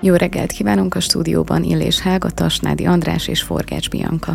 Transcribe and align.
Jó 0.00 0.14
reggelt 0.14 0.52
kívánunk 0.52 0.94
a 0.94 1.00
stúdióban 1.00 1.62
Illés 1.62 2.00
Hága, 2.00 2.30
Tasnádi 2.30 2.86
András 2.86 3.28
és 3.28 3.42
Forgács 3.42 3.90
Bianka. 3.90 4.32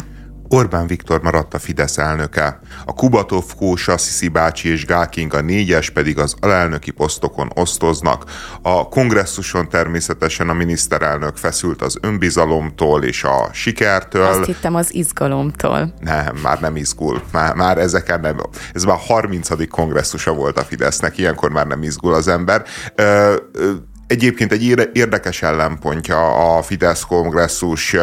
Orbán 0.52 0.88
Viktor 0.88 1.22
maradt 1.22 1.54
a 1.54 1.60
Fidesz 1.60 1.98
elnöke. 1.98 2.60
A 2.86 2.94
Kubatov, 2.94 3.44
Kósa, 3.58 3.98
Sziszi 3.98 4.28
bácsi 4.28 4.70
és 4.70 4.86
Gálking 4.86 5.34
a 5.34 5.42
négyes 5.42 5.90
pedig 5.90 6.18
az 6.20 6.36
alelnöki 6.40 6.92
posztokon 6.92 7.52
osztoznak. 7.56 8.24
A 8.62 8.88
kongresszuson 8.88 9.70
természetesen 9.70 10.50
a 10.50 10.54
miniszterelnök 10.54 11.38
feszült 11.38 11.82
az 11.82 11.98
önbizalomtól 12.02 13.04
és 13.04 13.24
a 13.24 13.50
sikertől. 13.54 14.26
Azt 14.26 14.46
hittem 14.46 14.76
az 14.76 14.94
izgalomtól. 14.94 15.94
Nem, 16.00 16.36
már 16.44 16.60
nem 16.60 16.76
izgul. 16.76 17.22
Már, 17.32 17.56
már 17.56 17.78
ezeken 17.78 18.20
nem. 18.20 18.38
Ez 18.74 18.84
már 18.84 18.96
a 18.96 19.14
30. 19.14 19.70
kongresszusa 19.70 20.34
volt 20.34 20.58
a 20.58 20.64
Fidesznek, 20.64 21.18
ilyenkor 21.18 21.50
már 21.50 21.68
nem 21.68 21.84
izgul 21.84 22.14
az 22.14 22.28
ember. 22.28 22.64
Ö, 22.96 23.36
ö, 23.52 23.72
Egyébként 24.10 24.52
egy 24.52 24.64
érdekes 24.94 25.42
ellenpontja 25.42 26.56
a 26.56 26.62
Fidesz 26.62 27.02
kongresszus 27.02 27.96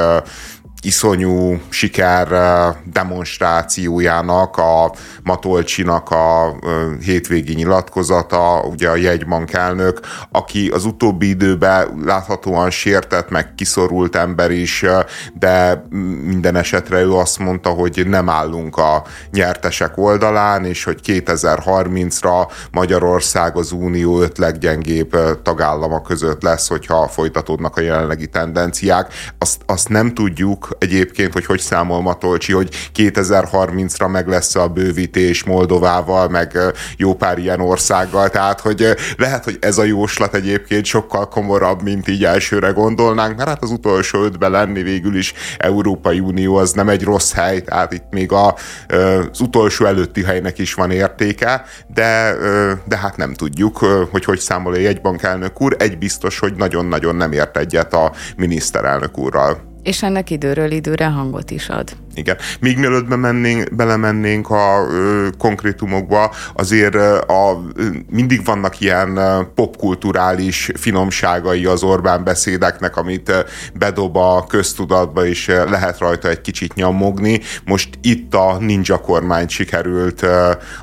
iszonyú 0.87 1.61
siker 1.69 2.29
demonstrációjának, 2.93 4.57
a 4.57 4.93
Matolcsinak 5.23 6.11
a 6.11 6.57
hétvégi 7.01 7.55
nyilatkozata, 7.55 8.61
ugye 8.61 8.89
a 8.89 8.97
jegybank 8.97 9.53
elnök, 9.53 10.01
aki 10.31 10.69
az 10.69 10.85
utóbbi 10.85 11.29
időben 11.29 12.03
láthatóan 12.05 12.71
sértett, 12.71 13.31
meg 13.31 13.55
kiszorult 13.55 14.17
ember 14.17 14.51
is, 14.51 14.85
de 15.39 15.87
minden 16.25 16.57
esetre 16.57 17.01
ő 17.01 17.13
azt 17.13 17.39
mondta, 17.39 17.69
hogy 17.71 18.03
nem 18.07 18.29
állunk 18.29 18.77
a 18.77 19.05
nyertesek 19.31 19.99
oldalán, 19.99 20.65
és 20.65 20.85
hogy 20.85 21.01
2030-ra 21.05 22.51
Magyarország 22.71 23.57
az 23.57 23.73
unió 23.73 24.21
öt 24.21 24.39
leggyengébb 24.39 25.17
tagállama 25.43 26.03
között 26.03 26.43
lesz, 26.43 26.69
hogyha 26.69 27.09
folytatódnak 27.09 27.77
a 27.77 27.81
jelenlegi 27.81 28.27
tendenciák. 28.27 29.13
Azt, 29.39 29.63
azt 29.67 29.89
nem 29.89 30.15
tudjuk, 30.15 30.76
egyébként, 30.79 31.33
hogy 31.33 31.45
hogy 31.45 31.61
számol 31.61 32.03
Matolcsi, 32.03 32.53
hogy 32.53 32.69
2030-ra 32.95 34.11
meg 34.11 34.29
lesz 34.29 34.55
a 34.55 34.69
bővítés 34.69 35.45
Moldovával, 35.45 36.29
meg 36.29 36.59
jó 36.97 37.15
pár 37.15 37.39
ilyen 37.39 37.61
országgal, 37.61 38.29
tehát 38.29 38.61
hogy 38.61 38.95
lehet, 39.17 39.45
hogy 39.45 39.57
ez 39.61 39.79
a 39.79 39.85
jóslat 39.85 40.35
egyébként 40.35 40.85
sokkal 40.85 41.29
komorabb, 41.29 41.83
mint 41.83 42.09
így 42.09 42.25
elsőre 42.25 42.71
gondolnánk, 42.71 43.37
mert 43.37 43.49
hát 43.49 43.63
az 43.63 43.71
utolsó 43.71 44.23
ötben 44.23 44.51
lenni 44.51 44.83
végül 44.83 45.17
is 45.17 45.35
Európai 45.59 46.21
Unió 46.21 46.57
az 46.57 46.73
nem 46.73 46.89
egy 46.89 47.05
rossz 47.05 47.33
hely, 47.33 47.63
tehát 47.63 47.93
itt 47.93 48.11
még 48.11 48.33
a, 48.33 48.55
az 49.31 49.41
utolsó 49.41 49.85
előtti 49.85 50.23
helynek 50.23 50.59
is 50.59 50.75
van 50.75 50.91
értéke, 50.91 51.65
de, 51.95 52.35
de 52.85 52.97
hát 52.97 53.17
nem 53.17 53.35
tudjuk, 53.35 53.77
hogy 54.11 54.25
hogy 54.25 54.39
számol 54.39 54.73
a 54.73 54.79
jegybankelnök 54.79 55.61
úr. 55.61 55.77
Egy 55.79 55.99
biztos, 55.99 56.39
hogy 56.39 56.55
nagyon-nagyon 56.55 57.17
nem 57.17 57.33
ért 57.33 57.57
egyet 57.57 57.95
a 57.95 58.13
miniszterelnök 58.37 59.19
úrral. 59.19 59.75
És 59.87 60.03
ennek 60.03 60.31
időről 60.31 60.71
időre 60.71 61.07
hangot 61.07 61.51
is 61.51 61.69
ad. 61.69 61.97
Igen. 62.17 62.37
Még 62.61 62.79
mielőtt 62.79 63.09
bemennénk, 63.09 63.75
belemennénk 63.75 64.51
a 64.51 64.87
ö, 64.91 65.29
konkrétumokba, 65.39 66.33
azért 66.55 66.95
a, 67.29 67.63
mindig 68.11 68.45
vannak 68.45 68.81
ilyen 68.81 69.19
popkulturális 69.55 70.71
finomságai 70.75 71.67
az 71.67 71.83
Orbán 71.83 72.25
beszédeknek, 72.25 72.97
amit 72.97 73.33
bedob 73.75 74.17
a 74.17 74.45
köztudatba, 74.49 75.27
és 75.27 75.47
lehet 75.47 75.99
rajta 75.99 76.29
egy 76.29 76.41
kicsit 76.41 76.75
nyomogni. 76.75 77.41
Most 77.65 77.89
itt 78.03 78.35
a 78.35 78.57
ninja 78.61 78.99
kormányt 78.99 79.51
sikerült 79.51 80.23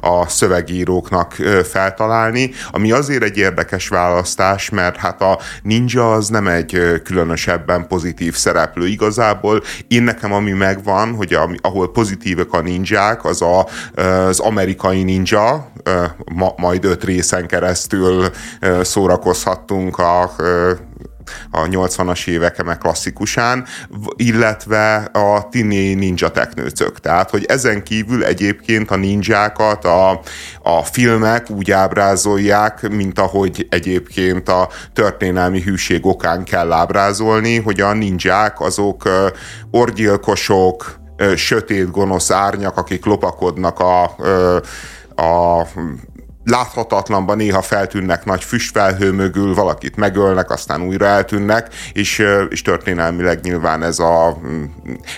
a 0.01 0.27
szövegíróknak 0.27 1.33
feltalálni, 1.69 2.51
ami 2.71 2.91
azért 2.91 3.23
egy 3.23 3.37
érdekes 3.37 3.87
választás, 3.87 4.69
mert 4.69 4.97
hát 4.97 5.21
a 5.21 5.39
ninja 5.63 6.11
az 6.11 6.27
nem 6.27 6.47
egy 6.47 7.01
különösebben 7.03 7.87
pozitív 7.87 8.35
szereplő. 8.35 8.87
Igazából 8.87 9.63
én 9.87 10.03
nekem 10.03 10.33
ami 10.33 10.51
megvan, 10.51 11.15
hogy 11.23 11.33
a, 11.33 11.49
ahol 11.61 11.91
pozitívek 11.91 12.53
a 12.53 12.61
ninják, 12.61 13.25
az 13.25 13.41
a, 13.41 13.67
az 14.01 14.39
amerikai 14.39 15.03
ninja, 15.03 15.71
ma, 16.33 16.53
majd 16.57 16.85
öt 16.85 17.03
részen 17.03 17.47
keresztül 17.47 18.29
szórakozhattunk 18.81 19.97
a 19.97 20.31
a 21.51 21.61
80-as 21.61 22.27
évek 22.27 22.63
meg 22.63 22.77
klasszikusán, 22.77 23.65
illetve 24.15 24.95
a 25.13 25.47
tini 25.49 25.93
ninja 25.93 26.29
teknőcök. 26.29 26.99
Tehát, 26.99 27.29
hogy 27.29 27.45
ezen 27.45 27.83
kívül 27.83 28.23
egyébként 28.23 28.91
a 28.91 28.95
ninjákat 28.95 29.85
a, 29.85 30.09
a 30.63 30.83
filmek 30.83 31.49
úgy 31.49 31.71
ábrázolják, 31.71 32.89
mint 32.89 33.19
ahogy 33.19 33.67
egyébként 33.69 34.49
a 34.49 34.69
történelmi 34.93 35.61
hűség 35.61 36.05
okán 36.05 36.43
kell 36.43 36.71
ábrázolni, 36.71 37.59
hogy 37.59 37.81
a 37.81 37.93
ninják 37.93 38.59
azok 38.59 39.09
orgyilkosok, 39.71 41.01
sötét, 41.35 41.91
gonosz 41.91 42.31
árnyak, 42.31 42.77
akik 42.77 43.05
lopakodnak 43.05 43.79
a, 43.79 44.03
a 45.15 45.67
láthatatlanban 46.45 47.37
néha 47.37 47.61
feltűnnek 47.61 48.25
nagy 48.25 48.43
füstfelhő 48.43 49.11
mögül, 49.11 49.53
valakit 49.53 49.95
megölnek, 49.95 50.49
aztán 50.49 50.81
újra 50.81 51.05
eltűnnek, 51.05 51.73
és, 51.93 52.23
és 52.49 52.61
történelmileg 52.61 53.39
nyilván 53.41 53.83
ez 53.83 53.99
a 53.99 54.37
mm, 54.47 54.63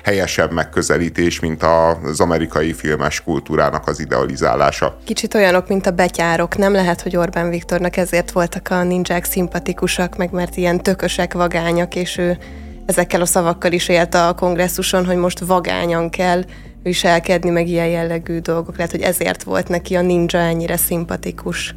helyesebb 0.03 0.51
megközelítés, 0.51 1.39
mint 1.39 1.63
az 1.63 2.19
amerikai 2.19 2.73
filmes 2.73 3.23
kultúrának 3.23 3.87
az 3.87 3.99
idealizálása. 3.99 4.97
Kicsit 5.05 5.33
olyanok, 5.33 5.67
mint 5.67 5.87
a 5.87 5.91
betyárok. 5.91 6.57
Nem 6.57 6.73
lehet, 6.73 7.01
hogy 7.01 7.17
Orbán 7.17 7.49
Viktornak 7.49 7.97
ezért 7.97 8.31
voltak 8.31 8.69
a 8.69 8.83
ninják 8.83 9.23
szimpatikusak, 9.25 10.17
meg 10.17 10.31
mert 10.31 10.55
ilyen 10.55 10.81
tökösek, 10.81 11.33
vagányak, 11.33 11.95
és 11.95 12.17
ő 12.17 12.37
ezekkel 12.85 13.21
a 13.21 13.25
szavakkal 13.25 13.71
is 13.71 13.87
élt 13.87 14.13
a 14.13 14.33
kongresszuson, 14.33 15.05
hogy 15.05 15.15
most 15.15 15.39
vagányan 15.39 16.09
kell 16.09 16.43
viselkedni, 16.83 17.49
meg 17.49 17.67
ilyen 17.67 17.87
jellegű 17.87 18.39
dolgok. 18.39 18.75
Lehet, 18.75 18.91
hogy 18.91 19.01
ezért 19.01 19.43
volt 19.43 19.67
neki 19.67 19.95
a 19.95 20.01
ninja 20.01 20.39
ennyire 20.39 20.77
szimpatikus. 20.77 21.75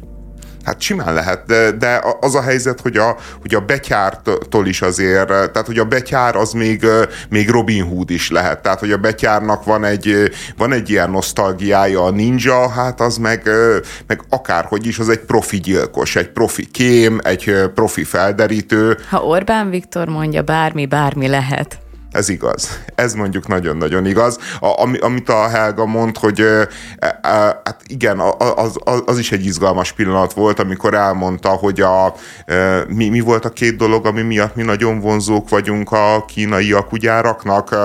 Hát 0.69 0.81
simán 0.81 1.13
lehet, 1.13 1.45
de, 1.45 1.71
de 1.71 2.01
az 2.19 2.35
a 2.35 2.41
helyzet, 2.41 2.81
hogy 2.81 2.97
a, 2.97 3.15
hogy 3.41 3.55
a 3.55 3.59
betyártól 3.59 4.67
is 4.67 4.81
azért, 4.81 5.27
tehát 5.27 5.65
hogy 5.65 5.77
a 5.77 5.85
betyár 5.85 6.35
az 6.35 6.51
még, 6.51 6.85
még 7.29 7.49
Robin 7.49 7.83
Hood 7.83 8.09
is 8.09 8.31
lehet, 8.31 8.61
tehát 8.61 8.79
hogy 8.79 8.91
a 8.91 8.97
betyárnak 8.97 9.63
van 9.63 9.83
egy, 9.83 10.31
van 10.57 10.71
egy 10.71 10.89
ilyen 10.89 11.09
nosztalgiája, 11.09 12.03
a 12.03 12.09
ninja, 12.09 12.69
hát 12.69 13.01
az 13.01 13.17
meg, 13.17 13.49
meg 14.07 14.21
akárhogy 14.29 14.87
is, 14.87 14.99
az 14.99 15.09
egy 15.09 15.19
profi 15.19 15.59
gyilkos, 15.59 16.15
egy 16.15 16.29
profi 16.29 16.65
kém, 16.71 17.19
egy 17.23 17.55
profi 17.73 18.03
felderítő. 18.03 18.97
Ha 19.09 19.23
Orbán 19.23 19.69
Viktor 19.69 20.07
mondja, 20.07 20.41
bármi, 20.41 20.85
bármi 20.85 21.27
lehet. 21.27 21.77
Ez 22.11 22.29
igaz. 22.29 22.79
Ez 22.95 23.13
mondjuk 23.13 23.47
nagyon-nagyon 23.47 24.05
igaz. 24.05 24.37
A, 24.59 24.81
ami, 24.81 24.97
amit 24.97 25.29
a 25.29 25.47
Helga 25.47 25.85
mond, 25.85 26.17
hogy 26.17 26.39
e, 26.39 26.67
e, 26.99 27.19
hát 27.63 27.81
igen, 27.87 28.19
az, 28.55 28.77
az, 28.83 29.03
az 29.05 29.17
is 29.17 29.31
egy 29.31 29.45
izgalmas 29.45 29.91
pillanat 29.91 30.33
volt, 30.33 30.59
amikor 30.59 30.93
elmondta, 30.93 31.49
hogy 31.49 31.81
a, 31.81 32.13
e, 32.45 32.83
mi, 32.87 33.09
mi 33.09 33.19
volt 33.19 33.45
a 33.45 33.49
két 33.49 33.75
dolog, 33.75 34.05
ami 34.05 34.21
miatt 34.21 34.55
mi 34.55 34.63
nagyon 34.63 34.99
vonzók 34.99 35.49
vagyunk 35.49 35.91
a 35.91 36.25
kínaiak 36.27 36.91
ugyáraknak. 36.91 37.75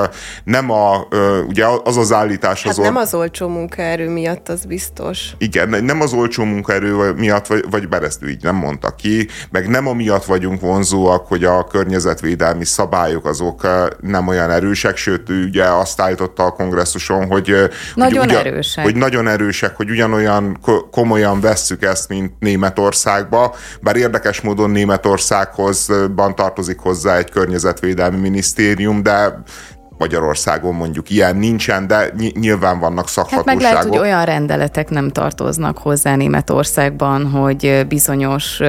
Nem 0.45 0.71
a, 0.71 1.07
ugye 1.49 1.67
az 1.85 1.97
az 1.97 2.13
állítás 2.13 2.63
hát 2.63 2.73
az... 2.73 2.79
nem 2.79 2.97
az 2.97 3.15
olcsó 3.15 3.49
munkaerő 3.49 4.09
miatt, 4.09 4.49
az 4.49 4.65
biztos. 4.65 5.35
Igen, 5.39 5.85
nem 5.85 6.01
az 6.01 6.13
olcsó 6.13 6.45
munkaerő 6.45 7.13
miatt, 7.13 7.47
vagy, 7.47 7.65
vagy 7.71 7.89
bár 7.89 8.03
ezt 8.03 8.25
így 8.27 8.43
nem 8.43 8.57
mondta 8.57 8.95
ki, 8.95 9.29
meg 9.51 9.69
nem 9.69 9.87
amiatt 9.87 10.25
vagyunk 10.25 10.61
vonzóak, 10.61 11.27
hogy 11.27 11.45
a 11.45 11.65
környezetvédelmi 11.65 12.65
szabályok 12.65 13.27
azok 13.27 13.67
nem 14.15 14.29
olyan 14.29 14.51
erősek, 14.51 14.97
sőt, 14.97 15.29
ugye 15.29 15.65
azt 15.65 16.01
állította 16.01 16.45
a 16.45 16.51
kongresszuson, 16.51 17.27
hogy 17.27 17.55
nagyon 17.95 18.19
hogy, 18.19 18.29
ugyan, 18.29 18.47
erősek. 18.47 18.85
hogy 18.85 18.97
nagyon 18.97 19.29
erősek, 19.29 19.77
hogy 19.77 19.91
ugyanolyan 19.91 20.59
komolyan 20.91 21.41
vesszük 21.41 21.83
ezt, 21.83 22.09
mint 22.09 22.33
Németországba, 22.39 23.55
bár 23.81 23.97
érdekes 23.97 24.41
módon 24.41 24.71
Németországhozban 24.71 26.35
tartozik 26.35 26.79
hozzá 26.79 27.17
egy 27.17 27.31
környezetvédelmi 27.31 28.19
minisztérium, 28.19 29.03
de 29.03 29.43
Magyarországon 30.05 30.75
mondjuk 30.75 31.11
ilyen 31.11 31.37
nincsen, 31.37 31.87
de 31.87 32.13
nyilván 32.41 32.79
vannak 32.79 33.09
szakhatóságok. 33.09 33.49
Hát 33.49 33.63
meg 33.63 33.73
lehet, 33.73 33.89
hogy 33.89 33.99
olyan 33.99 34.25
rendeletek 34.25 34.91
nem 34.91 35.11
tartoznak 35.11 35.79
hozzá 35.79 36.17
Németországban, 36.17 37.31
hogy 37.31 37.87
bizonyos 37.89 38.61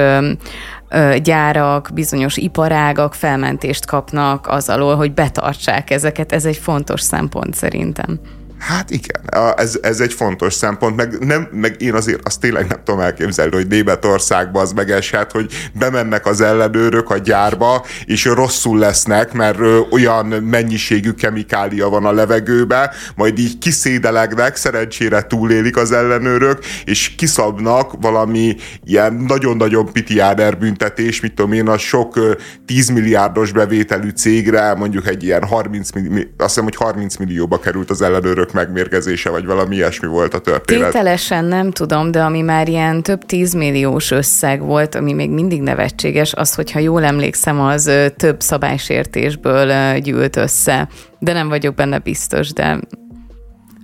gyárak, 1.22 1.90
bizonyos 1.94 2.36
iparágak 2.36 3.14
felmentést 3.14 3.86
kapnak 3.86 4.46
az 4.48 4.68
alól, 4.68 4.96
hogy 4.96 5.14
betartsák 5.14 5.90
ezeket. 5.90 6.32
Ez 6.32 6.44
egy 6.44 6.56
fontos 6.56 7.00
szempont 7.00 7.54
szerintem. 7.54 8.20
Hát 8.58 8.90
igen, 8.90 9.54
ez, 9.56 9.78
ez 9.82 10.00
egy 10.00 10.12
fontos 10.12 10.54
szempont, 10.54 10.96
meg, 10.96 11.18
nem, 11.18 11.48
meg 11.52 11.76
én 11.78 11.94
azért 11.94 12.26
azt 12.26 12.40
tényleg 12.40 12.66
nem 12.66 12.78
tudom 12.84 13.00
elképzelni, 13.00 13.54
hogy 13.54 13.66
Németországban 13.66 14.62
az 14.62 14.72
megeshet, 14.72 15.32
hogy 15.32 15.52
bemennek 15.72 16.26
az 16.26 16.40
ellenőrök 16.40 17.10
a 17.10 17.18
gyárba, 17.18 17.84
és 18.04 18.24
rosszul 18.24 18.78
lesznek, 18.78 19.32
mert 19.32 19.58
olyan 19.90 20.26
mennyiségű 20.26 21.10
kemikália 21.10 21.88
van 21.88 22.04
a 22.04 22.12
levegőbe, 22.12 22.92
majd 23.14 23.38
így 23.38 23.58
kiszédelegnek, 23.58 24.56
szerencsére 24.56 25.22
túlélik 25.22 25.76
az 25.76 25.92
ellenőrök, 25.92 26.58
és 26.84 27.14
kiszabnak 27.14 27.92
valami 28.00 28.56
ilyen 28.84 29.14
nagyon-nagyon 29.14 29.92
pitiáder 29.92 30.58
büntetés, 30.58 31.20
mit 31.20 31.34
tudom 31.34 31.52
én, 31.52 31.68
a 31.68 31.78
sok 31.78 32.36
10 32.66 32.88
milliárdos 32.88 33.52
bevételű 33.52 34.08
cégre, 34.08 34.74
mondjuk 34.74 35.06
egy 35.08 35.22
ilyen 35.22 35.44
30 35.44 35.90
millió, 35.90 36.14
azt 36.36 36.48
hiszem, 36.48 36.64
hogy 36.64 36.76
30 36.76 37.16
millióba 37.16 37.58
került 37.58 37.90
az 37.90 38.02
ellenőrök 38.02 38.45
megmérgezése, 38.52 39.30
vagy 39.30 39.46
valami 39.46 39.76
ilyesmi 39.76 40.08
volt 40.08 40.34
a 40.34 40.38
történet. 40.38 40.90
Tételesen 40.90 41.44
nem 41.44 41.70
tudom, 41.70 42.10
de 42.10 42.22
ami 42.22 42.40
már 42.40 42.68
ilyen 42.68 43.02
több 43.02 43.24
tízmilliós 43.24 44.10
összeg 44.10 44.60
volt, 44.60 44.94
ami 44.94 45.12
még 45.12 45.30
mindig 45.30 45.62
nevetséges, 45.62 46.34
az, 46.34 46.54
hogyha 46.54 46.78
jól 46.78 47.04
emlékszem, 47.04 47.60
az 47.60 47.90
több 48.16 48.40
szabálysértésből 48.40 49.98
gyűlt 49.98 50.36
össze. 50.36 50.88
De 51.18 51.32
nem 51.32 51.48
vagyok 51.48 51.74
benne 51.74 51.98
biztos, 51.98 52.52
de 52.52 52.80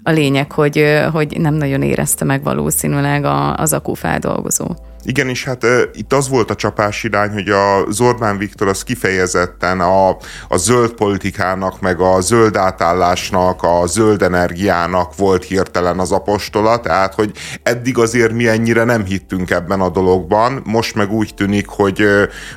a 0.02 0.10
lényeg, 0.10 0.52
hogy, 0.52 1.00
hogy 1.12 1.40
nem 1.40 1.54
nagyon 1.54 1.82
érezte 1.82 2.24
meg 2.24 2.42
valószínűleg 2.42 3.24
az 3.56 3.72
akúfeldolgozó. 3.72 4.66
Igen, 5.04 5.28
és 5.28 5.44
hát 5.44 5.64
e, 5.64 5.80
itt 5.92 6.12
az 6.12 6.28
volt 6.28 6.50
a 6.50 6.54
csapás 6.54 7.04
irány, 7.04 7.30
hogy 7.30 7.48
a 7.48 7.84
Zorbán 7.90 8.38
Viktor 8.38 8.68
az 8.68 8.82
kifejezetten 8.82 9.80
a, 9.80 10.08
a 10.48 10.56
zöld 10.56 10.92
politikának, 10.92 11.80
meg 11.80 12.00
a 12.00 12.20
zöld 12.20 12.56
átállásnak, 12.56 13.62
a 13.62 13.86
zöld 13.86 14.22
energiának 14.22 15.16
volt 15.16 15.44
hirtelen 15.44 15.98
az 15.98 16.12
apostola, 16.12 16.80
tehát 16.80 17.14
hogy 17.14 17.30
eddig 17.62 17.98
azért 17.98 18.32
mi 18.32 18.48
ennyire 18.48 18.84
nem 18.84 19.04
hittünk 19.04 19.50
ebben 19.50 19.80
a 19.80 19.88
dologban, 19.88 20.62
most 20.64 20.94
meg 20.94 21.12
úgy 21.12 21.34
tűnik, 21.34 21.68
hogy, 21.68 22.06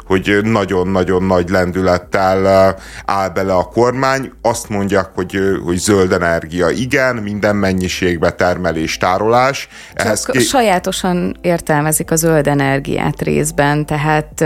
hogy 0.06 0.40
nagyon-nagyon 0.44 1.24
nagy 1.24 1.50
lendülettel 1.50 2.76
áll 3.06 3.30
bele 3.30 3.54
a 3.54 3.64
kormány, 3.64 4.32
azt 4.42 4.70
mondják, 4.70 5.10
hogy, 5.14 5.40
hogy 5.64 5.78
zöld 5.78 6.12
energia 6.12 6.70
igen, 6.70 7.16
minden 7.16 7.56
mennyiségbe 7.56 8.32
termelés, 8.32 8.98
tárolás. 8.98 9.68
Ehhez 9.94 10.26
Csak 10.26 10.36
ké- 10.36 10.48
sajátosan 10.48 11.38
értelmezik 11.42 12.12
a 12.12 12.16
zöld 12.16 12.35
zöld 12.36 12.48
energiát 12.48 13.22
részben, 13.22 13.86
tehát 13.86 14.46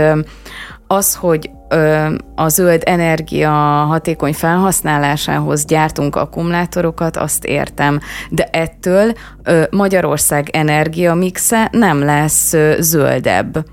az, 0.86 1.14
hogy 1.14 1.50
a 2.34 2.48
zöld 2.48 2.82
energia 2.84 3.50
hatékony 3.88 4.32
felhasználásához 4.32 5.64
gyártunk 5.64 6.16
akkumulátorokat, 6.16 7.16
azt 7.16 7.44
értem, 7.44 8.00
de 8.30 8.44
ettől 8.44 9.12
Magyarország 9.70 10.48
energia 10.52 11.14
mixe 11.14 11.68
nem 11.72 11.98
lesz 11.98 12.54
zöldebb. 12.78 13.64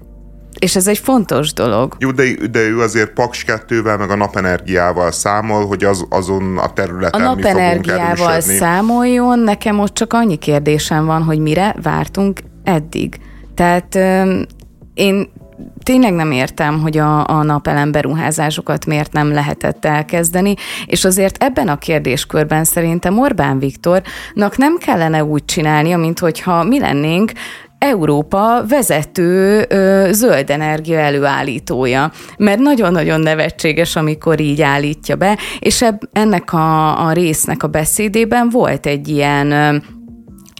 És 0.59 0.75
ez 0.75 0.87
egy 0.87 0.97
fontos 0.97 1.53
dolog. 1.53 1.95
Jó, 1.99 2.11
de, 2.11 2.23
de 2.51 2.59
ő 2.59 2.79
azért 2.79 3.13
Paks 3.13 3.45
2-vel, 3.47 3.97
meg 3.97 4.09
a 4.09 4.15
napenergiával 4.15 5.11
számol, 5.11 5.67
hogy 5.67 5.83
az, 5.83 6.05
azon 6.09 6.57
a 6.57 6.73
területen 6.73 7.21
A 7.21 7.23
napenergiával 7.23 8.39
számoljon, 8.39 9.39
nekem 9.39 9.75
most 9.75 9.93
csak 9.93 10.13
annyi 10.13 10.35
kérdésem 10.35 11.05
van, 11.05 11.23
hogy 11.23 11.39
mire 11.39 11.75
vártunk 11.81 12.39
eddig. 12.63 13.19
Tehát 13.57 13.95
én 14.93 15.29
tényleg 15.83 16.13
nem 16.13 16.31
értem, 16.31 16.81
hogy 16.81 16.97
a, 16.97 17.27
a 17.27 17.43
napelem 17.43 17.91
beruházásokat 17.91 18.85
miért 18.85 19.13
nem 19.13 19.31
lehetett 19.33 19.85
elkezdeni, 19.85 20.53
és 20.85 21.05
azért 21.05 21.43
ebben 21.43 21.67
a 21.67 21.77
kérdéskörben 21.77 22.63
szerintem 22.63 23.19
Orbán 23.19 23.59
Viktornak 23.59 24.57
nem 24.57 24.77
kellene 24.77 25.23
úgy 25.23 25.45
csinálnia, 25.45 25.97
mint 25.97 26.19
hogyha 26.19 26.63
mi 26.63 26.79
lennénk 26.79 27.31
Európa 27.79 28.63
vezető 28.67 29.65
ö, 29.69 30.09
zöld 30.11 30.49
energia 30.49 30.99
előállítója, 30.99 32.11
mert 32.37 32.59
nagyon-nagyon 32.59 33.19
nevetséges, 33.19 33.95
amikor 33.95 34.39
így 34.39 34.61
állítja 34.61 35.15
be, 35.15 35.37
és 35.59 35.81
eb, 35.81 36.03
ennek 36.11 36.53
a, 36.53 37.05
a 37.07 37.11
résznek 37.11 37.63
a 37.63 37.67
beszédében 37.67 38.49
volt 38.49 38.85
egy 38.85 39.07
ilyen 39.07 39.51
ö, 39.51 39.75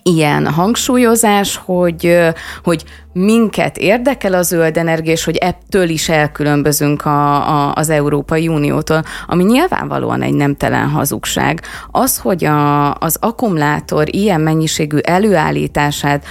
ilyen 0.08 0.48
hangsúlyozás, 0.48 1.62
hogy, 1.66 2.18
hogy 2.64 2.84
minket 3.14 3.78
érdekel 3.78 4.34
a 4.34 4.42
zöld 4.42 4.78
energia, 4.78 5.12
és 5.12 5.24
hogy 5.24 5.36
ettől 5.36 5.90
is 5.90 6.10
elkülönbözünk 6.10 7.06
a, 7.06 7.36
a, 7.50 7.74
az 7.76 7.90
Európai 7.90 8.48
Uniótól, 8.48 9.04
ami 9.28 9.44
nyilvánvalóan 9.44 10.22
egy 10.22 10.34
nemtelen 10.34 10.90
hazugság. 10.90 11.62
Az, 11.92 12.18
hogy 12.18 12.46
a, 12.46 12.94
az 12.94 13.18
akkumulátor 13.20 14.16
ilyen 14.16 14.42
mennyiségű 14.42 14.98
előállítását 14.98 16.26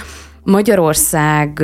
Magyarország 0.49 1.63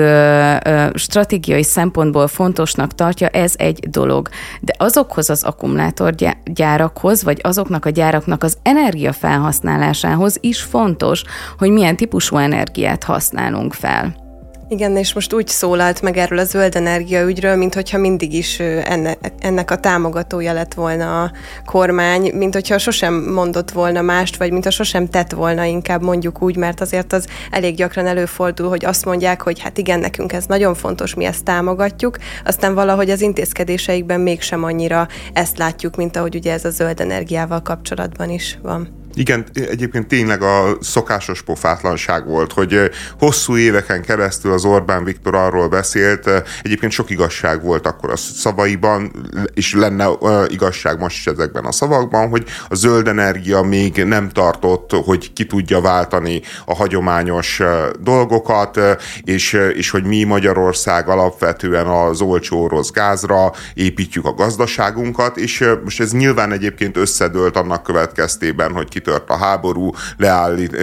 stratégiai 0.93 1.63
szempontból 1.63 2.27
fontosnak 2.27 2.95
tartja, 2.95 3.27
ez 3.27 3.53
egy 3.57 3.89
dolog. 3.89 4.29
De 4.61 4.73
azokhoz 4.77 5.29
az 5.29 5.43
akkumulátorgyárakhoz, 5.43 7.23
vagy 7.23 7.39
azoknak 7.43 7.85
a 7.85 7.89
gyáraknak 7.89 8.43
az 8.43 8.57
energia 8.63 9.13
felhasználásához 9.13 10.37
is 10.39 10.61
fontos, 10.61 11.23
hogy 11.57 11.69
milyen 11.69 11.95
típusú 11.95 12.37
energiát 12.37 13.03
használunk 13.03 13.73
fel. 13.73 14.22
Igen, 14.69 14.97
és 14.97 15.13
most 15.13 15.33
úgy 15.33 15.47
szólalt 15.47 16.01
meg 16.01 16.17
erről 16.17 16.39
a 16.39 16.43
zöld 16.43 16.75
energia 16.75 17.23
ügyről, 17.23 17.69
hogyha 17.73 17.97
mindig 17.97 18.33
is 18.33 18.59
enne, 18.59 19.17
ennek 19.39 19.71
a 19.71 19.77
támogatója 19.77 20.53
lett 20.53 20.73
volna 20.73 21.23
a 21.23 21.31
kormány, 21.65 22.31
mint 22.33 22.53
hogyha 22.53 22.77
sosem 22.77 23.13
mondott 23.13 23.71
volna 23.71 24.01
mást, 24.01 24.37
vagy 24.37 24.51
mint 24.51 24.63
ha 24.63 24.69
sosem 24.69 25.07
tett 25.07 25.31
volna, 25.31 25.63
inkább 25.63 26.01
mondjuk 26.01 26.41
úgy, 26.41 26.55
mert 26.55 26.81
azért 26.81 27.13
az 27.13 27.27
elég 27.51 27.75
gyakran 27.75 28.07
előfordul, 28.07 28.69
hogy 28.69 28.85
azt 28.85 29.05
mondják, 29.05 29.41
hogy 29.41 29.59
hát 29.59 29.77
igen, 29.77 29.99
nekünk 29.99 30.33
ez 30.33 30.45
nagyon 30.45 30.75
fontos, 30.75 31.13
mi 31.13 31.25
ezt 31.25 31.43
támogatjuk, 31.43 32.17
aztán 32.45 32.73
valahogy 32.73 33.09
az 33.09 33.21
intézkedéseikben 33.21 34.19
mégsem 34.19 34.63
annyira 34.63 35.07
ezt 35.33 35.57
látjuk, 35.57 35.95
mint 35.95 36.17
ahogy 36.17 36.35
ugye 36.35 36.53
ez 36.53 36.65
a 36.65 36.69
zöld 36.69 36.99
energiával 36.99 37.61
kapcsolatban 37.61 38.29
is 38.29 38.57
van. 38.61 39.02
Igen, 39.15 39.45
egyébként 39.53 40.07
tényleg 40.07 40.41
a 40.41 40.77
szokásos 40.81 41.41
pofátlanság 41.41 42.25
volt, 42.25 42.53
hogy 42.53 42.91
hosszú 43.19 43.57
éveken 43.57 44.01
keresztül 44.01 44.51
az 44.51 44.65
Orbán 44.65 45.03
Viktor 45.03 45.35
arról 45.35 45.67
beszélt, 45.67 46.29
egyébként 46.61 46.91
sok 46.91 47.09
igazság 47.09 47.63
volt 47.63 47.87
akkor 47.87 48.11
a 48.11 48.15
szavaiban, 48.15 49.11
és 49.53 49.73
lenne 49.73 50.07
igazság 50.47 50.99
most 50.99 51.17
is 51.17 51.27
ezekben 51.27 51.65
a 51.65 51.71
szavakban, 51.71 52.29
hogy 52.29 52.45
a 52.69 52.75
zöld 52.75 53.07
energia 53.07 53.61
még 53.61 54.03
nem 54.03 54.29
tartott, 54.29 54.91
hogy 54.91 55.33
ki 55.33 55.45
tudja 55.45 55.81
váltani 55.81 56.41
a 56.65 56.75
hagyományos 56.75 57.61
dolgokat, 57.99 58.79
és, 59.23 59.53
és 59.73 59.89
hogy 59.89 60.03
mi 60.03 60.23
Magyarország 60.23 61.07
alapvetően 61.07 61.87
az 61.87 62.21
olcsó 62.21 62.63
orosz 62.63 62.91
gázra 62.91 63.51
építjük 63.73 64.25
a 64.25 64.33
gazdaságunkat, 64.33 65.37
és 65.37 65.65
most 65.83 65.99
ez 65.99 66.11
nyilván 66.11 66.51
egyébként 66.51 66.97
összedőlt 66.97 67.57
annak 67.57 67.83
következtében, 67.83 68.71
hogy 68.71 68.89
ki 68.89 69.01
kitört 69.03 69.29
a 69.29 69.37
háború, 69.37 69.91
leállít, 70.17 70.77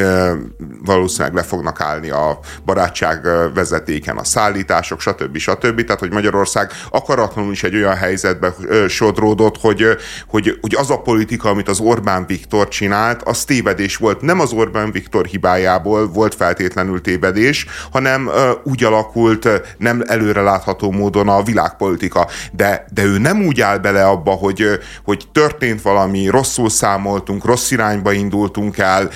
valószínűleg 0.85 1.35
le 1.35 1.43
fognak 1.43 1.81
állni 1.81 2.11
a 2.11 2.39
barátság 2.65 3.29
vezetéken 3.55 4.17
a 4.17 4.25
szállítások, 4.25 5.01
stb. 5.01 5.37
stb. 5.37 5.85
Tehát, 5.85 6.01
hogy 6.01 6.13
Magyarország 6.13 6.71
akaratlanul 6.91 7.53
is 7.53 7.63
egy 7.63 7.75
olyan 7.75 7.97
helyzetbe 7.97 8.55
sodródott, 8.89 9.61
hogy, 9.61 9.85
hogy, 10.27 10.59
hogy 10.61 10.75
az 10.79 10.91
a 10.91 11.01
politika, 11.01 11.49
amit 11.49 11.69
az 11.69 11.81
Orbán 11.81 12.27
Viktor 12.27 12.69
csinált, 12.69 13.23
az 13.23 13.45
tévedés 13.45 13.97
volt. 13.97 14.21
Nem 14.21 14.41
az 14.41 14.53
Orbán 14.53 14.93
Viktor 14.93 15.27
hibájából 15.27 16.09
volt 16.09 16.35
feltétlenül 16.35 17.01
tévedés, 17.01 17.67
hanem 17.93 18.31
úgy 18.65 18.85
alakult 18.85 19.49
nem 19.79 20.03
előrelátható 20.07 20.91
módon 20.91 21.29
a 21.29 21.43
világpolitika. 21.43 22.29
De, 22.53 22.85
de 22.95 23.03
ő 23.03 23.19
nem 23.19 23.43
úgy 23.43 23.61
áll 23.61 23.79
bele 23.79 24.07
abba, 24.07 24.31
hogy, 24.31 24.67
hogy 25.05 25.25
történt 25.33 25.83
valami, 25.83 26.29
rosszul 26.29 26.71
számoltunk, 26.71 27.45
rossz 27.45 27.71
irányba 27.71 28.10
irányba 28.11 28.13
indultunk 28.13 28.79
el, 28.79 29.11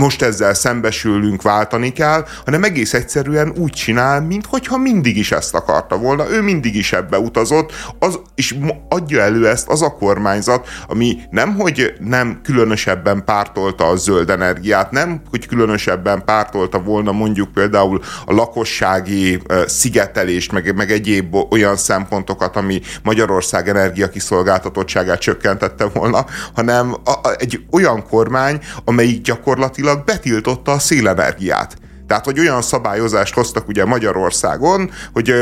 most 0.00 0.22
ezzel 0.22 0.54
szembesülünk, 0.54 1.42
váltani 1.42 1.92
kell, 1.92 2.26
hanem 2.44 2.64
egész 2.64 2.94
egyszerűen 2.94 3.52
úgy 3.56 3.72
csinál, 3.72 4.20
mintha 4.20 4.76
mindig 4.76 5.16
is 5.16 5.32
ezt 5.32 5.54
akarta 5.54 5.96
volna. 5.98 6.30
Ő 6.30 6.42
mindig 6.42 6.74
is 6.74 6.92
ebbe 6.92 7.18
utazott, 7.18 7.72
az, 7.98 8.18
és 8.34 8.54
adja 8.88 9.20
elő 9.20 9.48
ezt 9.48 9.68
az 9.68 9.82
a 9.82 9.94
kormányzat, 9.94 10.68
ami 10.88 11.18
nem, 11.30 11.54
hogy 11.54 11.94
nem 11.98 12.40
különösebben 12.42 13.24
pártolta 13.24 13.88
a 13.88 13.96
zöld 13.96 14.30
energiát, 14.30 14.90
nem, 14.90 15.22
hogy 15.30 15.46
különösebben 15.46 16.24
pártolta 16.24 16.78
volna 16.78 17.12
mondjuk 17.12 17.52
például 17.52 18.00
a 18.26 18.32
lakossági 18.32 19.42
szigetelést, 19.66 20.52
meg, 20.52 20.76
meg 20.76 20.90
egyéb 20.90 21.34
olyan 21.50 21.76
szempontokat, 21.76 22.56
ami 22.56 22.80
Magyarország 23.02 23.68
energiakiszolgáltatottságát 23.68 25.20
csökkentette 25.20 25.84
volna, 25.84 26.24
hanem 26.54 26.94
a, 27.04 27.10
a, 27.10 27.34
egy 27.38 27.64
olyan 27.70 28.06
kormány, 28.08 28.60
amelyik 28.84 29.22
gyakorlatilag 29.22 29.89
gyakorlatilag 29.90 30.04
betiltotta 30.04 30.72
a 30.72 30.78
szélenergiát. 30.78 31.76
Tehát, 32.06 32.24
hogy 32.24 32.38
olyan 32.38 32.62
szabályozást 32.62 33.34
hoztak 33.34 33.68
ugye 33.68 33.84
Magyarországon, 33.84 34.90
hogy 35.12 35.34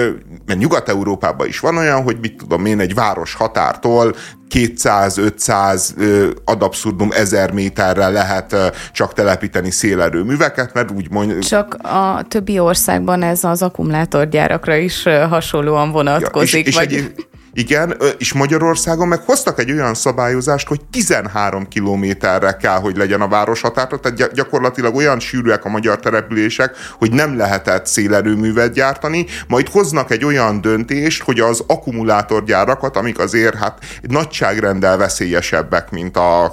mert 0.46 0.58
Nyugat-Európában 0.58 1.46
is 1.46 1.60
van 1.60 1.76
olyan, 1.76 2.02
hogy 2.02 2.16
mit 2.20 2.36
tudom 2.36 2.66
én, 2.66 2.80
egy 2.80 2.94
város 2.94 3.34
határtól 3.34 4.14
200-500 4.50 6.40
ad 6.44 6.62
abszurdum 6.62 7.08
1000 7.12 7.52
méterre 7.52 8.08
lehet 8.08 8.56
csak 8.92 9.12
telepíteni 9.12 9.70
szélerőműveket, 9.70 10.74
mert 10.74 10.90
úgy 10.90 11.10
mondjuk... 11.10 11.42
Csak 11.42 11.74
a 11.82 12.22
többi 12.28 12.58
országban 12.58 13.22
ez 13.22 13.44
az 13.44 13.62
akkumulátorgyárakra 13.62 14.76
is 14.76 15.02
hasonlóan 15.28 15.90
vonatkozik. 15.90 16.64
Ja, 16.64 16.68
és, 16.68 16.74
vagy... 16.74 16.92
és 16.92 16.98
egy, 16.98 17.27
igen, 17.52 17.96
és 18.18 18.32
Magyarországon 18.32 19.08
meg 19.08 19.20
hoztak 19.20 19.58
egy 19.58 19.72
olyan 19.72 19.94
szabályozást, 19.94 20.68
hogy 20.68 20.80
13 20.90 21.68
kilométerre 21.68 22.56
kell, 22.56 22.78
hogy 22.78 22.96
legyen 22.96 23.20
a 23.20 23.28
városhatár, 23.28 23.86
tehát 23.86 24.34
gyakorlatilag 24.34 24.94
olyan 24.94 25.20
sűrűek 25.20 25.64
a 25.64 25.68
magyar 25.68 25.98
települések, 26.00 26.76
hogy 26.98 27.12
nem 27.12 27.36
lehetett 27.36 27.86
szélerőművet 27.86 28.72
gyártani, 28.72 29.26
majd 29.48 29.68
hoznak 29.68 30.10
egy 30.10 30.24
olyan 30.24 30.60
döntést, 30.60 31.22
hogy 31.22 31.40
az 31.40 31.64
akkumulátorgyárakat, 31.66 32.96
amik 32.96 33.18
azért 33.18 33.54
hát 33.54 33.78
nagyságrendel 34.02 34.96
veszélyesebbek, 34.96 35.90
mint 35.90 36.16
a, 36.16 36.52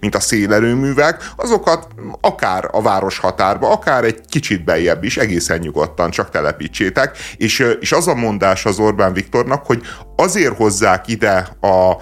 mint 0.00 0.14
a 0.14 0.20
szélerőművek, 0.20 1.30
azokat 1.36 1.88
akár 2.20 2.68
a 2.70 2.82
városhatárba, 2.82 3.70
akár 3.70 4.04
egy 4.04 4.20
kicsit 4.28 4.64
bejebb 4.64 5.04
is, 5.04 5.16
egészen 5.16 5.58
nyugodtan 5.58 6.10
csak 6.10 6.30
telepítsétek. 6.30 7.16
És, 7.36 7.66
és 7.80 7.92
az 7.92 8.06
a 8.08 8.14
mondás 8.14 8.64
az 8.64 8.78
Orbán 8.78 9.12
Viktornak, 9.12 9.66
hogy 9.66 9.82
azért 10.26 10.56
hozzák 10.56 11.08
ide 11.08 11.48
a 11.60 11.96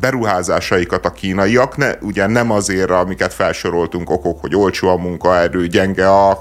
beruházásaikat 0.00 1.06
a 1.06 1.12
kínaiak, 1.12 1.76
ne, 1.76 1.90
ugye 2.00 2.26
nem 2.26 2.50
azért, 2.50 2.90
amiket 2.90 3.34
felsoroltunk 3.34 4.10
okok, 4.10 4.40
hogy 4.40 4.56
olcsó 4.56 4.88
a 4.88 4.96
munkaerő, 4.96 5.66
gyenge 5.66 6.08
a, 6.08 6.40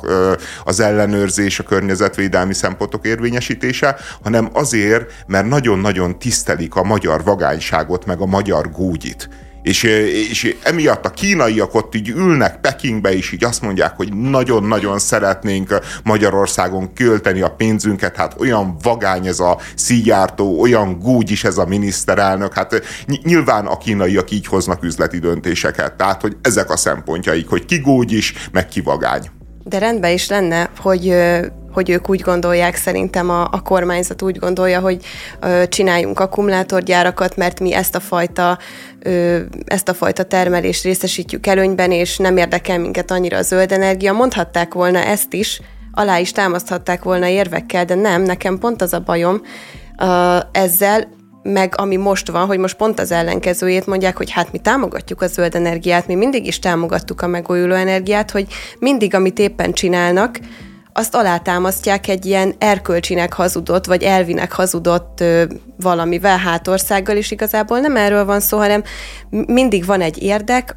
az 0.64 0.80
ellenőrzés, 0.80 1.60
a 1.60 1.64
környezetvédelmi 1.64 2.54
szempontok 2.54 3.06
érvényesítése, 3.06 3.96
hanem 4.24 4.50
azért, 4.54 5.14
mert 5.28 5.48
nagyon-nagyon 5.48 6.20
tisztelik 6.20 6.76
a 6.76 6.84
magyar 6.84 7.24
vagányságot, 7.24 8.06
meg 8.06 8.20
a 8.20 8.26
magyar 8.26 8.72
gógyit. 8.72 9.30
És, 9.64 9.84
és 10.30 10.56
emiatt 10.64 11.06
a 11.06 11.10
kínaiak 11.10 11.76
ott 11.76 11.96
így 11.96 12.10
ülnek 12.10 12.60
Pekingbe, 12.62 13.14
és 13.14 13.32
így 13.32 13.44
azt 13.44 13.62
mondják, 13.62 13.96
hogy 13.96 14.14
nagyon-nagyon 14.14 15.00
szeretnénk 15.00 15.80
Magyarországon 16.04 16.94
költeni 16.94 17.42
a 17.42 17.50
pénzünket, 17.50 18.16
hát 18.16 18.36
olyan 18.40 18.78
vagány 18.82 19.28
ez 19.28 19.40
a 19.40 19.60
szíjártó, 19.76 20.60
olyan 20.60 21.00
gúgy 21.00 21.32
is 21.32 21.44
ez 21.44 21.58
a 21.58 21.66
miniszterelnök, 21.66 22.54
hát 22.54 22.82
nyilván 23.24 23.66
a 23.66 23.78
kínaiak 23.78 24.32
így 24.32 24.48
hoznak 24.48 24.84
üzleti 24.84 25.20
döntéseket, 25.20 25.94
tehát 25.94 26.22
hogy 26.22 26.38
ezek 26.42 26.70
a 26.70 26.78
szempontjaik, 26.78 27.50
hogy 27.50 27.66
ki 27.66 27.78
gúgy 27.78 28.12
is, 28.12 28.34
meg 28.52 28.68
ki 28.68 28.82
vagány. 28.82 29.30
De 29.64 29.78
rendben 29.78 30.12
is 30.12 30.30
lenne, 30.30 30.70
hogy 30.78 31.16
hogy 31.74 31.90
ők 31.90 32.10
úgy 32.10 32.22
gondolják, 32.22 32.76
szerintem 32.76 33.30
a, 33.30 33.42
a 33.52 33.62
kormányzat 33.62 34.22
úgy 34.22 34.38
gondolja, 34.38 34.80
hogy 34.80 35.06
ö, 35.40 35.64
csináljunk 35.68 36.20
akkumulátorgyárakat, 36.20 37.36
mert 37.38 37.60
mi 37.60 37.74
ezt 37.74 37.96
a 37.96 38.00
fajta 38.00 38.58
ö, 39.00 39.40
ezt 39.66 39.90
a 39.90 39.94
fajta 39.94 40.24
termelést 40.24 40.84
részesítjük 40.84 41.48
előnyben, 41.48 41.92
és 41.92 42.18
nem 42.18 42.38
érdekel 42.38 42.80
minket 42.80 43.12
annyira 43.12 43.38
a 43.38 43.42
zöld 43.42 43.72
energia. 43.72 44.14
Mondhatták 44.14 44.74
volna 44.74 45.00
ezt 45.00 45.34
is, 45.34 45.62
alá 45.92 46.18
is 46.18 46.32
támaszthatták 46.32 47.04
volna 47.04 47.28
érvekkel, 47.28 47.86
de 47.86 47.96
nem, 47.96 48.22
nekem 48.22 48.58
pont 48.58 48.82
az 48.82 48.94
a 48.94 49.00
bajom 49.00 49.42
ö, 50.00 50.38
ezzel, 50.52 51.22
meg 51.44 51.74
ami 51.78 51.96
most 51.96 52.30
van, 52.30 52.46
hogy 52.46 52.58
most 52.58 52.76
pont 52.76 53.00
az 53.00 53.12
ellenkezőjét 53.12 53.86
mondják, 53.86 54.18
hogy 54.18 54.32
hát 54.32 54.52
mi 54.52 54.58
támogatjuk 54.58 55.22
a 55.22 55.28
zöld 55.28 55.56
energiát, 55.56 56.08
mi 56.08 56.16
mindig 56.16 56.48
is 56.48 56.60
támogattuk 56.60 57.22
a 57.22 57.28
megújuló 57.28 57.74
energiát, 57.74 58.32
hogy 58.32 58.48
mindig, 58.80 59.14
amit 59.14 59.40
éppen 59.40 59.74
csinálnak, 59.74 60.40
azt 60.94 61.16
alátámasztják 61.16 62.08
egy 62.08 62.26
ilyen 62.26 62.54
erkölcsinek 62.58 63.34
hazudott, 63.34 63.86
vagy 63.86 64.04
elvinek 64.04 64.52
hazudott 64.52 65.20
ö, 65.22 65.44
valamivel, 65.78 66.38
hátországgal, 66.38 67.18
is 67.18 67.32
igazából 67.32 67.80
nem 67.80 67.96
erről 67.96 68.26
van 68.26 68.40
szó, 68.40 68.58
hanem 68.58 68.84
mindig 69.30 69.86
van 69.86 70.02
egy 70.02 70.24
érdek, 70.24 70.76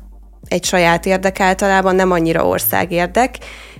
egy 0.48 0.64
saját 0.64 1.06
érdek 1.06 1.40
általában, 1.40 1.94
nem 1.94 2.10
annyira 2.10 2.46
országérdek, 2.46 3.38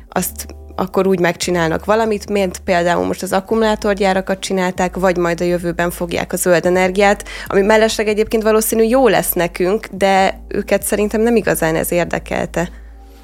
azt 0.09 0.47
akkor 0.77 1.07
úgy 1.07 1.21
megcsinálnak 1.21 1.85
valamit, 1.85 2.29
mint 2.29 2.59
például 2.59 3.07
most 3.07 3.23
az 3.23 3.33
akkumulátorgyárakat 3.33 4.41
csinálták, 4.41 4.97
vagy 4.97 5.17
majd 5.17 5.41
a 5.41 5.45
jövőben 5.45 5.91
fogják 5.91 6.33
a 6.33 6.37
zöld 6.37 6.67
energiát, 6.67 7.25
ami 7.47 7.61
mellesleg 7.61 8.09
egyébként 8.09 8.43
valószínű 8.43 8.83
jó 8.83 9.09
lesz 9.09 9.33
nekünk, 9.33 9.87
de 9.87 10.41
őket 10.49 10.83
szerintem 10.83 11.21
nem 11.21 11.37
igazán 11.37 11.77
ez 11.77 11.93
érdekelte. 11.93 12.69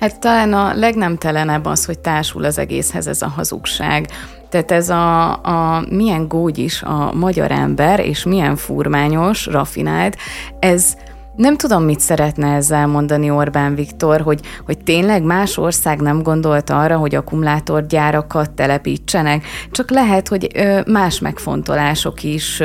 Hát 0.02 0.21
talán 0.21 0.52
a 0.52 0.75
legnemtelenebb 0.75 1.64
az, 1.64 1.85
hogy 1.85 1.99
társul 1.99 2.44
az 2.44 2.59
egészhez 2.59 3.06
ez 3.06 3.23
a 3.23 3.28
hazugság. 3.28 4.09
Tehát 4.49 4.71
ez 4.71 4.88
a, 4.88 5.30
a 5.32 5.85
milyen 5.90 6.28
gógy 6.28 6.59
is 6.59 6.82
a 6.82 7.12
magyar 7.14 7.50
ember, 7.50 8.00
és 8.00 8.25
milyen 8.25 8.56
furmányos, 8.56 9.47
rafinált, 9.47 10.16
ez 10.59 10.94
nem 11.37 11.56
tudom, 11.56 11.82
mit 11.82 12.00
szeretne 12.00 12.54
ezzel 12.54 12.87
mondani 12.87 13.30
Orbán 13.30 13.75
Viktor, 13.75 14.21
hogy, 14.21 14.40
hogy 14.64 14.78
tényleg 14.78 15.23
más 15.23 15.56
ország 15.56 16.00
nem 16.00 16.23
gondolta 16.23 16.80
arra, 16.80 16.97
hogy 16.97 17.14
akkumulátorgyárakat 17.14 18.50
telepítsenek, 18.50 19.44
csak 19.71 19.90
lehet, 19.90 20.28
hogy 20.28 20.49
más 20.87 21.18
megfontolások 21.18 22.23
is 22.23 22.62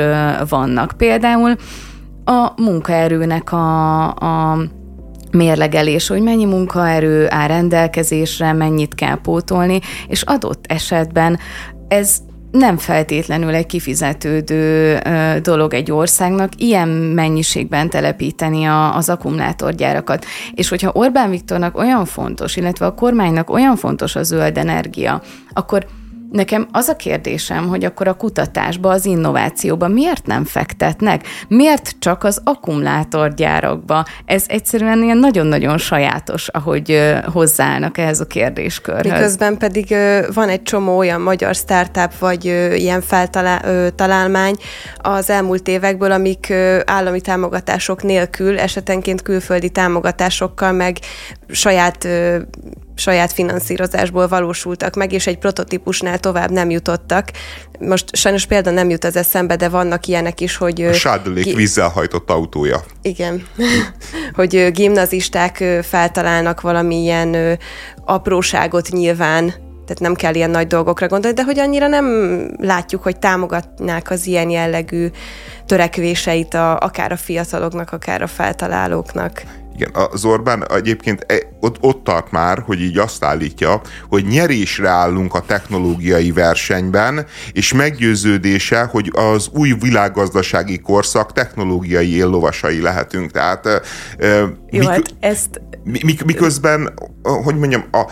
vannak. 0.48 0.92
Például 0.96 1.56
a 2.24 2.52
munkaerőnek 2.56 3.52
a, 3.52 4.06
a 4.06 4.58
mérlegelés, 5.32 6.08
hogy 6.08 6.22
mennyi 6.22 6.44
munkaerő 6.44 7.26
áll 7.30 7.46
rendelkezésre, 7.46 8.52
mennyit 8.52 8.94
kell 8.94 9.20
pótolni, 9.20 9.80
és 10.08 10.22
adott 10.22 10.64
esetben 10.68 11.38
ez 11.88 12.18
nem 12.50 12.76
feltétlenül 12.76 13.54
egy 13.54 13.66
kifizetődő 13.66 14.98
dolog 15.42 15.74
egy 15.74 15.90
országnak 15.90 16.52
ilyen 16.56 16.88
mennyiségben 16.88 17.90
telepíteni 17.90 18.64
a, 18.64 18.96
az 18.96 19.08
akkumulátorgyárakat. 19.08 20.24
És 20.54 20.68
hogyha 20.68 20.90
Orbán 20.94 21.30
Viktornak 21.30 21.76
olyan 21.76 22.04
fontos, 22.04 22.56
illetve 22.56 22.86
a 22.86 22.94
kormánynak 22.94 23.50
olyan 23.50 23.76
fontos 23.76 24.16
a 24.16 24.22
zöld 24.22 24.58
energia, 24.58 25.22
akkor 25.52 25.86
Nekem 26.32 26.68
az 26.72 26.88
a 26.88 26.96
kérdésem, 26.96 27.68
hogy 27.68 27.84
akkor 27.84 28.08
a 28.08 28.14
kutatásba, 28.14 28.90
az 28.90 29.04
innovációba 29.04 29.88
miért 29.88 30.26
nem 30.26 30.44
fektetnek? 30.44 31.26
Miért 31.48 31.94
csak 31.98 32.24
az 32.24 32.40
akkumulátorgyárakba? 32.44 34.04
Ez 34.24 34.44
egyszerűen 34.48 35.02
ilyen 35.02 35.18
nagyon-nagyon 35.18 35.78
sajátos, 35.78 36.48
ahogy 36.48 37.12
hozzáállnak 37.32 37.98
ehhez 37.98 38.20
a 38.20 38.26
kérdéskörhöz. 38.26 39.12
Miközben 39.12 39.56
pedig 39.56 39.94
van 40.34 40.48
egy 40.48 40.62
csomó 40.62 40.96
olyan 40.96 41.20
magyar 41.20 41.54
startup, 41.54 42.18
vagy 42.18 42.44
ilyen 42.74 43.00
feltalálmány 43.00 44.54
az 44.96 45.30
elmúlt 45.30 45.68
évekből, 45.68 46.12
amik 46.12 46.52
állami 46.84 47.20
támogatások 47.20 48.02
nélkül, 48.02 48.58
esetenként 48.58 49.22
külföldi 49.22 49.70
támogatásokkal, 49.70 50.72
meg 50.72 50.98
saját 51.48 52.08
saját 52.98 53.32
finanszírozásból 53.32 54.28
valósultak 54.28 54.94
meg, 54.94 55.12
és 55.12 55.26
egy 55.26 55.38
prototípusnál 55.38 56.18
tovább 56.18 56.50
nem 56.50 56.70
jutottak. 56.70 57.30
Most 57.78 58.16
sajnos 58.16 58.46
példa 58.46 58.70
nem 58.70 58.90
jut 58.90 59.04
az 59.04 59.16
eszembe, 59.16 59.56
de 59.56 59.68
vannak 59.68 60.06
ilyenek 60.06 60.40
is, 60.40 60.56
hogy... 60.56 60.82
A 60.82 60.92
sádulék 60.92 61.44
gi- 61.44 61.54
vízzel 61.54 61.88
hajtott 61.88 62.30
autója. 62.30 62.80
Igen. 63.02 63.46
hogy 64.38 64.70
gimnazisták 64.72 65.64
feltalálnak 65.82 66.60
valamilyen 66.60 67.58
apróságot 68.04 68.88
nyilván, 68.88 69.54
tehát 69.88 70.02
nem 70.02 70.14
kell 70.14 70.34
ilyen 70.34 70.50
nagy 70.50 70.66
dolgokra 70.66 71.06
gondolni, 71.06 71.36
de 71.36 71.44
hogy 71.44 71.58
annyira 71.58 71.86
nem 71.86 72.06
látjuk, 72.60 73.02
hogy 73.02 73.18
támogatnák 73.18 74.10
az 74.10 74.26
ilyen 74.26 74.50
jellegű 74.50 75.10
törekvéseit 75.66 76.54
a, 76.54 76.78
akár 76.78 77.12
a 77.12 77.16
fiataloknak, 77.16 77.92
akár 77.92 78.22
a 78.22 78.26
feltalálóknak. 78.26 79.42
Igen, 79.78 79.90
az 80.10 80.24
Orbán 80.24 80.72
egyébként 80.72 81.24
e, 81.28 81.34
ott, 81.60 81.76
ott 81.80 82.04
tart 82.04 82.30
már, 82.30 82.58
hogy 82.66 82.80
így 82.80 82.98
azt 82.98 83.24
állítja, 83.24 83.80
hogy 84.08 84.24
nyerésre 84.26 84.88
állunk 84.88 85.34
a 85.34 85.40
technológiai 85.40 86.32
versenyben, 86.32 87.26
és 87.52 87.72
meggyőződése, 87.72 88.82
hogy 88.82 89.12
az 89.14 89.48
új 89.52 89.74
világgazdasági 89.80 90.78
korszak 90.78 91.32
technológiai 91.32 92.14
éllovasai 92.14 92.80
lehetünk. 92.80 93.30
Tehát 93.30 93.68
Jó, 94.70 94.78
mik, 94.78 94.88
hát 94.88 95.14
ezt... 95.20 95.60
miközben, 96.24 96.94
hogy 97.22 97.58
mondjam, 97.58 97.84
a, 97.90 98.06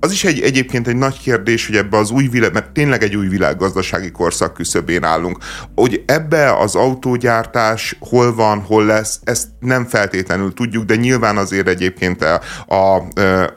az 0.00 0.12
is 0.12 0.24
egy, 0.24 0.40
egyébként 0.40 0.88
egy 0.88 0.96
nagy 0.96 1.18
kérdés, 1.18 1.66
hogy 1.66 1.76
ebbe 1.76 1.96
az 1.96 2.10
új 2.10 2.28
világ, 2.28 2.52
mert 2.52 2.70
tényleg 2.70 3.02
egy 3.02 3.16
új 3.16 3.28
világgazdasági 3.28 4.10
korszak 4.10 4.54
küszöbén 4.54 5.04
állunk, 5.04 5.38
hogy 5.74 6.02
ebbe 6.06 6.58
az 6.58 6.74
autógyártás 6.74 7.96
hol 8.00 8.34
van, 8.34 8.60
hol 8.60 8.84
lesz, 8.84 9.20
ezt 9.24 9.48
nem 9.60 9.86
feltétlenül 9.86 10.54
tudjuk, 10.54 10.84
de 10.84 10.96
nyilván 10.96 11.36
azért 11.36 11.68
egyébként 11.68 12.24
a, 12.24 12.40
a, 12.74 12.96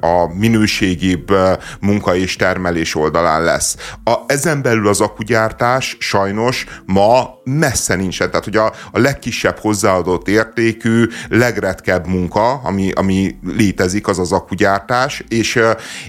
a 0.05 0.33
minőségibb 0.37 1.31
munka 1.79 2.15
és 2.15 2.35
termelés 2.35 2.95
oldalán 2.95 3.43
lesz. 3.43 3.75
A, 4.03 4.13
ezen 4.27 4.61
belül 4.61 4.87
az 4.87 5.01
akugyártás 5.01 5.97
sajnos 5.99 6.65
ma 6.85 7.37
messze 7.43 7.95
nincsen. 7.95 8.29
Tehát, 8.29 8.45
hogy 8.45 8.57
a, 8.57 8.73
a 8.91 8.99
legkisebb 8.99 9.57
hozzáadott 9.57 10.27
értékű, 10.27 11.07
legretkebb 11.29 12.07
munka, 12.07 12.51
ami, 12.53 12.91
ami 12.91 13.35
létezik, 13.43 14.07
az 14.07 14.19
az 14.19 14.31
akugyártás, 14.31 15.23
és, 15.27 15.59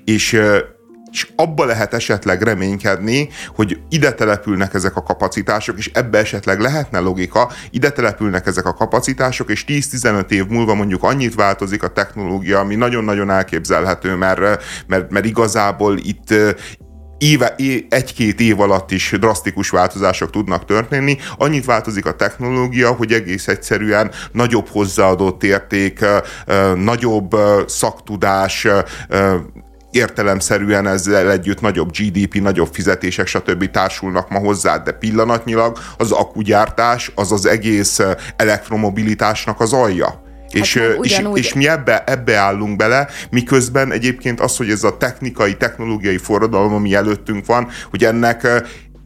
és 0.04 0.19
és 1.10 1.28
abba 1.36 1.64
lehet 1.64 1.94
esetleg 1.94 2.42
reménykedni, 2.42 3.28
hogy 3.54 3.80
ide 3.88 4.12
települnek 4.12 4.74
ezek 4.74 4.96
a 4.96 5.02
kapacitások, 5.02 5.78
és 5.78 5.90
ebbe 5.94 6.18
esetleg 6.18 6.60
lehetne 6.60 6.98
logika, 6.98 7.50
ide 7.70 7.90
települnek 7.90 8.46
ezek 8.46 8.66
a 8.66 8.74
kapacitások, 8.74 9.50
és 9.50 9.64
10-15 9.66 10.30
év 10.30 10.46
múlva 10.46 10.74
mondjuk 10.74 11.02
annyit 11.02 11.34
változik 11.34 11.82
a 11.82 11.88
technológia, 11.88 12.58
ami 12.58 12.74
nagyon-nagyon 12.74 13.30
elképzelhető, 13.30 14.14
mert, 14.14 14.62
mert, 14.86 15.10
mert 15.10 15.24
igazából 15.24 15.96
itt 15.96 16.34
éve, 17.18 17.54
egy-két 17.88 18.40
év 18.40 18.60
alatt 18.60 18.90
is 18.90 19.14
drasztikus 19.18 19.70
változások 19.70 20.30
tudnak 20.30 20.64
történni. 20.64 21.16
Annyit 21.36 21.64
változik 21.64 22.06
a 22.06 22.16
technológia, 22.16 22.92
hogy 22.92 23.12
egész 23.12 23.48
egyszerűen 23.48 24.10
nagyobb 24.32 24.68
hozzáadott 24.68 25.42
érték, 25.42 26.04
nagyobb 26.74 27.36
szaktudás, 27.66 28.66
értelemszerűen 29.90 30.86
ezzel 30.86 31.30
együtt 31.30 31.60
nagyobb 31.60 31.90
GDP, 31.96 32.34
nagyobb 32.34 32.68
fizetések, 32.72 33.26
stb. 33.26 33.70
társulnak 33.70 34.30
ma 34.30 34.38
hozzá, 34.38 34.78
de 34.78 34.92
pillanatnyilag 34.92 35.78
az 35.96 36.12
akugyártás 36.12 37.12
az 37.14 37.32
az 37.32 37.46
egész 37.46 38.00
elektromobilitásnak 38.36 39.60
az 39.60 39.72
alja. 39.72 40.22
És, 40.50 40.76
hát 40.76 41.04
és, 41.04 41.22
és 41.34 41.54
mi 41.54 41.68
ebbe, 41.68 42.04
ebbe 42.06 42.36
állunk 42.36 42.76
bele, 42.76 43.08
miközben 43.30 43.92
egyébként 43.92 44.40
az, 44.40 44.56
hogy 44.56 44.70
ez 44.70 44.84
a 44.84 44.96
technikai, 44.96 45.56
technológiai 45.56 46.18
forradalom, 46.18 46.74
ami 46.74 46.94
előttünk 46.94 47.46
van, 47.46 47.68
hogy 47.90 48.04
ennek 48.04 48.48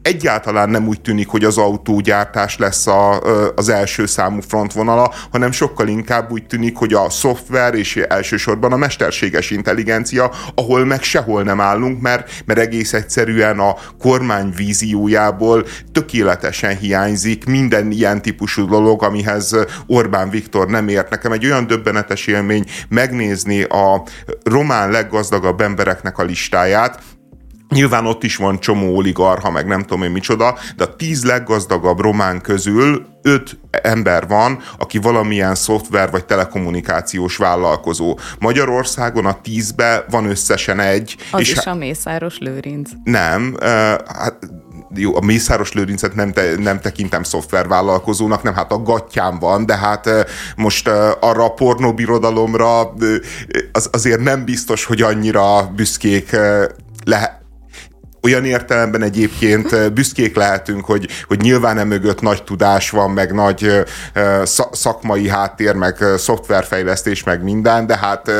egyáltalán 0.04 0.70
nem 0.70 0.88
úgy 0.88 1.00
tűnik, 1.00 1.28
hogy 1.28 1.44
az 1.44 1.58
autógyártás 1.58 2.58
lesz 2.58 2.87
a, 2.87 3.20
az 3.54 3.68
első 3.68 4.06
számú 4.06 4.40
frontvonala, 4.40 5.12
hanem 5.32 5.52
sokkal 5.52 5.88
inkább 5.88 6.30
úgy 6.30 6.46
tűnik, 6.46 6.76
hogy 6.76 6.92
a 6.92 7.11
szoftver 7.11 7.75
és 7.75 7.96
elsősorban 7.96 8.73
a 8.73 8.76
mesterséges 8.76 9.50
intelligencia, 9.50 10.30
ahol 10.54 10.84
meg 10.84 11.02
sehol 11.02 11.42
nem 11.42 11.61
állunk, 11.61 12.00
mert, 12.00 12.30
mert 12.44 12.58
egész 12.58 12.92
egyszerűen 12.92 13.58
a 13.58 13.76
kormány 13.99 14.52
víziójából 14.56 15.66
tökéletesen 15.92 16.76
hiányzik 16.76 17.44
minden 17.44 17.90
ilyen 17.90 18.23
típusú 18.23 18.66
dolog, 18.66 19.02
amihez 19.02 19.56
Orbán 19.87 20.30
Viktor 20.30 20.68
nem 20.68 20.88
ért. 20.88 21.11
Nekem 21.11 21.32
egy 21.32 21.44
olyan 21.44 21.66
döbbenetes 21.66 22.26
élmény 22.26 22.64
megnézni 22.88 23.62
a 23.62 24.02
román 24.42 24.90
leggazdagabb 24.90 25.61
embereknek 25.61 26.18
a 26.18 26.23
listáját, 26.23 27.02
Nyilván 27.68 28.06
ott 28.06 28.23
is 28.23 28.37
van 28.37 28.61
csomó 28.61 28.97
oligarha, 28.97 29.50
meg 29.50 29.66
nem 29.66 29.80
tudom 29.80 30.02
én 30.02 30.11
micsoda, 30.11 30.59
de 30.76 30.85
a 30.85 30.97
tíz 30.97 31.25
leggazdagabb 31.25 32.00
román 32.00 32.40
közül 32.40 33.06
öt 33.23 33.59
ember 33.71 34.26
van, 34.26 34.62
aki 34.78 34.99
valamilyen 34.99 35.54
szoftver 35.54 36.11
vagy 36.11 36.25
telekommunikációs 36.25 37.37
vállalkozó. 37.37 38.18
Magyarországon 38.38 39.26
a 39.26 39.40
tízbe 39.40 40.04
van 40.11 40.26
összesen 40.26 40.80
egy. 40.80 41.16
Az 41.30 41.40
és 41.40 41.50
is 41.50 41.59
a 41.59 41.75
Mészáros 41.75 42.38
Lőrinc. 42.38 42.90
Nem, 43.04 43.54
uh, 43.54 43.61
hát 44.06 44.37
jó, 44.97 45.16
a 45.16 45.21
Mészáros 45.21 45.73
Lőrincet 45.73 46.14
nem, 46.14 46.33
te, 46.33 46.54
nem 46.59 46.80
tekintem 46.80 47.23
szoftvervállalkozónak, 47.23 48.42
nem, 48.42 48.54
hát 48.54 48.73
a 48.73 48.83
gatyám 48.83 49.38
van, 49.38 49.66
de 49.66 49.76
hát 49.76 50.11
most 50.56 50.88
arra 51.21 51.44
a 51.44 51.52
pornóbirodalomra 51.52 52.94
az, 53.73 53.88
azért 53.92 54.21
nem 54.21 54.44
biztos, 54.44 54.85
hogy 54.85 55.02
annyira 55.02 55.71
büszkék 55.76 56.37
lehet 57.04 57.43
olyan 58.24 58.44
értelemben 58.44 59.02
egyébként 59.02 59.92
büszkék 59.92 60.36
lehetünk, 60.36 60.84
hogy, 60.84 61.08
hogy 61.28 61.40
nyilván 61.40 61.74
nem 61.74 61.88
mögött 61.88 62.20
nagy 62.20 62.42
tudás 62.42 62.90
van, 62.90 63.10
meg 63.10 63.32
nagy 63.32 63.84
szakmai 64.72 65.28
háttér, 65.28 65.74
meg 65.74 65.96
szoftverfejlesztés, 66.16 67.24
meg 67.24 67.42
minden, 67.42 67.86
de 67.86 67.96
hát 67.96 68.30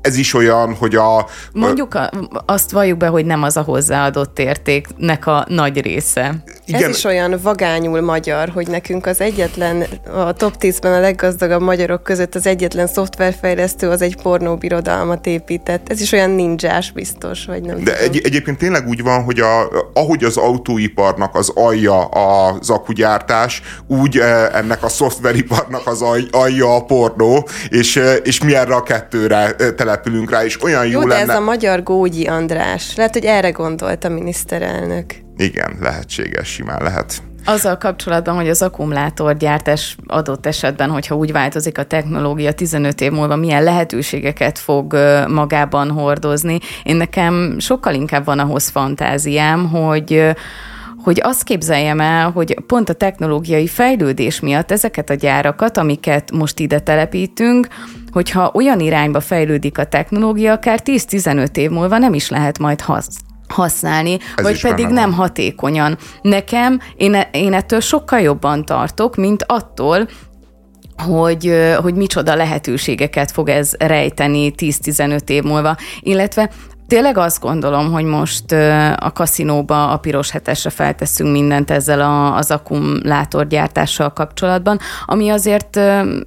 ez 0.00 0.16
is 0.16 0.34
olyan, 0.34 0.74
hogy 0.74 0.94
a... 0.94 1.26
Mondjuk 1.52 1.94
a, 1.94 2.10
azt 2.46 2.70
valljuk 2.70 2.98
be, 2.98 3.06
hogy 3.06 3.26
nem 3.26 3.42
az 3.42 3.56
a 3.56 3.62
hozzáadott 3.62 4.38
értéknek 4.38 5.26
a 5.26 5.46
nagy 5.48 5.80
része. 5.80 6.34
Igen. 6.66 6.82
Ez 6.82 6.96
is 6.96 7.04
olyan 7.04 7.38
vagányul 7.42 8.00
magyar, 8.00 8.48
hogy 8.48 8.68
nekünk 8.68 9.06
az 9.06 9.20
egyetlen, 9.20 9.84
a 10.14 10.32
top 10.32 10.54
10-ben 10.60 10.92
a 10.92 11.00
leggazdagabb 11.00 11.62
magyarok 11.62 12.02
között 12.02 12.34
az 12.34 12.46
egyetlen 12.46 12.86
szoftverfejlesztő 12.86 13.88
az 13.88 14.02
egy 14.02 14.16
pornóbirodalmat 14.22 15.26
épített. 15.26 15.88
Ez 15.88 16.00
is 16.00 16.12
olyan 16.12 16.30
ninjás 16.30 16.90
biztos, 16.92 17.44
vagy 17.44 17.62
nem 17.62 17.84
De 17.84 17.98
egy, 17.98 18.20
egyébként 18.24 18.58
tényleg 18.58 18.88
úgy 18.88 18.95
van, 19.02 19.22
hogy 19.22 19.40
a, 19.40 19.68
ahogy 19.94 20.24
az 20.24 20.36
autóiparnak 20.36 21.34
az 21.34 21.52
alja 21.54 22.04
az 22.04 22.70
akugyártás, 22.70 23.62
úgy 23.86 24.18
ennek 24.52 24.82
a 24.82 24.88
szoftveriparnak 24.88 25.86
az 25.86 26.02
alja 26.30 26.74
a 26.74 26.84
pornó, 26.84 27.48
és, 27.68 28.00
és 28.22 28.42
mi 28.42 28.54
erre 28.54 28.74
a 28.74 28.82
kettőre 28.82 29.52
települünk 29.52 30.30
rá, 30.30 30.44
és 30.44 30.62
olyan 30.62 30.86
jó, 30.86 31.00
jó 31.00 31.08
de 31.08 31.14
lenne... 31.14 31.32
ez 31.32 31.38
a 31.38 31.40
magyar 31.40 31.82
Gógyi 31.82 32.26
András. 32.26 32.96
Lehet, 32.96 33.12
hogy 33.12 33.24
erre 33.24 33.50
gondolt 33.50 34.04
a 34.04 34.08
miniszterelnök. 34.08 35.14
Igen, 35.36 35.76
lehetséges, 35.80 36.48
simán 36.48 36.82
lehet. 36.82 37.22
Azzal 37.48 37.78
kapcsolatban, 37.78 38.34
hogy 38.34 38.48
az 38.48 38.62
akkumulátorgyártás 38.62 39.96
adott 40.06 40.46
esetben, 40.46 40.90
hogyha 40.90 41.14
úgy 41.14 41.32
változik 41.32 41.78
a 41.78 41.84
technológia 41.84 42.52
15 42.52 43.00
év 43.00 43.12
múlva, 43.12 43.36
milyen 43.36 43.62
lehetőségeket 43.62 44.58
fog 44.58 44.96
magában 45.28 45.90
hordozni. 45.90 46.58
Én 46.82 46.96
nekem 46.96 47.56
sokkal 47.58 47.94
inkább 47.94 48.24
van 48.24 48.38
ahhoz 48.38 48.68
fantáziám, 48.68 49.68
hogy 49.68 50.34
hogy 51.04 51.20
azt 51.22 51.42
képzeljem 51.42 52.00
el, 52.00 52.30
hogy 52.30 52.60
pont 52.66 52.88
a 52.88 52.92
technológiai 52.92 53.66
fejlődés 53.66 54.40
miatt 54.40 54.70
ezeket 54.70 55.10
a 55.10 55.14
gyárakat, 55.14 55.76
amiket 55.76 56.32
most 56.32 56.58
ide 56.58 56.78
telepítünk, 56.78 57.66
hogyha 58.10 58.50
olyan 58.54 58.80
irányba 58.80 59.20
fejlődik 59.20 59.78
a 59.78 59.84
technológia, 59.84 60.52
akár 60.52 60.80
10-15 60.84 61.56
év 61.56 61.70
múlva 61.70 61.98
nem 61.98 62.14
is 62.14 62.28
lehet 62.28 62.58
majd 62.58 62.80
használni 62.80 63.25
használni, 63.48 64.18
Ez 64.36 64.44
vagy 64.44 64.60
pedig 64.60 64.86
nem 64.86 65.10
van. 65.10 65.18
hatékonyan. 65.18 65.98
Nekem, 66.22 66.80
én, 66.96 67.14
e, 67.14 67.28
én 67.32 67.52
ettől 67.52 67.80
sokkal 67.80 68.20
jobban 68.20 68.64
tartok, 68.64 69.16
mint 69.16 69.44
attól, 69.46 70.08
hogy, 70.96 71.52
hogy 71.82 71.94
micsoda 71.94 72.34
lehetőségeket 72.34 73.30
fog 73.30 73.48
ez 73.48 73.72
rejteni 73.78 74.52
10-15 74.56 75.28
év 75.30 75.42
múlva, 75.42 75.76
illetve 76.00 76.50
Tényleg 76.86 77.18
azt 77.18 77.40
gondolom, 77.40 77.92
hogy 77.92 78.04
most 78.04 78.52
a 78.96 79.10
kaszinóba 79.14 79.90
a 79.90 79.96
piros 79.96 80.30
hetesre 80.30 80.70
feltesszünk 80.70 81.32
mindent 81.32 81.70
ezzel 81.70 82.00
a, 82.00 82.36
az 82.36 82.50
akkumulátorgyártással 82.50 84.12
kapcsolatban, 84.12 84.78
ami 85.04 85.28
azért 85.28 85.80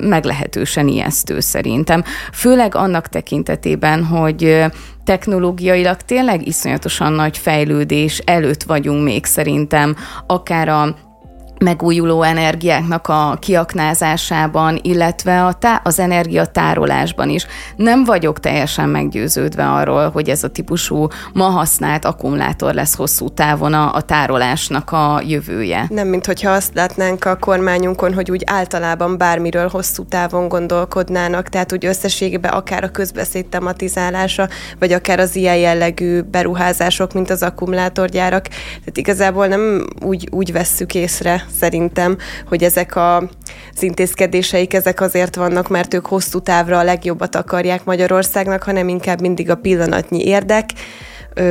meglehetősen 0.04 0.88
ijesztő 0.88 1.40
szerintem. 1.40 2.04
Főleg 2.34 2.76
annak 2.76 3.08
tekintetében, 3.08 4.06
hogy 4.06 4.66
technológiailag 5.04 5.98
tényleg 5.98 6.48
iszonyatosan 6.48 7.14
nagy 7.14 7.38
fejlődés 7.38 8.18
előtt 8.18 8.64
vagyunk 8.64 9.04
még 9.04 9.26
szerintem, 9.26 9.96
akár 10.28 10.70
a 10.70 10.96
megújuló 11.60 12.24
energiáknak 12.24 13.08
a 13.08 13.38
kiaknázásában, 13.40 14.80
illetve 14.82 15.46
a 15.46 15.54
tá- 15.54 15.82
az 15.84 16.00
energiatárolásban 16.00 17.30
is. 17.30 17.46
Nem 17.76 18.04
vagyok 18.04 18.40
teljesen 18.40 18.90
meggyőződve 18.90 19.70
arról, 19.70 20.10
hogy 20.10 20.30
ez 20.30 20.44
a 20.44 20.48
típusú 20.48 21.08
ma 21.34 21.44
használt 21.44 22.06
akkumulátor 22.06 22.74
lesz 22.74 22.96
hosszú 22.96 23.30
távon 23.30 23.74
a, 23.74 23.94
a 23.94 24.02
tárolásnak 24.02 24.92
a 24.92 25.22
jövője. 25.28 25.86
Nem, 25.90 26.08
mint 26.08 26.26
hogyha 26.26 26.52
azt 26.52 26.74
látnánk 26.74 27.26
a 27.26 27.38
kormányunkon, 27.38 28.14
hogy 28.14 28.32
úgy 28.32 28.44
általában 28.46 29.18
bármiről 29.18 29.68
hosszú 29.68 30.04
távon 30.04 30.48
gondolkodnának, 30.48 31.50
tehát 31.50 31.74
úgy 31.74 31.86
összességében 31.86 32.52
akár 32.52 32.84
a 32.84 32.92
közbeszéd 32.92 33.46
tematizálása, 33.46 34.50
vagy 34.80 34.92
akár 34.92 35.20
az 35.20 35.36
ilyen 35.36 35.58
jellegű 35.58 36.22
beruházások, 36.22 37.14
mint 37.14 37.30
az 37.30 37.44
akkumulátorgyárak. 37.44 38.48
Tehát 38.48 38.98
igazából 38.98 39.48
nem 39.48 39.88
úgy, 40.02 40.28
úgy 40.32 40.52
vesszük 40.52 40.96
észre 40.96 41.46
szerintem, 41.60 42.18
hogy 42.48 42.64
ezek 42.64 42.96
a, 42.96 43.18
az 43.74 43.84
intézkedéseik 43.84 44.74
ezek 44.74 45.02
azért 45.02 45.36
vannak, 45.36 45.68
mert 45.68 45.94
ők 45.94 46.06
hosszú 46.06 46.40
távra 46.40 46.78
a 46.78 46.84
legjobbat 46.84 47.36
akarják 47.36 47.84
Magyarországnak, 47.84 48.64
hanem 48.64 48.88
inkább 48.88 49.22
mindig 49.22 49.50
a 49.50 49.56
pillanatnyi 49.56 50.24
érdek, 50.24 50.70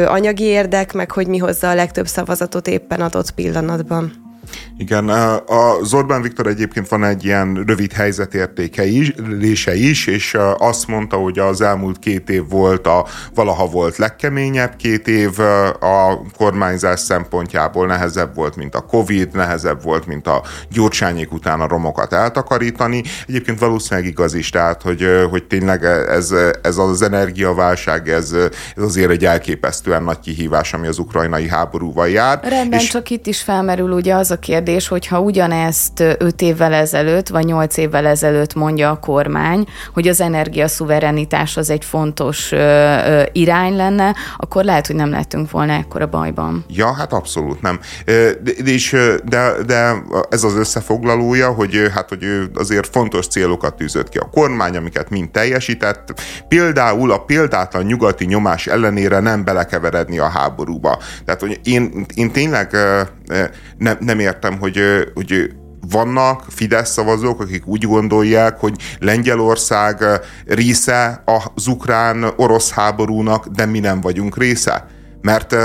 anyagi 0.06 0.44
érdek, 0.44 0.92
meg 0.92 1.10
hogy 1.10 1.26
mi 1.26 1.38
hozza 1.38 1.70
a 1.70 1.74
legtöbb 1.74 2.06
szavazatot 2.06 2.68
éppen 2.68 3.00
adott 3.00 3.30
pillanatban. 3.30 4.27
Igen, 4.78 5.08
a 5.08 5.84
Zorbán 5.84 6.22
Viktor 6.22 6.46
egyébként 6.46 6.88
van 6.88 7.04
egy 7.04 7.24
ilyen 7.24 7.64
rövid 7.66 7.92
helyzetértékelése 7.92 9.74
is, 9.74 10.06
és 10.06 10.36
azt 10.58 10.86
mondta, 10.86 11.16
hogy 11.16 11.38
az 11.38 11.60
elmúlt 11.60 11.98
két 11.98 12.30
év 12.30 12.48
volt 12.48 12.86
a 12.86 13.06
valaha 13.34 13.66
volt 13.66 13.96
legkeményebb 13.96 14.76
két 14.76 15.08
év 15.08 15.38
a 15.80 16.20
kormányzás 16.36 17.00
szempontjából 17.00 17.86
nehezebb 17.86 18.34
volt, 18.34 18.56
mint 18.56 18.74
a 18.74 18.80
Covid, 18.80 19.34
nehezebb 19.34 19.82
volt, 19.82 20.06
mint 20.06 20.26
a 20.26 20.42
gyurcsányék 20.70 21.32
után 21.32 21.60
a 21.60 21.68
romokat 21.68 22.12
eltakarítani. 22.12 23.02
Egyébként 23.26 23.58
valószínűleg 23.58 24.08
igaz 24.08 24.34
is, 24.34 24.50
tehát, 24.50 24.82
hogy, 24.82 25.06
hogy 25.30 25.44
tényleg 25.44 25.84
ez, 25.84 26.34
ez 26.62 26.76
az 26.76 27.02
energiaválság, 27.02 28.08
ez, 28.08 28.32
ez 28.76 28.82
azért 28.82 29.10
egy 29.10 29.24
elképesztően 29.24 30.02
nagy 30.02 30.20
kihívás, 30.20 30.72
ami 30.72 30.86
az 30.86 30.98
ukrajnai 30.98 31.48
háborúval 31.48 32.08
jár. 32.08 32.40
Rendben, 32.42 32.80
és... 32.80 32.88
csak 32.88 33.10
itt 33.10 33.26
is 33.26 33.42
felmerül 33.42 33.90
ugye 33.90 34.14
az 34.14 34.30
a 34.30 34.37
kérdés, 34.38 34.88
hogyha 34.88 35.20
ugyanezt 35.20 36.00
5 36.00 36.42
évvel 36.42 36.72
ezelőtt, 36.72 37.28
vagy 37.28 37.44
8 37.44 37.76
évvel 37.76 38.06
ezelőtt 38.06 38.54
mondja 38.54 38.90
a 38.90 38.98
kormány, 38.98 39.66
hogy 39.94 40.08
az 40.08 40.20
energiaszuverenitás 40.20 41.56
az 41.56 41.70
egy 41.70 41.84
fontos 41.84 42.52
irány 43.32 43.76
lenne, 43.76 44.14
akkor 44.36 44.64
lehet, 44.64 44.86
hogy 44.86 44.96
nem 44.96 45.10
lettünk 45.10 45.50
volna 45.50 45.72
ekkora 45.72 46.06
bajban. 46.06 46.64
Ja, 46.68 46.92
hát 46.94 47.12
abszolút 47.12 47.60
nem. 47.60 47.80
De, 48.04 48.32
de, 48.64 49.20
de, 49.24 49.52
de 49.66 49.94
ez 50.30 50.44
az 50.44 50.54
összefoglalója, 50.54 51.52
hogy 51.52 51.90
hát 51.94 52.08
hogy 52.08 52.24
azért 52.54 52.88
fontos 52.88 53.26
célokat 53.26 53.74
tűzött 53.74 54.08
ki 54.08 54.18
a 54.18 54.28
kormány, 54.30 54.76
amiket 54.76 55.10
mind 55.10 55.30
teljesített. 55.30 56.20
Például 56.48 57.10
a 57.10 57.18
példátlan 57.18 57.84
nyugati 57.84 58.24
nyomás 58.24 58.66
ellenére 58.66 59.20
nem 59.20 59.44
belekeveredni 59.44 60.18
a 60.18 60.28
háborúba. 60.28 60.98
Tehát, 61.24 61.40
hogy 61.40 61.60
én, 61.64 62.06
én 62.14 62.30
tényleg 62.30 62.76
nem, 63.78 63.96
nem 64.00 64.18
értem, 64.18 64.58
hogy, 64.58 64.80
hogy 65.14 65.50
vannak 65.90 66.44
Fidesz 66.48 66.90
szavazók, 66.90 67.40
akik 67.40 67.66
úgy 67.66 67.84
gondolják, 67.84 68.58
hogy 68.58 68.74
Lengyelország 68.98 70.04
része 70.46 71.22
az 71.54 71.66
ukrán-orosz 71.66 72.70
háborúnak, 72.70 73.46
de 73.46 73.66
mi 73.66 73.78
nem 73.78 74.00
vagyunk 74.00 74.36
része. 74.36 74.86
Mert 75.20 75.56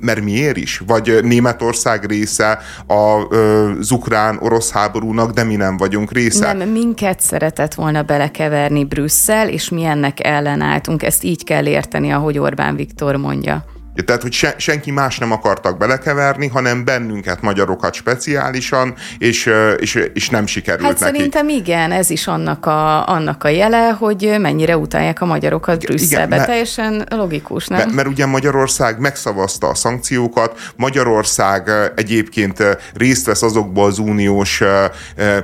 mert 0.00 0.22
miért 0.24 0.56
is? 0.56 0.82
Vagy 0.86 1.18
Németország 1.22 2.04
része 2.04 2.58
az 2.86 3.90
ukrán-orosz 3.90 4.70
háborúnak, 4.70 5.30
de 5.30 5.44
mi 5.44 5.56
nem 5.56 5.76
vagyunk 5.76 6.12
része? 6.12 6.52
Nem, 6.52 6.68
minket 6.68 7.20
szeretett 7.20 7.74
volna 7.74 8.02
belekeverni 8.02 8.84
Brüsszel, 8.84 9.48
és 9.48 9.68
mi 9.68 9.84
ennek 9.84 10.26
ellenálltunk. 10.26 11.02
Ezt 11.02 11.24
így 11.24 11.44
kell 11.44 11.66
érteni, 11.66 12.10
ahogy 12.10 12.38
Orbán 12.38 12.76
Viktor 12.76 13.16
mondja. 13.16 13.64
Tehát, 13.94 14.22
hogy 14.22 14.32
se, 14.32 14.54
senki 14.58 14.90
más 14.90 15.18
nem 15.18 15.32
akartak 15.32 15.78
belekeverni, 15.78 16.46
hanem 16.46 16.84
bennünket, 16.84 17.42
magyarokat 17.42 17.94
speciálisan, 17.94 18.94
és, 19.18 19.50
és, 19.76 19.94
és 20.14 20.30
nem 20.30 20.46
sikerült 20.46 20.86
hát 20.86 21.00
neki. 21.00 21.16
szerintem 21.16 21.48
igen, 21.48 21.92
ez 21.92 22.10
is 22.10 22.26
annak 22.26 22.66
a, 22.66 23.08
annak 23.08 23.44
a 23.44 23.48
jele, 23.48 23.88
hogy 23.88 24.36
mennyire 24.38 24.76
utálják 24.76 25.20
a 25.20 25.24
magyarokat 25.24 25.78
Brüsszelbe. 25.78 26.16
Igen, 26.16 26.28
mert, 26.28 26.46
Teljesen 26.46 27.06
logikus, 27.10 27.66
nem? 27.66 27.78
Mert, 27.78 27.92
mert 27.92 28.08
ugye 28.08 28.26
Magyarország 28.26 28.98
megszavazta 28.98 29.68
a 29.68 29.74
szankciókat, 29.74 30.58
Magyarország 30.76 31.70
egyébként 31.96 32.62
részt 32.94 33.26
vesz 33.26 33.42
azokból 33.42 33.86
az 33.86 33.98
uniós 33.98 34.62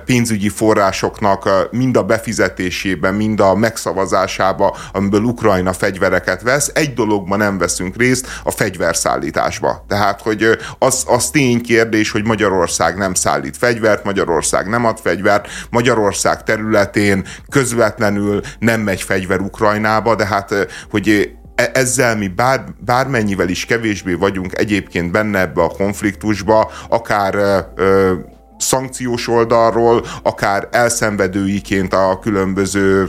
pénzügyi 0.04 0.48
forrásoknak 0.48 1.68
mind 1.70 1.96
a 1.96 2.02
befizetésében, 2.02 3.14
mind 3.14 3.40
a 3.40 3.54
megszavazásába, 3.54 4.76
amiből 4.92 5.22
Ukrajna 5.22 5.72
fegyvereket 5.72 6.42
vesz. 6.42 6.70
Egy 6.74 6.94
dologban 6.94 7.38
nem 7.38 7.58
veszünk 7.58 7.96
részt, 7.96 8.26
a 8.44 8.50
fegyverszállításba. 8.50 9.84
Tehát, 9.88 10.22
hogy 10.22 10.58
az, 10.78 11.04
az 11.06 11.30
tény 11.30 11.60
kérdés, 11.62 12.10
hogy 12.10 12.24
Magyarország 12.24 12.96
nem 12.96 13.14
szállít 13.14 13.56
fegyvert, 13.56 14.04
Magyarország 14.04 14.68
nem 14.68 14.84
ad 14.84 14.98
fegyvert, 14.98 15.48
Magyarország 15.70 16.42
területén 16.42 17.26
közvetlenül 17.50 18.40
nem 18.58 18.80
megy 18.80 19.02
fegyver 19.02 19.40
Ukrajnába, 19.40 20.14
de 20.14 20.26
hát, 20.26 20.54
hogy 20.90 21.36
e, 21.54 21.70
ezzel 21.74 22.16
mi 22.16 22.28
bár, 22.28 22.64
bármennyivel 22.78 23.48
is 23.48 23.64
kevésbé 23.64 24.12
vagyunk 24.12 24.58
egyébként 24.58 25.10
benne 25.10 25.38
ebbe 25.38 25.62
a 25.62 25.68
konfliktusba, 25.68 26.70
akár 26.88 27.34
ö, 27.74 28.12
szankciós 28.58 29.28
oldalról, 29.28 30.04
akár 30.22 30.68
elszenvedőiként 30.70 31.94
a 31.94 32.18
különböző 32.22 33.08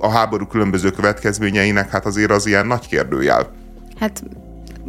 a 0.00 0.10
háború 0.10 0.46
különböző 0.46 0.90
következményeinek, 0.90 1.90
hát 1.90 2.06
azért 2.06 2.30
az 2.30 2.46
ilyen 2.46 2.66
nagy 2.66 2.88
kérdőjel. 2.88 3.61
Hát 4.02 4.22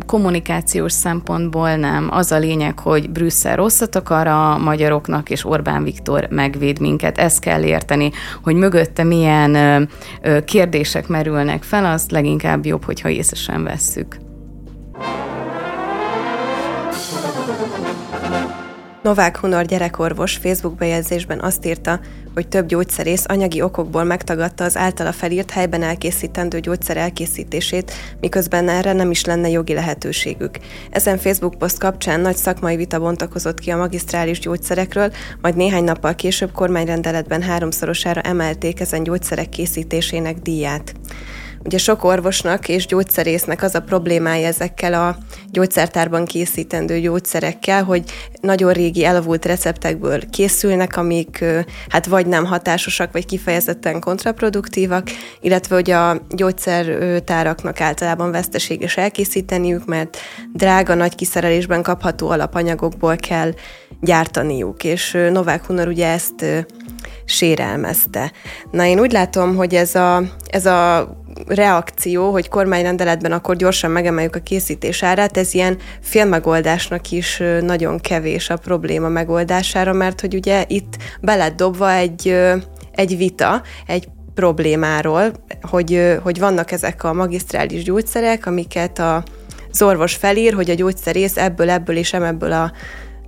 kommunikációs 0.06 0.91
szempontból 0.91 1.76
nem. 1.76 2.08
Az 2.12 2.32
a 2.32 2.38
lényeg, 2.38 2.80
hogy 2.80 3.10
Brüsszel 3.10 3.56
rosszat 3.56 3.95
akar 3.95 4.28
a 4.28 4.58
magyaroknak, 4.58 5.30
és 5.30 5.45
Orbán 5.45 5.84
Viktor 5.84 6.28
megvéd 6.30 6.80
minket. 6.80 7.17
Ezt 7.17 7.39
kell 7.39 7.63
érteni, 7.63 8.12
hogy 8.43 8.56
mögötte 8.56 9.04
milyen 9.04 9.89
kérdések 10.45 11.08
merülnek 11.08 11.63
fel, 11.63 11.86
azt 11.86 12.12
leginkább 12.12 12.65
jobb, 12.65 12.84
hogyha 12.84 13.10
észesen 13.10 13.63
vesszük. 13.63 14.17
Novák 19.04 19.38
Hunor 19.38 19.65
gyerekorvos 19.65 20.38
Facebook 20.38 20.76
bejegyzésben 20.76 21.39
azt 21.39 21.65
írta, 21.65 21.99
hogy 22.34 22.48
több 22.48 22.67
gyógyszerész 22.67 23.24
anyagi 23.28 23.62
okokból 23.62 24.04
megtagadta 24.04 24.63
az 24.63 24.78
általa 24.78 25.12
felírt 25.12 25.52
helyben 25.52 25.84
elkészítendő 25.84 26.60
gyógyszer 26.60 26.98
elkészítését, 26.98 27.91
miközben 28.19 28.69
erre 28.69 28.93
nem 28.93 29.12
is 29.12 29.26
lenne 29.26 29.50
jogi 29.50 29.74
lehetőségük. 29.74 30.58
Ezen 30.89 31.17
Facebook 31.17 31.58
poszt 31.58 31.80
kapcsán 31.80 32.19
nagy 32.19 32.36
szakmai 32.36 32.76
vita 32.76 33.00
bontakozott 33.00 33.60
ki 33.60 33.72
a 33.72 33.78
magisztrális 33.78 34.39
gyógyszerekről, 34.39 35.12
majd 35.41 35.56
néhány 35.56 35.84
nappal 35.84 36.15
később 36.15 36.52
kormányrendeletben 36.52 37.41
háromszorosára 37.41 38.22
emelték 38.22 38.80
ezen 38.80 39.04
gyógyszerek 39.04 39.50
készítésének 39.50 40.38
díját. 40.38 40.93
Ugye 41.65 41.78
sok 41.78 42.04
orvosnak 42.04 42.67
és 42.67 42.86
gyógyszerésznek 42.86 43.63
az 43.63 43.76
a 43.76 43.82
problémája 43.82 44.47
ezekkel 44.47 44.93
a 44.93 45.17
gyógyszertárban 45.52 46.26
készítendő 46.26 46.99
gyógyszerekkel, 46.99 47.84
hogy 47.84 48.04
nagyon 48.41 48.73
régi 48.73 49.06
elavult 49.06 49.45
receptekből 49.45 50.30
készülnek, 50.30 50.97
amik 50.97 51.43
hát 51.89 52.06
vagy 52.06 52.28
nem 52.28 52.45
hatásosak, 52.45 53.12
vagy 53.12 53.26
kifejezetten 53.26 53.99
kontraproduktívak, 53.99 55.08
illetve 55.41 55.76
hogy 55.76 55.91
a 55.91 56.21
gyógyszertáraknak 56.30 57.82
általában 57.82 58.32
veszteséges 58.32 58.97
elkészíteniük, 58.97 59.86
mert 59.86 60.17
drága, 60.54 60.93
nagy 60.93 61.15
kiszerelésben 61.15 61.82
kapható 61.82 62.30
alapanyagokból 62.30 63.15
kell 63.15 63.54
gyártaniuk, 64.02 64.84
és 64.84 65.17
Novák 65.32 65.65
Hunor 65.65 65.88
ugye 65.88 66.08
ezt 66.08 66.65
sérelmezte. 67.26 68.32
Na 68.72 68.86
én 68.86 69.00
úgy 69.00 69.12
látom, 69.12 69.56
hogy 69.56 69.76
ez 69.76 69.96
a, 69.96 70.24
ez 70.48 70.66
a 70.66 71.10
reakció, 71.48 72.32
hogy 72.32 72.50
kormányrendeletben 72.50 73.32
akkor 73.32 73.56
gyorsan 73.56 73.92
megemeljük 73.92 74.36
a 74.36 74.39
készítés 74.39 75.04
árát, 75.04 75.38
ez 75.38 75.54
ilyen 75.54 75.78
félmegoldásnak 76.02 77.12
is 77.12 77.42
nagyon 77.62 78.00
kevés 78.00 78.50
a 78.50 78.58
probléma 78.58 79.08
megoldására, 79.08 79.94
mert 79.94 80.22
hogy 80.22 80.36
ugye 80.36 80.66
itt 80.68 80.98
beled 81.22 81.54
dobva 81.54 81.92
egy, 81.92 82.36
egy 82.92 83.18
vita, 83.18 83.62
egy 83.88 84.08
problémáról, 84.34 85.32
hogy, 85.62 86.18
hogy 86.24 86.39
vannak 86.39 86.72
ezek 86.72 87.04
a 87.04 87.13
magisztrális 87.13 87.84
gyógyszerek, 87.84 88.46
amiket 88.46 89.00
a, 89.00 89.24
az 89.72 89.82
orvos 89.82 90.16
felír, 90.16 90.54
hogy 90.54 90.70
a 90.70 90.74
gyógyszerész 90.74 91.38
ebből, 91.38 91.70
ebből 91.70 91.98
és 91.98 92.13
ebből 92.13 92.52
a 92.52 92.72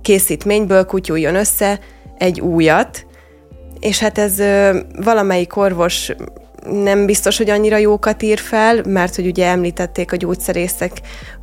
készítményből 0.02 0.84
kutyuljon 0.84 1.34
össze 1.34 1.80
egy 2.18 2.40
újat, 2.40 3.05
és 3.80 3.98
hát 3.98 4.18
ez 4.18 4.34
valamelyik 5.04 5.56
orvos 5.56 6.12
nem 6.70 7.06
biztos, 7.06 7.36
hogy 7.36 7.50
annyira 7.50 7.76
jókat 7.76 8.22
ír 8.22 8.38
fel, 8.38 8.82
mert 8.86 9.14
hogy 9.14 9.26
ugye 9.26 9.46
említették 9.46 10.12
a 10.12 10.16
gyógyszerészek, 10.16 10.92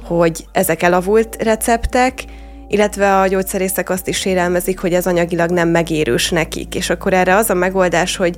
hogy 0.04 0.46
ezek 0.52 0.84
elavult 0.84 1.43
receptek, 1.43 2.24
illetve 2.67 3.19
a 3.19 3.28
gyógyszerészek 3.28 3.89
azt 3.89 4.08
is 4.08 4.17
sérelmezik, 4.17 4.80
hogy 4.80 4.93
ez 4.93 5.06
anyagilag 5.06 5.50
nem 5.50 5.69
megérős 5.69 6.30
nekik. 6.30 6.76
És 6.76 6.89
akkor 6.89 7.13
erre 7.13 7.36
az 7.36 7.50
a 7.50 7.54
megoldás, 7.54 8.15
hogy 8.15 8.36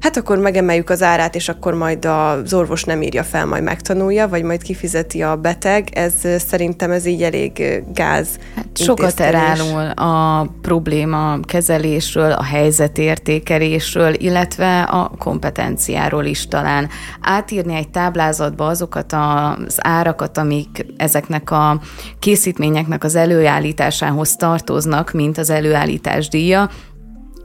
hát 0.00 0.16
akkor 0.16 0.38
megemeljük 0.38 0.90
az 0.90 1.02
árát, 1.02 1.34
és 1.34 1.48
akkor 1.48 1.74
majd 1.74 2.04
az 2.04 2.54
orvos 2.54 2.84
nem 2.84 3.02
írja 3.02 3.22
fel, 3.22 3.46
majd 3.46 3.62
megtanulja, 3.62 4.28
vagy 4.28 4.42
majd 4.42 4.62
kifizeti 4.62 5.22
a 5.22 5.36
beteg. 5.36 5.88
Ez 5.92 6.14
szerintem 6.36 6.90
ez 6.90 7.06
így 7.06 7.22
elég 7.22 7.82
gáz. 7.94 8.28
Hát 8.56 8.66
sokat 8.74 9.20
elárul 9.20 9.90
a 9.90 10.46
probléma 10.62 11.40
kezelésről, 11.40 12.32
a 12.32 12.42
helyzetértékelésről, 12.42 14.14
illetve 14.14 14.82
a 14.82 15.10
kompetenciáról 15.18 16.24
is 16.24 16.48
talán. 16.48 16.88
Átírni 17.20 17.74
egy 17.74 17.88
táblázatba 17.88 18.66
azokat 18.66 19.12
az 19.12 19.76
árakat, 19.76 20.38
amik 20.38 20.86
ezeknek 20.96 21.50
a 21.50 21.80
készítményeknek 22.18 23.04
az 23.04 23.14
előállításához 23.14 24.36
tartoznak, 24.36 25.12
mint 25.12 25.38
az 25.38 25.50
előállítás 25.50 26.28
díja, 26.28 26.70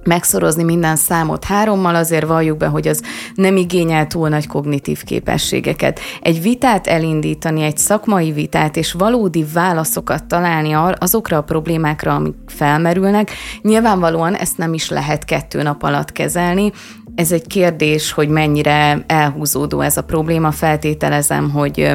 megszorozni 0.03 0.63
minden 0.63 0.95
számot 0.95 1.43
hárommal, 1.43 1.95
azért 1.95 2.27
valljuk 2.27 2.57
be, 2.57 2.67
hogy 2.67 2.87
az 2.87 3.03
nem 3.35 3.57
igényel 3.57 4.07
túl 4.07 4.29
nagy 4.29 4.47
kognitív 4.47 5.03
képességeket. 5.03 5.99
Egy 6.21 6.41
vitát 6.41 6.87
elindítani, 6.87 7.61
egy 7.61 7.77
szakmai 7.77 8.31
vitát, 8.31 8.77
és 8.77 8.91
valódi 8.91 9.45
válaszokat 9.53 10.25
találni 10.25 10.73
azokra 10.97 11.37
a 11.37 11.43
problémákra, 11.43 12.15
amik 12.15 12.35
felmerülnek, 12.47 13.31
nyilvánvalóan 13.61 14.35
ezt 14.35 14.57
nem 14.57 14.73
is 14.73 14.89
lehet 14.89 15.25
kettő 15.25 15.61
nap 15.61 15.83
alatt 15.83 16.11
kezelni, 16.11 16.71
ez 17.15 17.31
egy 17.31 17.47
kérdés, 17.47 18.11
hogy 18.11 18.29
mennyire 18.29 19.03
elhúzódó 19.07 19.81
ez 19.81 19.97
a 19.97 20.03
probléma. 20.03 20.51
Feltételezem, 20.51 21.49
hogy 21.49 21.91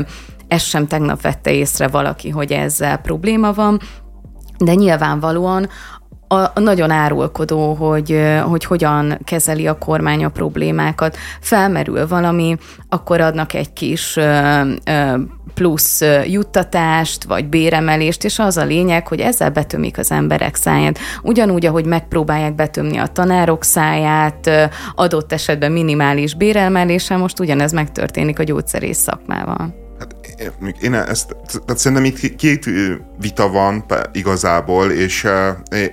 ezt 0.49 0.67
sem 0.67 0.87
tegnap 0.87 1.21
vette 1.21 1.53
észre 1.53 1.89
valaki, 1.89 2.29
hogy 2.29 2.53
ezzel 2.53 2.97
probléma 2.97 3.53
van, 3.53 3.81
de 4.59 4.75
nyilvánvalóan 4.75 5.69
a, 6.29 6.61
nagyon 6.61 6.91
árulkodó, 6.91 7.75
hogy, 7.75 8.23
hogy 8.43 8.65
hogyan 8.65 9.19
kezeli 9.25 9.67
a 9.67 9.79
kormány 9.79 10.25
a 10.25 10.29
problémákat. 10.29 11.17
Felmerül 11.41 12.07
valami, 12.07 12.57
akkor 12.89 13.21
adnak 13.21 13.55
egy 13.55 13.73
kis 13.73 14.19
plusz 15.55 16.03
juttatást, 16.27 17.25
vagy 17.25 17.47
béremelést, 17.47 18.25
és 18.25 18.39
az 18.39 18.57
a 18.57 18.65
lényeg, 18.65 19.07
hogy 19.09 19.21
ezzel 19.21 19.51
betömik 19.51 19.99
az 19.99 20.11
emberek 20.11 20.55
száját. 20.55 20.99
Ugyanúgy, 21.23 21.67
ahogy 21.67 21.85
megpróbálják 21.85 22.55
betömni 22.55 22.97
a 22.97 23.07
tanárok 23.07 23.65
száját, 23.65 24.51
adott 24.95 25.33
esetben 25.33 25.73
minimális 25.73 26.35
béremeléssel, 26.35 27.19
most 27.19 27.41
ugyanez 27.41 27.73
megtörténik 27.73 28.39
a 28.39 28.43
gyógyszerész 28.43 28.99
szakmával. 28.99 29.86
Én 30.81 30.95
ezt, 30.95 31.37
tehát 31.47 31.79
szerintem 31.79 32.05
itt 32.05 32.37
két 32.37 32.71
vita 33.21 33.49
van 33.49 33.85
igazából, 34.13 34.91
és, 34.91 35.29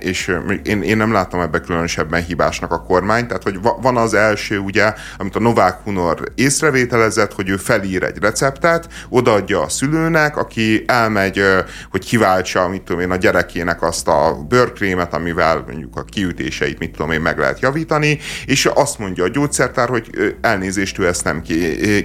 és 0.00 0.36
én, 0.62 0.82
én 0.82 0.96
nem 0.96 1.12
látom 1.12 1.40
ebbe 1.40 1.60
különösebben 1.60 2.24
hibásnak 2.24 2.72
a 2.72 2.82
kormány, 2.82 3.26
tehát 3.26 3.42
hogy 3.42 3.58
van 3.80 3.96
az 3.96 4.14
első, 4.14 4.58
ugye, 4.58 4.94
amit 5.18 5.36
a 5.36 5.40
Novák 5.40 5.78
Hunor 5.84 6.32
észrevételezett, 6.34 7.32
hogy 7.32 7.48
ő 7.48 7.56
felír 7.56 8.02
egy 8.02 8.18
receptet, 8.18 8.88
odaadja 9.08 9.62
a 9.62 9.68
szülőnek, 9.68 10.36
aki 10.36 10.84
elmegy, 10.86 11.42
hogy 11.90 12.04
kiváltsa, 12.04 12.68
mit 12.68 12.82
tudom 12.82 13.00
én, 13.00 13.10
a 13.10 13.16
gyerekének 13.16 13.82
azt 13.82 14.08
a 14.08 14.44
bőrkrémet, 14.48 15.14
amivel 15.14 15.64
mondjuk 15.66 15.96
a 15.96 16.02
kiütéseit, 16.02 16.78
mit 16.78 16.90
tudom 16.90 17.10
én, 17.10 17.20
meg 17.20 17.38
lehet 17.38 17.60
javítani, 17.60 18.18
és 18.46 18.66
azt 18.74 18.98
mondja 18.98 19.24
a 19.24 19.28
gyógyszertár, 19.28 19.88
hogy 19.88 20.36
elnézést, 20.40 20.98
ő 20.98 21.06
ezt 21.06 21.24
nem 21.24 21.42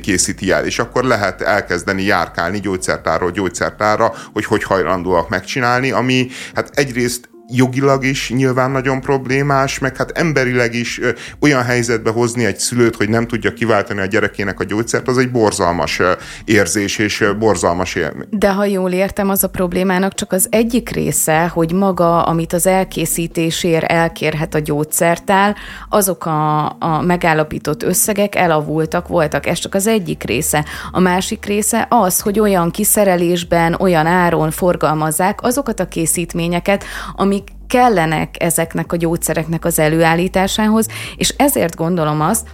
készíti 0.01 0.51
el, 0.51 0.65
és 0.65 0.79
akkor 0.79 1.03
lehet 1.03 1.41
elkezdeni 1.41 1.67
elkezdeni 1.69 2.03
járkálni 2.29 2.59
gyógyszertárról 2.59 3.31
gyógyszertárra, 3.31 4.13
hogy 4.33 4.45
hogy 4.45 4.63
hajlandóak 4.63 5.29
megcsinálni, 5.29 5.91
ami 5.91 6.27
hát 6.53 6.69
egyrészt 6.73 7.28
jogilag 7.51 8.03
is 8.03 8.29
nyilván 8.29 8.71
nagyon 8.71 9.01
problémás, 9.01 9.79
meg 9.79 9.97
hát 9.97 10.11
emberileg 10.11 10.73
is 10.73 10.99
olyan 11.39 11.63
helyzetbe 11.63 12.09
hozni 12.11 12.45
egy 12.45 12.59
szülőt, 12.59 12.95
hogy 12.95 13.09
nem 13.09 13.27
tudja 13.27 13.53
kiváltani 13.53 13.99
a 13.99 14.05
gyerekének 14.05 14.59
a 14.59 14.63
gyógyszert, 14.63 15.07
az 15.07 15.17
egy 15.17 15.31
borzalmas 15.31 16.01
érzés 16.45 16.97
és 16.97 17.25
borzalmas 17.39 17.95
élmény. 17.95 18.27
De 18.29 18.51
ha 18.51 18.65
jól 18.65 18.91
értem, 18.91 19.29
az 19.29 19.43
a 19.43 19.49
problémának 19.49 20.13
csak 20.13 20.31
az 20.31 20.47
egyik 20.49 20.89
része, 20.89 21.47
hogy 21.47 21.73
maga, 21.73 22.23
amit 22.23 22.53
az 22.53 22.67
elkészítésért 22.67 23.85
elkérhet 23.85 24.55
a 24.55 24.59
gyógyszertál, 24.59 25.55
azok 25.89 26.25
a, 26.25 26.65
a 26.65 27.01
megállapított 27.01 27.83
összegek 27.83 28.35
elavultak 28.35 29.07
voltak. 29.07 29.45
Ez 29.45 29.59
csak 29.59 29.75
az 29.75 29.87
egyik 29.87 30.23
része. 30.23 30.65
A 30.91 30.99
másik 30.99 31.45
része 31.45 31.87
az, 31.89 32.19
hogy 32.19 32.39
olyan 32.39 32.71
kiszerelésben, 32.71 33.73
olyan 33.79 34.05
áron 34.05 34.51
forgalmazzák 34.51 35.41
azokat 35.41 35.79
a 35.79 35.87
készítményeket, 35.87 36.83
amik 37.15 37.38
kellenek 37.67 38.43
ezeknek 38.43 38.91
a 38.91 38.95
gyógyszereknek 38.95 39.65
az 39.65 39.79
előállításához, 39.79 40.87
és 41.15 41.33
ezért 41.37 41.75
gondolom 41.75 42.21
azt, 42.21 42.47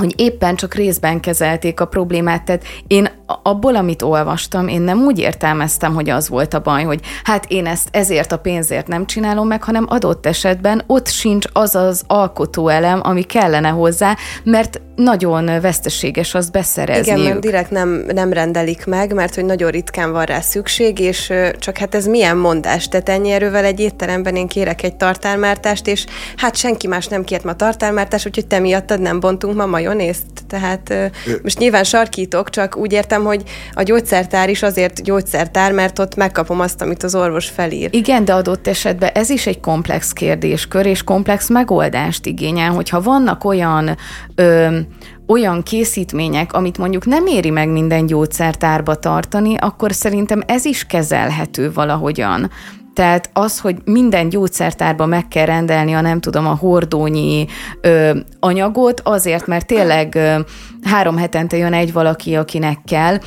hogy 0.00 0.14
éppen 0.16 0.56
csak 0.56 0.74
részben 0.74 1.20
kezelték 1.20 1.80
a 1.80 1.84
problémát. 1.84 2.44
Tehát 2.44 2.64
én 2.86 3.08
abból, 3.42 3.76
amit 3.76 4.02
olvastam, 4.02 4.68
én 4.68 4.80
nem 4.80 4.98
úgy 4.98 5.18
értelmeztem, 5.18 5.94
hogy 5.94 6.10
az 6.10 6.28
volt 6.28 6.54
a 6.54 6.60
baj, 6.60 6.82
hogy 6.82 7.00
hát 7.24 7.44
én 7.48 7.66
ezt 7.66 7.88
ezért 7.90 8.32
a 8.32 8.38
pénzért 8.38 8.86
nem 8.86 9.06
csinálom 9.06 9.46
meg, 9.46 9.62
hanem 9.62 9.86
adott 9.88 10.26
esetben 10.26 10.82
ott 10.86 11.08
sincs 11.08 11.46
az 11.52 11.74
az 11.74 12.02
alkotóelem, 12.06 13.00
ami 13.02 13.22
kellene 13.22 13.68
hozzá, 13.68 14.16
mert 14.44 14.80
nagyon 14.94 15.60
veszteséges 15.60 16.34
azt 16.34 16.52
beszerezni. 16.52 17.12
Igen, 17.12 17.24
mert 17.24 17.40
direkt 17.40 17.70
nem, 17.70 18.04
nem 18.12 18.32
rendelik 18.32 18.86
meg, 18.86 19.14
mert 19.14 19.34
hogy 19.34 19.44
nagyon 19.44 19.70
ritkán 19.70 20.12
van 20.12 20.24
rá 20.24 20.40
szükség, 20.40 20.98
és 20.98 21.32
csak 21.58 21.78
hát 21.78 21.94
ez 21.94 22.06
milyen 22.06 22.36
mondás? 22.36 22.88
Tehát 22.88 23.08
ennyi 23.08 23.30
erővel 23.30 23.64
egy 23.64 23.80
étteremben 23.80 24.36
én 24.36 24.46
kérek 24.46 24.82
egy 24.82 24.94
tartálmártást, 24.94 25.86
és 25.86 26.06
hát 26.36 26.56
senki 26.56 26.86
más 26.86 27.06
nem 27.06 27.24
kért 27.24 27.44
ma 27.44 27.54
tartálmártást, 27.54 28.26
úgyhogy 28.26 28.46
te 28.46 28.58
miattad 28.58 29.00
nem 29.00 29.20
bontunk 29.20 29.56
ma 29.56 29.66
majonészt. 29.94 30.26
Tehát 30.48 30.90
Ö... 30.90 31.06
most 31.42 31.58
nyilván 31.58 31.84
sarkítok, 31.84 32.50
csak 32.50 32.76
úgy 32.76 32.92
értem, 32.92 33.24
hogy 33.24 33.42
a 33.72 33.82
gyógyszertár 33.82 34.50
is 34.50 34.62
azért 34.62 35.02
gyógyszertár, 35.02 35.72
mert 35.72 35.98
ott 35.98 36.14
megkapom 36.14 36.60
azt, 36.60 36.82
amit 36.82 37.02
az 37.02 37.14
orvos 37.14 37.48
felír. 37.48 37.88
Igen, 37.92 38.24
de 38.24 38.34
adott 38.34 38.66
esetben 38.66 39.10
ez 39.14 39.30
is 39.30 39.46
egy 39.46 39.60
komplex 39.60 40.12
kérdéskör, 40.12 40.86
és 40.86 41.04
komplex 41.04 41.48
megoldást 41.48 42.26
igényel, 42.26 42.70
hogyha 42.70 43.00
vannak 43.00 43.44
olyan 43.44 43.96
ö, 44.34 44.78
olyan 45.26 45.62
készítmények, 45.62 46.52
amit 46.52 46.78
mondjuk 46.78 47.06
nem 47.06 47.26
éri 47.26 47.50
meg 47.50 47.68
minden 47.68 48.06
gyógyszertárba 48.06 48.94
tartani, 48.94 49.56
akkor 49.56 49.92
szerintem 49.92 50.42
ez 50.46 50.64
is 50.64 50.86
kezelhető 50.86 51.72
valahogyan. 51.72 52.50
Tehát 52.94 53.30
az, 53.32 53.58
hogy 53.58 53.76
minden 53.84 54.28
gyógyszertárba 54.28 55.06
meg 55.06 55.28
kell 55.28 55.44
rendelni 55.44 55.92
a 55.92 56.00
nem 56.00 56.20
tudom, 56.20 56.46
a 56.46 56.54
hordónyi 56.54 57.46
ö, 57.80 58.18
anyagot, 58.40 59.00
azért, 59.04 59.46
mert 59.46 59.66
tényleg 59.66 60.14
ö, 60.14 60.40
három 60.82 61.16
hetente 61.16 61.56
jön 61.56 61.72
egy 61.72 61.92
valaki, 61.92 62.36
akinek 62.36 62.78
kell, 62.84 63.18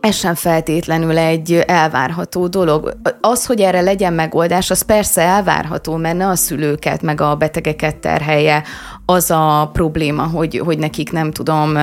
ez 0.00 0.14
sem 0.14 0.34
feltétlenül 0.34 1.18
egy 1.18 1.52
elvárható 1.66 2.46
dolog. 2.46 2.96
Az, 3.20 3.46
hogy 3.46 3.60
erre 3.60 3.80
legyen 3.80 4.12
megoldás, 4.12 4.70
az 4.70 4.82
persze 4.82 5.22
elvárható, 5.22 5.96
mert 5.96 6.16
ne 6.16 6.26
a 6.26 6.36
szülőket, 6.36 7.02
meg 7.02 7.20
a 7.20 7.34
betegeket 7.34 7.96
terhelje 7.96 8.62
az 9.06 9.30
a 9.30 9.70
probléma, 9.72 10.22
hogy, 10.22 10.58
hogy 10.64 10.78
nekik 10.78 11.12
nem 11.12 11.30
tudom, 11.30 11.76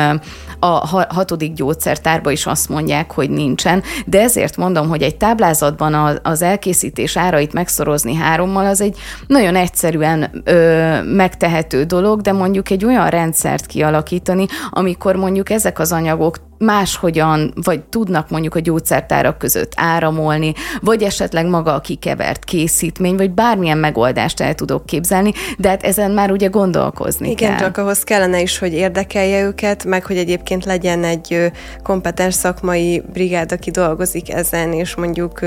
a 0.60 0.88
hatodik 1.14 1.54
gyógyszertárba 1.54 2.32
is 2.32 2.46
azt 2.46 2.70
mondják, 2.70 3.12
hogy 3.12 3.30
nincsen, 3.30 3.84
de 4.06 4.22
ezért 4.22 4.58
mondom, 4.58 4.90
hogy 4.90 5.02
egy 5.02 5.16
táblázatban 5.16 6.20
az 6.24 6.42
elkészítés 6.42 7.18
árait 7.18 7.54
megszorozni 7.54 8.16
hárommal, 8.16 8.66
az 8.66 8.82
egy 8.82 8.98
nagyon 9.28 9.56
egyszerűen 9.56 10.42
ö, 10.44 11.02
megtehető 11.04 11.84
dolog, 11.84 12.22
de 12.22 12.32
mondjuk 12.32 12.70
egy 12.70 12.86
olyan 12.86 13.10
rendszert 13.10 13.66
kialakítani, 13.66 14.46
amikor 14.70 15.16
mondjuk 15.16 15.50
ezek 15.50 15.80
az 15.80 15.92
anyagok 15.92 16.47
máshogyan, 16.58 17.54
vagy 17.64 17.84
tudnak 17.84 18.30
mondjuk 18.30 18.56
a 18.56 18.60
gyógyszertárak 18.60 19.38
között 19.38 19.72
áramolni, 19.76 20.54
vagy 20.82 21.04
esetleg 21.04 21.46
maga 21.46 21.74
a 21.74 21.80
kikevert 21.80 22.44
készítmény, 22.44 23.16
vagy 23.16 23.32
bármilyen 23.32 23.78
megoldást 23.78 24.40
el 24.40 24.56
tudok 24.56 24.86
képzelni, 24.86 25.32
de 25.58 25.70
hát 25.70 25.84
ezen 25.84 26.12
már 26.12 26.32
ugye 26.32 26.48
gondolkozni 26.48 27.30
Igen, 27.30 27.50
kell. 27.50 27.60
csak 27.60 27.78
ahhoz 27.78 28.04
kellene 28.04 28.42
is, 28.42 28.58
hogy 28.58 28.74
érdekelje 28.74 29.44
őket, 29.44 29.86
meg 29.86 30.06
hogy 30.06 30.18
egyébként 30.18 30.66
legyen 30.66 31.04
egy 31.04 31.52
kompetens 31.84 32.34
szakmai 32.34 33.04
brigád, 33.14 33.52
aki 33.52 33.72
dolgozik 33.72 34.34
ezen, 34.34 34.74
és 34.74 34.96
mondjuk 34.96 35.40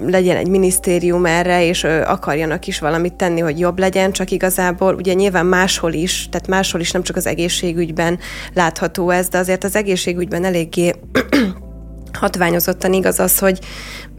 legyen 0.00 0.36
egy 0.36 0.48
minisztérium 0.48 1.26
erre, 1.26 1.64
és 1.64 1.84
akarjanak 1.84 2.66
is 2.66 2.78
valamit 2.78 3.14
tenni, 3.14 3.40
hogy 3.40 3.58
jobb 3.58 3.78
legyen, 3.78 4.12
csak 4.12 4.30
igazából 4.30 4.94
ugye 4.94 5.12
nyilván 5.12 5.46
máshol 5.46 5.92
is, 5.92 6.28
tehát 6.30 6.48
máshol 6.48 6.80
is 6.80 6.90
nem 6.90 7.02
csak 7.02 7.16
az 7.16 7.26
egészségügyben 7.26 8.18
látható 8.54 9.10
ez, 9.10 9.28
de 9.28 9.38
azért 9.38 9.64
az 9.64 9.76
egészségügyben 9.76 10.44
eléggé 10.44 10.94
hatványozottan 12.12 12.92
igaz 12.92 13.20
az, 13.20 13.38
hogy 13.38 13.58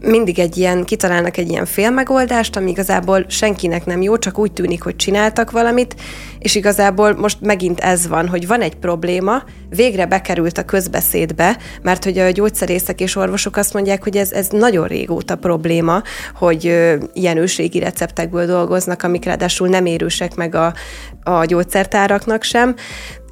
mindig 0.00 0.38
egy 0.38 0.56
ilyen, 0.56 0.84
kitalálnak 0.84 1.36
egy 1.36 1.50
ilyen 1.50 1.66
félmegoldást, 1.66 2.56
ami 2.56 2.70
igazából 2.70 3.24
senkinek 3.28 3.84
nem 3.84 4.02
jó, 4.02 4.18
csak 4.18 4.38
úgy 4.38 4.52
tűnik, 4.52 4.82
hogy 4.82 4.96
csináltak 4.96 5.50
valamit, 5.50 5.94
és 6.42 6.54
igazából 6.54 7.14
most 7.14 7.40
megint 7.40 7.80
ez 7.80 8.08
van, 8.08 8.28
hogy 8.28 8.46
van 8.46 8.60
egy 8.60 8.74
probléma, 8.74 9.42
végre 9.68 10.06
bekerült 10.06 10.58
a 10.58 10.64
közbeszédbe, 10.64 11.56
mert 11.82 12.04
hogy 12.04 12.18
a 12.18 12.30
gyógyszerészek 12.30 13.00
és 13.00 13.16
orvosok 13.16 13.56
azt 13.56 13.72
mondják, 13.72 14.02
hogy 14.02 14.16
ez, 14.16 14.32
ez 14.32 14.48
nagyon 14.48 14.86
régóta 14.86 15.36
probléma, 15.36 16.02
hogy 16.34 16.64
ilyen 17.12 17.36
őségi 17.36 17.78
receptekből 17.78 18.46
dolgoznak, 18.46 19.02
amik 19.02 19.24
ráadásul 19.24 19.68
nem 19.68 19.86
érősek 19.86 20.34
meg 20.34 20.54
a, 20.54 20.74
a 21.22 21.44
gyógyszertáraknak 21.44 22.42
sem, 22.42 22.74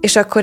és 0.00 0.16
akkor 0.16 0.42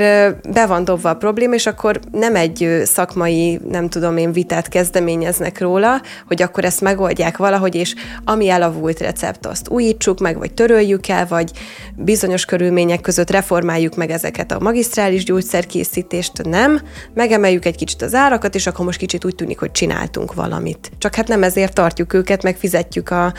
be 0.50 0.66
van 0.68 0.84
dobva 0.84 1.10
a 1.10 1.16
probléma, 1.16 1.54
és 1.54 1.66
akkor 1.66 2.00
nem 2.12 2.36
egy 2.36 2.82
szakmai, 2.84 3.60
nem 3.70 3.90
tudom 3.90 4.18
én, 4.18 4.32
vitát 4.32 4.68
kezdeményeznek 4.68 5.60
róla, 5.60 6.02
hogy 6.28 6.42
akkor 6.42 6.66
ezt 6.66 6.82
megoldják 6.82 7.38
valahogy, 7.38 7.76
és 7.76 7.96
ami 8.24 8.50
elavult 8.50 9.00
recept, 9.00 9.46
azt 9.46 9.70
újítsuk 9.70 10.20
meg, 10.20 10.38
vagy 10.38 10.54
töröljük 10.54 11.08
el, 11.08 11.28
vagy 11.28 11.52
bizonyos 11.96 12.46
körülmények 12.46 13.02
között 13.02 13.30
reformáljuk 13.30 13.96
meg 13.96 14.10
ezeket 14.10 14.52
a 14.52 14.60
magisztrális 14.60 15.24
gyógyszerkészítést, 15.24 16.44
nem, 16.44 16.82
megemeljük 17.14 17.66
egy 17.66 17.76
kicsit 17.76 18.02
az 18.02 18.14
árakat, 18.14 18.56
és 18.56 18.68
akkor 18.68 18.86
most 18.86 19.00
kicsit 19.00 19.26
úgy 19.26 19.36
tűnik, 19.36 19.60
hogy 19.60 19.72
csináltunk 19.72 20.34
valamit. 20.34 20.92
Csak 20.98 21.16
hát 21.16 21.28
nem 21.28 21.44
ezért 21.44 21.74
tartjuk 21.74 22.14
őket, 22.14 22.44
meg 22.44 22.58
fizetjük 22.58 23.10
a, 23.10 23.34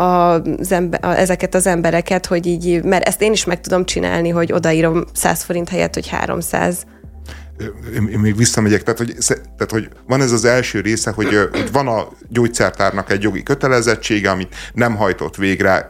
a, 0.00 0.02
az 0.02 0.72
ember, 0.72 1.00
a, 1.02 1.18
ezeket 1.18 1.54
az 1.54 1.66
embereket, 1.66 2.26
hogy 2.26 2.46
így, 2.46 2.84
mert 2.84 3.06
ezt 3.06 3.22
én 3.22 3.32
is 3.32 3.44
meg 3.44 3.60
tudom 3.60 3.84
csinálni, 3.84 4.28
hogy 4.28 4.52
odaírom 4.52 5.04
100 5.12 5.42
forint 5.42 5.57
helyett, 5.66 5.94
hogy 5.94 6.08
300. 6.08 6.84
én, 7.94 8.18
még 8.18 8.36
visszamegyek, 8.36 8.82
tehát 8.82 8.98
hogy, 8.98 9.16
tehát 9.28 9.70
hogy 9.70 9.88
van 10.06 10.20
ez 10.20 10.32
az 10.32 10.44
első 10.44 10.80
része, 10.80 11.10
hogy, 11.10 11.48
hogy 11.52 11.72
van 11.72 11.88
a 11.88 12.08
gyógyszertárnak 12.28 13.10
egy 13.10 13.22
jogi 13.22 13.42
kötelezettsége, 13.42 14.30
amit 14.30 14.54
nem 14.72 14.96
hajtott 14.96 15.36
végre. 15.36 15.86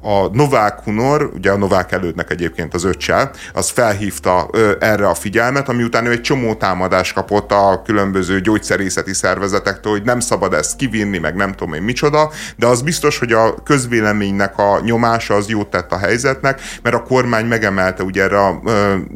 A 0.00 0.26
Novák 0.32 0.80
Hunor, 0.80 1.30
ugye 1.34 1.50
a 1.50 1.56
Novák 1.56 1.92
elődnek 1.92 2.30
egyébként 2.30 2.74
az 2.74 2.84
öccse, 2.84 3.30
az 3.52 3.70
felhívta 3.70 4.50
erre 4.80 5.08
a 5.08 5.14
figyelmet, 5.14 5.68
ami 5.68 5.82
után 5.82 6.06
ő 6.06 6.10
egy 6.10 6.20
csomó 6.20 6.54
támadást 6.54 7.14
kapott 7.14 7.52
a 7.52 7.82
különböző 7.84 8.40
gyógyszerészeti 8.40 9.14
szervezetektől, 9.14 9.92
hogy 9.92 10.02
nem 10.02 10.20
szabad 10.20 10.52
ezt 10.52 10.76
kivinni, 10.76 11.18
meg 11.18 11.34
nem 11.34 11.52
tudom 11.52 11.74
én 11.74 11.82
micsoda, 11.82 12.30
de 12.56 12.66
az 12.66 12.82
biztos, 12.82 13.18
hogy 13.18 13.32
a 13.32 13.54
közvéleménynek 13.62 14.58
a 14.58 14.80
nyomása 14.80 15.34
az 15.34 15.48
jót 15.48 15.70
tett 15.70 15.92
a 15.92 15.98
helyzetnek, 15.98 16.60
mert 16.82 16.96
a 16.96 17.02
kormány 17.02 17.46
megemelte 17.46 18.02
ugye 18.02 18.22
erre 18.22 18.38
a, 18.38 18.62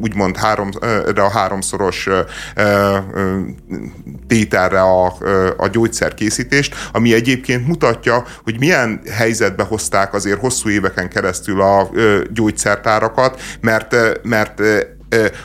úgymond 0.01 0.37
három, 0.37 0.69
erre 0.81 1.23
a 1.23 1.29
háromszoros 1.29 1.88
tételre 4.27 4.81
a, 4.81 5.05
a 5.57 5.67
gyógyszerkészítést, 5.67 6.75
ami 6.91 7.13
egyébként 7.13 7.67
mutatja, 7.67 8.23
hogy 8.43 8.59
milyen 8.59 9.01
helyzetbe 9.11 9.63
hozták 9.63 10.13
azért 10.13 10.39
hosszú 10.39 10.69
éveken 10.69 11.09
keresztül 11.09 11.61
a 11.61 11.89
gyógyszertárakat, 12.33 13.41
mert, 13.61 13.95
mert 14.23 14.61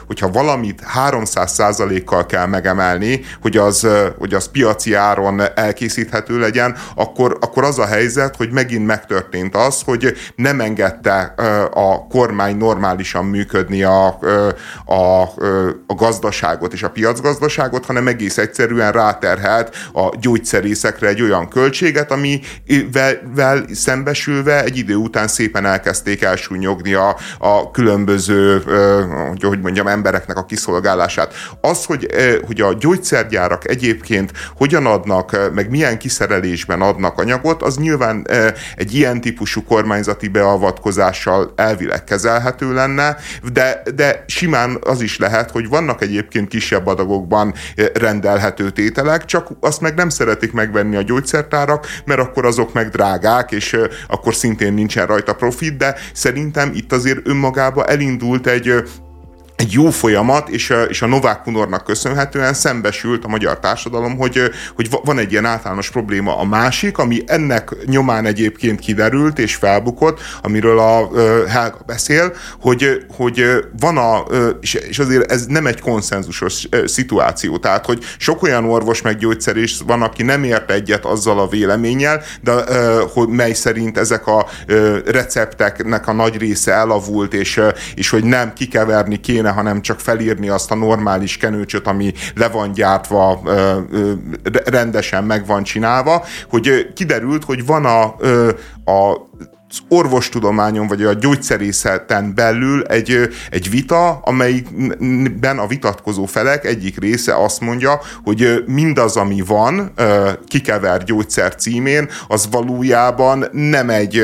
hogyha 0.07 0.29
valamit 0.29 0.83
300%-kal 1.09 2.27
kell 2.27 2.46
megemelni, 2.46 3.20
hogy 3.40 3.57
az, 3.57 3.87
hogy 4.18 4.35
az 4.35 4.50
piaci 4.50 4.94
áron 4.94 5.42
elkészíthető 5.55 6.38
legyen, 6.38 6.77
akkor, 6.94 7.38
akkor 7.40 7.64
az 7.64 7.79
a 7.79 7.87
helyzet, 7.87 8.37
hogy 8.37 8.50
megint 8.50 8.87
megtörtént 8.87 9.57
az, 9.57 9.83
hogy 9.85 10.12
nem 10.37 10.61
engedte 10.61 11.35
a 11.74 12.07
kormány 12.07 12.57
normálisan 12.57 13.24
működni 13.24 13.83
a, 13.83 14.18
a, 14.85 15.22
a 15.87 15.94
gazdaságot 15.94 16.72
és 16.72 16.83
a 16.83 16.90
piacgazdaságot, 16.90 17.87
hanem 17.87 18.07
egész 18.07 18.38
egyszerűen 18.38 18.92
ráterhelt 18.92 19.77
a 19.92 20.16
gyógyszerészekre 20.20 21.09
egy 21.09 21.22
olyan 21.22 21.48
költséget, 21.48 22.11
amivel 22.11 23.64
szembesülve 23.72 24.62
egy 24.62 24.77
idő 24.77 24.94
után 24.94 25.29
szépen 25.29 25.64
elkezdték 25.64 26.22
elsúnyogni 26.22 26.94
a, 26.94 27.16
a 27.38 27.70
különböző, 27.70 28.62
hogy 29.40 29.53
hogy 29.54 29.62
mondjam, 29.62 29.86
embereknek 29.86 30.36
a 30.36 30.44
kiszolgálását. 30.44 31.34
Az, 31.60 31.84
hogy, 31.84 32.04
eh, 32.04 32.34
hogy 32.46 32.60
a 32.60 32.74
gyógyszergyárak 32.74 33.70
egyébként 33.70 34.32
hogyan 34.56 34.86
adnak, 34.86 35.32
eh, 35.32 35.50
meg 35.54 35.70
milyen 35.70 35.98
kiszerelésben 35.98 36.80
adnak 36.80 37.18
anyagot, 37.18 37.62
az 37.62 37.76
nyilván 37.76 38.26
eh, 38.28 38.52
egy 38.76 38.94
ilyen 38.94 39.20
típusú 39.20 39.64
kormányzati 39.64 40.28
beavatkozással 40.28 41.52
elvileg 41.56 42.04
kezelhető 42.04 42.74
lenne, 42.74 43.16
de, 43.52 43.82
de 43.94 44.24
simán 44.26 44.78
az 44.84 45.00
is 45.00 45.18
lehet, 45.18 45.50
hogy 45.50 45.68
vannak 45.68 46.02
egyébként 46.02 46.48
kisebb 46.48 46.86
adagokban 46.86 47.54
rendelhető 47.94 48.70
tételek, 48.70 49.24
csak 49.24 49.48
azt 49.60 49.80
meg 49.80 49.94
nem 49.94 50.08
szeretik 50.08 50.52
megvenni 50.52 50.96
a 50.96 51.02
gyógyszertárak, 51.02 51.86
mert 52.04 52.20
akkor 52.20 52.46
azok 52.46 52.72
meg 52.72 52.88
drágák, 52.88 53.52
és 53.52 53.76
akkor 54.08 54.34
szintén 54.34 54.72
nincsen 54.72 55.06
rajta 55.06 55.34
profit, 55.34 55.76
de 55.76 55.94
szerintem 56.12 56.70
itt 56.74 56.92
azért 56.92 57.28
önmagába 57.28 57.84
elindult 57.86 58.46
egy 58.46 58.82
egy 59.56 59.72
jó 59.72 59.90
folyamat, 59.90 60.48
és 60.48 60.72
és 60.88 61.02
a 61.02 61.06
Novák 61.06 61.42
Kunornak 61.42 61.84
köszönhetően 61.84 62.54
szembesült 62.54 63.24
a 63.24 63.28
magyar 63.28 63.58
társadalom, 63.58 64.16
hogy, 64.16 64.40
hogy 64.74 64.88
van 65.04 65.18
egy 65.18 65.32
ilyen 65.32 65.44
általános 65.44 65.90
probléma. 65.90 66.38
A 66.38 66.44
másik, 66.44 66.98
ami 66.98 67.22
ennek 67.26 67.70
nyomán 67.86 68.26
egyébként 68.26 68.80
kiderült 68.80 69.38
és 69.38 69.54
felbukott, 69.54 70.20
amiről 70.42 70.78
a 70.78 71.10
Helga 71.48 71.78
beszél, 71.86 72.32
hogy, 72.60 73.04
hogy 73.16 73.44
van 73.80 73.96
a, 73.96 74.24
és 74.60 74.98
azért 74.98 75.30
ez 75.30 75.46
nem 75.46 75.66
egy 75.66 75.80
konszenzusos 75.80 76.68
szituáció, 76.84 77.58
tehát, 77.58 77.84
hogy 77.84 78.04
sok 78.18 78.42
olyan 78.42 78.64
orvos 78.64 79.02
meg 79.02 79.16
gyógyszerés 79.16 79.78
van, 79.86 80.02
aki 80.02 80.22
nem 80.22 80.44
ért 80.44 80.70
egyet 80.70 81.04
azzal 81.04 81.38
a 81.38 81.48
véleménnyel, 81.48 82.22
de 82.42 82.52
hogy 83.12 83.28
mely 83.28 83.52
szerint 83.52 83.98
ezek 83.98 84.26
a 84.26 84.46
recepteknek 85.06 86.08
a 86.08 86.12
nagy 86.12 86.36
része 86.36 86.72
elavult, 86.72 87.34
és, 87.34 87.60
és 87.94 88.10
hogy 88.10 88.24
nem 88.24 88.52
kikeverni 88.52 89.20
kéne 89.20 89.43
hanem 89.50 89.83
csak 89.83 90.00
felírni 90.00 90.48
azt 90.48 90.70
a 90.70 90.74
normális 90.74 91.37
kenőcsöt, 91.37 91.87
ami 91.87 92.12
le 92.35 92.48
van 92.48 92.72
gyártva, 92.72 93.40
rendesen 94.64 95.24
meg 95.24 95.46
van 95.46 95.62
csinálva, 95.62 96.24
hogy 96.48 96.92
kiderült, 96.94 97.44
hogy 97.44 97.66
van 97.66 97.85
a, 97.85 98.02
a 98.85 99.26
orvostudományon 99.88 100.87
vagy 100.87 101.02
a 101.02 101.12
gyógyszerészeten 101.12 102.34
belül 102.34 102.82
egy, 102.82 103.28
egy 103.50 103.70
vita, 103.70 104.10
amelyikben 104.10 105.58
a 105.58 105.66
vitatkozó 105.66 106.24
felek 106.24 106.64
egyik 106.64 106.98
része 106.98 107.34
azt 107.37 107.60
mondja, 107.60 108.00
hogy 108.24 108.64
mindaz, 108.66 109.16
ami 109.16 109.42
van 109.46 109.92
kikever 110.46 111.04
gyógyszer 111.04 111.54
címén, 111.54 112.08
az 112.28 112.48
valójában 112.50 113.48
nem 113.52 113.90
egy, 113.90 114.22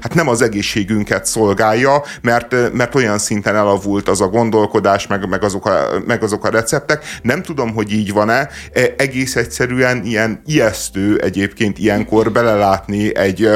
hát 0.00 0.14
nem 0.14 0.28
az 0.28 0.42
egészségünket 0.42 1.26
szolgálja, 1.26 2.02
mert, 2.22 2.72
mert 2.72 2.94
olyan 2.94 3.18
szinten 3.18 3.56
elavult 3.56 4.08
az 4.08 4.20
a 4.20 4.28
gondolkodás, 4.28 5.06
meg, 5.06 5.28
meg, 5.28 5.44
azok 5.44 5.66
a, 5.66 5.88
meg 6.06 6.22
azok 6.22 6.44
a 6.44 6.50
receptek. 6.50 7.04
Nem 7.22 7.42
tudom, 7.42 7.74
hogy 7.74 7.92
így 7.92 8.12
van-e. 8.12 8.48
E, 8.72 8.94
egész 8.96 9.36
egyszerűen 9.36 10.04
ilyen 10.04 10.42
ijesztő 10.46 11.18
egyébként 11.18 11.78
ilyenkor 11.78 12.32
belelátni 12.32 13.16
egy, 13.16 13.48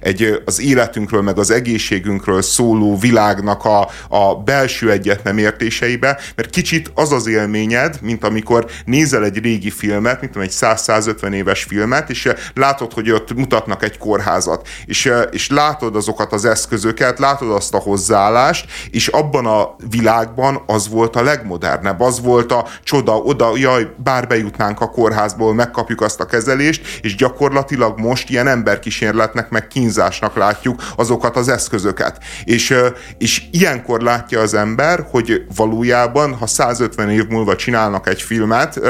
egy 0.00 0.31
az 0.44 0.60
életünkről, 0.60 1.22
meg 1.22 1.38
az 1.38 1.50
egészségünkről 1.50 2.42
szóló 2.42 2.98
világnak 2.98 3.64
a, 3.64 3.88
a 4.08 4.34
belső 4.34 4.90
egyet 4.90 5.24
nem 5.24 5.38
értéseibe, 5.38 6.18
mert 6.36 6.50
kicsit 6.50 6.90
az 6.94 7.12
az 7.12 7.26
élményed, 7.26 7.98
mint 8.00 8.24
amikor 8.24 8.66
nézel 8.84 9.24
egy 9.24 9.38
régi 9.38 9.70
filmet, 9.70 10.20
mint 10.20 10.36
egy 10.36 10.52
100-150 10.52 11.32
éves 11.32 11.62
filmet, 11.62 12.10
és 12.10 12.32
látod, 12.54 12.92
hogy 12.92 13.10
ott 13.10 13.34
mutatnak 13.34 13.82
egy 13.82 13.98
kórházat, 13.98 14.68
és, 14.84 15.12
és 15.30 15.48
látod 15.50 15.96
azokat 15.96 16.32
az 16.32 16.44
eszközöket, 16.44 17.18
látod 17.18 17.50
azt 17.50 17.74
a 17.74 17.78
hozzáállást, 17.78 18.66
és 18.90 19.08
abban 19.08 19.46
a 19.46 19.76
világban 19.90 20.62
az 20.66 20.88
volt 20.88 21.16
a 21.16 21.22
legmodernebb, 21.22 22.00
az 22.00 22.20
volt 22.20 22.52
a 22.52 22.66
csoda, 22.82 23.16
oda, 23.16 23.56
jaj, 23.56 23.90
bár 23.96 24.26
bejutnánk 24.26 24.80
a 24.80 24.90
kórházból, 24.90 25.54
megkapjuk 25.54 26.00
azt 26.00 26.20
a 26.20 26.26
kezelést, 26.26 27.00
és 27.00 27.16
gyakorlatilag 27.16 28.00
most 28.00 28.30
ilyen 28.30 28.46
emberkísérletnek, 28.46 29.50
meg 29.50 29.66
kínzás 29.66 30.20
kínzásnak 30.22 30.36
látjuk 30.36 30.82
azokat 30.96 31.36
az 31.36 31.48
eszközöket. 31.48 32.18
És, 32.44 32.74
és 33.18 33.42
ilyenkor 33.50 34.00
látja 34.00 34.40
az 34.40 34.54
ember, 34.54 35.06
hogy 35.10 35.44
valójában, 35.56 36.34
ha 36.34 36.46
150 36.46 37.10
év 37.10 37.26
múlva 37.26 37.56
csinálnak 37.56 38.08
egy 38.08 38.22
filmet, 38.22 38.80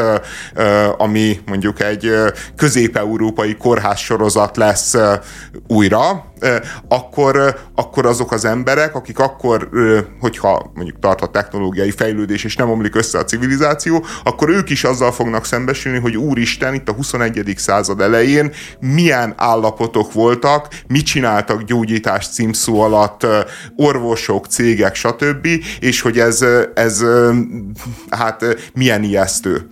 ami 0.96 1.40
mondjuk 1.46 1.80
egy 1.80 2.12
közép-európai 2.56 3.56
kórház 3.56 3.98
sorozat 3.98 4.56
lesz 4.56 4.94
újra, 5.66 6.31
akkor, 6.88 7.56
akkor 7.74 8.06
azok 8.06 8.32
az 8.32 8.44
emberek, 8.44 8.94
akik 8.94 9.18
akkor, 9.18 9.68
hogyha 10.20 10.70
mondjuk 10.74 10.98
tart 10.98 11.20
a 11.20 11.26
technológiai 11.26 11.90
fejlődés, 11.90 12.44
és 12.44 12.56
nem 12.56 12.70
omlik 12.70 12.94
össze 12.94 13.18
a 13.18 13.24
civilizáció, 13.24 14.04
akkor 14.24 14.48
ők 14.48 14.70
is 14.70 14.84
azzal 14.84 15.12
fognak 15.12 15.44
szembesülni, 15.44 15.98
hogy 15.98 16.16
úristen, 16.16 16.74
itt 16.74 16.88
a 16.88 16.92
21. 16.92 17.54
század 17.56 18.00
elején 18.00 18.52
milyen 18.80 19.34
állapotok 19.36 20.12
voltak, 20.12 20.68
mit 20.88 21.06
csináltak 21.06 21.62
gyógyítás 21.62 22.28
címszó 22.28 22.80
alatt 22.80 23.26
orvosok, 23.76 24.46
cégek, 24.46 24.94
stb., 24.94 25.48
és 25.80 26.00
hogy 26.00 26.18
ez, 26.18 26.44
ez 26.74 27.04
hát 28.10 28.44
milyen 28.74 29.02
ijesztő 29.02 29.66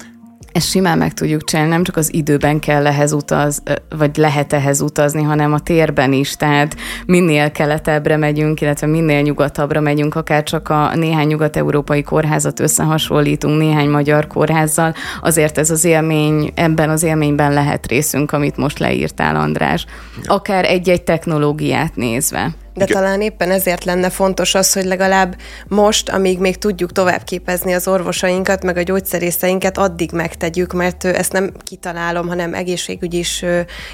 ezt 0.52 0.68
simán 0.68 0.98
meg 0.98 1.14
tudjuk 1.14 1.44
csinálni, 1.44 1.70
nem 1.70 1.84
csak 1.84 1.96
az 1.96 2.14
időben 2.14 2.58
kell 2.58 2.86
ehhez 2.86 3.12
utaz, 3.12 3.62
vagy 3.96 4.16
lehet 4.16 4.52
ehhez 4.52 4.80
utazni, 4.80 5.22
hanem 5.22 5.52
a 5.52 5.60
térben 5.60 6.12
is, 6.12 6.36
tehát 6.36 6.76
minél 7.06 7.50
keletebbre 7.50 8.16
megyünk, 8.16 8.60
illetve 8.60 8.86
minél 8.86 9.20
nyugatabbra 9.20 9.80
megyünk, 9.80 10.14
akár 10.14 10.42
csak 10.42 10.68
a 10.68 10.94
néhány 10.94 11.26
nyugat-európai 11.26 12.02
kórházat 12.02 12.60
összehasonlítunk 12.60 13.58
néhány 13.58 13.88
magyar 13.88 14.26
kórházzal, 14.26 14.94
azért 15.22 15.58
ez 15.58 15.70
az 15.70 15.84
élmény, 15.84 16.52
ebben 16.54 16.90
az 16.90 17.02
élményben 17.02 17.52
lehet 17.52 17.86
részünk, 17.86 18.32
amit 18.32 18.56
most 18.56 18.78
leírtál, 18.78 19.36
András. 19.36 19.86
Akár 20.24 20.64
egy-egy 20.64 21.02
technológiát 21.02 21.96
nézve. 21.96 22.50
De 22.74 22.84
Igen. 22.84 22.96
talán 22.96 23.20
éppen 23.20 23.50
ezért 23.50 23.84
lenne 23.84 24.10
fontos 24.10 24.54
az, 24.54 24.72
hogy 24.72 24.84
legalább 24.84 25.36
most, 25.68 26.08
amíg 26.08 26.38
még 26.38 26.58
tudjuk 26.58 26.92
tovább 26.92 27.24
képezni 27.24 27.72
az 27.72 27.88
orvosainkat, 27.88 28.62
meg 28.62 28.76
a 28.76 28.82
gyógyszerészeinket, 28.82 29.78
addig 29.78 30.12
megtegyük, 30.12 30.72
mert 30.72 31.04
ezt 31.04 31.32
nem 31.32 31.52
kitalálom, 31.64 32.28
hanem 32.28 32.54
egészségügyi 32.54 33.18
is 33.18 33.44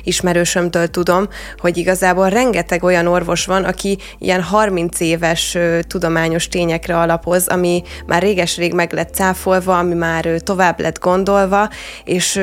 ismerősömtől 0.03 0.89
tudom, 0.89 1.29
hogy 1.59 1.77
igazából 1.77 2.29
rengeteg 2.29 2.83
olyan 2.83 3.07
orvos 3.07 3.47
van, 3.47 3.65
aki 3.65 3.99
ilyen 4.19 4.43
30 4.43 5.01
éves 5.01 5.59
tudományos 5.81 6.49
tényekre 6.49 6.99
alapoz, 6.99 7.47
ami 7.49 7.83
már 8.07 8.23
réges-rég 8.23 8.75
meg 8.75 8.93
lett 8.93 9.15
cáfolva, 9.15 9.79
ami 9.79 9.95
már 9.95 10.25
tovább 10.25 10.81
lett 10.81 10.99
gondolva, 10.99 11.69
és 12.05 12.41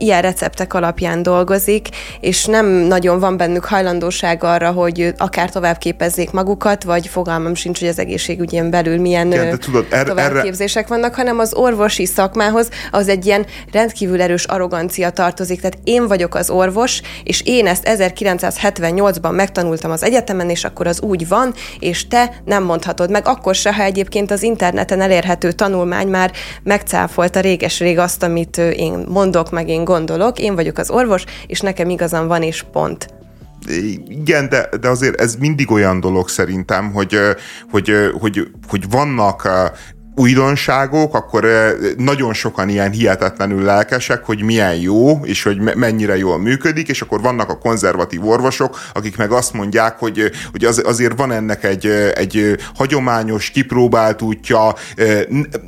ilyen 0.00 0.22
receptek 0.22 0.74
alapján 0.74 1.22
dolgozik, 1.22 1.88
és 2.20 2.44
nem 2.44 2.66
nagyon 2.66 3.18
van 3.18 3.36
bennük 3.36 3.64
hajlandóság 3.64 4.44
arra, 4.44 4.70
hogy 4.70 5.14
akár 5.18 5.50
tovább 5.50 5.78
képezzék 5.78 6.30
magukat, 6.30 6.84
vagy 6.84 7.06
fogalmam 7.06 7.54
sincs, 7.54 7.78
hogy 7.78 7.88
az 7.88 7.98
egészségügyen 7.98 8.70
belül 8.70 9.00
milyen 9.00 9.26
Igen, 9.32 9.58
tudod, 9.58 9.86
er, 9.90 10.06
továbbképzések 10.06 10.84
erre... 10.84 10.94
vannak, 10.94 11.14
hanem 11.14 11.38
az 11.38 11.54
orvosi 11.54 12.06
szakmához 12.06 12.68
az 12.90 13.08
egy 13.08 13.26
ilyen 13.26 13.46
rendkívül 13.72 14.22
erős 14.22 14.44
arrogancia 14.44 15.10
tartozik. 15.10 15.60
Tehát 15.60 15.78
én 15.84 16.06
vagyok 16.06 16.34
az 16.34 16.50
orvos, 16.50 17.00
és 17.24 17.42
én 17.44 17.66
ezt 17.66 17.88
1978-ban 17.90 19.34
megtanultam 19.34 19.90
az 19.90 20.02
egyetemen, 20.02 20.50
és 20.50 20.64
akkor 20.64 20.86
az 20.86 21.00
úgy 21.00 21.28
van, 21.28 21.54
és 21.78 22.08
te 22.08 22.40
nem 22.44 22.62
mondhatod 22.62 23.10
meg, 23.10 23.26
akkor 23.26 23.54
se, 23.54 23.74
ha 23.74 23.82
egyébként 23.82 24.30
az 24.30 24.42
interneten 24.42 25.00
elérhető 25.00 25.52
tanulmány 25.52 26.08
már 26.08 26.32
megcáfolta 26.62 27.40
réges-rég 27.40 27.98
azt, 27.98 28.22
amit 28.22 28.58
én 28.58 29.04
mondok, 29.08 29.50
meg 29.50 29.68
én 29.68 29.84
gondolok, 29.90 30.38
én 30.38 30.54
vagyok 30.54 30.78
az 30.78 30.90
orvos, 30.90 31.24
és 31.46 31.60
nekem 31.60 31.90
igazam 31.90 32.26
van, 32.26 32.42
és 32.42 32.64
pont. 32.72 33.08
Igen, 34.08 34.48
de, 34.48 34.68
de 34.80 34.88
azért 34.88 35.20
ez 35.20 35.34
mindig 35.36 35.70
olyan 35.70 36.00
dolog 36.00 36.28
szerintem, 36.28 36.92
hogy, 36.92 37.18
hogy, 37.70 37.92
hogy, 38.20 38.48
hogy 38.68 38.90
vannak 38.90 39.48
újdonságok, 40.20 41.14
akkor 41.14 41.46
nagyon 41.96 42.32
sokan 42.32 42.68
ilyen 42.68 42.90
hihetetlenül 42.90 43.62
lelkesek, 43.62 44.24
hogy 44.24 44.42
milyen 44.42 44.74
jó, 44.74 45.20
és 45.24 45.42
hogy 45.42 45.60
mennyire 45.60 46.16
jól 46.16 46.38
működik, 46.38 46.88
és 46.88 47.00
akkor 47.00 47.20
vannak 47.20 47.48
a 47.48 47.58
konzervatív 47.58 48.26
orvosok, 48.26 48.78
akik 48.92 49.16
meg 49.16 49.30
azt 49.30 49.52
mondják, 49.52 49.98
hogy, 49.98 50.30
hogy 50.50 50.64
az, 50.64 50.82
azért 50.84 51.16
van 51.16 51.32
ennek 51.32 51.64
egy, 51.64 51.86
egy 52.14 52.56
hagyományos, 52.74 53.50
kipróbált 53.50 54.22
útja, 54.22 54.74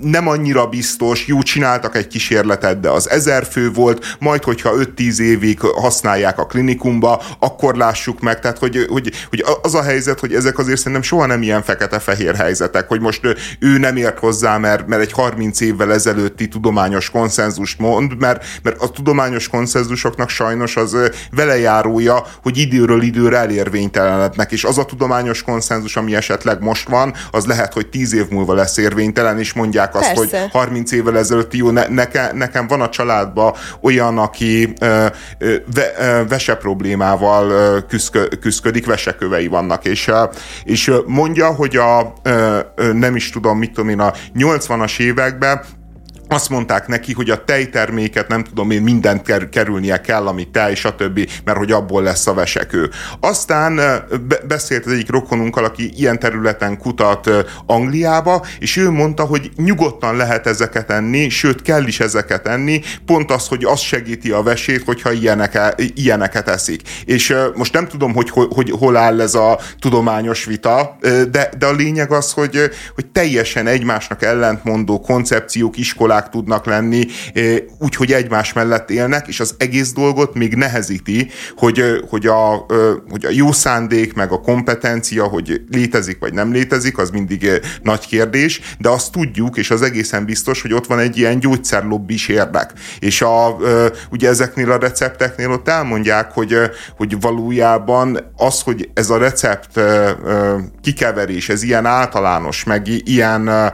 nem 0.00 0.28
annyira 0.28 0.66
biztos, 0.66 1.26
jó, 1.26 1.42
csináltak 1.42 1.96
egy 1.96 2.06
kísérletet, 2.06 2.80
de 2.80 2.90
az 2.90 3.10
ezer 3.10 3.46
fő 3.50 3.70
volt, 3.70 4.16
majd 4.18 4.42
hogyha 4.42 4.72
5-10 4.96 5.18
évig 5.18 5.60
használják 5.60 6.38
a 6.38 6.46
klinikumba, 6.46 7.22
akkor 7.38 7.76
lássuk 7.76 8.20
meg, 8.20 8.40
tehát 8.40 8.58
hogy, 8.58 8.86
hogy, 8.88 9.12
hogy 9.28 9.44
az 9.62 9.74
a 9.74 9.82
helyzet, 9.82 10.20
hogy 10.20 10.34
ezek 10.34 10.58
azért 10.58 10.78
szerintem 10.78 11.02
soha 11.02 11.26
nem 11.26 11.42
ilyen 11.42 11.62
fekete-fehér 11.62 12.34
helyzetek, 12.34 12.88
hogy 12.88 13.00
most 13.00 13.20
ő 13.58 13.78
nem 13.78 13.96
ért 13.96 14.18
hozzá 14.18 14.41
hozzá, 14.42 14.58
mert, 14.58 14.86
mert 14.86 15.02
egy 15.02 15.12
30 15.12 15.60
évvel 15.60 15.92
ezelőtti 15.92 16.48
tudományos 16.48 17.10
konszenzust 17.10 17.78
mond, 17.78 18.18
mert, 18.18 18.44
mert 18.62 18.82
a 18.82 18.88
tudományos 18.88 19.48
konszenzusoknak 19.48 20.28
sajnos 20.28 20.76
az 20.76 20.96
velejárója, 21.30 22.24
hogy 22.42 22.58
időről 22.58 23.02
időre 23.02 23.36
elérvénytelenednek, 23.36 24.52
és 24.52 24.64
az 24.64 24.78
a 24.78 24.84
tudományos 24.84 25.42
konszenzus, 25.42 25.96
ami 25.96 26.14
esetleg 26.14 26.60
most 26.60 26.88
van, 26.88 27.14
az 27.30 27.46
lehet, 27.46 27.72
hogy 27.72 27.86
10 27.88 28.14
év 28.14 28.28
múlva 28.28 28.54
lesz 28.54 28.76
érvénytelen, 28.76 29.38
és 29.38 29.52
mondják 29.52 29.94
azt, 29.94 30.14
Persze. 30.14 30.40
hogy 30.40 30.50
30 30.50 30.92
évvel 30.92 31.18
ezelőtti 31.18 31.56
jó, 31.56 31.70
ne, 31.70 31.88
neke, 31.88 32.30
nekem 32.34 32.66
van 32.66 32.80
a 32.80 32.88
családban 32.88 33.54
olyan, 33.80 34.18
aki 34.18 34.72
ö, 34.80 35.06
ö, 35.38 35.54
ve, 35.74 35.92
ö, 35.98 36.26
vese 36.28 36.54
problémával 36.54 37.50
ö, 37.50 37.78
küzdkö, 37.88 38.28
küzdködik, 38.40 38.86
vesekövei 38.86 39.46
vannak, 39.46 39.84
és, 39.84 40.10
és 40.64 40.92
mondja, 41.06 41.46
hogy 41.46 41.76
a 41.76 42.12
ö, 42.22 42.60
nem 42.92 43.16
is 43.16 43.30
tudom, 43.30 43.58
mit 43.58 43.72
tudom 43.72 43.88
én, 43.88 44.00
a 44.00 44.12
80-as 44.34 44.98
években 44.98 45.60
azt 46.32 46.48
mondták 46.48 46.86
neki, 46.86 47.12
hogy 47.12 47.30
a 47.30 47.44
tejterméket 47.44 48.28
nem 48.28 48.44
tudom 48.44 48.70
én 48.70 48.82
mindent 48.82 49.48
kerülnie 49.50 50.00
kell, 50.00 50.26
ami 50.26 50.48
tej, 50.50 50.74
stb., 50.74 51.28
mert 51.44 51.58
hogy 51.58 51.72
abból 51.72 52.02
lesz 52.02 52.26
a 52.26 52.34
vesekő. 52.34 52.90
Aztán 53.20 53.80
beszélt 54.46 54.86
az 54.86 54.92
egyik 54.92 55.10
rokonunkkal, 55.10 55.64
aki 55.64 55.90
ilyen 55.96 56.18
területen 56.18 56.78
kutat 56.78 57.30
Angliába, 57.66 58.46
és 58.58 58.76
ő 58.76 58.90
mondta, 58.90 59.24
hogy 59.24 59.50
nyugodtan 59.56 60.16
lehet 60.16 60.46
ezeket 60.46 60.90
enni, 60.90 61.28
sőt 61.28 61.62
kell 61.62 61.86
is 61.86 62.00
ezeket 62.00 62.46
enni, 62.46 62.80
pont 63.06 63.30
az, 63.30 63.48
hogy 63.48 63.64
az 63.64 63.80
segíti 63.80 64.30
a 64.30 64.42
vesét, 64.42 64.84
hogyha 64.84 65.12
ilyenek, 65.12 65.74
ilyeneket 65.94 66.48
eszik. 66.48 66.80
És 67.04 67.34
most 67.54 67.72
nem 67.72 67.88
tudom, 67.88 68.14
hogy, 68.14 68.30
hogy 68.30 68.70
hol 68.70 68.96
áll 68.96 69.20
ez 69.20 69.34
a 69.34 69.58
tudományos 69.78 70.44
vita, 70.44 70.98
de, 71.30 71.50
de 71.58 71.66
a 71.66 71.72
lényeg 71.72 72.12
az, 72.12 72.32
hogy, 72.32 72.70
hogy 72.94 73.06
teljesen 73.06 73.66
egymásnak 73.66 74.22
ellentmondó 74.22 75.00
koncepciók, 75.00 75.76
iskolák, 75.76 76.21
iskolák 76.22 76.28
tudnak 76.28 76.66
lenni, 76.66 77.06
eh, 77.34 77.56
úgyhogy 77.78 78.12
egymás 78.12 78.52
mellett 78.52 78.90
élnek, 78.90 79.28
és 79.28 79.40
az 79.40 79.54
egész 79.58 79.92
dolgot 79.92 80.34
még 80.34 80.54
nehezíti, 80.54 81.30
hogy, 81.56 81.80
eh, 81.80 81.98
hogy, 82.08 82.26
a, 82.26 82.66
eh, 82.68 82.76
hogy 83.10 83.24
a 83.24 83.30
jó 83.30 83.52
szándék, 83.52 84.14
meg 84.14 84.32
a 84.32 84.40
kompetencia, 84.40 85.24
hogy 85.24 85.60
létezik 85.70 86.18
vagy 86.18 86.32
nem 86.32 86.52
létezik, 86.52 86.98
az 86.98 87.10
mindig 87.10 87.60
nagy 87.82 88.06
kérdés, 88.06 88.60
de 88.78 88.88
azt 88.88 89.12
tudjuk, 89.12 89.56
és 89.56 89.70
az 89.70 89.82
egészen 89.82 90.24
biztos, 90.24 90.62
hogy 90.62 90.72
ott 90.72 90.86
van 90.86 90.98
egy 90.98 91.16
ilyen 91.16 91.38
gyógyszerlobbis 91.38 92.28
érdek. 92.28 92.72
És 92.98 93.22
a, 93.22 93.56
ugye 94.10 94.28
ezeknél 94.28 94.70
a 94.70 94.78
recepteknél 94.78 95.50
ott 95.50 95.68
elmondják, 95.68 96.32
hogy, 96.32 96.56
hogy 96.96 97.20
valójában 97.20 98.18
az, 98.36 98.60
hogy 98.60 98.90
ez 98.94 99.10
a 99.10 99.18
recept 99.18 99.80
kikeverés, 100.82 101.48
ez 101.48 101.62
ilyen 101.62 101.86
általános, 101.86 102.64
meg 102.64 102.86
ilyen, 103.04 103.72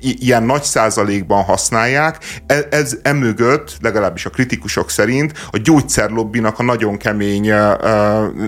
ilyen 0.00 0.42
nagy 0.42 0.62
százalékban 0.62 1.42
használják. 1.54 2.18
Ez, 2.46 2.64
ez 2.70 2.96
emögött, 3.02 3.76
legalábbis 3.80 4.26
a 4.26 4.30
kritikusok 4.30 4.90
szerint, 4.90 5.32
a 5.50 5.58
gyógyszerlobbinak 5.58 6.58
a 6.58 6.62
nagyon 6.62 6.96
kemény 6.96 7.52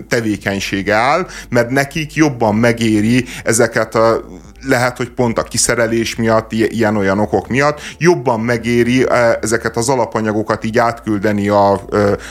tevékenysége 0.08 0.94
áll, 0.94 1.26
mert 1.48 1.70
nekik 1.70 2.14
jobban 2.14 2.54
megéri 2.54 3.24
ezeket 3.44 3.94
a 3.94 4.24
lehet, 4.66 4.96
hogy 4.96 5.10
pont 5.10 5.38
a 5.38 5.42
kiszerelés 5.42 6.16
miatt, 6.16 6.52
ilyen-olyan 6.52 7.18
okok 7.18 7.48
miatt 7.48 7.80
jobban 7.98 8.40
megéri 8.40 9.06
ezeket 9.40 9.76
az 9.76 9.88
alapanyagokat 9.88 10.64
így 10.64 10.78
átküldeni 10.78 11.48
a, 11.48 11.72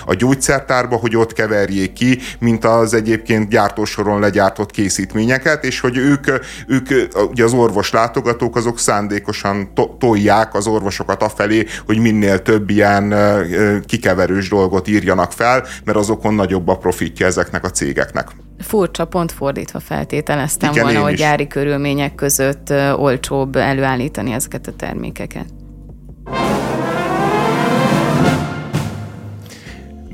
a 0.05 0.13
gyógyszertárba, 0.13 0.95
hogy 0.95 1.15
ott 1.15 1.33
keverjék 1.33 1.93
ki, 1.93 2.19
mint 2.39 2.65
az 2.65 2.93
egyébként 2.93 3.49
gyártósoron 3.49 4.19
legyártott 4.19 4.71
készítményeket, 4.71 5.63
és 5.63 5.79
hogy 5.79 5.97
ők, 5.97 6.27
ők 6.67 6.87
ugye 7.29 7.43
az 7.43 7.53
orvos 7.53 7.91
látogatók, 7.91 8.55
azok 8.55 8.79
szándékosan 8.79 9.73
to- 9.73 9.91
tolják 9.99 10.53
az 10.53 10.67
orvosokat 10.67 11.23
afelé, 11.23 11.65
hogy 11.85 11.97
minél 11.97 12.41
több 12.41 12.69
ilyen 12.69 13.15
kikeverős 13.85 14.49
dolgot 14.49 14.87
írjanak 14.87 15.31
fel, 15.31 15.65
mert 15.83 15.97
azokon 15.97 16.33
nagyobb 16.33 16.67
a 16.67 16.77
profitja 16.77 17.25
ezeknek 17.25 17.63
a 17.63 17.69
cégeknek. 17.69 18.44
Furcsa, 18.59 19.05
pont 19.05 19.31
fordítva 19.31 19.79
feltételeztem 19.79 20.71
Igen, 20.71 20.83
volna, 20.83 21.01
hogy 21.01 21.15
gyári 21.15 21.47
körülmények 21.47 22.15
között 22.15 22.73
olcsóbb 22.97 23.55
előállítani 23.55 24.31
ezeket 24.31 24.67
a 24.67 24.71
termékeket. 24.71 25.45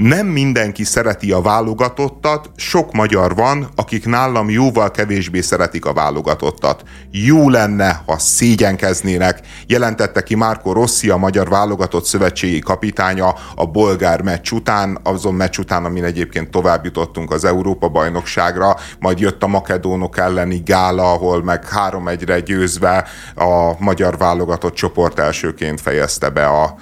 Nem 0.02 0.28
mindenki 0.28 0.84
szereti 0.84 1.32
a 1.32 1.42
válogatottat, 1.42 2.50
sok 2.56 2.92
magyar 2.92 3.36
van, 3.36 3.70
akik 3.76 4.06
nálam 4.06 4.50
jóval 4.50 4.92
kevésbé 4.92 5.42
szeretik 5.42 5.86
a 5.86 5.94
válogatottat. 5.94 6.84
Jó 7.12 7.50
lenne, 7.50 8.02
ha 8.06 8.18
szégyenkeznének, 8.18 9.40
jelentette 9.68 10.24
ki 10.24 10.36
Márko 10.36 10.74
Rossi, 10.74 11.10
a 11.10 11.18
magyar 11.18 11.50
válogatott 11.50 12.06
szövetségi 12.06 12.60
kapitánya 12.60 13.36
a 13.56 13.66
bolgár 13.66 14.22
meccs 14.22 14.52
után, 14.52 15.00
azon 15.04 15.34
meccs 15.34 15.58
után, 15.58 15.86
amin 15.86 16.04
egyébként 16.04 16.52
tovább 16.52 16.86
jutottunk 16.86 17.32
az 17.32 17.46
Európa-bajnokságra, 17.46 18.76
majd 19.00 19.20
jött 19.20 19.44
a 19.44 19.48
makedónok 19.48 20.18
elleni 20.18 20.62
gála, 20.66 21.12
ahol 21.12 21.44
meg 21.44 21.66
3-1-re 21.90 22.40
győzve 22.40 23.08
a 23.36 23.72
magyar 23.80 24.18
válogatott 24.18 24.74
csoport 24.74 25.20
elsőként 25.20 25.82
fejezte 25.82 26.30
be 26.30 26.46
a 26.46 26.76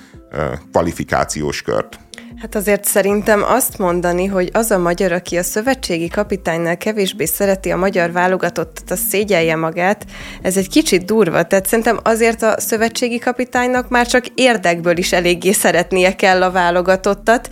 kvalifikációs 0.72 1.62
kört. 1.62 2.00
Hát 2.40 2.56
azért 2.56 2.86
szerintem 2.86 3.44
azt 3.44 3.78
mondani, 3.78 4.26
hogy 4.26 4.50
az 4.54 4.72
a 4.72 4.78
magyar, 4.78 5.12
aki 5.12 5.38
a 5.38 5.44
szövetségi 5.44 6.08
kapitánynál 6.08 6.78
kevésbé 6.78 7.26
szereti 7.26 7.72
a 7.72 7.78
magyar 7.78 8.12
válogatottat, 8.12 8.92
az 8.92 9.00
szégyelje 9.10 9.56
magát, 9.56 10.06
ez 10.42 10.58
egy 10.58 10.70
kicsit 10.70 11.06
durva. 11.06 11.44
Tehát 11.44 11.68
szerintem 11.68 12.00
azért 12.04 12.42
a 12.42 12.60
szövetségi 12.60 13.18
kapitánynak 13.18 13.90
már 13.90 14.08
csak 14.08 14.26
érdekből 14.36 14.98
is 14.98 15.12
eléggé 15.12 15.52
szeretnie 15.52 16.16
kell 16.16 16.44
a 16.44 16.52
válogatottat, 16.52 17.50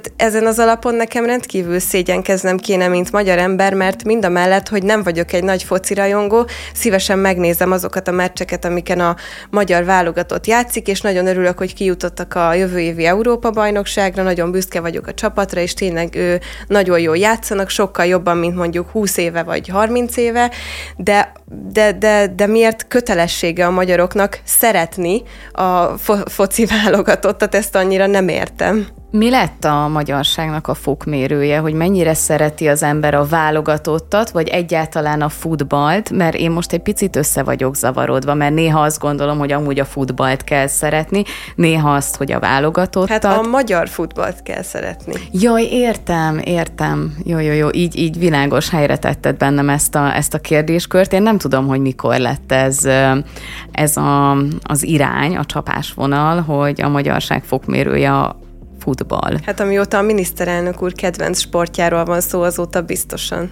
tehát 0.00 0.12
ezen 0.16 0.46
az 0.46 0.58
alapon 0.58 0.94
nekem 0.94 1.24
rendkívül 1.24 1.78
szégyenkeznem 1.78 2.56
kéne, 2.56 2.88
mint 2.88 3.12
magyar 3.12 3.38
ember, 3.38 3.74
mert 3.74 4.04
mind 4.04 4.24
a 4.24 4.28
mellett, 4.28 4.68
hogy 4.68 4.82
nem 4.82 5.02
vagyok 5.02 5.32
egy 5.32 5.44
nagy 5.44 5.62
focirajongó, 5.62 6.46
szívesen 6.74 7.18
megnézem 7.18 7.72
azokat 7.72 8.08
a 8.08 8.10
meccseket, 8.10 8.64
amiken 8.64 9.00
a 9.00 9.16
magyar 9.50 9.84
válogatott 9.84 10.46
játszik, 10.46 10.88
és 10.88 11.00
nagyon 11.00 11.26
örülök, 11.26 11.58
hogy 11.58 11.74
kijutottak 11.74 12.34
a 12.34 12.54
jövő 12.54 12.80
évi 12.80 13.04
Európa-bajnokságra, 13.04 14.22
nagyon 14.22 14.50
büszke 14.50 14.80
vagyok 14.80 15.06
a 15.06 15.14
csapatra, 15.14 15.60
és 15.60 15.74
tényleg 15.74 16.14
ő 16.14 16.40
nagyon 16.66 17.00
jól 17.00 17.16
játszanak, 17.16 17.68
sokkal 17.68 18.06
jobban, 18.06 18.36
mint 18.36 18.56
mondjuk 18.56 18.90
20 18.90 19.16
éve 19.16 19.42
vagy 19.42 19.68
30 19.68 20.16
éve, 20.16 20.50
de 20.96 21.32
de, 21.48 21.92
de, 21.92 22.26
de 22.36 22.46
miért 22.46 22.88
kötelessége 22.88 23.66
a 23.66 23.70
magyaroknak 23.70 24.40
szeretni 24.44 25.22
a 25.52 25.84
fo- 25.98 26.30
foci 26.30 26.66
válogatottat, 26.82 27.54
ezt 27.54 27.76
annyira 27.76 28.06
nem 28.06 28.28
értem. 28.28 28.86
Mi 29.10 29.30
lett 29.30 29.64
a 29.64 29.88
magyarságnak 29.88 30.68
a 30.68 30.74
fokmérője, 30.74 31.58
hogy 31.58 31.72
mennyire 31.72 32.14
szereti 32.14 32.68
az 32.68 32.82
ember 32.82 33.14
a 33.14 33.24
válogatottat, 33.24 34.30
vagy 34.30 34.48
egyáltalán 34.48 35.22
a 35.22 35.28
futballt, 35.28 36.10
mert 36.10 36.34
én 36.34 36.50
most 36.50 36.72
egy 36.72 36.80
picit 36.80 37.16
össze 37.16 37.42
vagyok 37.42 37.76
zavarodva, 37.76 38.34
mert 38.34 38.54
néha 38.54 38.80
azt 38.80 38.98
gondolom, 38.98 39.38
hogy 39.38 39.52
amúgy 39.52 39.80
a 39.80 39.84
futballt 39.84 40.44
kell 40.44 40.66
szeretni, 40.66 41.24
néha 41.54 41.94
azt, 41.94 42.16
hogy 42.16 42.32
a 42.32 42.38
válogatottat. 42.38 43.24
Hát 43.24 43.24
a 43.24 43.42
magyar 43.42 43.88
futballt 43.88 44.42
kell 44.42 44.62
szeretni. 44.62 45.14
Jaj, 45.32 45.62
értem, 45.62 46.40
értem. 46.44 47.16
Jó, 47.24 47.38
jó, 47.38 47.52
jó, 47.52 47.68
így, 47.72 47.98
így 47.98 48.18
világos 48.18 48.70
helyre 48.70 48.96
tetted 48.96 49.36
bennem 49.36 49.68
ezt 49.68 49.94
a, 49.94 50.16
ezt 50.16 50.34
a 50.34 50.38
kérdéskört. 50.38 51.12
Én 51.12 51.22
nem 51.22 51.35
tudom, 51.38 51.66
hogy 51.66 51.80
mikor 51.80 52.18
lett 52.18 52.52
ez, 52.52 52.84
ez 53.72 53.96
a, 53.96 54.36
az 54.62 54.82
irány, 54.82 55.36
a 55.36 55.44
csapásvonal, 55.44 56.40
hogy 56.40 56.82
a 56.82 56.88
magyarság 56.88 57.44
fokmérője 57.44 58.34
futball. 58.78 59.36
Hát 59.44 59.60
amióta 59.60 59.98
a 59.98 60.02
miniszterelnök 60.02 60.82
úr 60.82 60.92
kedvenc 60.92 61.38
sportjáról 61.38 62.04
van 62.04 62.20
szó, 62.20 62.42
azóta 62.42 62.82
biztosan. 62.82 63.50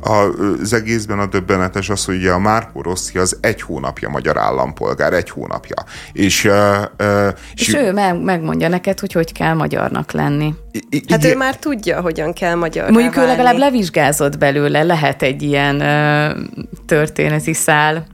Az 0.00 0.72
egészben 0.72 1.18
a 1.18 1.26
döbbenetes 1.26 1.90
az, 1.90 2.04
hogy 2.04 2.16
ugye 2.16 2.30
a 2.30 2.38
Márko 2.38 2.82
Rossi 2.82 3.18
az 3.18 3.36
egy 3.40 3.60
hónapja 3.60 4.08
magyar 4.08 4.38
állampolgár, 4.38 5.12
egy 5.12 5.30
hónapja. 5.30 5.76
És, 6.12 6.44
uh, 6.44 6.52
uh, 6.98 7.28
és, 7.54 7.68
és 7.68 7.74
ő 7.74 7.92
meg, 7.92 8.22
megmondja 8.22 8.68
neked, 8.68 9.00
hogy 9.00 9.12
hogy 9.12 9.32
kell 9.32 9.54
magyarnak 9.54 10.12
lenni. 10.12 10.54
I- 10.90 11.04
hát 11.08 11.24
ő 11.24 11.36
már 11.36 11.56
tudja, 11.56 12.00
hogyan 12.00 12.32
kell 12.32 12.54
magyar. 12.54 12.90
Mondjuk 12.90 13.16
ő 13.16 13.26
legalább 13.26 13.56
levizsgázott 13.56 14.38
belőle, 14.38 14.82
lehet 14.82 15.22
egy 15.22 15.42
ilyen 15.42 15.76
uh, 15.76 16.64
történeti 16.86 17.52
szál 17.52 18.06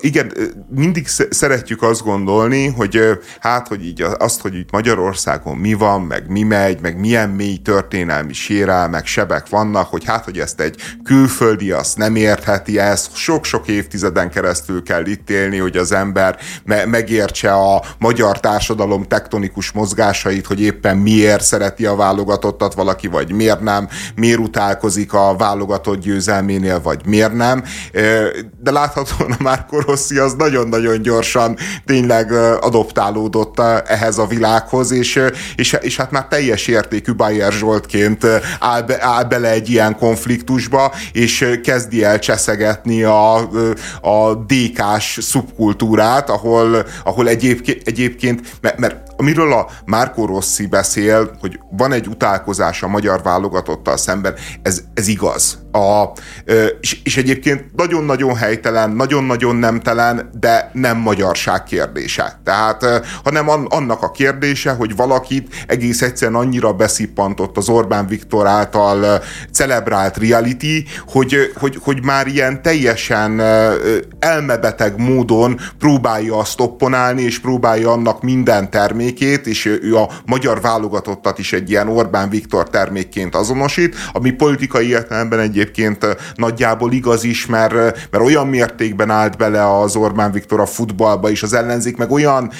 igen, 0.00 0.32
mindig 0.68 1.06
szeretjük 1.30 1.82
azt 1.82 2.02
gondolni, 2.02 2.66
hogy 2.66 3.00
hát, 3.40 3.68
hogy 3.68 3.84
így 3.84 4.04
azt, 4.18 4.40
hogy 4.40 4.54
itt 4.54 4.70
Magyarországon 4.70 5.56
mi 5.56 5.74
van, 5.74 6.00
meg 6.02 6.30
mi 6.30 6.42
megy, 6.42 6.80
meg 6.80 6.98
milyen 6.98 7.28
mély 7.28 7.56
történelmi 7.56 8.32
sérelmek, 8.32 9.06
sebek 9.06 9.48
vannak, 9.48 9.86
hogy 9.86 10.04
hát, 10.04 10.24
hogy 10.24 10.38
ezt 10.38 10.60
egy 10.60 10.82
külföldi 11.04 11.70
azt 11.70 11.96
nem 11.96 12.16
értheti, 12.16 12.78
ezt 12.78 13.16
sok-sok 13.16 13.68
évtizeden 13.68 14.30
keresztül 14.30 14.82
kell 14.82 15.06
itt 15.06 15.30
élni, 15.30 15.58
hogy 15.58 15.76
az 15.76 15.92
ember 15.92 16.38
me- 16.64 16.86
megértse 16.86 17.52
a 17.52 17.84
magyar 17.98 18.40
társadalom 18.40 19.02
tektonikus 19.02 19.70
mozgásait, 19.70 20.46
hogy 20.46 20.60
éppen 20.60 20.96
miért 20.96 21.44
szereti 21.44 21.86
a 21.86 21.94
válogatottat 21.94 22.74
valaki, 22.74 23.06
vagy 23.06 23.32
miért 23.32 23.60
nem, 23.60 23.88
miért 24.14 24.38
utálkozik 24.38 25.12
a 25.12 25.36
válogatott 25.36 26.00
győzelménél, 26.00 26.80
vagy 26.80 27.06
miért 27.06 27.34
nem. 27.34 27.64
De 28.60 28.70
láthatóan 28.70 29.32
a 29.32 29.42
Márko 29.78 29.90
Rossi 29.90 30.18
az 30.18 30.34
nagyon-nagyon 30.34 31.02
gyorsan 31.02 31.56
tényleg 31.86 32.32
adoptálódott 32.60 33.60
ehhez 33.86 34.18
a 34.18 34.26
világhoz, 34.26 34.90
és, 34.90 35.20
és, 35.56 35.76
és 35.80 35.96
hát 35.96 36.10
már 36.10 36.26
teljes 36.26 36.66
értékű 36.66 37.14
Bayer 37.14 37.52
Zsoltként 37.52 38.26
áll, 38.60 38.82
be, 38.82 38.96
áll 39.00 39.24
bele 39.24 39.50
egy 39.50 39.70
ilyen 39.70 39.96
konfliktusba, 39.96 40.92
és 41.12 41.58
kezdi 41.62 42.04
el 42.04 42.18
cseszegetni 42.18 43.02
a, 43.02 43.36
a 44.00 44.34
DK-s 44.34 45.18
szubkultúrát, 45.22 46.30
ahol, 46.30 46.86
ahol 47.04 47.28
egyébként, 47.28 47.82
egyébként 47.84 48.40
mert, 48.60 48.78
mert 48.78 48.96
amiről 49.16 49.52
a 49.52 49.66
Márko 49.84 50.26
Rossi 50.26 50.66
beszél, 50.66 51.36
hogy 51.40 51.58
van 51.70 51.92
egy 51.92 52.06
utálkozás 52.06 52.82
a 52.82 52.88
magyar 52.88 53.22
válogatottal 53.22 53.96
szemben, 53.96 54.34
ez, 54.62 54.82
ez 54.94 55.08
igaz. 55.08 55.58
A, 55.72 56.04
és, 56.80 57.00
és 57.04 57.16
egyébként 57.16 57.64
nagyon-nagyon 57.76 58.36
helytelen, 58.36 58.90
nagyon-nagyon 58.90 59.56
nemtelen, 59.56 60.30
de 60.40 60.70
nem 60.72 60.96
magyarság 60.96 61.62
kérdése. 61.64 62.40
Tehát, 62.44 62.86
hanem 63.24 63.48
annak 63.68 64.02
a 64.02 64.10
kérdése, 64.10 64.70
hogy 64.70 64.96
valakit 64.96 65.64
egész 65.66 66.02
egyszerűen 66.02 66.40
annyira 66.40 66.72
beszippantott 66.72 67.56
az 67.56 67.68
Orbán 67.68 68.06
Viktor 68.06 68.46
által 68.46 69.22
celebrált 69.52 70.16
reality, 70.16 70.84
hogy, 71.06 71.52
hogy, 71.54 71.78
hogy 71.82 72.04
már 72.04 72.26
ilyen 72.26 72.62
teljesen 72.62 73.40
elmebeteg 74.18 74.98
módon 74.98 75.60
próbálja 75.78 76.36
azt 76.38 76.60
opponálni, 76.60 77.22
és 77.22 77.38
próbálja 77.38 77.90
annak 77.90 78.22
minden 78.22 78.70
termékét, 78.70 79.46
és 79.46 79.64
ő 79.82 79.96
a 79.96 80.10
magyar 80.26 80.60
válogatottat 80.60 81.38
is 81.38 81.52
egy 81.52 81.70
ilyen 81.70 81.88
Orbán 81.88 82.28
Viktor 82.28 82.70
termékként 82.70 83.34
azonosít, 83.34 83.96
ami 84.12 84.30
politikai 84.30 84.88
értelemben 84.88 85.38
egyébként 85.38 85.67
egyébként 85.68 86.16
nagyjából 86.34 86.92
igaz 86.92 87.24
is, 87.24 87.46
mert, 87.46 87.72
mert 88.10 88.24
olyan 88.24 88.46
mértékben 88.46 89.10
állt 89.10 89.36
bele 89.36 89.78
az 89.78 89.96
Orbán 89.96 90.32
Viktor 90.32 90.60
a 90.60 90.66
futballba, 90.66 91.30
és 91.30 91.42
az 91.42 91.52
ellenzék 91.52 91.96
meg 91.96 92.10
olyan 92.10 92.50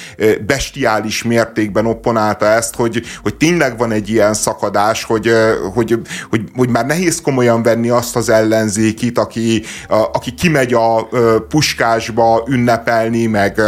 bestiális 0.47 1.23
mértékben 1.23 1.87
opponálta 1.87 2.47
ezt, 2.47 2.75
hogy, 2.75 3.03
hogy 3.23 3.35
tényleg 3.35 3.79
van 3.79 3.93
egy 3.93 4.09
ilyen 4.09 4.35
szakadás, 4.35 5.05
hogy, 5.05 5.31
hogy, 5.75 6.01
hogy, 6.31 6.43
hogy 6.57 6.69
már 6.69 6.87
nehéz 6.87 7.21
komolyan 7.21 7.63
venni 7.63 7.89
azt 7.89 8.17
az 8.17 8.29
ellenzékit, 8.29 9.19
aki, 9.19 9.63
aki 9.89 10.35
kimegy 10.35 10.75
a 10.75 11.09
puskásba 11.49 12.45
ünnepelni, 12.49 13.27
meg... 13.27 13.61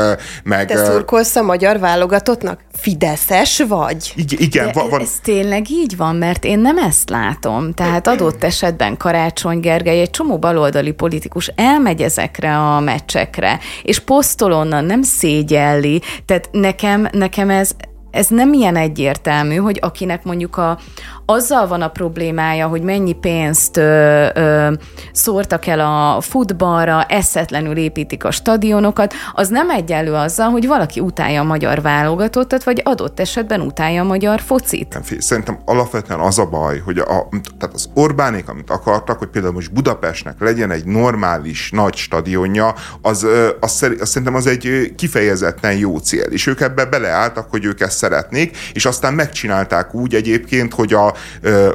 meg 0.44 0.66
Te 0.66 0.84
szurkolsz 0.84 1.36
a 1.36 1.42
magyar 1.42 1.78
válogatottnak? 1.78 2.60
Fideszes 2.80 3.62
vagy? 3.68 4.12
Igen, 4.16 4.40
igen 4.40 4.70
van, 4.72 4.88
van. 4.88 5.00
Ez 5.00 5.10
tényleg 5.22 5.70
így 5.70 5.96
van, 5.96 6.16
mert 6.16 6.44
én 6.44 6.58
nem 6.58 6.78
ezt 6.78 7.10
látom. 7.10 7.72
Tehát 7.72 8.06
adott 8.06 8.44
esetben 8.44 8.96
karácsony 8.96 9.19
Karácsony 9.20 9.60
Gergely, 9.60 10.00
egy 10.00 10.10
csomó 10.10 10.38
baloldali 10.38 10.92
politikus 10.92 11.52
elmegy 11.54 12.02
ezekre 12.02 12.58
a 12.58 12.80
meccsekre, 12.80 13.58
és 13.82 13.98
posztol 13.98 14.52
onnan, 14.52 14.84
nem 14.84 15.02
szégyelli. 15.02 16.00
Tehát 16.24 16.48
nekem, 16.52 17.08
nekem 17.12 17.50
ez, 17.50 17.70
ez 18.10 18.26
nem 18.28 18.52
ilyen 18.52 18.76
egyértelmű, 18.76 19.56
hogy 19.56 19.78
akinek 19.82 20.24
mondjuk 20.24 20.56
a, 20.56 20.78
azzal 21.26 21.66
van 21.66 21.82
a 21.82 21.88
problémája, 21.88 22.66
hogy 22.66 22.82
mennyi 22.82 23.12
pénzt 23.12 23.76
ö, 23.76 24.26
ö, 24.34 24.72
szórtak 25.12 25.66
el 25.66 25.80
a 25.80 26.20
futballra, 26.20 27.04
eszetlenül 27.04 27.76
építik 27.76 28.24
a 28.24 28.30
stadionokat, 28.30 29.14
az 29.32 29.48
nem 29.48 29.70
egyenlő 29.70 30.12
azzal, 30.12 30.50
hogy 30.50 30.66
valaki 30.66 31.00
utálja 31.00 31.40
a 31.40 31.44
magyar 31.44 31.82
válogatottat, 31.82 32.64
vagy 32.64 32.80
adott 32.84 33.20
esetben 33.20 33.60
utálja 33.60 34.02
a 34.02 34.06
magyar 34.06 34.40
focit. 34.40 35.00
Szerintem 35.18 35.58
alapvetően 35.64 36.20
az 36.20 36.38
a 36.38 36.46
baj, 36.46 36.78
hogy 36.78 36.98
a, 36.98 37.28
tehát 37.58 37.74
az 37.74 37.88
Orbánék, 37.94 38.48
amit 38.48 38.70
akartak, 38.70 39.18
hogy 39.18 39.28
például 39.28 39.54
most 39.54 39.72
Budapestnek 39.72 40.40
legyen 40.40 40.70
egy 40.70 40.84
normális 40.84 41.70
nagy 41.70 41.94
stadionja, 41.94 42.74
az, 43.02 43.26
az, 43.60 43.86
az 44.00 44.08
szerintem 44.08 44.34
az 44.34 44.46
egy 44.46 44.92
kifejezetten 44.96 45.76
jó 45.76 45.98
cél, 45.98 46.22
és 46.22 46.46
ők 46.46 46.60
ebbe 46.60 46.84
beleálltak, 46.84 47.50
hogy 47.50 47.64
ők 47.64 47.80
ezt 47.80 47.99
szeretnék, 48.00 48.56
és 48.72 48.84
aztán 48.86 49.14
megcsinálták 49.14 49.94
úgy 49.94 50.14
egyébként, 50.14 50.74
hogy 50.74 50.92
a, 50.92 51.06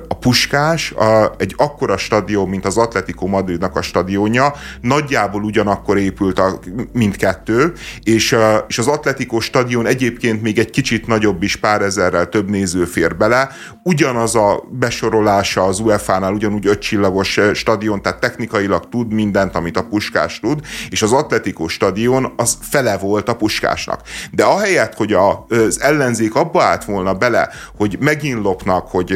a 0.08 0.18
Puskás 0.20 0.92
a, 0.92 1.36
egy 1.38 1.54
akkora 1.58 1.98
stadion, 1.98 2.50
mint 2.50 2.66
az 2.66 2.78
Atletico 2.78 3.28
Madridnak 3.28 3.76
a 3.76 3.82
stadionja, 3.82 4.54
nagyjából 4.82 5.44
ugyanakkor 5.44 5.98
épült 5.98 6.40
a 6.40 6.60
mindkettő, 6.94 7.74
és, 8.04 8.36
és 8.68 8.78
az 8.78 8.88
Atletico 8.88 9.40
stadion 9.40 9.86
egyébként 9.86 10.42
még 10.42 10.60
egy 10.60 10.70
kicsit 10.70 11.08
nagyobb 11.08 11.44
is, 11.44 11.56
pár 11.56 11.82
ezerrel 11.82 12.30
több 12.30 12.50
néző 12.50 12.86
fér 12.86 13.18
bele, 13.18 13.50
ugyanaz 13.84 14.36
a 14.36 14.64
besorolása 14.70 15.64
az 15.64 15.80
UEFA-nál 15.80 16.34
ugyanúgy 16.34 16.68
ötcsillagos 16.68 17.40
stadion, 17.54 18.02
tehát 18.02 18.20
technikailag 18.20 18.90
tud 18.90 19.14
mindent, 19.14 19.56
amit 19.56 19.78
a 19.78 19.84
Puskás 19.84 20.40
tud, 20.40 20.60
és 20.90 21.02
az 21.02 21.12
Atletico 21.12 21.68
stadion 21.68 22.34
az 22.36 22.58
fele 22.62 22.98
volt 22.98 23.30
a 23.30 23.36
Puskásnak. 23.36 24.02
De 24.32 24.44
ahelyett, 24.44 24.94
hogy 24.94 25.14
az 25.14 25.82
ellenzék 26.16 26.36
abba 26.36 26.64
állt 26.64 26.86
volna 26.86 27.14
bele, 27.14 27.50
hogy 27.78 27.98
megint 28.00 28.44
lopnak, 28.44 28.88
hogy 28.88 29.14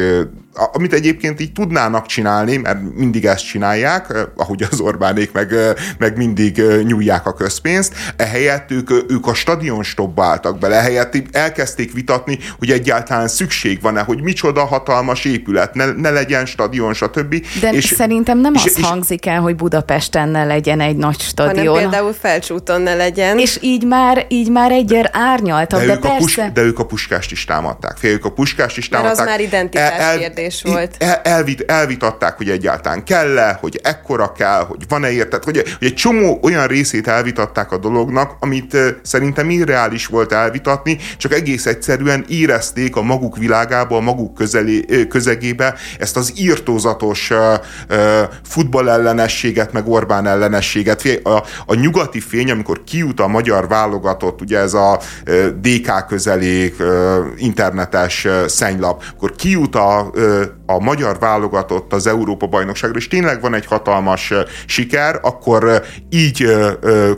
amit 0.54 0.92
egyébként 0.92 1.40
így 1.40 1.52
tudnának 1.52 2.06
csinálni, 2.06 2.56
mert 2.56 2.78
mindig 2.94 3.24
ezt 3.24 3.46
csinálják, 3.46 4.28
ahogy 4.36 4.66
az 4.70 4.80
Orbánék 4.80 5.32
meg, 5.32 5.54
meg 5.98 6.16
mindig 6.16 6.62
nyújják 6.82 7.26
a 7.26 7.34
közpénzt, 7.34 7.94
ehelyett 8.16 8.70
ők, 8.70 8.90
ők 8.90 9.26
a 9.26 9.34
stadion 9.34 9.82
stopba 9.82 10.24
álltak 10.24 10.58
bele, 10.58 10.76
ehelyett 10.76 11.16
elkezdték 11.32 11.92
vitatni, 11.92 12.38
hogy 12.58 12.70
egyáltalán 12.70 13.28
szükség 13.28 13.80
van-e, 13.80 14.00
hogy 14.00 14.22
micsoda 14.22 14.64
hatalmas 14.64 15.24
épület, 15.24 15.74
ne, 15.74 15.92
ne 15.92 16.10
legyen 16.10 16.46
stadion, 16.46 16.94
stb. 16.94 17.44
De 17.60 17.70
és, 17.72 17.84
szerintem 17.84 18.38
nem 18.38 18.54
és, 18.54 18.64
az 18.64 18.78
és, 18.78 18.84
hangzik 18.84 19.26
el, 19.26 19.40
hogy 19.40 19.56
Budapesten 19.56 20.28
ne 20.28 20.44
legyen 20.44 20.80
egy 20.80 20.96
nagy 20.96 21.20
stadion. 21.20 21.66
Hanem 21.66 21.90
például 21.90 22.12
Felcsúton 22.12 22.80
ne 22.80 22.94
legyen. 22.94 23.38
És 23.38 23.58
így 23.62 23.86
már, 23.86 24.26
így 24.28 24.50
már 24.50 24.72
egyre 24.72 25.10
árnyaltabb, 25.12 25.80
de, 25.80 25.86
de 25.86 25.92
ők 25.92 26.00
persze... 26.00 26.16
A 26.16 26.44
pus, 26.44 26.52
de 26.52 26.62
ők 26.62 26.78
a 26.78 26.86
puskást 26.86 27.30
is 27.30 27.44
támadták. 27.44 27.96
Fél, 27.96 28.12
ők 28.12 28.24
a 28.24 28.30
puskást 28.30 28.76
is 28.76 28.88
támadták. 28.88 29.16
Mert 29.16 29.28
az 29.28 29.34
már 29.34 29.46
identitás 29.46 29.98
el, 29.98 30.18
kérdés 30.18 30.49
kérdés 30.50 30.62
volt. 30.62 30.96
El, 30.98 31.20
elvit, 31.22 31.60
elvitatták, 31.70 32.36
hogy 32.36 32.50
egyáltalán 32.50 33.04
kell-e, 33.04 33.58
hogy 33.60 33.80
ekkora 33.82 34.32
kell, 34.32 34.64
hogy 34.64 34.84
van-e 34.88 35.10
érted, 35.10 35.44
hogy, 35.44 35.56
hogy 35.78 35.86
egy 35.86 35.94
csomó 35.94 36.38
olyan 36.42 36.66
részét 36.66 37.08
elvitatták 37.08 37.72
a 37.72 37.78
dolognak, 37.78 38.36
amit 38.40 38.76
szerintem 39.02 39.50
irreális 39.50 40.06
volt 40.06 40.32
elvitatni, 40.32 40.98
csak 41.16 41.32
egész 41.32 41.66
egyszerűen 41.66 42.24
érezték 42.28 42.96
a 42.96 43.02
maguk 43.02 43.36
világába, 43.36 43.96
a 43.96 44.00
maguk 44.00 44.34
közeli, 44.34 45.06
közegébe 45.08 45.74
ezt 45.98 46.16
az 46.16 46.32
írtózatos 46.36 47.32
futballellenességet, 48.44 49.72
meg 49.72 49.88
Orbán 49.88 50.26
ellenességet. 50.26 51.20
A, 51.22 51.42
a 51.66 51.74
nyugati 51.74 52.20
fény, 52.20 52.50
amikor 52.50 52.84
kijut 52.84 53.20
a 53.20 53.26
magyar 53.26 53.68
válogatott, 53.68 54.40
ugye 54.40 54.58
ez 54.58 54.74
a 54.74 55.00
DK 55.60 56.06
közelék, 56.08 56.76
internetes 57.36 58.26
szennylap, 58.46 59.02
akkor 59.16 59.32
kijut 59.36 59.74
a, 59.74 60.10
uh, 60.30 60.46
a 60.74 60.78
magyar 60.78 61.18
válogatott 61.18 61.92
az 61.92 62.06
Európa-bajnokságra, 62.06 62.98
és 62.98 63.08
tényleg 63.08 63.40
van 63.40 63.54
egy 63.54 63.66
hatalmas 63.66 64.32
siker, 64.66 65.18
akkor 65.22 65.82
így 66.10 66.46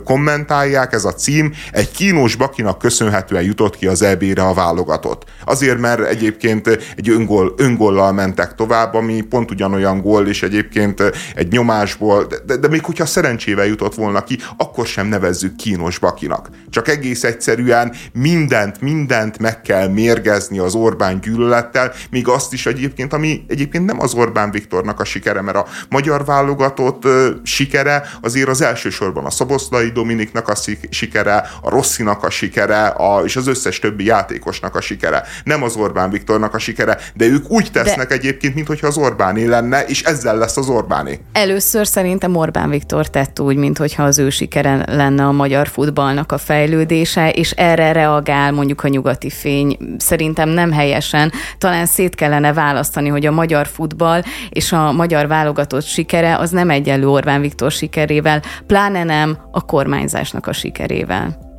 kommentálják, 0.03 0.93
ez 0.93 1.05
a 1.05 1.13
cím, 1.13 1.53
egy 1.71 1.91
kínos 1.91 2.35
bakinak 2.35 2.77
köszönhetően 2.77 3.43
jutott 3.43 3.77
ki 3.77 3.87
az 3.87 4.01
EB-re 4.01 4.43
a 4.43 4.53
válogatott. 4.53 5.23
Azért, 5.45 5.79
mert 5.79 6.07
egyébként 6.07 6.67
egy 6.95 7.09
öngól, 7.09 7.53
öngollal 7.57 8.11
mentek 8.11 8.55
tovább, 8.55 8.93
ami 8.93 9.21
pont 9.21 9.51
ugyanolyan 9.51 10.01
gól, 10.01 10.27
és 10.27 10.43
egyébként 10.43 11.03
egy 11.35 11.51
nyomásból, 11.51 12.27
de, 12.45 12.57
de 12.57 12.67
még 12.67 12.85
hogyha 12.85 13.05
szerencsével 13.05 13.65
jutott 13.65 13.95
volna 13.95 14.23
ki, 14.23 14.37
akkor 14.57 14.85
sem 14.85 15.07
nevezzük 15.07 15.55
kínos 15.55 15.97
bakinak. 15.97 16.49
Csak 16.69 16.87
egész 16.87 17.23
egyszerűen 17.23 17.93
mindent, 18.13 18.81
mindent 18.81 19.39
meg 19.39 19.61
kell 19.61 19.87
mérgezni 19.87 20.59
az 20.59 20.75
Orbán 20.75 21.19
gyűlölettel, 21.19 21.91
még 22.09 22.27
azt 22.27 22.53
is 22.53 22.65
egyébként, 22.65 23.13
ami 23.13 23.42
egyébként 23.47 23.85
nem 23.85 23.99
az 23.99 24.13
Orbán 24.13 24.51
Viktornak 24.51 24.99
a 24.99 25.03
sikere, 25.03 25.41
mert 25.41 25.57
a 25.57 25.65
magyar 25.89 26.25
válogatott 26.25 27.07
sikere 27.43 28.03
azért 28.21 28.47
az 28.47 28.61
elsősorban 28.61 29.25
a 29.25 29.29
Szoboszlai 29.29 29.89
Dominiknak 29.89 30.47
a 30.47 30.53
sikere, 30.89 31.49
a 31.61 31.69
Rosszinak 31.69 32.23
a 32.23 32.29
sikere, 32.29 32.85
a, 32.85 33.23
és 33.23 33.35
az 33.35 33.47
összes 33.47 33.79
többi 33.79 34.05
játékosnak 34.05 34.75
a 34.75 34.81
sikere. 34.81 35.23
Nem 35.43 35.63
az 35.63 35.75
Orbán 35.75 36.09
Viktornak 36.09 36.53
a 36.53 36.59
sikere, 36.59 36.97
de 37.13 37.25
ők 37.25 37.49
úgy 37.49 37.71
tesznek 37.71 38.07
de... 38.07 38.13
egyébként, 38.13 38.55
mintha 38.55 38.87
az 38.87 38.97
Orbáné 38.97 39.45
lenne, 39.45 39.85
és 39.85 40.03
ezzel 40.03 40.37
lesz 40.37 40.57
az 40.57 40.69
Orbáné. 40.69 41.19
Először 41.31 41.87
szerintem 41.87 42.35
Orbán 42.35 42.69
Viktor 42.69 43.09
tett 43.09 43.39
úgy, 43.39 43.55
mintha 43.55 44.03
az 44.03 44.19
ő 44.19 44.29
sikere 44.29 44.85
lenne 44.87 45.25
a 45.25 45.31
magyar 45.31 45.67
futballnak 45.67 46.31
a 46.31 46.37
fejlődése, 46.37 47.31
és 47.31 47.51
erre 47.51 47.91
reagál 47.91 48.51
mondjuk 48.51 48.83
a 48.83 48.87
nyugati 48.87 49.29
fény. 49.29 49.77
Szerintem 49.97 50.49
nem 50.49 50.71
helyesen. 50.71 51.31
Talán 51.57 51.85
szét 51.85 52.15
kellene 52.15 52.53
választani, 52.53 53.09
hogy 53.09 53.25
a 53.25 53.31
magyar 53.33 53.67
futball 53.67 54.21
és 54.49 54.71
a 54.71 54.91
magyar 54.91 55.27
válogatott 55.27 55.83
sikere 55.83 56.37
az 56.37 56.49
nem 56.49 56.69
egyenlő 56.69 57.09
Orbán 57.09 57.41
Viktor 57.41 57.71
sikerével, 57.71 58.41
pláne 58.67 59.03
nem 59.03 59.37
a 59.51 59.65
kormányzásnak 59.65 60.47
a 60.47 60.53
sikerével. 60.53 61.51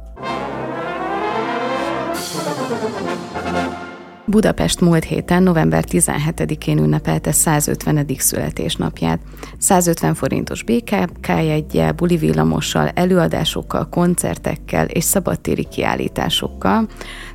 Budapest 4.26 4.80
múlt 4.80 5.04
héten, 5.04 5.42
november 5.42 5.84
17-én 5.90 6.78
ünnepelte 6.78 7.32
150. 7.32 8.06
születésnapját. 8.18 9.20
150 9.58 10.14
forintos 10.14 10.62
BKK 10.62 11.28
jegye, 11.28 11.92
buli 11.92 12.16
villamossal, 12.16 12.88
előadásokkal, 12.88 13.88
koncertekkel 13.88 14.86
és 14.86 15.04
szabadtéri 15.04 15.64
kiállításokkal. 15.64 16.88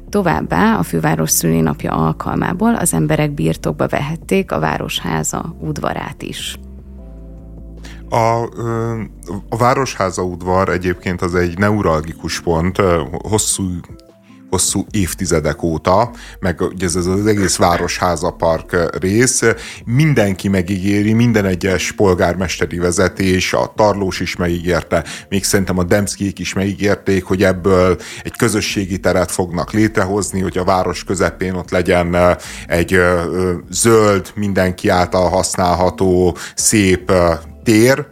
Továbbá 0.09 0.77
a 0.77 0.83
főváros 0.83 1.29
szülinapja 1.29 1.91
alkalmából 1.91 2.75
az 2.75 2.93
emberek 2.93 3.31
birtokba 3.31 3.87
vehették 3.87 4.51
a 4.51 4.59
Városháza 4.59 5.55
udvarát 5.59 6.21
is. 6.21 6.59
A, 8.09 8.43
a 9.49 9.57
Városháza 9.57 10.23
udvar 10.23 10.69
egyébként 10.69 11.21
az 11.21 11.35
egy 11.35 11.57
neuralgikus 11.57 12.41
pont, 12.41 12.77
hosszú 13.11 13.63
hosszú 14.49 14.85
évtizedek 14.91 15.63
óta, 15.63 16.11
meg 16.39 16.61
ugye 16.61 16.85
ez 16.85 16.95
az 16.95 17.25
egész 17.25 17.55
Városháza 17.55 18.31
Park 18.31 18.97
rész, 18.99 19.41
mindenki 19.85 20.47
megígéri, 20.47 21.13
minden 21.13 21.45
egyes 21.45 21.91
polgármesteri 21.91 22.77
vezetés, 22.77 23.53
a 23.53 23.73
Tarlós 23.75 24.19
is 24.19 24.35
megígérte, 24.35 25.03
még 25.29 25.43
szerintem 25.43 25.77
a 25.77 25.83
Demszkék 25.83 26.39
is 26.39 26.53
megígérték, 26.53 27.23
hogy 27.23 27.43
ebből 27.43 27.97
egy 28.23 28.35
közösségi 28.37 28.99
teret 28.99 29.31
fognak 29.31 29.71
létrehozni, 29.71 30.39
hogy 30.39 30.57
a 30.57 30.63
város 30.63 31.03
közepén 31.03 31.53
ott 31.53 31.69
legyen 31.69 32.37
egy 32.67 32.99
zöld, 33.69 34.31
mindenki 34.35 34.89
által 34.89 35.29
használható, 35.29 36.37
szép 36.55 37.11
tér, 37.63 38.05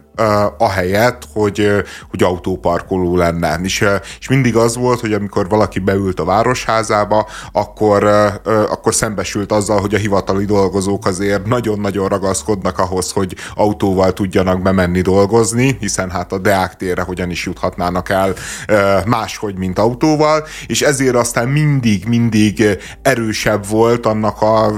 ahelyett, 0.58 1.22
hogy, 1.32 1.68
hogy 2.10 2.22
autóparkoló 2.22 3.16
lenne. 3.16 3.58
És, 3.62 3.84
és 4.20 4.28
mindig 4.28 4.56
az 4.56 4.76
volt, 4.76 5.00
hogy 5.00 5.12
amikor 5.12 5.48
valaki 5.48 5.78
beült 5.78 6.20
a 6.20 6.24
városházába, 6.24 7.26
akkor, 7.52 8.04
akkor 8.70 8.94
szembesült 8.94 9.52
azzal, 9.52 9.80
hogy 9.80 9.94
a 9.94 9.98
hivatali 9.98 10.44
dolgozók 10.44 11.06
azért 11.06 11.46
nagyon-nagyon 11.46 12.08
ragaszkodnak 12.08 12.78
ahhoz, 12.78 13.12
hogy 13.12 13.36
autóval 13.54 14.12
tudjanak 14.12 14.62
bemenni 14.62 15.00
dolgozni, 15.00 15.76
hiszen 15.80 16.10
hát 16.10 16.32
a 16.32 16.38
Deák 16.38 16.76
térre 16.76 17.02
hogyan 17.02 17.30
is 17.30 17.46
juthatnának 17.46 18.08
el 18.08 18.34
máshogy, 19.06 19.56
mint 19.56 19.78
autóval, 19.78 20.46
és 20.66 20.82
ezért 20.82 21.14
aztán 21.14 21.48
mindig, 21.48 22.04
mindig 22.06 22.78
erősebb 23.02 23.66
volt 23.68 24.06
annak 24.06 24.42
a 24.42 24.72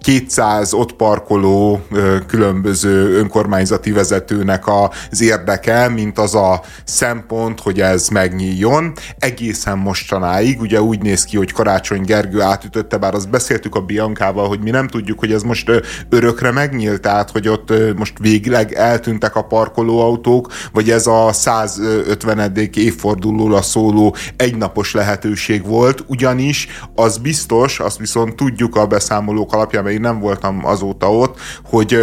200 0.00 0.72
ott 0.72 0.92
parkoló 0.92 1.80
különböző 2.26 3.18
önkormányzati 3.18 3.92
vezetőnek 3.92 4.66
a 4.66 4.73
az 4.82 5.20
érdeke, 5.20 5.88
mint 5.88 6.18
az 6.18 6.34
a 6.34 6.60
szempont, 6.84 7.60
hogy 7.60 7.80
ez 7.80 8.08
megnyíljon. 8.08 8.92
Egészen 9.18 9.78
mostanáig, 9.78 10.60
ugye 10.60 10.82
úgy 10.82 11.02
néz 11.02 11.24
ki, 11.24 11.36
hogy 11.36 11.52
Karácsony 11.52 12.02
Gergő 12.02 12.40
átütötte, 12.40 12.96
bár 12.96 13.14
azt 13.14 13.30
beszéltük 13.30 13.74
a 13.74 13.80
Biancával, 13.80 14.48
hogy 14.48 14.60
mi 14.60 14.70
nem 14.70 14.88
tudjuk, 14.88 15.18
hogy 15.18 15.32
ez 15.32 15.42
most 15.42 15.70
örökre 16.08 16.50
megnyílt, 16.50 17.00
tehát 17.00 17.30
hogy 17.30 17.48
ott 17.48 17.72
most 17.96 18.18
végleg 18.18 18.72
eltűntek 18.72 19.36
a 19.36 19.42
parkolóautók, 19.42 20.52
vagy 20.72 20.90
ez 20.90 21.06
a 21.06 21.32
150. 21.32 22.52
évfordulóra 22.74 23.62
szóló 23.62 24.16
egynapos 24.36 24.94
lehetőség 24.94 25.66
volt, 25.66 26.04
ugyanis 26.06 26.68
az 26.94 27.18
biztos, 27.18 27.80
azt 27.80 27.98
viszont 27.98 28.36
tudjuk 28.36 28.76
a 28.76 28.86
beszámolók 28.86 29.52
alapján, 29.52 29.82
mert 29.82 29.94
én 29.94 30.00
nem 30.00 30.20
voltam 30.20 30.66
azóta 30.66 31.12
ott, 31.12 31.38
hogy, 31.64 31.98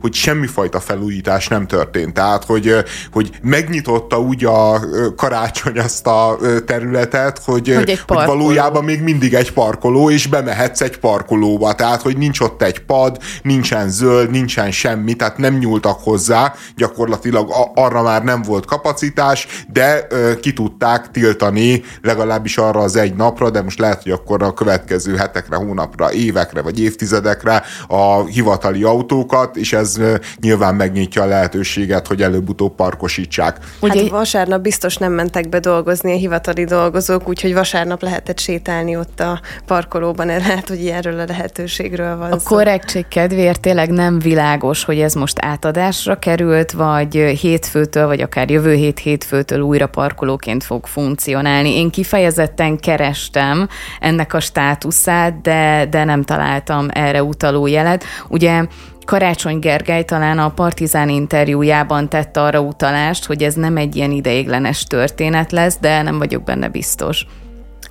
hogy 0.00 0.14
semmifajta 0.14 0.80
felújítás 0.80 1.48
nem 1.48 1.66
történt. 1.66 2.13
Tehát, 2.14 2.44
hogy, 2.44 2.74
hogy 3.12 3.30
megnyitotta 3.42 4.20
úgy 4.20 4.44
a 4.44 4.80
karácsony 5.16 5.78
azt 5.78 6.06
a 6.06 6.36
területet, 6.66 7.40
hogy, 7.44 7.74
hogy, 7.74 8.02
hogy 8.06 8.26
valójában 8.26 8.84
még 8.84 9.02
mindig 9.02 9.34
egy 9.34 9.52
parkoló, 9.52 10.10
és 10.10 10.26
bemehetsz 10.26 10.80
egy 10.80 10.98
parkolóba. 10.98 11.74
Tehát, 11.74 12.02
hogy 12.02 12.16
nincs 12.16 12.40
ott 12.40 12.62
egy 12.62 12.78
pad, 12.80 13.18
nincsen 13.42 13.88
zöld, 13.88 14.30
nincsen 14.30 14.70
semmi, 14.70 15.14
tehát 15.14 15.38
nem 15.38 15.54
nyúltak 15.54 16.00
hozzá, 16.02 16.54
gyakorlatilag 16.76 17.52
arra 17.74 18.02
már 18.02 18.24
nem 18.24 18.42
volt 18.42 18.66
kapacitás, 18.66 19.46
de 19.72 20.06
ki 20.40 20.52
tudták 20.52 21.10
tiltani 21.10 21.82
legalábbis 22.02 22.58
arra 22.58 22.80
az 22.80 22.96
egy 22.96 23.14
napra, 23.14 23.50
de 23.50 23.62
most 23.62 23.78
lehet, 23.78 24.02
hogy 24.02 24.12
akkor 24.12 24.42
a 24.42 24.52
következő 24.52 25.16
hetekre, 25.16 25.56
hónapra, 25.56 26.12
évekre 26.12 26.62
vagy 26.62 26.80
évtizedekre 26.80 27.62
a 27.88 28.24
hivatali 28.24 28.82
autókat, 28.82 29.56
és 29.56 29.72
ez 29.72 30.00
nyilván 30.40 30.74
megnyitja 30.74 31.22
a 31.22 31.26
lehetőséget 31.26 32.03
lehet, 32.04 32.06
hogy 32.06 32.32
előbb-utóbb 32.32 32.74
parkosítsák. 32.74 33.58
Ugye 33.80 34.00
hát 34.00 34.10
vasárnap 34.10 34.60
biztos 34.60 34.96
nem 34.96 35.12
mentek 35.12 35.48
be 35.48 35.58
dolgozni 35.58 36.12
a 36.12 36.16
hivatali 36.16 36.64
dolgozók, 36.64 37.28
úgyhogy 37.28 37.54
vasárnap 37.54 38.02
lehetett 38.02 38.38
sétálni 38.38 38.96
ott 38.96 39.20
a 39.20 39.40
parkolóban, 39.66 40.26
lehet, 40.46 40.68
hogy 40.68 40.86
erről 40.86 41.20
a 41.20 41.24
lehetőségről 41.28 42.16
van 42.16 42.32
A 42.32 42.38
szó. 42.38 42.54
korrektség 42.54 43.08
kedvéért 43.08 43.60
tényleg 43.60 43.90
nem 43.90 44.18
világos, 44.18 44.84
hogy 44.84 45.00
ez 45.00 45.14
most 45.14 45.38
átadásra 45.40 46.18
került, 46.18 46.72
vagy 46.72 47.14
hétfőtől, 47.14 48.06
vagy 48.06 48.20
akár 48.20 48.50
jövő 48.50 48.74
hét 48.74 48.98
hétfőtől 48.98 49.60
újra 49.60 49.86
parkolóként 49.86 50.64
fog 50.64 50.86
funkcionálni. 50.86 51.76
Én 51.76 51.90
kifejezetten 51.90 52.78
kerestem 52.78 53.68
ennek 54.00 54.34
a 54.34 54.40
státuszát, 54.40 55.40
de, 55.40 55.86
de 55.90 56.04
nem 56.04 56.22
találtam 56.22 56.86
erre 56.90 57.22
utaló 57.22 57.66
jelet. 57.66 58.04
Ugye 58.28 58.64
Karácsony 59.04 59.58
Gergely 59.58 60.04
talán 60.04 60.38
a 60.38 60.48
Partizán 60.48 61.08
interjújában 61.08 62.08
tett 62.08 62.36
arra 62.36 62.60
utalást, 62.60 63.24
hogy 63.24 63.42
ez 63.42 63.54
nem 63.54 63.76
egy 63.76 63.96
ilyen 63.96 64.10
ideiglenes 64.10 64.84
történet 64.84 65.52
lesz, 65.52 65.78
de 65.80 66.02
nem 66.02 66.18
vagyok 66.18 66.44
benne 66.44 66.68
biztos. 66.68 67.26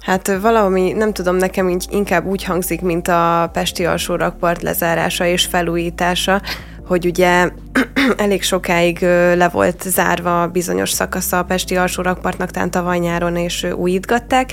Hát 0.02 0.40
valami, 0.42 0.92
nem 0.92 1.14
tudom, 1.14 1.36
nekem 1.36 1.70
így 1.70 1.86
inkább 1.90 2.26
úgy 2.26 2.44
hangzik, 2.44 2.82
mint 2.82 3.08
a 3.08 3.50
Pesti 3.54 3.86
alsó 3.86 4.16
rakpart 4.16 4.62
lezárása 4.62 5.26
és 5.26 5.46
felújítása, 5.46 6.42
hogy 6.88 7.06
ugye 7.06 7.50
elég 8.18 8.44
sokáig 8.44 9.02
le 9.36 9.50
volt 9.50 9.82
zárva 9.82 10.48
bizonyos 10.48 10.90
szakasza 10.90 11.38
a 11.38 11.44
Pesti 11.44 11.76
alsó 11.76 12.02
rakpartnak, 12.02 12.52
talán 12.52 12.72
tavaly 12.72 12.98
nyáron, 12.98 13.36
és 13.36 13.68
újítgatták, 13.76 14.52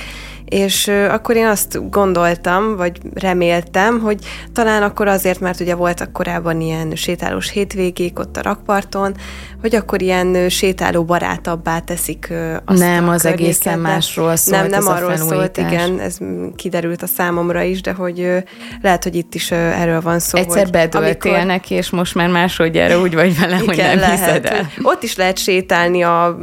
és 0.51 0.89
akkor 0.89 1.37
én 1.37 1.47
azt 1.47 1.91
gondoltam, 1.91 2.77
vagy 2.77 3.01
reméltem, 3.15 4.01
hogy 4.01 4.25
talán 4.53 4.83
akkor 4.83 5.09
azért, 5.09 5.41
mert 5.41 5.61
ugye 5.61 5.75
voltak 5.75 6.13
korábban 6.13 6.61
ilyen 6.61 6.95
sétálós 6.95 7.51
hétvégék 7.51 8.19
ott 8.19 8.37
a 8.37 8.43
rakparton, 8.43 9.15
hogy 9.61 9.75
akkor 9.75 10.03
ilyen 10.03 10.49
sétáló 10.49 11.05
barátabbá 11.05 11.79
teszik 11.79 12.33
azt 12.65 12.79
Nem, 12.79 13.09
az 13.09 13.25
egészen 13.25 13.79
másról 13.79 14.37
szólt 14.37 14.61
Nem, 14.61 14.83
nem 14.83 14.93
arról 14.93 15.17
szólt, 15.17 15.57
igen, 15.57 16.01
ez 16.01 16.19
kiderült 16.57 17.03
a 17.03 17.07
számomra 17.07 17.63
is, 17.63 17.81
de 17.81 17.93
hogy 17.93 18.45
lehet, 18.83 19.03
hogy 19.03 19.15
itt 19.15 19.35
is 19.35 19.51
erről 19.51 20.01
van 20.01 20.19
szó. 20.19 20.39
Egyszer 20.39 20.63
hogy 20.63 20.71
bedöltél 20.71 21.33
amikor... 21.33 21.47
neki, 21.47 21.75
és 21.75 21.91
most 21.91 22.15
már 22.15 22.29
másodjára 22.29 23.01
úgy 23.01 23.15
vagy 23.15 23.39
vele, 23.39 23.63
igen, 23.63 23.67
hogy 23.67 23.77
nem 23.77 23.99
lehet, 23.99 24.19
hiszed 24.19 24.45
el. 24.45 24.71
Ott 24.83 25.03
is 25.03 25.17
lehet 25.17 25.39
sétálni 25.39 26.03
a 26.03 26.39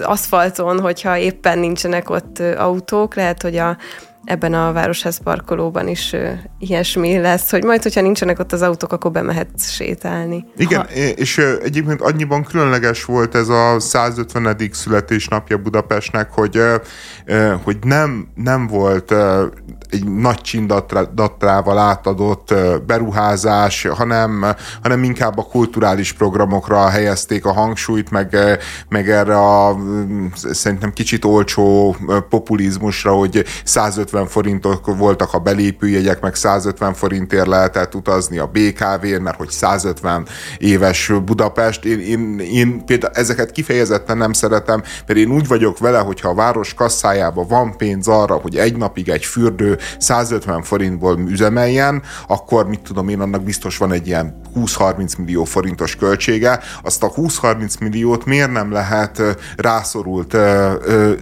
aszfalton, 0.00 0.80
hogyha 0.80 1.16
éppen 1.16 1.58
nincsenek 1.58 2.10
ott 2.10 2.42
autók, 2.56 3.14
lehet, 3.14 3.42
hogy 3.42 3.56
a 3.56 3.76
ebben 4.28 4.54
a 4.54 4.72
városház 4.72 5.18
parkolóban 5.22 5.88
is 5.88 6.12
uh, 6.12 6.30
ilyesmi 6.58 7.18
lesz, 7.18 7.50
hogy 7.50 7.64
majd, 7.64 7.82
hogyha 7.82 8.00
nincsenek 8.00 8.38
ott 8.38 8.52
az 8.52 8.62
autók, 8.62 8.92
akkor 8.92 9.10
bemehetsz 9.10 9.68
sétálni. 9.68 10.44
Igen, 10.56 10.80
ha... 10.80 10.92
és 10.94 11.38
uh, 11.38 11.44
egyébként 11.62 12.00
annyiban 12.00 12.44
különleges 12.44 13.04
volt 13.04 13.34
ez 13.34 13.48
a 13.48 13.80
150. 13.80 14.56
születésnapja 14.72 15.56
Budapestnek, 15.58 16.30
hogy, 16.32 16.58
uh, 16.58 17.52
hogy 17.62 17.76
nem, 17.82 18.28
nem 18.34 18.66
volt 18.66 19.14
egy 19.90 20.04
nagy 20.08 20.40
csindatrával 20.40 21.78
átadott 21.78 22.54
beruházás, 22.86 23.86
hanem, 23.86 24.44
hanem 24.82 25.02
inkább 25.02 25.38
a 25.38 25.42
kulturális 25.42 26.12
programokra 26.12 26.88
helyezték 26.88 27.44
a 27.44 27.52
hangsúlyt, 27.52 28.10
meg, 28.10 28.36
meg 28.88 29.10
erre 29.10 29.38
a 29.38 29.76
szerintem 30.34 30.92
kicsit 30.92 31.24
olcsó 31.24 31.96
populizmusra, 32.28 33.12
hogy 33.12 33.44
150 33.64 34.26
forintok 34.26 34.96
voltak 34.96 35.34
a 35.34 35.38
belépőjegyek, 35.38 36.20
meg 36.20 36.34
150 36.34 36.94
forintért 36.94 37.46
lehetett 37.46 37.94
utazni 37.94 38.38
a 38.38 38.46
BKV-n, 38.46 39.22
mert 39.22 39.36
hogy 39.36 39.50
150 39.50 40.26
éves 40.58 41.12
Budapest. 41.24 41.84
Én, 41.84 42.00
én, 42.00 42.38
én 42.38 42.84
például 42.84 43.12
ezeket 43.14 43.50
kifejezetten 43.50 44.16
nem 44.16 44.32
szeretem, 44.32 44.82
mert 45.06 45.18
én 45.18 45.30
úgy 45.30 45.48
vagyok 45.48 45.78
vele, 45.78 45.98
hogyha 45.98 46.28
a 46.28 46.34
város 46.34 46.74
kasszájában 46.74 47.46
van 47.48 47.76
pénz 47.76 48.08
arra, 48.08 48.34
hogy 48.34 48.56
egy 48.56 48.76
napig 48.76 49.08
egy 49.08 49.24
fürdő 49.24 49.77
150 49.98 50.62
forintból 50.62 51.18
üzemeljen, 51.18 52.02
akkor 52.26 52.68
mit 52.68 52.80
tudom 52.80 53.08
én, 53.08 53.20
annak 53.20 53.42
biztos 53.42 53.76
van 53.76 53.92
egy 53.92 54.06
ilyen 54.06 54.40
20-30 54.56 55.18
millió 55.18 55.44
forintos 55.44 55.96
költsége, 55.96 56.60
azt 56.82 57.02
a 57.02 57.12
20-30 57.12 57.80
milliót 57.80 58.24
miért 58.24 58.52
nem 58.52 58.72
lehet 58.72 59.22
rászorult 59.56 60.36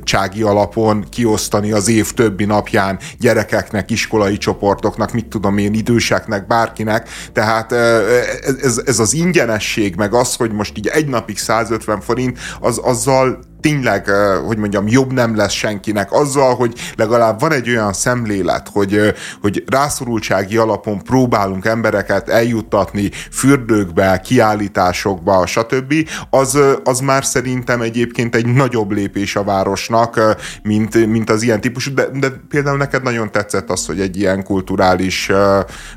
csági 0.03 0.43
alapon 0.43 1.05
kiosztani 1.11 1.73
az 1.73 1.89
év 1.89 2.13
többi 2.13 2.45
napján 2.45 2.99
gyerekeknek, 3.19 3.91
iskolai 3.91 4.39
csoportoknak, 4.39 5.13
mit 5.13 5.27
tudom 5.27 5.59
én, 5.59 5.75
időseknek, 5.75 6.47
bárkinek. 6.47 7.09
Tehát 7.33 7.73
ez, 8.63 8.83
ez 8.87 8.99
az 8.99 9.15
ingyenesség, 9.15 9.95
meg 9.97 10.15
az, 10.15 10.35
hogy 10.37 10.53
most 10.53 10.79
így 10.79 10.87
egy 10.87 11.09
napig 11.09 11.39
150 11.39 12.01
forint, 12.01 12.39
az 12.61 12.79
azzal 12.83 13.39
tényleg, 13.61 14.09
hogy 14.47 14.57
mondjam, 14.57 14.89
jobb 14.89 15.13
nem 15.13 15.37
lesz 15.37 15.53
senkinek 15.53 16.13
azzal, 16.13 16.55
hogy 16.55 16.75
legalább 16.97 17.41
van 17.41 17.53
egy 17.53 17.69
olyan 17.69 17.93
szemlélet, 17.93 18.69
hogy, 18.73 19.15
hogy 19.41 19.65
rászorultsági 19.67 20.57
alapon 20.57 21.03
próbálunk 21.03 21.65
embereket 21.65 22.29
eljuttatni 22.29 23.11
fürdőkbe, 23.31 24.21
kiállításokba, 24.25 25.47
stb. 25.47 25.95
Az, 26.31 26.59
az 26.85 27.01
már 27.01 27.25
szerintem 27.25 27.81
egyébként 27.81 28.35
egy 28.35 28.47
nagyobb 28.47 28.91
lépés 28.91 29.37
a 29.37 29.45
városnak, 29.45 30.21
mint, 30.63 31.07
mint 31.07 31.31
az 31.31 31.43
ilyen 31.43 31.61
típusú, 31.61 31.95
de, 31.95 32.07
de 32.13 32.29
például 32.49 32.77
neked 32.77 33.03
nagyon 33.03 33.31
tetszett 33.33 33.71
az, 33.71 33.87
hogy 33.87 34.01
egy 34.01 34.17
ilyen 34.17 34.45
kulturális 34.45 35.31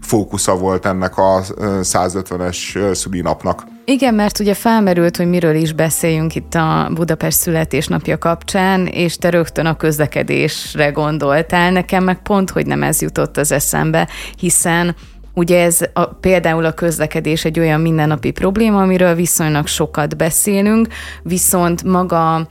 fókusza 0.01 0.55
volt 0.55 0.85
ennek 0.85 1.17
a 1.17 1.41
150-es 1.81 2.93
szülinapnak. 2.95 3.78
Igen, 3.89 4.13
mert 4.13 4.39
ugye 4.39 4.53
felmerült, 4.53 5.17
hogy 5.17 5.27
miről 5.27 5.55
is 5.55 5.73
beszéljünk 5.73 6.35
itt 6.35 6.53
a 6.53 6.89
Budapest 6.93 7.37
születésnapja 7.37 8.17
kapcsán, 8.17 8.87
és 8.87 9.17
te 9.17 9.29
rögtön 9.29 9.65
a 9.65 9.77
közlekedésre 9.77 10.89
gondoltál, 10.89 11.71
nekem 11.71 12.03
meg 12.03 12.21
pont, 12.21 12.49
hogy 12.49 12.65
nem 12.65 12.83
ez 12.83 13.01
jutott 13.01 13.37
az 13.37 13.51
eszembe, 13.51 14.07
hiszen 14.37 14.95
Ugye 15.33 15.63
ez 15.63 15.81
a, 15.93 16.05
például 16.05 16.65
a 16.65 16.73
közlekedés 16.73 17.45
egy 17.45 17.59
olyan 17.59 17.81
mindennapi 17.81 18.31
probléma, 18.31 18.81
amiről 18.81 19.15
viszonylag 19.15 19.67
sokat 19.67 20.17
beszélünk, 20.17 20.87
viszont 21.23 21.83
maga 21.83 22.47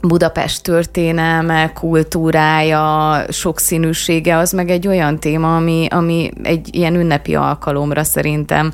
Budapest 0.00 0.62
történelme, 0.62 1.72
kultúrája, 1.72 3.16
sokszínűsége, 3.28 4.36
az 4.36 4.52
meg 4.52 4.70
egy 4.70 4.88
olyan 4.88 5.20
téma, 5.20 5.56
ami, 5.56 5.86
ami 5.90 6.30
egy 6.42 6.74
ilyen 6.74 6.94
ünnepi 6.94 7.34
alkalomra 7.34 8.04
szerintem 8.04 8.72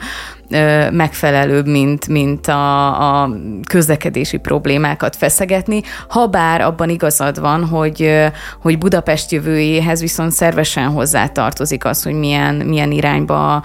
megfelelőbb, 0.90 1.66
mint, 1.66 2.08
mint 2.08 2.46
a, 2.46 3.22
a 3.22 3.30
közlekedési 3.68 4.36
problémákat 4.36 5.16
feszegetni, 5.16 5.82
ha 6.08 6.26
bár 6.26 6.60
abban 6.60 6.88
igazad 6.88 7.40
van, 7.40 7.64
hogy, 7.64 8.10
hogy 8.62 8.78
Budapest 8.78 9.32
jövőjéhez 9.32 10.00
viszont 10.00 10.32
szervesen 10.32 10.88
hozzátartozik 10.88 11.84
az, 11.84 12.02
hogy 12.02 12.14
milyen, 12.14 12.54
milyen 12.54 12.90
irányba 12.90 13.64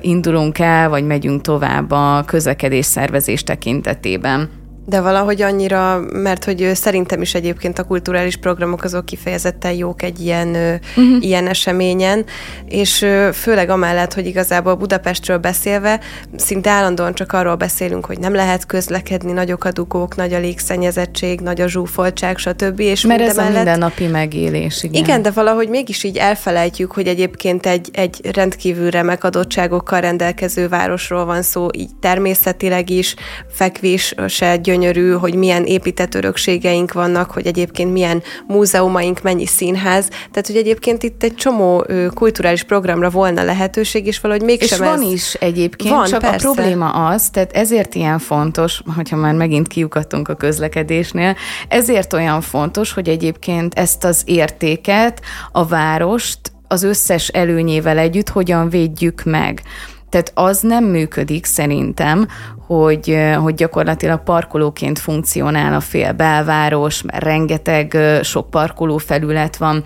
indulunk 0.00 0.58
el, 0.58 0.88
vagy 0.88 1.04
megyünk 1.04 1.40
tovább 1.40 1.90
a 1.90 2.22
közlekedés 2.26 2.86
szervezés 2.86 3.42
tekintetében. 3.42 4.62
De 4.86 5.00
valahogy 5.00 5.42
annyira, 5.42 6.00
mert 6.12 6.44
hogy 6.44 6.70
szerintem 6.74 7.22
is 7.22 7.34
egyébként 7.34 7.78
a 7.78 7.84
kulturális 7.84 8.36
programok 8.36 8.84
azok 8.84 9.04
kifejezetten 9.04 9.72
jók 9.72 10.02
egy 10.02 10.20
ilyen, 10.20 10.48
uh-huh. 10.48 11.24
ilyen 11.24 11.46
eseményen, 11.46 12.24
és 12.68 13.06
főleg 13.32 13.68
amellett, 13.68 14.14
hogy 14.14 14.26
igazából 14.26 14.74
Budapestről 14.74 15.38
beszélve 15.38 16.00
szinte 16.36 16.70
állandóan 16.70 17.14
csak 17.14 17.32
arról 17.32 17.54
beszélünk, 17.54 18.06
hogy 18.06 18.18
nem 18.18 18.34
lehet 18.34 18.66
közlekedni, 18.66 19.32
nagyok 19.32 19.64
a 19.64 19.70
dugók, 19.72 20.16
nagy 20.16 20.32
a 20.32 20.38
légszennyezettség, 20.38 21.40
nagy 21.40 21.60
a 21.60 21.68
zsúfoltság, 21.68 22.38
stb. 22.38 22.80
És 22.80 23.06
mert 23.06 23.20
ez 23.20 23.38
a 23.38 23.50
mindennapi 23.50 24.06
megélés, 24.06 24.82
igen. 24.82 25.02
Igen, 25.02 25.22
de 25.22 25.30
valahogy 25.30 25.68
mégis 25.68 26.04
így 26.04 26.16
elfelejtjük, 26.16 26.92
hogy 26.92 27.06
egyébként 27.06 27.66
egy, 27.66 27.88
egy 27.92 28.20
rendkívül 28.32 28.90
remek 28.90 29.24
adottságokkal 29.24 30.00
rendelkező 30.00 30.68
városról 30.68 31.24
van 31.24 31.42
szó, 31.42 31.66
így 31.72 31.90
természetileg 32.00 32.90
is, 32.90 33.14
fekvés 33.48 34.14
se 34.28 34.56
gyönyörű, 34.56 34.72
hogy 35.20 35.34
milyen 35.34 35.64
épített 35.64 36.14
örökségeink 36.14 36.92
vannak, 36.92 37.30
hogy 37.30 37.46
egyébként 37.46 37.92
milyen 37.92 38.22
múzeumaink, 38.46 39.22
mennyi 39.22 39.46
színház. 39.46 40.08
Tehát, 40.08 40.46
hogy 40.46 40.56
egyébként 40.56 41.02
itt 41.02 41.22
egy 41.22 41.34
csomó 41.34 41.86
kulturális 42.14 42.62
programra 42.62 43.10
volna 43.10 43.42
lehetőség, 43.42 44.06
és 44.06 44.20
valahogy 44.20 44.44
mégsem 44.44 44.82
És 44.82 44.88
van 44.88 45.02
ez... 45.02 45.12
is 45.12 45.34
egyébként, 45.34 45.94
van, 45.94 46.06
csak 46.06 46.20
persze. 46.20 46.48
a 46.48 46.52
probléma 46.52 46.90
az, 46.90 47.30
tehát 47.30 47.52
ezért 47.52 47.94
ilyen 47.94 48.18
fontos, 48.18 48.82
hogyha 48.96 49.16
már 49.16 49.34
megint 49.34 49.68
kiukadtunk 49.68 50.28
a 50.28 50.34
közlekedésnél, 50.34 51.36
ezért 51.68 52.12
olyan 52.12 52.40
fontos, 52.40 52.92
hogy 52.92 53.08
egyébként 53.08 53.74
ezt 53.74 54.04
az 54.04 54.22
értéket, 54.24 55.20
a 55.52 55.66
várost 55.66 56.38
az 56.68 56.82
összes 56.82 57.28
előnyével 57.28 57.98
együtt 57.98 58.28
hogyan 58.28 58.68
védjük 58.68 59.22
meg. 59.24 59.62
Tehát 60.08 60.32
az 60.34 60.60
nem 60.60 60.84
működik 60.84 61.44
szerintem, 61.44 62.28
hogy, 62.66 63.18
hogy 63.42 63.54
gyakorlatilag 63.54 64.22
parkolóként 64.22 64.98
funkcionál 64.98 65.74
a 65.74 65.80
fél 65.80 66.12
belváros, 66.12 67.02
mert 67.02 67.24
rengeteg 67.24 67.96
sok 68.22 68.50
parkoló 68.50 68.96
felület 68.96 69.56
van, 69.56 69.84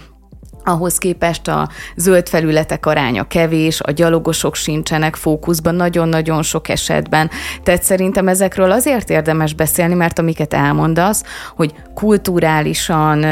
ahhoz 0.68 0.98
képest 0.98 1.48
a 1.48 1.68
zöld 1.96 2.28
felületek 2.28 2.86
aránya 2.86 3.24
kevés, 3.24 3.80
a 3.80 3.90
gyalogosok 3.90 4.54
sincsenek 4.54 5.16
fókuszban 5.16 5.74
nagyon-nagyon 5.74 6.42
sok 6.42 6.68
esetben. 6.68 7.30
Tehát 7.62 7.82
szerintem 7.82 8.28
ezekről 8.28 8.70
azért 8.70 9.10
érdemes 9.10 9.54
beszélni, 9.54 9.94
mert 9.94 10.18
amiket 10.18 10.54
elmondasz, 10.54 11.22
hogy 11.56 11.74
kulturálisan, 11.94 13.24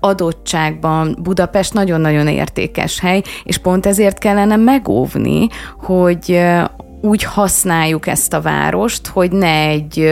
adottságban 0.00 1.16
Budapest 1.22 1.72
nagyon-nagyon 1.72 2.28
értékes 2.28 3.00
hely, 3.00 3.22
és 3.44 3.58
pont 3.58 3.86
ezért 3.86 4.18
kellene 4.18 4.56
megóvni, 4.56 5.48
hogy 5.80 6.40
úgy 7.04 7.22
használjuk 7.22 8.06
ezt 8.06 8.32
a 8.32 8.40
várost, 8.40 9.06
hogy 9.06 9.32
ne 9.32 9.66
egy 9.66 10.10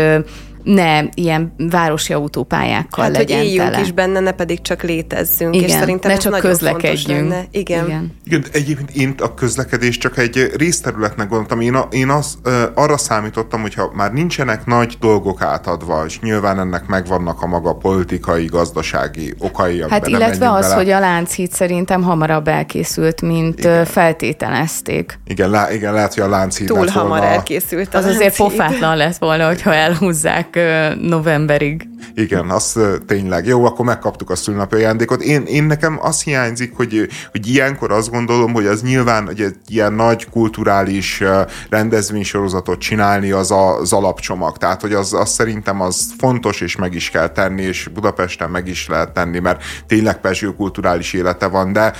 ne 0.64 1.02
ilyen 1.14 1.54
városi 1.56 2.12
autópályákkal 2.12 3.04
hát, 3.04 3.16
legyen 3.16 3.36
hogy 3.36 3.46
éljünk 3.46 3.70
tele. 3.70 3.80
is 3.80 3.92
benne, 3.92 4.20
ne 4.20 4.32
pedig 4.32 4.60
csak 4.60 4.82
létezzünk, 4.82 5.54
Igen, 5.54 5.68
és 5.68 5.74
szerintem 5.74 6.10
ne 6.10 6.16
ez 6.16 6.22
csak 6.22 6.38
közlekedjünk. 6.38 7.34
Igen. 7.50 7.82
Igen. 7.84 8.12
Igen. 8.24 8.44
Egyébként 8.52 8.90
én 8.90 9.14
a 9.18 9.34
közlekedés 9.34 9.98
csak 9.98 10.18
egy 10.18 10.50
részterületnek 10.56 11.28
gondoltam. 11.28 11.60
Én, 11.60 11.74
a, 11.74 11.88
én 11.90 12.08
az, 12.08 12.38
arra 12.74 12.96
számítottam, 12.96 13.60
hogyha 13.60 13.90
már 13.94 14.12
nincsenek 14.12 14.66
nagy 14.66 14.96
dolgok 15.00 15.42
átadva, 15.42 16.04
és 16.06 16.20
nyilván 16.20 16.58
ennek 16.58 16.86
megvannak 16.86 17.42
a 17.42 17.46
maga 17.46 17.72
politikai, 17.74 18.44
gazdasági 18.44 19.34
okai. 19.38 19.84
Hát 19.88 20.06
illetve 20.06 20.50
az, 20.50 20.62
bele. 20.62 20.74
hogy 20.74 20.90
a 20.90 21.00
Lánchíd 21.00 21.52
szerintem 21.52 22.02
hamarabb 22.02 22.48
elkészült, 22.48 23.22
mint 23.22 23.58
igen. 23.58 23.84
feltételezték. 23.84 25.18
Igen, 25.26 25.50
lá, 25.50 25.72
igen, 25.72 25.92
lehet, 25.92 26.14
hogy 26.14 26.22
a 26.22 26.28
Lánchíd 26.28 26.66
Túl 26.66 26.86
hamar 26.86 27.08
volna. 27.08 27.24
elkészült. 27.24 27.94
Az 27.94 28.04
azért 28.04 28.36
pofátlan 28.36 28.96
lett 28.96 29.16
volna, 29.16 29.46
hogyha 29.46 29.74
elhúzzák 29.74 30.50
novemberig. 30.98 31.91
Igen, 32.14 32.50
az 32.50 32.78
tényleg. 33.06 33.46
Jó, 33.46 33.64
akkor 33.64 33.84
megkaptuk 33.84 34.30
a 34.30 34.36
szülnapi 34.36 34.74
ajándékot. 34.74 35.22
Én, 35.22 35.42
én 35.42 35.64
nekem 35.64 35.98
az 36.02 36.22
hiányzik, 36.22 36.76
hogy, 36.76 37.08
hogy 37.30 37.46
ilyenkor 37.48 37.92
azt 37.92 38.10
gondolom, 38.10 38.52
hogy 38.52 38.66
az 38.66 38.82
nyilván, 38.82 39.26
hogy 39.26 39.40
egy 39.40 39.56
ilyen 39.68 39.92
nagy 39.92 40.30
kulturális 40.30 41.22
rendezvénysorozatot 41.70 42.78
csinálni 42.78 43.30
az 43.30 43.50
a, 43.50 43.78
az 43.78 43.92
alapcsomag. 43.92 44.56
Tehát, 44.56 44.80
hogy 44.80 44.92
az, 44.92 45.12
az 45.12 45.30
szerintem 45.30 45.80
az 45.80 46.06
fontos, 46.18 46.60
és 46.60 46.76
meg 46.76 46.94
is 46.94 47.10
kell 47.10 47.28
tenni, 47.28 47.62
és 47.62 47.88
Budapesten 47.94 48.50
meg 48.50 48.68
is 48.68 48.88
lehet 48.88 49.12
tenni, 49.12 49.38
mert 49.38 49.62
tényleg 49.86 50.20
Pezső 50.20 50.54
kulturális 50.54 51.12
élete 51.12 51.46
van, 51.46 51.72
de, 51.72 51.92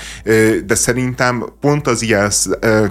de 0.65 0.75
szerintem 0.75 1.45
pont 1.59 1.87
az 1.87 2.01
ilyen 2.01 2.31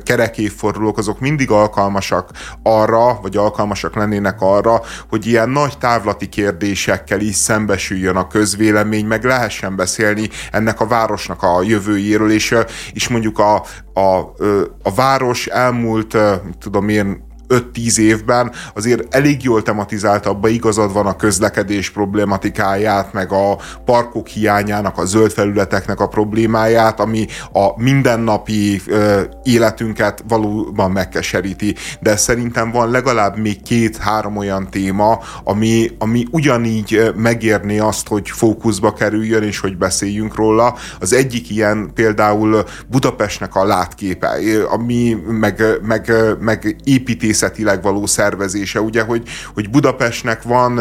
kerekévfordulók 0.03 0.99
azok 0.99 1.21
mindig 1.21 1.51
alkalmasak 1.51 2.31
arra, 2.63 3.19
vagy 3.23 3.37
alkalmasak 3.37 3.95
lennének 3.95 4.41
arra, 4.41 4.81
hogy 5.09 5.27
ilyen 5.27 5.49
nagy 5.49 5.79
távlati 5.79 6.29
kérdésekkel 7.05 7.21
is 7.21 7.37
szembesüljön 7.37 8.17
a 8.17 8.27
közvélemény, 8.27 9.07
meg 9.07 9.25
lehessen 9.25 9.77
beszélni 9.77 10.29
ennek 10.51 10.81
a 10.81 10.87
városnak 10.87 11.43
a 11.43 11.63
jövőjéről, 11.63 12.31
és, 12.31 12.55
és 12.93 13.09
mondjuk 13.09 13.39
a, 13.39 13.55
a, 13.95 14.35
a 14.83 14.95
város 14.95 15.47
elmúlt, 15.47 16.17
tudom 16.61 16.89
én, 16.89 17.31
5-10 17.53 17.99
évben 17.99 18.53
azért 18.75 19.15
elég 19.15 19.43
jól 19.43 19.63
tematizálta, 19.63 20.31
abba 20.31 20.49
igazad 20.49 20.93
van 20.93 21.07
a 21.07 21.17
közlekedés 21.17 21.91
problematikáját, 21.91 23.13
meg 23.13 23.33
a 23.33 23.59
parkok 23.85 24.27
hiányának, 24.27 24.99
a 24.99 25.05
zöld 25.05 25.31
felületeknek 25.33 26.01
a 26.01 26.09
problémáját, 26.09 27.01
ami 27.01 27.27
a 27.53 27.83
mindennapi 27.83 28.81
ö, 28.87 29.21
életünket 29.43 30.25
valóban 30.29 30.91
megkeseríti. 30.91 31.75
De 32.01 32.17
szerintem 32.17 32.71
van 32.71 32.91
legalább 32.91 33.37
még 33.37 33.63
két-három 33.63 34.37
olyan 34.37 34.69
téma, 34.71 35.19
ami, 35.45 35.91
ami 35.99 36.27
ugyanígy 36.31 37.13
megérni 37.17 37.79
azt, 37.79 38.09
hogy 38.09 38.31
fókuszba 38.31 38.93
kerüljön, 38.93 39.43
és 39.43 39.59
hogy 39.59 39.77
beszéljünk 39.77 40.35
róla. 40.35 40.75
Az 41.01 41.13
egyik 41.13 41.51
ilyen 41.51 41.91
például 41.95 42.65
Budapestnek 42.89 43.55
a 43.55 43.65
látképe, 43.65 44.39
ami 44.71 45.17
meg, 45.29 45.63
meg, 45.83 46.13
meg 46.41 46.77
építés 46.85 47.42
művészetileg 47.43 47.83
való 47.83 48.07
szervezése, 48.07 48.81
ugye, 48.81 49.03
hogy, 49.03 49.23
hogy 49.55 49.71
Budapestnek 49.71 50.43
van 50.43 50.81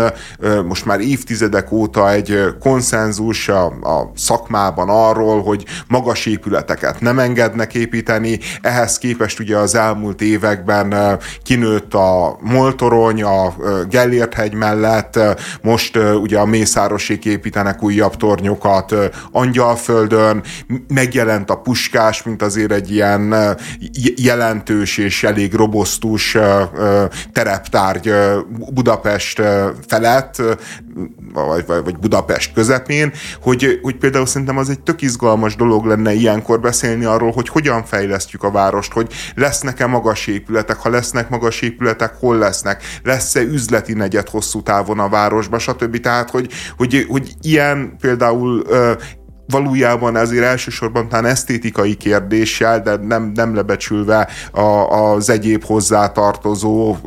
most 0.65 0.85
már 0.85 0.99
évtizedek 0.99 1.71
óta 1.71 2.11
egy 2.11 2.39
konszenzus 2.59 3.49
a, 3.49 3.65
a 3.65 4.11
szakmában 4.15 4.89
arról, 4.89 5.41
hogy 5.41 5.65
magas 5.87 6.25
épületeket 6.25 6.99
nem 6.99 7.19
engednek 7.19 7.73
építeni, 7.73 8.39
ehhez 8.61 8.97
képest 8.97 9.39
ugye 9.39 9.57
az 9.57 9.75
elmúlt 9.75 10.21
években 10.21 11.19
kinőtt 11.43 11.93
a 11.93 12.37
Moltorony, 12.41 13.23
a 13.23 13.53
Gellért 13.89 14.53
mellett, 14.53 15.19
most 15.61 15.97
ugye 15.97 16.39
a 16.39 16.45
Mészárosék 16.45 17.25
építenek 17.25 17.83
újabb 17.83 18.15
tornyokat 18.15 18.95
Angyalföldön, 19.31 20.43
megjelent 20.87 21.49
a 21.49 21.55
Puskás, 21.55 22.23
mint 22.23 22.41
azért 22.41 22.71
egy 22.71 22.91
ilyen 22.91 23.57
jelentős 24.15 24.97
és 24.97 25.23
elég 25.23 25.53
robosztus 25.53 26.37
tereptárgy 27.33 28.13
Budapest 28.73 29.41
felett, 29.87 30.41
vagy, 31.33 31.65
vagy 31.65 31.97
Budapest 31.97 32.53
közepén, 32.53 33.11
hogy, 33.41 33.79
hogy 33.81 33.95
például 33.95 34.25
szerintem 34.25 34.57
az 34.57 34.69
egy 34.69 34.79
tök 34.79 35.01
izgalmas 35.01 35.55
dolog 35.55 35.85
lenne 35.85 36.13
ilyenkor 36.13 36.59
beszélni 36.59 37.05
arról, 37.05 37.31
hogy 37.31 37.49
hogyan 37.49 37.83
fejlesztjük 37.83 38.43
a 38.43 38.51
várost, 38.51 38.91
hogy 38.91 39.13
lesznek-e 39.35 39.85
magas 39.85 40.27
épületek, 40.27 40.77
ha 40.77 40.89
lesznek 40.89 41.29
magas 41.29 41.61
épületek, 41.61 42.15
hol 42.19 42.37
lesznek, 42.37 42.83
lesz-e 43.03 43.41
üzleti 43.41 43.93
negyed 43.93 44.29
hosszú 44.29 44.61
távon 44.61 44.99
a 44.99 45.09
városba, 45.09 45.59
stb. 45.59 45.99
Tehát, 45.99 46.29
hogy, 46.29 46.51
hogy, 46.77 47.05
hogy 47.09 47.33
ilyen 47.41 47.95
például 47.99 48.63
valójában 49.51 50.17
ezért 50.17 50.43
elsősorban 50.43 51.07
talán 51.09 51.25
esztétikai 51.25 51.95
kérdéssel, 51.95 52.81
de 52.81 52.95
nem, 52.95 53.31
nem 53.35 53.55
lebecsülve 53.55 54.27
a, 54.51 54.61
az 54.61 55.29
egyéb 55.29 55.63
hozzátartozó 55.63 56.97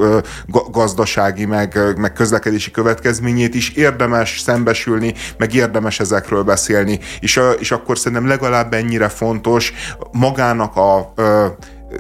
gazdasági, 0.71 1.45
meg, 1.45 1.79
meg 1.97 2.13
közlekedési 2.13 2.71
következményét 2.71 3.55
is 3.55 3.71
érdemes 3.71 4.41
szembesülni, 4.41 5.15
meg 5.39 5.55
érdemes 5.55 6.01
ezekről 6.01 6.43
beszélni. 6.43 6.99
És, 7.21 7.41
és 7.59 7.71
akkor 7.71 7.99
szerintem 7.99 8.27
legalább 8.27 8.75
ennyire 8.75 9.09
fontos 9.09 9.73
magának 10.13 10.77
a, 10.77 10.97
a 10.97 11.57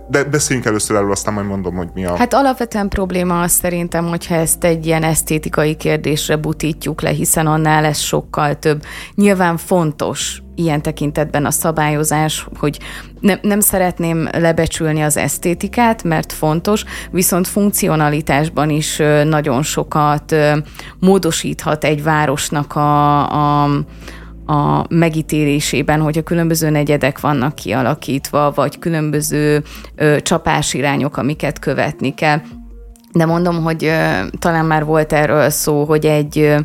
de 0.09 0.24
beszéljünk 0.24 0.68
először 0.68 0.97
erről, 0.97 1.11
aztán 1.11 1.34
majd 1.34 1.47
mondom, 1.47 1.74
hogy 1.74 1.88
mi 1.95 2.05
a... 2.07 2.16
Hát 2.16 2.34
alapvetően 2.34 2.88
probléma 2.88 3.40
az 3.40 3.53
szerintem, 3.53 4.07
hogyha 4.07 4.34
ezt 4.34 4.64
egy 4.64 4.86
ilyen 4.86 5.03
esztétikai 5.03 5.74
kérdésre 5.74 6.36
butítjuk 6.36 7.03
le, 7.03 7.11
hiszen 7.11 7.47
annál 7.47 7.82
lesz 7.82 8.01
sokkal 8.01 8.59
több. 8.59 8.82
Nyilván 9.14 9.57
fontos 9.57 10.42
ilyen 10.55 10.82
tekintetben 10.82 11.45
a 11.47 11.51
szabályozás, 11.51 12.47
hogy 12.59 12.78
ne, 13.20 13.34
nem 13.42 13.61
szeretném 13.61 14.28
lebecsülni 14.32 15.03
az 15.03 15.16
esztétikát, 15.16 16.03
mert 16.03 16.32
fontos, 16.32 16.84
viszont 17.11 17.49
funkcionalitásban 17.49 18.70
is 18.70 18.97
nagyon 19.24 19.62
sokat 19.62 20.34
módosíthat 20.99 21.84
egy 21.84 22.03
városnak 22.03 22.76
a, 22.76 23.62
a 23.62 23.68
a 24.47 24.84
megítélésében, 24.88 26.01
hogy 26.01 26.18
a 26.18 26.22
különböző 26.22 26.70
negyedek 26.70 27.20
vannak 27.20 27.55
kialakítva, 27.55 28.53
vagy 28.55 28.78
különböző 28.78 29.62
ö, 29.97 30.16
csapásirányok, 30.22 31.16
amiket 31.16 31.59
követni 31.59 32.14
kell. 32.14 32.40
De 33.12 33.26
mondom, 33.26 33.62
hogy 33.62 33.84
ö, 33.84 34.26
talán 34.38 34.64
már 34.64 34.84
volt 34.84 35.12
erről 35.12 35.51
szó, 35.51 35.84
hogy 35.84 36.07
egy 36.07 36.38
ö, 36.38 36.59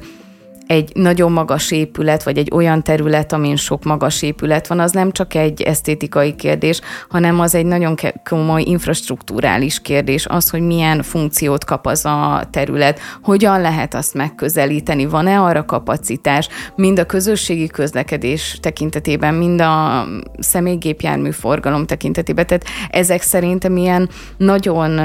egy 0.69 0.91
nagyon 0.93 1.31
magas 1.31 1.71
épület, 1.71 2.23
vagy 2.23 2.37
egy 2.37 2.49
olyan 2.53 2.83
terület, 2.83 3.33
amin 3.33 3.55
sok 3.55 3.83
magas 3.83 4.21
épület 4.21 4.67
van, 4.67 4.79
az 4.79 4.91
nem 4.91 5.11
csak 5.11 5.33
egy 5.33 5.61
esztétikai 5.61 6.35
kérdés, 6.35 6.81
hanem 7.09 7.39
az 7.39 7.55
egy 7.55 7.65
nagyon 7.65 7.95
komoly 8.23 8.61
infrastruktúrális 8.61 9.81
kérdés, 9.81 10.25
az, 10.25 10.49
hogy 10.49 10.61
milyen 10.61 11.01
funkciót 11.03 11.63
kap 11.63 11.85
az 11.85 12.05
a 12.05 12.47
terület, 12.51 12.99
hogyan 13.21 13.61
lehet 13.61 13.93
azt 13.93 14.13
megközelíteni, 14.13 15.05
van-e 15.05 15.39
arra 15.39 15.65
kapacitás, 15.65 16.47
mind 16.75 16.99
a 16.99 17.05
közösségi 17.05 17.67
közlekedés 17.67 18.57
tekintetében, 18.61 19.33
mind 19.33 19.61
a 19.61 20.05
személygépjármű 20.39 21.31
forgalom 21.31 21.85
tekintetében. 21.85 22.47
Tehát 22.47 22.65
ezek 22.89 23.21
szerintem 23.21 23.77
ilyen 23.77 24.09
nagyon 24.37 25.01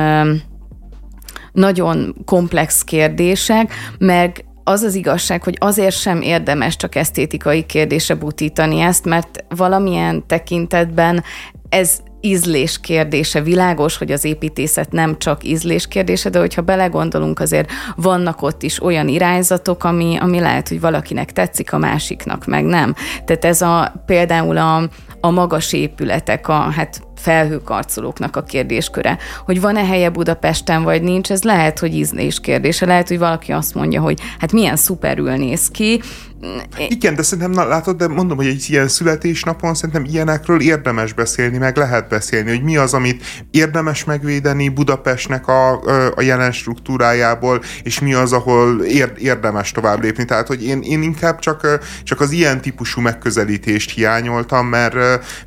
nagyon 1.52 2.14
komplex 2.24 2.82
kérdések, 2.82 3.72
meg 3.98 4.44
az 4.64 4.82
az 4.82 4.94
igazság, 4.94 5.42
hogy 5.42 5.56
azért 5.60 5.96
sem 5.96 6.20
érdemes 6.20 6.76
csak 6.76 6.94
esztétikai 6.94 7.66
kérdése 7.66 8.14
butítani 8.14 8.80
ezt, 8.80 9.04
mert 9.04 9.44
valamilyen 9.48 10.26
tekintetben 10.26 11.22
ez 11.68 11.98
ízlés 12.20 12.80
kérdése. 12.80 13.40
Világos, 13.40 13.96
hogy 13.96 14.12
az 14.12 14.24
építészet 14.24 14.92
nem 14.92 15.18
csak 15.18 15.44
ízlés 15.44 15.88
kérdése, 15.88 16.28
de 16.28 16.38
hogyha 16.38 16.62
belegondolunk, 16.62 17.40
azért 17.40 17.70
vannak 17.96 18.42
ott 18.42 18.62
is 18.62 18.82
olyan 18.82 19.08
irányzatok, 19.08 19.84
ami, 19.84 20.16
ami 20.20 20.40
lehet, 20.40 20.68
hogy 20.68 20.80
valakinek 20.80 21.32
tetszik, 21.32 21.72
a 21.72 21.78
másiknak 21.78 22.46
meg 22.46 22.64
nem. 22.64 22.94
Tehát 23.24 23.44
ez 23.44 23.62
a 23.62 24.02
például 24.06 24.56
a, 24.56 24.88
a 25.20 25.30
magas 25.30 25.72
épületek, 25.72 26.48
a, 26.48 26.54
hát 26.54 27.02
felhőkarcolóknak 27.24 28.36
a 28.36 28.42
kérdésköre. 28.42 29.18
Hogy 29.44 29.60
van-e 29.60 29.84
helye 29.84 30.10
Budapesten, 30.10 30.82
vagy 30.82 31.02
nincs, 31.02 31.30
ez 31.30 31.42
lehet, 31.42 31.78
hogy 31.78 31.94
ízlés 31.94 32.40
kérdése. 32.40 32.86
Lehet, 32.86 33.08
hogy 33.08 33.18
valaki 33.18 33.52
azt 33.52 33.74
mondja, 33.74 34.00
hogy 34.00 34.20
hát 34.38 34.52
milyen 34.52 34.76
szuperül 34.76 35.32
néz 35.32 35.68
ki, 35.68 36.00
igen, 36.88 37.14
de 37.14 37.22
szerintem, 37.22 37.52
na, 37.52 37.68
látod, 37.68 37.96
de 37.96 38.08
mondom, 38.08 38.36
hogy 38.36 38.46
egy 38.46 38.64
ilyen 38.68 38.88
születésnapon 38.88 39.74
szerintem 39.74 40.04
ilyenekről 40.04 40.60
érdemes 40.60 41.12
beszélni, 41.12 41.58
meg 41.58 41.76
lehet 41.76 42.08
beszélni, 42.08 42.50
hogy 42.50 42.62
mi 42.62 42.76
az, 42.76 42.94
amit 42.94 43.24
érdemes 43.50 44.04
megvédeni 44.04 44.68
Budapestnek 44.68 45.48
a, 45.48 45.80
a 46.14 46.22
jelen 46.22 46.52
struktúrájából, 46.52 47.62
és 47.82 48.00
mi 48.00 48.14
az, 48.14 48.32
ahol 48.32 48.84
érdemes 49.18 49.72
tovább 49.72 50.02
lépni. 50.02 50.24
Tehát, 50.24 50.46
hogy 50.46 50.64
én, 50.64 50.80
én 50.82 51.02
inkább 51.02 51.38
csak, 51.38 51.78
csak 52.02 52.20
az 52.20 52.30
ilyen 52.30 52.60
típusú 52.60 53.00
megközelítést 53.00 53.90
hiányoltam, 53.90 54.66
mert... 54.66 54.94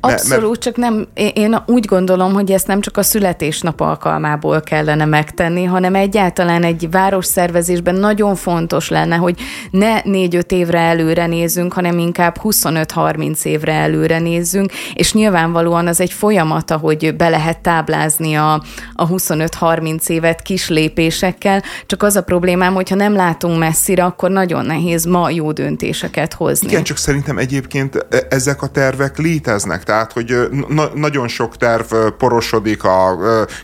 Abszolút, 0.00 0.48
mert... 0.48 0.62
csak 0.62 0.76
nem, 0.76 1.08
én 1.34 1.62
úgy 1.66 1.84
gondolom, 1.84 2.32
hogy 2.32 2.52
ezt 2.52 2.66
nem 2.66 2.80
csak 2.80 2.96
a 2.96 3.02
születésnap 3.02 3.80
alkalmából 3.80 4.60
kellene 4.60 5.04
megtenni, 5.04 5.64
hanem 5.64 5.94
egyáltalán 5.94 6.62
egy 6.62 6.90
városszervezésben 6.90 7.94
nagyon 7.94 8.36
fontos 8.36 8.88
lenne, 8.88 9.16
hogy 9.16 9.40
ne 9.70 10.00
négy-öt 10.02 10.52
évre 10.52 10.78
előre 10.88 11.26
nézzünk, 11.26 11.72
hanem 11.72 11.98
inkább 11.98 12.36
25-30 12.42 13.44
évre 13.44 13.72
előre 13.72 14.18
nézzünk, 14.18 14.72
és 14.94 15.12
nyilvánvalóan 15.12 15.86
az 15.86 16.00
egy 16.00 16.12
folyamata, 16.12 16.76
hogy 16.76 17.16
be 17.16 17.28
lehet 17.28 17.58
táblázni 17.58 18.34
a, 18.34 18.62
a 18.94 19.08
25-30 19.08 20.08
évet 20.08 20.42
kis 20.42 20.68
lépésekkel, 20.68 21.62
csak 21.86 22.02
az 22.02 22.16
a 22.16 22.22
problémám, 22.22 22.74
hogyha 22.74 22.94
nem 22.94 23.14
látunk 23.14 23.58
messzire, 23.58 24.04
akkor 24.04 24.30
nagyon 24.30 24.66
nehéz 24.66 25.04
ma 25.04 25.30
jó 25.30 25.52
döntéseket 25.52 26.34
hozni. 26.34 26.68
Igen, 26.68 26.82
csak 26.82 26.96
szerintem 26.96 27.38
egyébként 27.38 28.06
e, 28.10 28.26
ezek 28.30 28.62
a 28.62 28.66
tervek 28.66 29.18
léteznek, 29.18 29.82
tehát 29.82 30.12
hogy 30.12 30.34
na- 30.68 30.90
nagyon 30.94 31.28
sok 31.28 31.56
terv 31.56 31.94
porosodik 32.18 32.84
a 32.84 33.18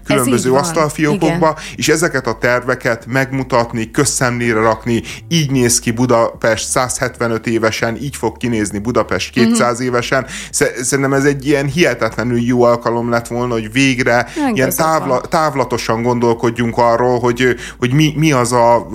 különböző 0.07 0.53
asztalfiókokba, 0.53 1.59
és 1.77 1.89
ezeket 1.89 2.27
a 2.27 2.39
terveket 2.39 3.07
megmutatni, 3.07 3.91
közszemlére 3.91 4.61
rakni, 4.61 5.03
így 5.29 5.51
néz 5.51 5.79
ki 5.79 5.91
Budapest 5.91 6.67
175 7.15 7.47
évesen, 7.47 7.97
így 7.97 8.17
fog 8.17 8.37
kinézni 8.37 8.79
Budapest 8.79 9.31
200 9.31 9.71
uh-huh. 9.71 9.87
évesen. 9.87 10.27
Szerintem 10.51 11.13
ez 11.13 11.25
egy 11.25 11.47
ilyen 11.47 11.67
hihetetlenül 11.67 12.41
jó 12.41 12.63
alkalom 12.63 13.11
lett 13.11 13.27
volna, 13.27 13.53
hogy 13.53 13.73
végre 13.73 14.15
Engedzik 14.15 14.57
ilyen 14.57 14.71
távla, 14.77 15.21
távlatosan 15.21 16.03
gondolkodjunk 16.03 16.77
arról, 16.77 17.19
hogy, 17.19 17.55
hogy 17.79 17.93
mi, 17.93 18.13
mi 18.17 18.33
az 18.33 18.53
a 18.53 18.87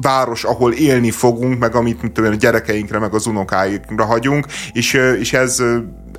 város, 0.00 0.44
ahol 0.44 0.72
élni 0.72 1.10
fogunk, 1.10 1.58
meg 1.58 1.74
amit 1.74 2.12
tudom, 2.12 2.32
a 2.32 2.34
gyerekeinkre, 2.34 2.98
meg 2.98 3.14
az 3.14 3.26
unokáinkra 3.26 4.04
hagyunk, 4.04 4.46
és, 4.72 4.92
és 5.18 5.32
ez 5.32 5.62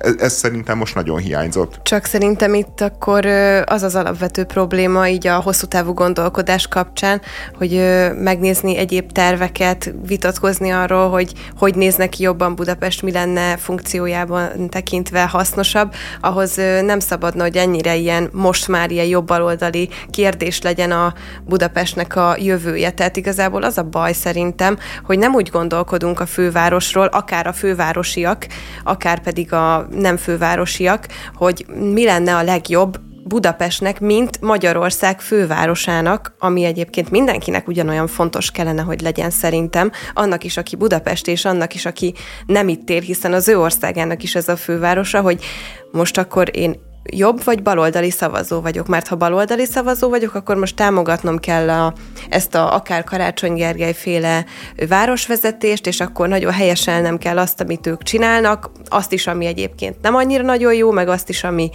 ez, 0.00 0.14
ez 0.18 0.32
szerintem 0.32 0.78
most 0.78 0.94
nagyon 0.94 1.18
hiányzott. 1.18 1.80
Csak 1.82 2.04
szerintem 2.04 2.54
itt 2.54 2.80
akkor 2.80 3.26
az 3.64 3.82
az 3.82 3.94
alapvető 3.94 4.44
probléma 4.44 5.08
így 5.08 5.26
a 5.26 5.40
hosszú 5.40 5.66
távú 5.66 5.92
gondolkodás 5.92 6.68
kapcsán, 6.68 7.20
hogy 7.54 7.70
megnézni 8.16 8.76
egyéb 8.76 9.12
terveket, 9.12 9.94
vitatkozni 10.06 10.70
arról, 10.70 11.10
hogy 11.10 11.32
hogy 11.58 11.74
néznek 11.74 12.08
ki 12.08 12.22
jobban 12.22 12.54
Budapest, 12.54 13.02
mi 13.02 13.12
lenne 13.12 13.56
funkciójában 13.56 14.68
tekintve 14.68 15.22
hasznosabb, 15.22 15.92
ahhoz 16.20 16.54
nem 16.82 17.00
szabadna, 17.00 17.42
hogy 17.42 17.56
ennyire 17.56 17.96
ilyen 17.96 18.28
most 18.32 18.68
már 18.68 18.90
ilyen 18.90 19.06
jobboldali 19.06 19.88
kérdés 20.10 20.62
legyen 20.62 20.90
a 20.90 21.14
Budapestnek 21.44 22.16
a 22.16 22.36
jövője. 22.38 22.90
Tehát 22.90 23.16
igazából 23.16 23.62
az 23.62 23.78
a 23.78 23.82
baj 23.82 24.12
szerintem, 24.12 24.78
hogy 25.04 25.18
nem 25.18 25.34
úgy 25.34 25.48
gondolkodunk 25.48 26.20
a 26.20 26.26
fővárosról, 26.26 27.06
akár 27.06 27.46
a 27.46 27.52
fővárosiak, 27.52 28.46
akár 28.84 29.20
pedig 29.20 29.52
a 29.52 29.88
nem 29.90 30.16
fővárosiak, 30.16 31.06
hogy 31.34 31.66
mi 31.92 32.04
lenne 32.04 32.36
a 32.36 32.42
legjobb 32.42 33.00
Budapestnek, 33.24 34.00
mint 34.00 34.40
Magyarország 34.40 35.20
fővárosának, 35.20 36.34
ami 36.38 36.64
egyébként 36.64 37.10
mindenkinek 37.10 37.68
ugyanolyan 37.68 38.06
fontos 38.06 38.50
kellene, 38.50 38.82
hogy 38.82 39.00
legyen 39.00 39.30
szerintem, 39.30 39.90
annak 40.14 40.44
is, 40.44 40.56
aki 40.56 40.76
Budapest, 40.76 41.28
és 41.28 41.44
annak 41.44 41.74
is, 41.74 41.86
aki 41.86 42.14
nem 42.46 42.68
itt 42.68 42.90
él, 42.90 43.00
hiszen 43.00 43.32
az 43.32 43.48
ő 43.48 43.58
országának 43.58 44.22
is 44.22 44.34
ez 44.34 44.48
a 44.48 44.56
fővárosa, 44.56 45.20
hogy 45.20 45.44
most 45.92 46.18
akkor 46.18 46.48
én 46.52 46.89
jobb 47.04 47.44
vagy 47.44 47.62
baloldali 47.62 48.10
szavazó 48.10 48.60
vagyok, 48.60 48.86
mert 48.86 49.08
ha 49.08 49.16
baloldali 49.16 49.64
szavazó 49.64 50.08
vagyok, 50.08 50.34
akkor 50.34 50.56
most 50.56 50.76
támogatnom 50.76 51.38
kell 51.38 51.70
a, 51.70 51.94
ezt 52.28 52.54
a 52.54 52.74
akár 52.74 53.04
Karácsony 53.04 53.54
Gergely 53.54 53.92
féle 53.92 54.44
városvezetést, 54.88 55.86
és 55.86 56.00
akkor 56.00 56.28
nagyon 56.28 56.52
helyeselnem 56.52 57.18
kell 57.18 57.38
azt, 57.38 57.60
amit 57.60 57.86
ők 57.86 58.02
csinálnak, 58.02 58.70
azt 58.88 59.12
is, 59.12 59.26
ami 59.26 59.46
egyébként 59.46 59.96
nem 60.02 60.14
annyira 60.14 60.42
nagyon 60.42 60.74
jó, 60.74 60.90
meg 60.90 61.08
azt 61.08 61.28
is, 61.28 61.44
ami 61.44 61.70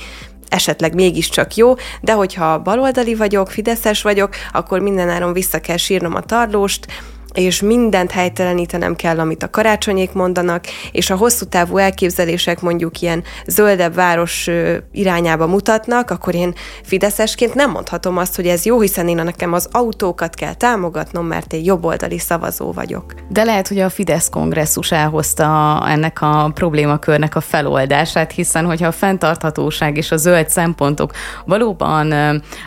esetleg 0.49 0.93
mégiscsak 0.93 1.55
jó, 1.55 1.73
de 2.01 2.13
hogyha 2.13 2.59
baloldali 2.59 3.15
vagyok, 3.15 3.49
fideszes 3.49 4.01
vagyok, 4.01 4.35
akkor 4.51 4.79
mindenáron 4.79 5.33
vissza 5.33 5.59
kell 5.59 5.77
sírnom 5.77 6.15
a 6.15 6.21
tarlóst, 6.21 6.87
és 7.35 7.61
mindent 7.61 8.11
helytelenítenem 8.11 8.95
kell, 8.95 9.19
amit 9.19 9.43
a 9.43 9.49
karácsonyék 9.49 10.13
mondanak, 10.13 10.63
és 10.91 11.09
a 11.09 11.15
hosszú 11.15 11.45
távú 11.45 11.77
elképzelések 11.77 12.61
mondjuk 12.61 13.01
ilyen 13.01 13.23
zöldebb 13.47 13.93
város 13.93 14.49
irányába 14.91 15.47
mutatnak, 15.47 16.09
akkor 16.11 16.35
én 16.35 16.53
fideszesként 16.83 17.53
nem 17.53 17.71
mondhatom 17.71 18.17
azt, 18.17 18.35
hogy 18.35 18.47
ez 18.47 18.65
jó, 18.65 18.79
hiszen 18.79 19.07
én 19.07 19.15
nekem 19.15 19.53
az 19.53 19.69
autókat 19.71 20.35
kell 20.35 20.53
támogatnom, 20.53 21.25
mert 21.25 21.53
én 21.53 21.63
jobboldali 21.63 22.17
szavazó 22.17 22.71
vagyok. 22.71 23.13
De 23.29 23.43
lehet, 23.43 23.67
hogy 23.67 23.79
a 23.79 23.89
Fidesz 23.89 24.29
kongresszus 24.29 24.91
elhozta 24.91 25.83
ennek 25.87 26.21
a 26.21 26.51
problémakörnek 26.53 27.35
a 27.35 27.41
feloldását, 27.41 28.31
hiszen 28.31 28.65
hogyha 28.65 28.87
a 28.87 28.91
fenntarthatóság 28.91 29.97
és 29.97 30.11
a 30.11 30.17
zöld 30.17 30.49
szempontok 30.49 31.11
valóban 31.45 32.11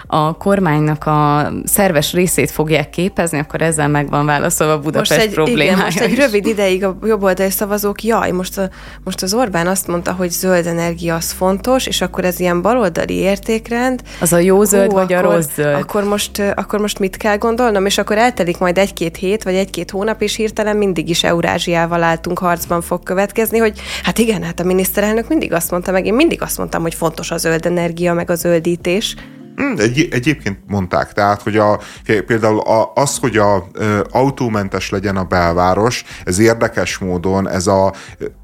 a 0.07 0.37
kormánynak 0.37 1.07
a 1.07 1.51
szerves 1.65 2.13
részét 2.13 2.51
fogják 2.51 2.91
képezni, 2.91 3.39
akkor 3.39 3.63
ezzel 3.63 3.89
megvan 3.89 4.27
válasz 4.27 4.58
válaszolva 4.59 4.83
Budapest 4.83 5.11
most 5.11 5.23
egy, 5.23 5.33
problémája 5.33 5.71
igen, 5.71 5.85
most 5.85 6.01
egy 6.01 6.15
rövid 6.15 6.47
ideig 6.47 6.85
a 6.85 6.99
jobboldali 7.05 7.51
szavazók, 7.51 8.03
jaj, 8.03 8.31
most, 8.31 8.59
a, 8.59 8.71
most 9.05 9.23
az 9.23 9.35
Orbán 9.35 9.67
azt 9.67 9.87
mondta, 9.87 10.13
hogy 10.13 10.31
zöld 10.31 10.67
energia 10.67 11.15
az 11.15 11.31
fontos, 11.31 11.87
és 11.87 12.01
akkor 12.01 12.25
ez 12.25 12.41
ilyen 12.41 12.63
baloldali 12.63 13.15
értékrend. 13.15 14.03
Az 14.21 14.33
a 14.33 14.39
jó 14.39 14.65
zöld, 14.65 14.91
Hú, 14.91 14.97
vagy 14.97 15.13
akkor, 15.13 15.27
a 15.27 15.35
rossz 15.35 15.47
zöld? 15.55 15.75
Akkor 15.75 16.05
most, 16.05 16.43
akkor 16.55 16.81
most 16.81 16.99
mit 16.99 17.17
kell 17.17 17.37
gondolnom? 17.37 17.87
És 17.87 17.99
akkor 17.99 18.19
eltelik 18.19 18.59
majd 18.59 18.79
egy-két 18.79 19.17
hét, 19.17 19.43
vagy 19.43 19.55
egy-két 19.55 19.91
hónap, 19.91 20.23
és 20.23 20.35
hirtelen 20.35 20.77
mindig 20.77 21.09
is 21.09 21.25
Eurázsiával 21.25 22.03
álltunk 22.03 22.39
harcban 22.39 22.81
fog 22.81 23.03
következni, 23.03 23.59
hogy 23.59 23.81
hát 24.03 24.19
igen, 24.19 24.43
hát 24.43 24.61
a 24.61 24.65
miniszterelnök 24.65 25.29
mindig 25.29 25.53
azt 25.53 25.71
mondta, 25.71 25.93
meg 25.93 26.07
én 26.07 26.15
mindig 26.15 26.43
azt 26.43 26.59
mondtam, 26.59 26.83
hogy 26.83 26.95
fontos 26.95 27.31
a 27.31 27.37
zöld 27.37 27.67
energia, 27.67 28.15
meg 28.15 28.31
a 28.31 28.35
zöldítés. 28.35 29.17
Hmm, 29.59 29.75
egy, 29.79 30.09
egyébként 30.11 30.59
mondták, 30.67 31.13
tehát, 31.13 31.43
hogy 31.43 31.57
a, 31.57 31.81
például 32.27 32.61
a, 32.61 32.93
az, 32.95 33.19
hogy 33.19 33.37
a 33.37 33.67
ö, 33.73 34.01
autómentes 34.11 34.91
legyen 34.91 35.17
a 35.17 35.25
belváros, 35.25 36.05
ez 36.25 36.39
érdekes 36.39 36.99
módon, 36.99 37.49
ez 37.49 37.67
a 37.67 37.93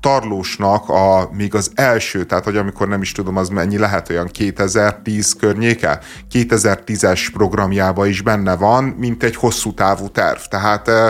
tarlósnak 0.00 0.88
a, 0.88 1.28
még 1.32 1.54
az 1.54 1.70
első, 1.74 2.24
tehát, 2.24 2.44
hogy 2.44 2.56
amikor 2.56 2.88
nem 2.88 3.02
is 3.02 3.12
tudom, 3.12 3.36
az 3.36 3.48
mennyi 3.48 3.78
lehet 3.78 4.10
olyan 4.10 4.26
2010 4.26 5.32
környéke, 5.38 5.98
2010-es 6.32 7.28
programjába 7.32 8.06
is 8.06 8.22
benne 8.22 8.56
van, 8.56 8.84
mint 8.84 9.22
egy 9.22 9.36
hosszú 9.36 9.74
távú 9.74 10.08
terv. 10.08 10.38
Tehát 10.48 10.88
ö, 10.88 11.08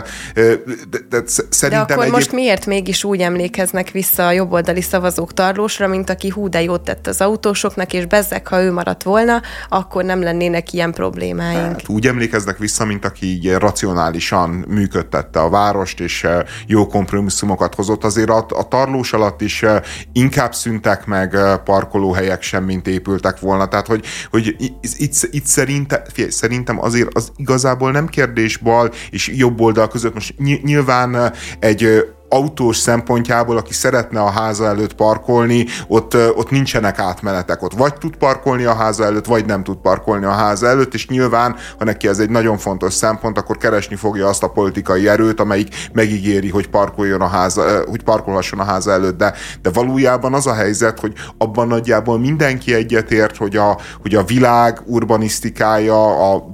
de, 0.90 0.98
de, 1.09 1.22
szerintem... 1.50 1.86
De 1.86 1.92
akkor 1.92 2.02
egyéb... 2.02 2.14
most 2.14 2.32
miért 2.32 2.66
mégis 2.66 3.05
úgy 3.05 3.20
emlékeznek 3.20 3.90
vissza 3.90 4.26
a 4.26 4.32
jobboldali 4.32 4.82
szavazók 4.82 5.34
tarlósra, 5.34 5.86
mint 5.86 6.11
aki 6.11 6.28
hú, 6.28 6.48
de 6.48 6.62
jót 6.62 6.84
tett 6.84 7.07
az 7.07 7.20
autósoknak, 7.20 7.92
és 7.92 8.07
bezzek, 8.07 8.48
ha 8.48 8.62
ő 8.62 8.72
maradt 8.72 9.02
volna, 9.02 9.42
akkor 9.68 9.93
akkor 9.95 10.07
nem 10.07 10.22
lennének 10.22 10.72
ilyen 10.72 10.92
problémáink. 10.92 11.62
Hát, 11.62 11.88
úgy 11.88 12.07
emlékeznek 12.07 12.59
vissza, 12.59 12.84
mint 12.84 13.05
aki 13.05 13.26
így 13.26 13.53
racionálisan 13.53 14.51
működtette 14.68 15.40
a 15.40 15.49
várost, 15.49 16.01
és 16.01 16.24
eh, 16.24 16.40
jó 16.66 16.86
kompromisszumokat 16.86 17.74
hozott. 17.74 18.05
Azért 18.05 18.28
a, 18.28 18.47
a 18.49 18.68
tarlós 18.68 19.12
alatt 19.12 19.40
is 19.40 19.62
eh, 19.62 19.80
inkább 20.12 20.55
szüntek 20.55 21.07
meg 21.07 21.34
eh, 21.34 21.57
parkolóhelyek 21.57 22.42
sem, 22.42 22.64
mint 22.64 22.88
épültek 22.88 23.40
volna. 23.40 23.68
Tehát, 23.68 23.86
hogy, 23.86 24.05
hogy 24.30 24.57
itt, 24.97 25.28
itt 25.30 25.47
szerinte, 25.47 26.03
figyelj, 26.12 26.30
szerintem 26.30 26.80
azért 26.80 27.14
az 27.14 27.32
igazából 27.36 27.90
nem 27.90 28.07
kérdés 28.07 28.57
bal 28.57 28.90
és 29.11 29.28
jobb 29.28 29.61
oldal 29.61 29.88
között. 29.88 30.14
Most 30.14 30.34
nyilván 30.62 31.32
egy 31.59 32.05
autós 32.35 32.76
szempontjából, 32.76 33.57
aki 33.57 33.72
szeretne 33.72 34.20
a 34.20 34.30
háza 34.30 34.66
előtt 34.66 34.95
parkolni, 34.95 35.66
ott, 35.89 36.16
ott 36.37 36.51
nincsenek 36.51 36.99
átmenetek. 36.99 37.62
Ott 37.62 37.72
vagy 37.72 37.95
tud 37.95 38.16
parkolni 38.16 38.64
a 38.64 38.74
háza 38.74 39.05
előtt, 39.05 39.26
vagy 39.26 39.47
nem 39.47 39.62
tud 39.62 39.76
parkolni 39.76 40.24
a 40.24 40.30
háza 40.30 40.66
előtt, 40.66 40.95
és 40.95 41.09
nyilván, 41.09 41.57
ha 41.78 41.85
neki 41.85 42.09
ez 42.09 42.18
egy 42.18 42.30
nagyon 42.30 42.59
fontos 42.59 42.93
szempont, 42.93 43.39
akkor 43.39 43.57
keresni 43.57 43.97
fogja 43.97 44.28
azt 44.28 44.43
a 44.43 44.49
politikai 44.49 45.09
erőt, 45.09 45.41
amelyik 45.41 45.74
megígéri, 45.93 46.51
hogy 46.51 46.68
parkoljon 46.68 47.20
a 47.20 47.26
háza, 47.26 47.85
hogy 47.89 48.03
parkolhasson 48.03 48.61
a 48.61 48.64
háza 48.64 48.93
előtt. 48.93 49.18
De, 49.18 49.35
de 49.62 49.70
valójában 49.70 50.35
az 50.35 50.47
a 50.47 50.55
helyzet, 50.55 51.01
hogy 51.01 51.12
abban 51.39 51.68
nagyjából 51.68 52.18
mindenki 52.18 52.74
egyetért, 52.74 53.37
hogy 53.37 53.57
a, 53.57 53.78
hogy 54.03 54.14
a 54.14 54.24
világ 54.24 54.80
urbanisztikája, 54.87 56.32
a 56.32 56.45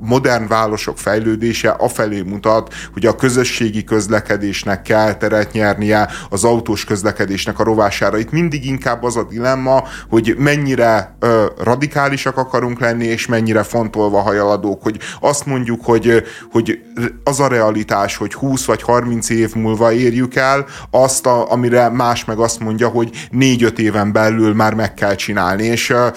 modern 0.00 0.46
városok 0.46 0.98
fejlődése 0.98 1.70
afelé 1.70 2.20
mutat, 2.20 2.74
hogy 2.92 3.06
a 3.06 3.16
közösségi 3.16 3.84
közlekedésnek 3.84 4.82
kell 4.82 5.14
teret 5.14 5.52
nyernie 5.52 6.08
az 6.30 6.44
autós 6.44 6.84
közlekedésnek 6.84 7.58
a 7.58 7.64
rovására. 7.64 8.18
Itt 8.18 8.30
mindig 8.30 8.66
inkább 8.66 9.02
az 9.02 9.16
a 9.16 9.22
dilemma, 9.22 9.84
hogy 10.08 10.34
mennyire 10.38 11.16
ö, 11.18 11.44
radikálisak 11.62 12.36
akarunk 12.36 12.80
lenni, 12.80 13.04
és 13.04 13.26
mennyire 13.26 13.62
fontolva 13.62 14.20
hajaladók, 14.20 14.82
hogy 14.82 14.98
azt 15.20 15.46
mondjuk, 15.46 15.84
hogy, 15.84 16.22
hogy 16.50 16.78
az 17.24 17.40
a 17.40 17.48
realitás, 17.48 18.16
hogy 18.16 18.34
20 18.34 18.64
vagy 18.64 18.82
30 18.82 19.28
év 19.30 19.54
múlva 19.54 19.92
érjük 19.92 20.34
el 20.34 20.66
azt, 20.90 21.26
a, 21.26 21.50
amire 21.50 21.88
más 21.88 22.24
meg 22.24 22.38
azt 22.38 22.60
mondja, 22.60 22.88
hogy 22.88 23.28
4-5 23.32 23.78
éven 23.78 24.12
belül 24.12 24.54
már 24.54 24.74
meg 24.74 24.94
kell 24.94 25.14
csinálni, 25.14 25.64
és 25.64 25.90
ö, 25.90 26.08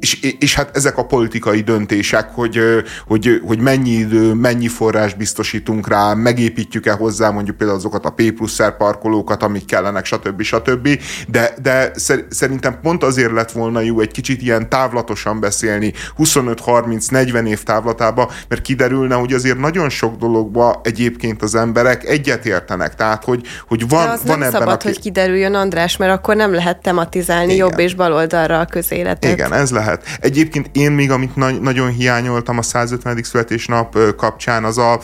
és, 0.00 0.36
és 0.38 0.54
hát 0.54 0.76
ezek 0.76 0.98
a 0.98 1.04
politikai 1.04 1.60
döntések, 1.60 2.28
hogy, 2.34 2.60
hogy, 3.06 3.40
hogy 3.46 3.58
mennyi 3.58 3.90
idő, 3.90 4.32
mennyi 4.32 4.68
forrás 4.68 5.14
biztosítunk 5.14 5.88
rá, 5.88 6.14
megépítjük-e 6.14 6.92
hozzá 6.92 7.30
mondjuk 7.30 7.56
például 7.56 7.78
azokat 7.78 8.04
a 8.04 8.10
P 8.10 8.30
plusz 8.30 8.60
parkolókat, 8.78 9.42
amik 9.42 9.64
kellenek, 9.64 10.04
stb. 10.04 10.42
stb. 10.42 10.88
De, 11.28 11.54
de 11.62 11.92
szerintem 12.28 12.80
pont 12.82 13.02
azért 13.02 13.32
lett 13.32 13.52
volna 13.52 13.80
jó 13.80 14.00
egy 14.00 14.10
kicsit 14.10 14.42
ilyen 14.42 14.68
távlatosan 14.68 15.40
beszélni, 15.40 15.92
25-30-40 16.18 17.46
év 17.46 17.62
távlatába, 17.62 18.30
mert 18.48 18.62
kiderülne, 18.62 19.14
hogy 19.14 19.32
azért 19.32 19.58
nagyon 19.58 19.88
sok 19.88 20.16
dologba 20.16 20.80
egyébként 20.84 21.42
az 21.42 21.54
emberek 21.54 22.04
egyetértenek. 22.04 22.94
Tehát, 22.94 23.24
hogy, 23.24 23.46
hogy 23.68 23.88
van, 23.88 24.04
De 24.04 24.10
az 24.10 24.20
van 24.24 24.38
nem 24.38 24.48
ebben 24.48 24.60
szabad, 24.60 24.80
a... 24.80 24.84
hogy 24.84 25.00
kiderüljön, 25.00 25.54
András, 25.54 25.96
mert 25.96 26.12
akkor 26.12 26.36
nem 26.36 26.54
lehet 26.54 26.82
tematizálni 26.82 27.52
Igen. 27.52 27.66
jobb 27.66 27.78
és 27.78 27.94
baloldalra 27.94 28.60
a 28.60 28.64
közéletet. 28.64 29.32
Igen, 29.32 29.52
ez 29.52 29.70
lehet. 29.76 30.04
Egyébként 30.20 30.70
én 30.72 30.92
még, 30.92 31.10
amit 31.10 31.36
na- 31.36 31.60
nagyon 31.60 31.88
hiányoltam 31.90 32.58
a 32.58 32.62
150. 32.62 33.22
születésnap 33.22 33.98
kapcsán, 34.16 34.64
az 34.64 34.78
a 34.78 35.00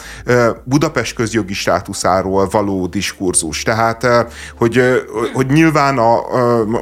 Budapest 0.64 1.14
közjogi 1.14 1.54
státuszáról 1.54 2.48
való 2.50 2.86
diskurzus. 2.86 3.62
Tehát, 3.62 4.06
hogy, 4.56 4.80
hogy 5.32 5.46
nyilván 5.46 5.98
a, 5.98 6.20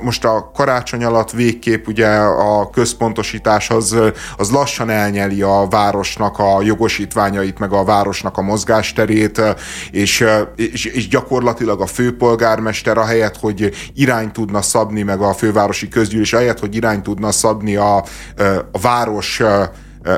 most 0.03 0.25
a 0.25 0.51
karácsony 0.55 1.05
alatt 1.05 1.31
végképp 1.31 1.87
ugye 1.87 2.09
a 2.19 2.71
központosítás 2.71 3.71
az, 3.71 3.97
az 4.37 4.51
lassan 4.51 4.91
elnyeli 4.91 5.43
a 5.43 5.67
városnak 5.71 6.39
a 6.39 6.63
jogosítványait, 6.63 7.59
meg 7.59 7.73
a 7.73 7.85
városnak 7.85 8.37
a 8.37 8.43
mozgásterét, 8.43 9.43
és, 9.91 10.25
és, 10.57 10.85
és 10.85 11.09
gyakorlatilag 11.09 11.81
a 11.81 11.87
főpolgármester 11.87 12.99
ahelyett, 12.99 13.37
hogy 13.37 13.71
irány 13.95 14.33
tudna 14.33 14.63
szabni, 14.63 15.03
meg 15.03 15.21
a 15.21 15.33
fővárosi 15.33 15.89
közgyűlés 15.89 16.33
ahelyett, 16.33 16.59
hogy 16.59 16.75
irány 16.75 17.03
tudna 17.03 17.33
szabni 17.33 17.77
a, 17.81 18.05
a 18.73 18.79
város 18.81 19.43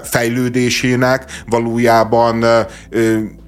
fejlődésének, 0.02 1.24
valójában 1.46 2.44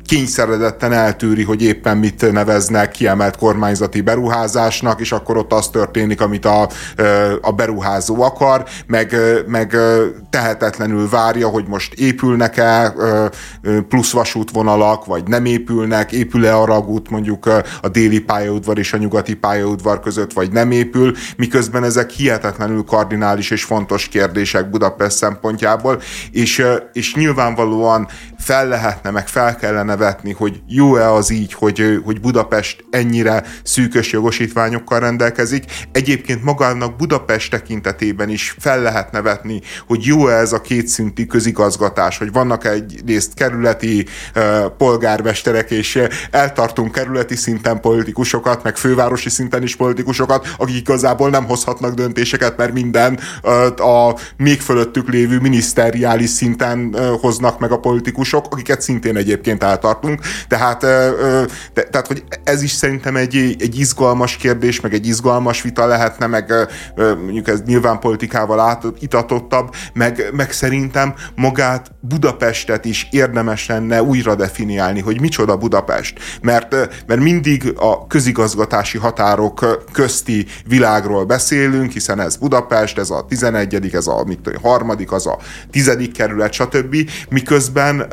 kényszeredetten 0.06 0.92
eltűri, 0.92 1.42
hogy 1.42 1.62
éppen 1.62 1.96
mit 1.96 2.32
neveznek 2.32 2.90
kiemelt 2.90 3.36
kormányzati 3.36 4.00
beruházásnak, 4.00 5.00
és 5.00 5.12
akkor 5.12 5.36
ott 5.36 5.52
az 5.52 5.68
történik, 5.68 6.20
amit 6.20 6.44
a, 6.44 6.68
a 7.40 7.52
beruházó 7.52 8.22
akar, 8.22 8.64
meg, 8.86 9.16
meg 9.46 9.76
tehetetlenül 10.30 11.08
várja, 11.08 11.48
hogy 11.48 11.64
most 11.66 11.94
épülnek-e 11.94 12.94
plusz 13.88 14.12
vasútvonalak, 14.12 15.04
vagy 15.04 15.24
nem 15.26 15.44
épülnek, 15.44 16.12
épül-e 16.12 16.56
a 16.56 16.64
ragút 16.64 17.10
mondjuk 17.10 17.46
a 17.82 17.88
déli 17.88 18.20
pályaudvar 18.20 18.78
és 18.78 18.92
a 18.92 18.96
nyugati 18.96 19.34
pályaudvar 19.34 20.00
között, 20.00 20.32
vagy 20.32 20.52
nem 20.52 20.70
épül, 20.70 21.14
miközben 21.36 21.84
ezek 21.84 22.10
hihetetlenül 22.10 22.84
kardinális 22.84 23.50
és 23.50 23.64
fontos 23.64 24.08
kérdések 24.08 24.70
Budapest 24.70 25.16
szempontjából, 25.16 26.02
és, 26.30 26.66
és 26.92 27.14
nyilvánvalóan 27.14 28.08
fel 28.44 28.68
lehetne, 28.68 29.10
meg 29.10 29.28
fel 29.28 29.56
kellene 29.56 29.96
vetni, 29.96 30.32
hogy 30.32 30.60
jó-e 30.66 31.12
az 31.12 31.30
így, 31.30 31.52
hogy, 31.52 32.00
hogy 32.04 32.20
Budapest 32.20 32.84
ennyire 32.90 33.44
szűkös 33.62 34.12
jogosítványokkal 34.12 35.00
rendelkezik. 35.00 35.64
Egyébként 35.92 36.44
magának 36.44 36.96
Budapest 36.96 37.50
tekintetében 37.50 38.28
is 38.28 38.56
fel 38.58 38.82
lehetne 38.82 39.20
vetni, 39.22 39.60
hogy 39.86 40.04
jó-e 40.04 40.34
ez 40.34 40.52
a 40.52 40.60
kétszintű 40.60 41.24
közigazgatás, 41.24 42.18
hogy 42.18 42.32
vannak 42.32 42.64
egyrészt 42.64 43.34
kerületi 43.34 44.06
polgármesterek, 44.78 45.70
és 45.70 46.02
eltartunk 46.30 46.92
kerületi 46.92 47.36
szinten 47.36 47.80
politikusokat, 47.80 48.62
meg 48.62 48.76
fővárosi 48.76 49.28
szinten 49.28 49.62
is 49.62 49.76
politikusokat, 49.76 50.48
akik 50.58 50.76
igazából 50.76 51.30
nem 51.30 51.44
hozhatnak 51.44 51.94
döntéseket, 51.94 52.56
mert 52.56 52.72
minden 52.72 53.18
a 53.76 54.14
még 54.36 54.60
fölöttük 54.60 55.08
lévő 55.08 55.38
miniszteriális 55.38 56.30
szinten 56.30 56.96
hoznak 57.20 57.58
meg 57.58 57.72
a 57.72 57.78
politikusok, 57.78 58.33
politikusok, 58.34 58.52
akiket 58.52 58.80
szintén 58.80 59.16
egyébként 59.16 59.62
eltartunk. 59.62 60.20
Tehát, 60.48 60.80
de, 61.74 61.82
tehát 61.90 62.06
hogy 62.06 62.24
ez 62.44 62.62
is 62.62 62.70
szerintem 62.70 63.16
egy, 63.16 63.56
egy 63.58 63.78
izgalmas 63.78 64.36
kérdés, 64.36 64.80
meg 64.80 64.94
egy 64.94 65.06
izgalmas 65.06 65.62
vita 65.62 65.86
lehetne, 65.86 66.26
meg 66.26 66.52
mondjuk 66.96 67.48
ez 67.48 67.62
nyilván 67.66 67.98
politikával 67.98 68.60
átitatottabb, 68.60 69.74
meg, 69.92 70.30
meg 70.32 70.52
szerintem 70.52 71.14
magát 71.36 71.92
Budapestet 72.00 72.84
is 72.84 73.08
érdemes 73.10 73.66
lenne 73.66 74.02
újra 74.02 74.34
definiálni, 74.34 75.00
hogy 75.00 75.20
micsoda 75.20 75.56
Budapest. 75.56 76.18
Mert, 76.42 76.74
mert 77.06 77.20
mindig 77.20 77.72
a 77.76 78.06
közigazgatási 78.06 78.98
határok 78.98 79.84
közti 79.92 80.46
világról 80.66 81.24
beszélünk, 81.24 81.92
hiszen 81.92 82.20
ez 82.20 82.36
Budapest, 82.36 82.98
ez 82.98 83.10
a 83.10 83.24
11 83.28 83.94
ez 83.94 84.06
a 84.06 84.24
mit 84.26 84.40
tudom, 84.40 84.62
harmadik, 84.62 85.12
az 85.12 85.26
a 85.26 85.38
tizedik 85.70 86.12
kerület, 86.12 86.52
stb. 86.52 86.96
Miközben 87.28 88.06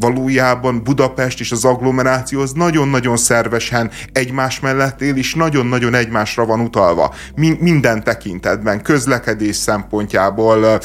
valójában 0.00 0.82
Budapest 0.84 1.40
és 1.40 1.52
az 1.52 1.64
agglomeráció 1.64 2.40
az 2.40 2.52
nagyon-nagyon 2.52 3.16
szervesen 3.16 3.90
egymás 4.12 4.60
mellett 4.60 5.00
él, 5.00 5.16
és 5.16 5.34
nagyon-nagyon 5.34 5.94
egymásra 5.94 6.46
van 6.46 6.60
utalva. 6.60 7.14
Minden 7.58 8.02
tekintetben, 8.04 8.82
közlekedés 8.82 9.56
szempontjából, 9.56 10.62
ö, 10.62 10.76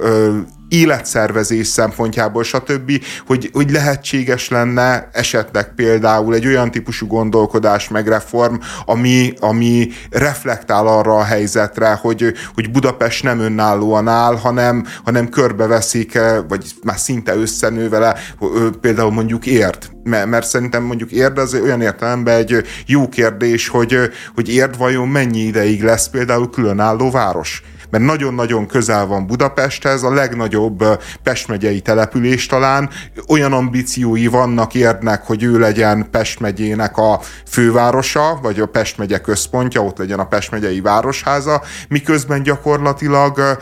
ö, 0.00 0.38
életszervezés 0.72 1.66
szempontjából, 1.66 2.42
stb., 2.42 2.92
hogy, 3.26 3.50
hogy 3.52 3.70
lehetséges 3.70 4.48
lenne 4.48 5.08
esetleg 5.12 5.74
például 5.74 6.34
egy 6.34 6.46
olyan 6.46 6.70
típusú 6.70 7.06
gondolkodás 7.06 7.88
meg 7.88 8.08
reform, 8.08 8.54
ami, 8.84 9.32
ami 9.40 9.88
reflektál 10.10 10.86
arra 10.86 11.16
a 11.16 11.24
helyzetre, 11.24 11.92
hogy, 12.00 12.32
hogy 12.54 12.70
Budapest 12.70 13.22
nem 13.22 13.38
önállóan 13.38 14.08
áll, 14.08 14.36
hanem, 14.36 14.86
hanem 15.04 15.28
körbeveszik, 15.28 16.18
vagy 16.48 16.64
már 16.82 16.98
szinte 16.98 17.34
összenő 17.34 17.88
vele, 17.88 18.16
például 18.80 19.10
mondjuk 19.10 19.46
ért. 19.46 19.90
Mert 20.04 20.46
szerintem 20.46 20.82
mondjuk 20.82 21.10
érd 21.10 21.38
az 21.38 21.54
olyan 21.54 21.80
értelemben 21.80 22.36
egy 22.36 22.66
jó 22.86 23.08
kérdés, 23.08 23.68
hogy, 23.68 23.98
hogy 24.34 24.48
érd 24.48 24.78
vajon 24.78 25.08
mennyi 25.08 25.40
ideig 25.40 25.82
lesz 25.82 26.08
például 26.08 26.50
különálló 26.50 27.10
város 27.10 27.62
mert 27.92 28.04
nagyon-nagyon 28.04 28.66
közel 28.66 29.06
van 29.06 29.26
Budapesthez, 29.26 30.02
a 30.02 30.12
legnagyobb 30.12 30.84
Pest 31.22 31.48
megyei 31.48 31.80
település 31.80 32.46
talán, 32.46 32.90
olyan 33.28 33.52
ambíciói 33.52 34.26
vannak 34.26 34.74
érdnek, 34.74 35.22
hogy 35.22 35.42
ő 35.42 35.58
legyen 35.58 36.10
Pest 36.10 36.40
megyének 36.40 36.96
a 36.96 37.20
fővárosa, 37.46 38.38
vagy 38.42 38.60
a 38.60 38.66
Pest 38.66 38.98
megye 38.98 39.18
központja, 39.18 39.82
ott 39.82 39.98
legyen 39.98 40.18
a 40.18 40.26
Pest 40.26 40.50
megyei 40.50 40.80
városháza, 40.80 41.62
miközben 41.88 42.42
gyakorlatilag 42.42 43.58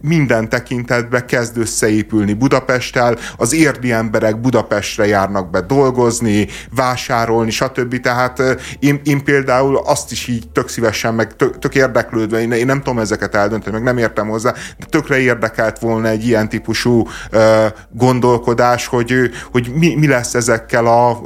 minden 0.00 0.48
tekintetbe 0.48 1.24
kezd 1.24 1.58
összeépülni 1.58 2.32
Budapesttel, 2.32 3.16
az 3.36 3.52
érdi 3.52 3.92
emberek 3.92 4.40
Budapestre 4.40 5.06
járnak 5.06 5.50
be 5.50 5.60
dolgozni, 5.60 6.48
vásárolni, 6.74 7.50
stb. 7.50 8.00
Tehát 8.00 8.42
én, 8.78 9.00
én 9.04 9.24
például 9.24 9.76
azt 9.76 10.12
is 10.12 10.26
így 10.26 10.50
tök 10.52 10.68
szívesen, 10.68 11.14
meg 11.14 11.36
tök, 11.36 11.58
tök 11.58 11.74
érdeklődve, 11.74 12.40
én, 12.40 12.52
én 12.52 12.66
nem 12.66 12.78
tudom 12.78 12.98
ezeket 12.98 13.34
eldönteni, 13.34 13.60
dönteni, 13.62 13.84
meg 13.84 13.94
nem 13.94 14.04
értem 14.04 14.28
hozzá, 14.28 14.52
de 14.78 14.86
tökre 14.88 15.18
érdekelt 15.18 15.78
volna 15.78 16.08
egy 16.08 16.26
ilyen 16.26 16.48
típusú 16.48 17.06
ö, 17.30 17.66
gondolkodás, 17.90 18.86
hogy, 18.86 19.30
hogy 19.52 19.72
mi, 19.74 19.94
mi 19.94 20.06
lesz 20.06 20.34
ezekkel 20.34 20.86
a, 20.86 21.20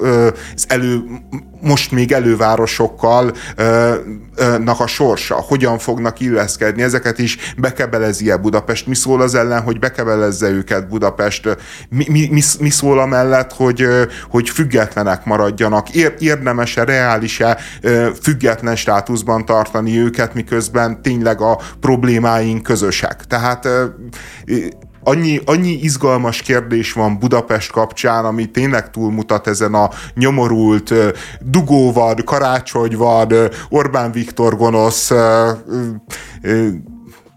az 0.54 0.64
elő 0.68 1.02
most 1.60 1.90
még 1.90 2.12
elővárosokkal 2.12 3.32
ö, 3.56 3.94
ö, 4.36 4.58
nak 4.58 4.80
a 4.80 4.86
sorsa, 4.86 5.34
hogyan 5.34 5.78
fognak 5.78 6.20
illeszkedni, 6.20 6.82
ezeket 6.82 7.18
is 7.18 7.38
bekebelezi-e 7.56 8.36
Budapest, 8.36 8.86
mi 8.86 8.94
szól 8.94 9.20
az 9.20 9.34
ellen, 9.34 9.62
hogy 9.62 9.78
bekebelezze 9.78 10.48
őket 10.48 10.88
Budapest, 10.88 11.56
mi, 11.88 12.04
mi, 12.08 12.28
mi, 12.30 12.42
mi 12.60 12.70
szól 12.70 12.98
amellett, 12.98 13.52
hogy, 13.52 13.86
hogy 14.30 14.48
függetlenek 14.48 15.24
maradjanak, 15.24 15.90
Ér, 15.90 16.14
érdemes-e, 16.18 16.84
reális-e 16.84 17.58
független 18.22 18.76
státuszban 18.76 19.44
tartani 19.44 19.98
őket, 19.98 20.34
miközben 20.34 21.02
tényleg 21.02 21.40
a 21.40 21.60
problémáink 21.80 22.62
közösek. 22.62 23.24
Tehát 23.24 23.68
annyi, 25.06 25.40
annyi 25.44 25.72
izgalmas 25.72 26.42
kérdés 26.42 26.92
van 26.92 27.18
Budapest 27.18 27.72
kapcsán, 27.72 28.24
ami 28.24 28.50
tényleg 28.50 28.90
túlmutat 28.90 29.46
ezen 29.46 29.74
a 29.74 29.90
nyomorult 30.14 30.94
dugóvad, 31.40 32.24
karácsonyvad, 32.24 33.34
Orbán 33.68 34.12
Viktor 34.12 34.56
gonosz 34.56 35.12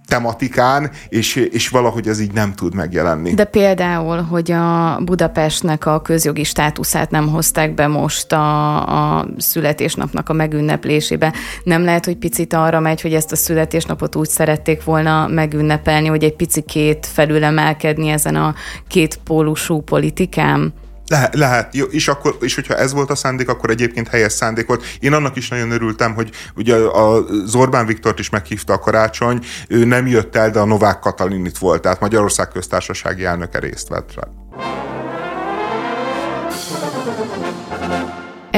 tematikán, 0.09 0.91
és, 1.09 1.35
és 1.35 1.69
valahogy 1.69 2.07
ez 2.07 2.19
így 2.19 2.33
nem 2.33 2.53
tud 2.53 2.75
megjelenni. 2.75 3.33
De 3.33 3.43
például, 3.43 4.21
hogy 4.21 4.51
a 4.51 4.99
Budapestnek 5.03 5.85
a 5.85 6.01
közjogi 6.01 6.43
státuszát 6.43 7.11
nem 7.11 7.27
hozták 7.27 7.73
be 7.73 7.87
most 7.87 8.31
a, 8.31 9.17
a 9.17 9.27
születésnapnak 9.37 10.29
a 10.29 10.33
megünneplésébe. 10.33 11.33
Nem 11.63 11.83
lehet, 11.83 12.05
hogy 12.05 12.17
picit 12.17 12.53
arra 12.53 12.79
megy, 12.79 13.01
hogy 13.01 13.13
ezt 13.13 13.31
a 13.31 13.35
születésnapot 13.35 14.15
úgy 14.15 14.29
szerették 14.29 14.83
volna 14.83 15.27
megünnepelni, 15.27 16.07
hogy 16.07 16.23
egy 16.23 16.35
picit 16.35 16.65
két 16.65 17.05
felülemelkedni 17.05 18.09
ezen 18.09 18.35
a 18.35 18.55
két 18.87 19.19
pólusú 19.23 19.81
politikám? 19.81 20.73
Le, 21.09 21.29
lehet, 21.33 21.75
jó, 21.75 21.85
és, 21.85 22.07
akkor, 22.07 22.37
és 22.41 22.55
hogyha 22.55 22.75
ez 22.75 22.93
volt 22.93 23.09
a 23.09 23.15
szándék, 23.15 23.49
akkor 23.49 23.69
egyébként 23.69 24.07
helyes 24.07 24.33
szándék 24.33 24.67
volt. 24.67 24.83
Én 24.99 25.13
annak 25.13 25.35
is 25.35 25.49
nagyon 25.49 25.71
örültem, 25.71 26.13
hogy 26.13 26.29
ugye 26.55 26.75
a 26.75 27.25
Zorbán 27.45 27.85
Viktort 27.85 28.19
is 28.19 28.29
meghívta 28.29 28.73
a 28.73 28.79
karácsony, 28.79 29.45
ő 29.67 29.85
nem 29.85 30.07
jött 30.07 30.35
el, 30.35 30.49
de 30.49 30.59
a 30.59 30.65
Novák 30.65 30.99
Katalin 30.99 31.45
itt 31.45 31.57
volt, 31.57 31.81
tehát 31.81 31.99
Magyarország 31.99 32.47
köztársasági 32.47 33.25
elnöke 33.25 33.59
részt 33.59 33.87
vett 33.87 34.13
rá. 34.13 34.23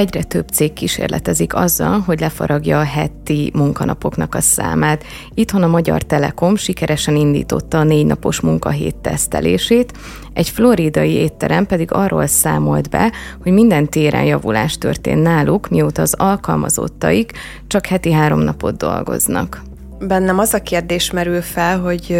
Egyre 0.01 0.23
több 0.23 0.47
cég 0.47 0.73
kísérletezik 0.73 1.55
azzal, 1.55 1.99
hogy 1.99 2.19
lefaragja 2.19 2.79
a 2.79 2.83
heti 2.83 3.51
munkanapoknak 3.53 4.35
a 4.35 4.41
számát. 4.41 5.03
Itthon 5.33 5.63
a 5.63 5.67
Magyar 5.67 6.01
Telekom 6.01 6.55
sikeresen 6.55 7.15
indította 7.15 7.77
a 7.79 7.83
négy 7.83 8.05
napos 8.05 8.39
munkahét 8.39 8.95
tesztelését, 8.95 9.97
egy 10.33 10.49
floridai 10.49 11.11
étterem 11.11 11.65
pedig 11.65 11.91
arról 11.91 12.27
számolt 12.27 12.89
be, 12.89 13.11
hogy 13.41 13.51
minden 13.51 13.89
téren 13.89 14.23
javulás 14.23 14.77
történt 14.77 15.21
náluk, 15.21 15.69
mióta 15.69 16.01
az 16.01 16.13
alkalmazottaik 16.13 17.31
csak 17.67 17.85
heti 17.85 18.11
három 18.11 18.39
napot 18.39 18.77
dolgoznak. 18.77 19.61
Bennem 19.99 20.39
az 20.39 20.53
a 20.53 20.61
kérdés 20.61 21.11
merül 21.11 21.41
fel, 21.41 21.79
hogy 21.79 22.17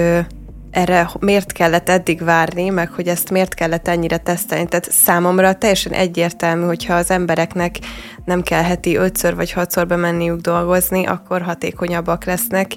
erre 0.71 1.09
miért 1.19 1.51
kellett 1.51 1.89
eddig 1.89 2.23
várni, 2.23 2.69
meg 2.69 2.89
hogy 2.91 3.07
ezt 3.07 3.29
miért 3.29 3.53
kellett 3.53 3.87
ennyire 3.87 4.17
tesztelni. 4.17 4.67
Tehát 4.67 4.91
számomra 4.91 5.53
teljesen 5.53 5.91
egyértelmű, 5.91 6.65
hogyha 6.65 6.93
az 6.93 7.11
embereknek 7.11 7.77
nem 8.25 8.41
kell 8.41 8.61
heti 8.61 8.95
ötször 8.95 9.35
vagy 9.35 9.51
hatszor 9.51 9.87
bemenniük 9.87 10.39
dolgozni, 10.39 11.05
akkor 11.05 11.41
hatékonyabbak 11.41 12.23
lesznek, 12.23 12.71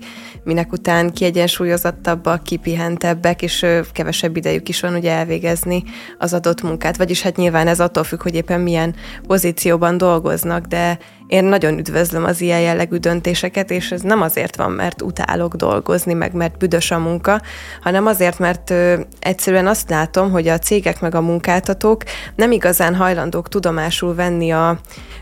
minek 0.45 0.73
után 0.73 1.13
kiegyensúlyozottabbak, 1.13 2.43
kipihentebbek, 2.43 3.43
és 3.43 3.67
kevesebb 3.93 4.37
idejük 4.37 4.69
is 4.69 4.81
van 4.81 4.95
ugye 4.95 5.11
elvégezni 5.13 5.83
az 6.19 6.35
adott 6.35 6.63
munkát. 6.63 6.97
Vagyis 6.97 7.23
hát 7.23 7.37
nyilván 7.37 7.67
ez 7.67 7.81
attól 7.81 8.05
függ, 8.05 8.23
hogy 8.23 8.35
éppen 8.35 8.61
milyen 8.61 8.95
pozícióban 9.27 9.99
dolgoznak, 9.99 10.67
de 10.67 10.99
én 11.35 11.45
nagyon 11.45 11.79
üdvözlöm 11.79 12.25
az 12.25 12.41
ilyen 12.41 12.61
jellegű 12.61 12.97
döntéseket, 12.97 13.71
és 13.71 13.91
ez 13.93 14.01
nem 14.01 14.21
azért 14.21 14.57
van, 14.57 14.71
mert 14.71 15.03
utálok 15.03 15.55
dolgozni, 15.55 16.13
meg 16.13 16.33
mert 16.33 16.59
büdös 16.59 16.91
a 16.91 16.99
munka, 16.99 17.41
hanem 17.81 18.07
azért, 18.07 18.39
mert 18.39 18.71
ö, 18.71 19.01
egyszerűen 19.21 19.67
azt 19.67 19.91
látom, 19.91 20.31
hogy 20.31 20.49
a 20.49 20.59
cégek 20.59 21.01
meg 21.01 21.15
a 21.15 21.21
munkáltatók 21.21 22.03
nem 22.37 22.53
igazán 22.53 22.95
hajlandók 22.95 23.49
tudomásul 23.49 24.15
venni 24.15 24.53
a 24.53 24.79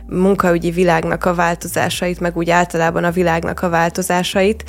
munkaügyi 0.07 0.71
világnak 0.71 1.25
a 1.25 1.35
változásait, 1.35 2.21
meg 2.21 2.37
úgy 2.37 2.51
általában 2.51 3.05
a 3.05 3.11
világnak 3.11 3.63
a 3.63 3.69
változásait, 3.69 4.65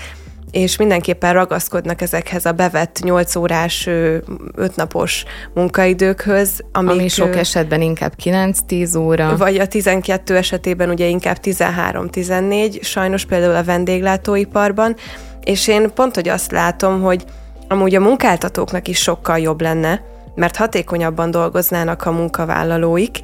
és 0.53 0.77
mindenképpen 0.77 1.33
ragaszkodnak 1.33 2.01
ezekhez 2.01 2.45
a 2.45 2.51
bevett 2.51 2.99
8 3.03 3.35
órás, 3.35 3.87
5 3.87 4.75
napos 4.75 5.23
munkaidőkhöz. 5.53 6.63
Amik, 6.71 6.91
Ami 6.91 7.07
sok 7.07 7.35
esetben 7.35 7.81
inkább 7.81 8.13
9-10 8.23 8.99
óra. 8.99 9.37
Vagy 9.37 9.57
a 9.57 9.67
12 9.67 10.35
esetében 10.35 10.89
ugye 10.89 11.05
inkább 11.05 11.37
13-14, 11.43 12.81
sajnos 12.81 13.25
például 13.25 13.55
a 13.55 13.63
vendéglátóiparban, 13.63 14.95
és 15.43 15.67
én 15.67 15.93
pont, 15.93 16.15
hogy 16.15 16.29
azt 16.29 16.51
látom, 16.51 17.01
hogy 17.01 17.25
amúgy 17.67 17.95
a 17.95 17.99
munkáltatóknak 17.99 18.87
is 18.87 19.01
sokkal 19.01 19.39
jobb 19.39 19.61
lenne, 19.61 20.01
mert 20.35 20.55
hatékonyabban 20.55 21.31
dolgoznának 21.31 22.05
a 22.05 22.11
munkavállalóik, 22.11 23.19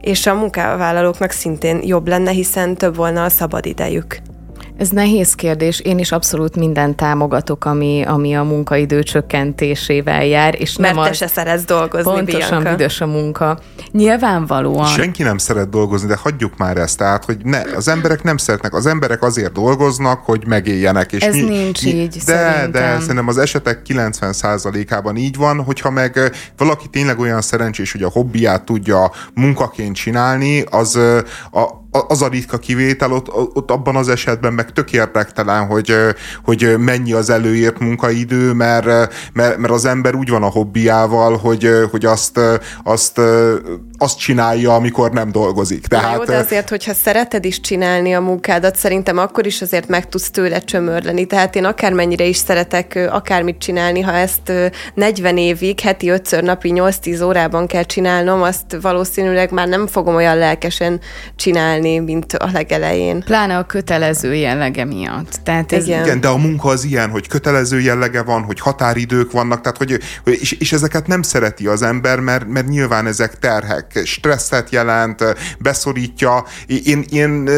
és 0.00 0.26
a 0.26 0.34
munkavállalóknak 0.34 1.30
szintén 1.30 1.80
jobb 1.82 2.08
lenne, 2.08 2.30
hiszen 2.30 2.74
több 2.76 2.96
volna 2.96 3.24
a 3.24 3.28
szabadidejük. 3.28 4.20
Ez 4.82 4.88
nehéz 4.88 5.34
kérdés. 5.34 5.80
Én 5.80 5.98
is 5.98 6.12
abszolút 6.12 6.56
minden 6.56 6.96
támogatok, 6.96 7.64
ami, 7.64 8.02
ami 8.06 8.34
a 8.36 8.42
munkaidő 8.42 9.02
csökkentésével 9.02 10.24
jár. 10.24 10.60
És 10.60 10.76
Mert 10.76 10.94
nem 10.94 11.04
te 11.04 11.10
az, 11.10 11.16
se 11.16 11.26
szeretsz 11.26 11.64
dolgozni, 11.64 12.12
Pontosan 12.12 12.48
Bianca. 12.48 12.70
büdös 12.70 13.00
a 13.00 13.06
munka. 13.06 13.58
Nyilvánvalóan. 13.92 14.86
Senki 14.86 15.22
nem 15.22 15.38
szeret 15.38 15.68
dolgozni, 15.68 16.08
de 16.08 16.16
hagyjuk 16.16 16.56
már 16.56 16.76
ezt. 16.76 16.98
Tehát, 16.98 17.24
hogy 17.24 17.36
ne, 17.44 17.60
az 17.76 17.88
emberek 17.88 18.22
nem 18.22 18.36
szeretnek. 18.36 18.74
Az 18.74 18.86
emberek 18.86 19.22
azért 19.22 19.52
dolgoznak, 19.52 20.20
hogy 20.24 20.46
megéljenek. 20.46 21.12
És 21.12 21.22
Ez 21.22 21.34
mi, 21.34 21.40
nincs 21.40 21.82
mi, 21.84 21.90
így, 21.90 22.16
De, 22.16 22.20
szerintem. 22.20 22.70
de 22.70 22.98
szerintem 23.00 23.28
az 23.28 23.38
esetek 23.38 23.82
90%-ában 23.88 25.16
így 25.16 25.36
van, 25.36 25.62
hogyha 25.64 25.90
meg 25.90 26.32
valaki 26.56 26.88
tényleg 26.88 27.18
olyan 27.18 27.40
szerencsés, 27.40 27.92
hogy 27.92 28.02
a 28.02 28.10
hobbiát 28.10 28.64
tudja 28.64 29.10
munkaként 29.34 29.94
csinálni, 29.96 30.60
az 30.70 30.96
a, 31.52 31.80
az 32.08 32.22
a 32.22 32.28
ritka 32.28 32.58
kivétel, 32.58 33.12
ott, 33.12 33.34
ott 33.54 33.70
abban 33.70 33.96
az 33.96 34.08
esetben 34.08 34.52
meg 34.52 34.72
tök 34.72 34.92
érdektelen, 34.92 35.66
hogy, 35.66 35.94
hogy 36.44 36.74
mennyi 36.78 37.12
az 37.12 37.30
előírt 37.30 37.78
munkaidő, 37.78 38.52
mert, 38.52 38.86
mert, 39.32 39.56
mert 39.56 39.72
az 39.72 39.84
ember 39.84 40.14
úgy 40.14 40.28
van 40.28 40.42
a 40.42 40.50
hobbiával, 40.50 41.36
hogy, 41.36 41.70
hogy 41.90 42.04
azt, 42.04 42.40
azt, 42.84 43.20
azt 43.98 44.18
csinálja, 44.18 44.74
amikor 44.74 45.10
nem 45.10 45.32
dolgozik. 45.32 45.86
Tehát, 45.86 46.16
jó, 46.16 46.24
de 46.24 46.36
azért, 46.36 46.68
hogyha 46.68 46.94
szereted 46.94 47.44
is 47.44 47.60
csinálni 47.60 48.14
a 48.14 48.20
munkádat, 48.20 48.76
szerintem 48.76 49.18
akkor 49.18 49.46
is 49.46 49.62
azért 49.62 49.88
meg 49.88 50.08
tudsz 50.08 50.30
tőle 50.30 50.58
csömörleni. 50.58 51.26
Tehát 51.26 51.56
én 51.56 51.64
akármennyire 51.64 52.24
is 52.24 52.36
szeretek 52.36 53.08
akármit 53.10 53.58
csinálni, 53.58 54.00
ha 54.00 54.12
ezt 54.12 54.52
40 54.94 55.36
évig, 55.36 55.80
heti 55.80 56.08
5 56.08 56.42
napi 56.42 56.72
8-10 56.74 57.24
órában 57.24 57.66
kell 57.66 57.84
csinálnom, 57.84 58.42
azt 58.42 58.76
valószínűleg 58.80 59.50
már 59.50 59.68
nem 59.68 59.86
fogom 59.86 60.14
olyan 60.14 60.36
lelkesen 60.36 61.00
csinálni, 61.36 61.81
csinálni, 61.82 62.12
mint 62.12 62.32
a 62.32 62.50
legelején. 62.52 63.20
Pláne 63.20 63.56
a 63.56 63.66
kötelező 63.66 64.34
jellege 64.34 64.84
miatt. 64.84 65.40
Tehát 65.42 65.72
ez... 65.72 65.86
Igen. 65.86 66.04
Igen, 66.04 66.20
de 66.20 66.28
a 66.28 66.36
munka 66.36 66.68
az 66.68 66.84
ilyen, 66.84 67.10
hogy 67.10 67.28
kötelező 67.28 67.80
jellege 67.80 68.22
van, 68.22 68.42
hogy 68.42 68.60
határidők 68.60 69.32
vannak, 69.32 69.60
tehát 69.60 69.76
hogy, 69.78 69.98
és, 70.24 70.52
és 70.52 70.72
ezeket 70.72 71.06
nem 71.06 71.22
szereti 71.22 71.66
az 71.66 71.82
ember, 71.82 72.20
mert, 72.20 72.48
mert 72.48 72.68
nyilván 72.68 73.06
ezek 73.06 73.38
terhek, 73.38 74.00
stresszet 74.04 74.70
jelent, 74.70 75.24
beszorítja. 75.58 76.44
Én, 76.84 77.04
én 77.10 77.50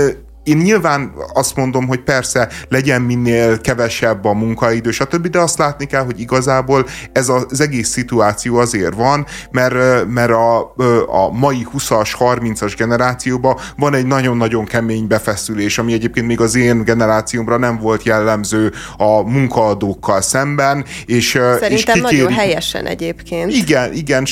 én 0.45 0.57
nyilván 0.57 1.13
azt 1.33 1.57
mondom, 1.57 1.87
hogy 1.87 2.01
persze 2.01 2.49
legyen 2.69 3.03
minél 3.03 3.61
kevesebb 3.61 4.25
a 4.25 4.33
munkaidő, 4.33 4.91
stb., 4.91 5.27
de 5.27 5.39
azt 5.39 5.59
látni 5.59 5.87
kell, 5.87 6.05
hogy 6.05 6.21
igazából 6.21 6.87
ez 7.13 7.29
az 7.29 7.61
egész 7.61 7.89
szituáció 7.89 8.57
azért 8.57 8.95
van, 8.95 9.27
mert, 9.51 10.07
mert 10.09 10.31
a, 10.31 10.61
a 11.07 11.31
mai 11.33 11.67
20-as, 11.77 12.11
30-as 12.19 12.75
generációban 12.77 13.57
van 13.77 13.95
egy 13.95 14.07
nagyon-nagyon 14.07 14.65
kemény 14.65 15.07
befeszülés, 15.07 15.79
ami 15.79 15.93
egyébként 15.93 16.27
még 16.27 16.41
az 16.41 16.55
én 16.55 16.85
generációmra 16.85 17.57
nem 17.57 17.79
volt 17.79 18.03
jellemző 18.03 18.73
a 18.97 19.31
munkaadókkal 19.31 20.21
szemben. 20.21 20.85
És, 21.07 21.29
Szerintem 21.31 21.73
és 21.73 21.85
kikéri... 21.85 22.01
nagyon 22.01 22.33
helyesen 22.33 22.87
egyébként. 22.87 23.53
Igen, 23.53 23.93
igen, 23.93 24.25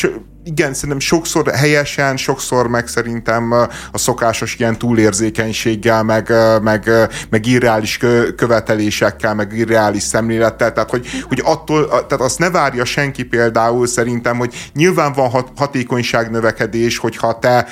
igen, 0.44 0.74
szerintem 0.74 0.98
sokszor 0.98 1.48
helyesen, 1.48 2.16
sokszor 2.16 2.68
meg 2.68 2.86
szerintem 2.86 3.52
a 3.92 3.98
szokásos 3.98 4.56
ilyen 4.58 4.78
túlérzékenységgel, 4.78 6.02
meg, 6.02 6.32
meg, 6.62 6.90
meg 7.30 7.46
irreális 7.46 7.98
követelésekkel, 8.36 9.34
meg 9.34 9.52
irreális 9.52 10.02
szemlélettel, 10.02 10.72
tehát 10.72 10.90
hogy, 10.90 11.06
hogy 11.28 11.42
attól, 11.44 11.86
tehát 11.88 12.20
azt 12.20 12.38
ne 12.38 12.50
várja 12.50 12.84
senki 12.84 13.24
például 13.24 13.86
szerintem, 13.86 14.36
hogy 14.36 14.70
nyilván 14.74 15.12
van 15.12 15.30
hat, 15.30 15.48
hatékonyság 15.56 16.30
növekedés, 16.30 16.98
hogyha 16.98 17.38
te 17.38 17.66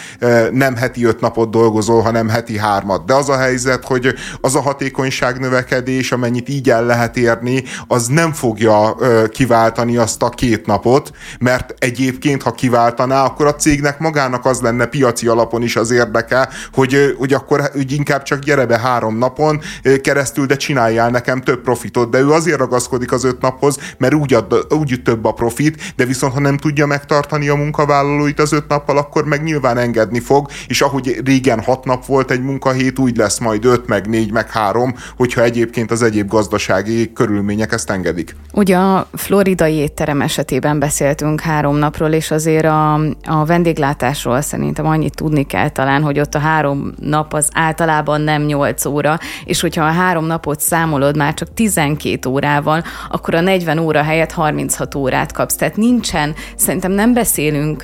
nem 0.53 0.77
heti 0.77 1.05
öt 1.05 1.21
napot 1.21 1.51
dolgozol, 1.51 2.03
hanem 2.03 2.29
heti 2.29 2.59
hármat. 2.59 3.05
De 3.05 3.15
az 3.15 3.29
a 3.29 3.37
helyzet, 3.37 3.85
hogy 3.85 4.15
az 4.41 4.55
a 4.55 4.61
hatékonyság 4.61 5.39
növekedés, 5.39 6.13
amennyit 6.13 6.49
így 6.49 6.71
el 6.71 6.85
lehet 6.85 7.17
érni, 7.17 7.63
az 7.87 8.07
nem 8.07 8.33
fogja 8.33 8.97
kiváltani 9.29 9.97
azt 9.97 10.23
a 10.23 10.29
két 10.29 10.67
napot, 10.67 11.11
mert 11.39 11.75
egyébként, 11.79 12.43
ha 12.43 12.59
kiváltaná, 12.61 13.25
akkor 13.25 13.47
a 13.47 13.55
cégnek 13.55 13.99
magának 13.99 14.45
az 14.45 14.61
lenne 14.61 14.87
piaci 14.87 15.27
alapon 15.27 15.63
is 15.63 15.77
az 15.77 15.91
érdeke, 15.91 16.49
hogy, 16.73 17.15
hogy 17.19 17.33
akkor 17.33 17.61
hogy 17.73 17.93
inkább 17.93 18.23
csak 18.23 18.39
gyere 18.39 18.67
be 18.67 18.79
három 18.79 19.19
napon 19.19 19.61
keresztül, 20.03 20.47
de 20.47 20.57
csináljál 20.57 21.11
nekem 21.11 21.41
több 21.41 21.61
profitot. 21.61 22.11
De 22.11 22.19
ő 22.19 22.31
azért 22.31 22.59
ragaszkodik 22.59 23.13
az 23.13 23.25
öt 23.25 23.41
naphoz, 23.41 23.79
mert 23.99 24.15
úgy, 24.15 24.35
ad, 24.35 24.67
úgy 24.81 25.01
több 25.05 25.25
a 25.25 25.33
profit, 25.33 25.93
de 25.97 26.05
viszont 26.05 26.33
ha 26.33 26.41
nem 26.41 26.57
tudja 26.57 26.87
megtartani 26.87 27.49
a 27.49 27.55
munkavállalóit 27.55 28.41
az 28.41 28.53
öt 28.53 28.69
nappal, 28.69 28.99
akkor 28.99 29.25
meg 29.25 29.43
nyilván 29.43 29.79
engedni 29.79 30.21
fog, 30.21 30.49
és 30.67 30.81
ahogy 30.81 31.21
régen 31.25 31.63
hat 31.63 31.85
nap 31.85 32.07
volt 32.07 32.31
egy 32.31 32.43
munkahét, 32.43 32.99
úgy 32.99 33.17
lesz 33.17 33.39
majd 33.39 33.65
öt, 33.65 33.87
meg 33.87 34.09
négy, 34.09 34.33
meg 34.33 34.51
három, 34.51 34.95
hogyha 35.17 35.43
egyébként 35.43 35.91
az 35.91 36.03
egyéb 36.03 36.29
gazdasági 36.29 37.13
körülmények 37.13 37.73
ezt 37.73 37.91
engedik. 37.91 38.37
Ugye 38.53 38.77
a 38.77 39.07
floridai 39.13 39.75
étterem 39.75 40.21
esetében 40.21 40.79
beszéltünk 40.79 41.41
három 41.41 41.77
napról, 41.77 42.11
és 42.11 42.31
azért 42.31 42.50
azért 42.51 42.65
a, 42.65 42.95
a 43.25 43.45
vendéglátásról 43.45 44.41
szerintem 44.41 44.87
annyit 44.87 45.15
tudni 45.15 45.47
kell 45.47 45.69
talán, 45.69 46.03
hogy 46.03 46.21
ott 46.21 46.35
a 46.35 46.39
három 46.39 46.93
nap 47.01 47.35
az 47.35 47.49
általában 47.53 48.21
nem 48.21 48.43
8 48.43 48.85
óra, 48.85 49.19
és 49.45 49.61
hogyha 49.61 49.85
a 49.85 49.91
három 49.91 50.25
napot 50.25 50.61
számolod 50.61 51.17
már 51.17 51.35
csak 51.35 51.55
12 51.55 52.29
órával, 52.29 52.83
akkor 53.11 53.35
a 53.35 53.41
40 53.41 53.79
óra 53.79 54.03
helyett 54.03 54.33
36 54.33 54.95
órát 54.95 55.33
kapsz. 55.33 55.57
Tehát 55.57 55.77
nincsen, 55.77 56.35
szerintem 56.57 56.93
nem 56.93 57.15
beszélünk 57.15 57.83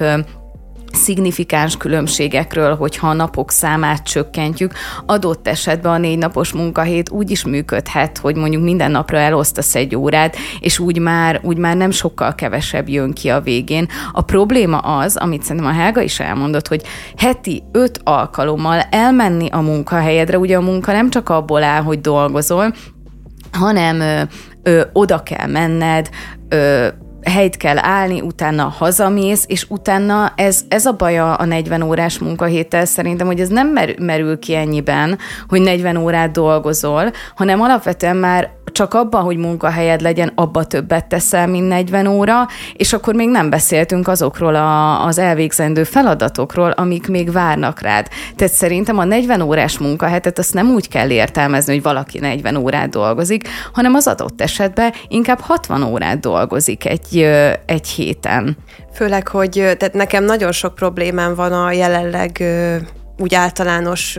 szignifikáns 0.96 1.76
különbségekről, 1.76 2.74
hogyha 2.74 3.08
a 3.08 3.12
napok 3.12 3.50
számát 3.50 4.02
csökkentjük. 4.02 4.72
Adott 5.06 5.48
esetben 5.48 5.92
a 5.92 5.98
négy 5.98 6.18
napos 6.18 6.52
munkahét 6.52 7.10
úgy 7.10 7.30
is 7.30 7.44
működhet, 7.44 8.18
hogy 8.18 8.36
mondjuk 8.36 8.62
minden 8.62 8.90
napra 8.90 9.18
elosztasz 9.18 9.74
egy 9.74 9.96
órát, 9.96 10.36
és 10.60 10.78
úgy 10.78 10.98
már, 10.98 11.40
úgy 11.42 11.56
már 11.56 11.76
nem 11.76 11.90
sokkal 11.90 12.34
kevesebb 12.34 12.88
jön 12.88 13.12
ki 13.12 13.28
a 13.28 13.40
végén. 13.40 13.88
A 14.12 14.22
probléma 14.22 14.78
az, 14.78 15.16
amit 15.16 15.42
szerintem 15.42 15.70
a 15.70 15.74
Helga 15.74 16.00
is 16.00 16.20
elmondott, 16.20 16.68
hogy 16.68 16.82
heti 17.16 17.62
öt 17.72 18.00
alkalommal 18.04 18.80
elmenni 18.90 19.48
a 19.48 19.60
munkahelyedre, 19.60 20.38
ugye 20.38 20.56
a 20.56 20.60
munka 20.60 20.92
nem 20.92 21.10
csak 21.10 21.28
abból 21.28 21.62
áll, 21.62 21.82
hogy 21.82 22.00
dolgozol, 22.00 22.74
hanem 23.52 24.00
ö, 24.00 24.22
ö, 24.62 24.82
oda 24.92 25.22
kell 25.22 25.46
menned, 25.46 26.08
ö, 26.48 26.88
helyt 27.30 27.56
kell 27.56 27.78
állni, 27.78 28.20
utána 28.20 28.62
hazamész, 28.78 29.44
és 29.46 29.66
utána 29.68 30.32
ez, 30.36 30.60
ez 30.68 30.86
a 30.86 30.92
baja 30.92 31.34
a 31.34 31.44
40 31.44 31.82
órás 31.82 32.18
munkahéttel 32.18 32.84
szerintem, 32.84 33.26
hogy 33.26 33.40
ez 33.40 33.48
nem 33.48 33.78
merül 33.98 34.38
ki 34.38 34.54
ennyiben, 34.54 35.18
hogy 35.48 35.60
40 35.60 35.96
órát 35.96 36.30
dolgozol, 36.30 37.12
hanem 37.34 37.60
alapvetően 37.60 38.16
már 38.16 38.54
csak 38.76 38.94
abban, 38.94 39.22
hogy 39.22 39.36
munkahelyed 39.36 40.00
legyen, 40.00 40.32
abba 40.34 40.64
többet 40.64 41.06
teszel, 41.06 41.46
mint 41.46 41.68
40 41.68 42.06
óra, 42.06 42.46
és 42.72 42.92
akkor 42.92 43.14
még 43.14 43.28
nem 43.28 43.50
beszéltünk 43.50 44.08
azokról 44.08 44.54
a, 44.54 45.04
az 45.04 45.18
elvégzendő 45.18 45.84
feladatokról, 45.84 46.70
amik 46.70 47.08
még 47.08 47.32
várnak 47.32 47.80
rád. 47.80 48.08
Tehát 48.36 48.52
szerintem 48.54 48.98
a 48.98 49.04
40 49.04 49.40
órás 49.40 49.78
munkahetet 49.78 50.38
azt 50.38 50.54
nem 50.54 50.70
úgy 50.70 50.88
kell 50.88 51.10
értelmezni, 51.10 51.72
hogy 51.72 51.82
valaki 51.82 52.18
40 52.18 52.56
órát 52.56 52.88
dolgozik, 52.88 53.48
hanem 53.72 53.94
az 53.94 54.06
adott 54.06 54.40
esetben 54.40 54.92
inkább 55.08 55.40
60 55.40 55.82
órát 55.82 56.20
dolgozik 56.20 56.84
egy, 56.84 57.15
egy 57.66 57.88
héten. 57.88 58.56
Főleg, 58.92 59.28
hogy 59.28 59.50
tehát 59.50 59.92
nekem 59.92 60.24
nagyon 60.24 60.52
sok 60.52 60.74
problémám 60.74 61.34
van 61.34 61.52
a 61.52 61.72
jelenleg 61.72 62.44
úgy 63.18 63.34
általános 63.34 64.18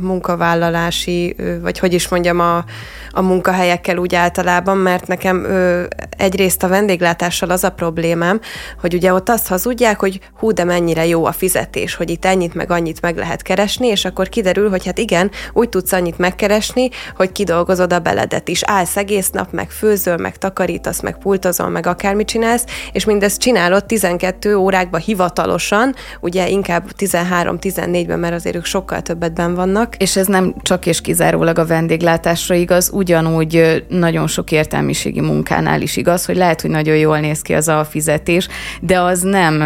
munkavállalási, 0.00 1.36
vagy 1.62 1.78
hogy 1.78 1.92
is 1.92 2.08
mondjam, 2.08 2.40
a, 2.40 2.64
a 3.10 3.22
munkahelyekkel 3.22 3.96
úgy 3.96 4.14
általában, 4.14 4.76
mert 4.76 5.06
nekem 5.06 5.44
ö, 5.44 5.82
egyrészt 6.16 6.62
a 6.62 6.68
vendéglátással 6.68 7.50
az 7.50 7.64
a 7.64 7.70
problémám, 7.70 8.40
hogy 8.80 8.94
ugye 8.94 9.12
ott 9.12 9.28
azt 9.28 9.46
hazudják, 9.46 10.00
hogy 10.00 10.20
hú, 10.38 10.52
de 10.52 10.64
mennyire 10.64 11.06
jó 11.06 11.24
a 11.24 11.32
fizetés, 11.32 11.94
hogy 11.94 12.10
itt 12.10 12.24
ennyit 12.24 12.54
meg 12.54 12.70
annyit 12.70 13.00
meg 13.00 13.16
lehet 13.16 13.42
keresni, 13.42 13.86
és 13.86 14.04
akkor 14.04 14.28
kiderül, 14.28 14.70
hogy 14.70 14.86
hát 14.86 14.98
igen, 14.98 15.30
úgy 15.52 15.68
tudsz 15.68 15.92
annyit 15.92 16.18
megkeresni, 16.18 16.88
hogy 17.16 17.32
kidolgozod 17.32 17.92
a 17.92 17.98
beledet 17.98 18.48
is. 18.48 18.62
Állsz 18.62 18.96
egész 18.96 19.30
nap, 19.30 19.52
meg 19.52 19.70
főzöl, 19.70 20.16
meg 20.16 20.36
takarítasz, 20.36 21.00
meg 21.00 21.18
pultozol, 21.18 21.68
meg 21.68 21.86
akármit 21.86 22.26
csinálsz, 22.26 22.64
és 22.92 23.04
mindezt 23.04 23.40
csinálod 23.40 23.84
12 23.84 24.56
órákba 24.56 24.96
hivatalosan, 24.96 25.94
ugye 26.20 26.48
inkább 26.48 26.90
13-14-ben, 26.98 28.23
mert 28.24 28.36
azért 28.36 28.56
ők 28.56 28.64
sokkal 28.64 29.00
többet 29.00 29.34
ben 29.34 29.54
vannak. 29.54 29.96
És 29.96 30.16
ez 30.16 30.26
nem 30.26 30.54
csak 30.62 30.86
és 30.86 31.00
kizárólag 31.00 31.58
a 31.58 31.66
vendéglátásra 31.66 32.54
igaz, 32.54 32.90
ugyanúgy 32.92 33.84
nagyon 33.88 34.26
sok 34.26 34.50
értelmiségi 34.52 35.20
munkánál 35.20 35.80
is 35.80 35.96
igaz, 35.96 36.24
hogy 36.24 36.36
lehet, 36.36 36.60
hogy 36.60 36.70
nagyon 36.70 36.96
jól 36.96 37.18
néz 37.18 37.40
ki 37.40 37.54
az 37.54 37.68
a 37.68 37.84
fizetés, 37.84 38.48
de 38.80 39.00
az 39.00 39.20
nem 39.20 39.62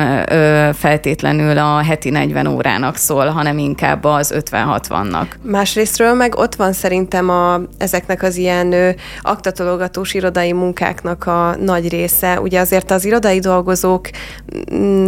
feltétlenül 0.75 1.59
a 1.59 1.83
heti 1.83 2.11
40 2.11 2.47
órának 2.47 2.97
szól, 2.97 3.27
hanem 3.27 3.59
inkább 3.59 4.05
az 4.05 4.35
50-60-nak. 4.51 5.27
Másrésztről 5.43 6.15
meg 6.15 6.35
ott 6.35 6.55
van 6.55 6.73
szerintem 6.73 7.29
a, 7.29 7.61
ezeknek 7.79 8.23
az 8.23 8.37
ilyen 8.37 8.73
ö, 8.73 8.91
aktatologatós 9.21 10.15
irodai 10.15 10.53
munkáknak 10.53 11.27
a 11.27 11.57
nagy 11.61 11.89
része. 11.89 12.41
Ugye 12.41 12.61
azért 12.61 12.91
az 12.91 13.05
irodai 13.05 13.39
dolgozók 13.39 14.09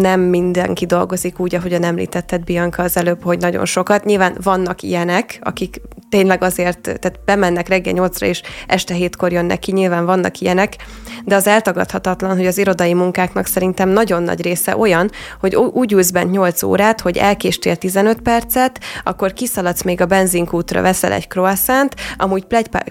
nem 0.01 0.21
mindenki 0.21 0.87
dolgozik 0.87 1.39
úgy, 1.39 1.55
ahogyan 1.55 1.83
említetted 1.83 2.45
Bianca 2.45 2.83
az 2.83 2.97
előbb, 2.97 3.23
hogy 3.23 3.40
nagyon 3.41 3.65
sokat. 3.65 4.05
Nyilván 4.05 4.37
vannak 4.43 4.83
ilyenek, 4.83 5.39
akik 5.43 5.81
tényleg 6.11 6.43
azért, 6.43 6.81
tehát 6.81 7.21
bemennek 7.25 7.69
reggel 7.69 7.95
8-ra 7.97 8.25
és 8.25 8.43
este 8.67 8.95
7-kor 8.99 9.33
jönnek 9.33 9.59
ki, 9.59 9.73
nyilván 9.73 10.05
vannak 10.05 10.39
ilyenek, 10.39 10.77
de 11.25 11.35
az 11.35 11.47
eltagadhatatlan, 11.47 12.37
hogy 12.37 12.47
az 12.47 12.59
irodai 12.59 12.95
munkáknak 12.95 13.47
szerintem 13.47 13.89
nagyon 13.89 14.23
nagy 14.23 14.43
része 14.43 14.77
olyan, 14.77 15.11
hogy 15.41 15.55
úgy 15.57 15.93
ülsz 15.93 16.11
bent 16.11 16.31
8 16.31 16.63
órát, 16.63 17.01
hogy 17.01 17.17
elkéstél 17.17 17.77
15 17.77 18.21
percet, 18.21 18.81
akkor 19.05 19.33
kiszaladsz 19.33 19.83
még 19.83 20.01
a 20.01 20.07
benzinkútra, 20.07 20.83
veszel 20.83 21.13
egy 21.13 21.29
croissant, 21.29 21.95
amúgy 22.17 22.47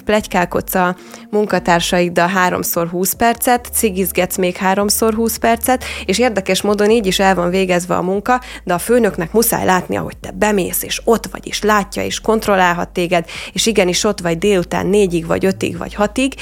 plegykálkodsz 0.06 0.76
a 0.76 0.96
munkatársaiddal 1.30 2.28
háromszor 2.28 2.88
20 2.88 3.14
percet, 3.14 3.70
cigizgetsz 3.74 4.38
még 4.38 4.56
háromszor 4.56 5.14
20 5.14 5.38
percet, 5.38 5.84
és 6.06 6.20
érdekes 6.20 6.62
módon 6.62 6.90
így 6.90 7.06
is 7.06 7.20
el 7.20 7.36
van 7.36 7.50
végezve 7.50 7.96
a 7.96 8.02
munka, 8.02 8.42
de 8.64 8.74
a 8.74 8.78
főnöknek 8.78 9.32
muszáj 9.32 9.66
látni, 9.66 9.96
hogy 9.96 10.18
te 10.18 10.32
bemész, 10.40 10.84
és 10.84 11.02
ott 11.04 11.26
vagy, 11.32 11.48
és 11.48 11.62
látja, 11.62 12.04
és 12.04 12.20
kontrollálhat 12.20 12.90
téged, 12.90 13.26
és 13.54 13.66
igenis 13.66 14.04
ott 14.04 14.20
vagy 14.20 14.38
délután 14.38 14.86
négyig, 14.86 15.26
vagy 15.26 15.46
ötig, 15.46 15.78
vagy 15.78 15.94
hatig, 15.94 16.34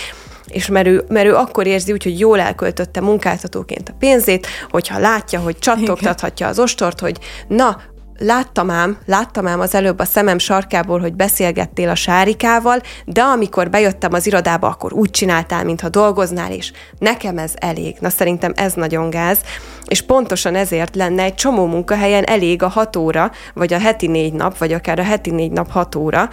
és 0.48 0.68
mert 0.68 0.88
ő, 0.88 1.04
mert 1.08 1.28
ő 1.28 1.36
akkor 1.36 1.68
érzi 1.68 1.92
úgy, 1.92 2.04
hogy 2.04 2.20
jól 2.20 2.40
elköltötte 2.40 3.02
munkáltatóként 3.02 3.90
a 3.90 3.96
pénzét, 4.00 4.48
hogyha 4.70 5.00
látja, 5.00 5.40
hogy 5.40 5.60
csattogtathatja 5.60 6.48
az 6.48 6.60
ostort, 6.60 7.00
hogy 7.00 7.20
na, 7.48 7.82
láttam 8.20 8.70
ám, 8.70 8.98
láttam 9.06 9.48
ám 9.48 9.60
az 9.60 9.76
előbb 9.76 10.00
a 10.00 10.06
szemem 10.06 10.38
sarkából, 10.38 11.00
hogy 11.00 11.14
beszélgettél 11.14 11.90
a 11.90 11.96
Sárikával, 11.96 12.82
de 13.06 13.22
amikor 13.22 13.70
bejöttem 13.70 14.14
az 14.14 14.28
irodába, 14.28 14.68
akkor 14.68 14.94
úgy 14.94 15.10
csináltál, 15.10 15.64
mintha 15.64 15.90
dolgoznál, 15.90 16.52
és 16.52 16.72
nekem 17.00 17.38
ez 17.38 17.52
elég. 17.56 17.96
Na 18.00 18.10
szerintem 18.10 18.54
ez 18.56 18.74
nagyon 18.74 19.10
gáz, 19.10 19.40
és 19.86 20.02
pontosan 20.02 20.56
ezért 20.56 20.96
lenne 20.96 21.24
egy 21.24 21.36
csomó 21.36 21.66
munkahelyen 21.66 22.24
elég 22.24 22.64
a 22.64 22.68
hat 22.68 22.96
óra, 22.96 23.32
vagy 23.54 23.74
a 23.74 23.80
heti 23.80 24.08
négy 24.08 24.34
nap, 24.34 24.58
vagy 24.58 24.74
akár 24.74 25.00
a 25.00 25.04
heti 25.04 25.32
négy 25.32 25.52
nap 25.52 25.72
hat 25.72 25.96
óra, 25.96 26.30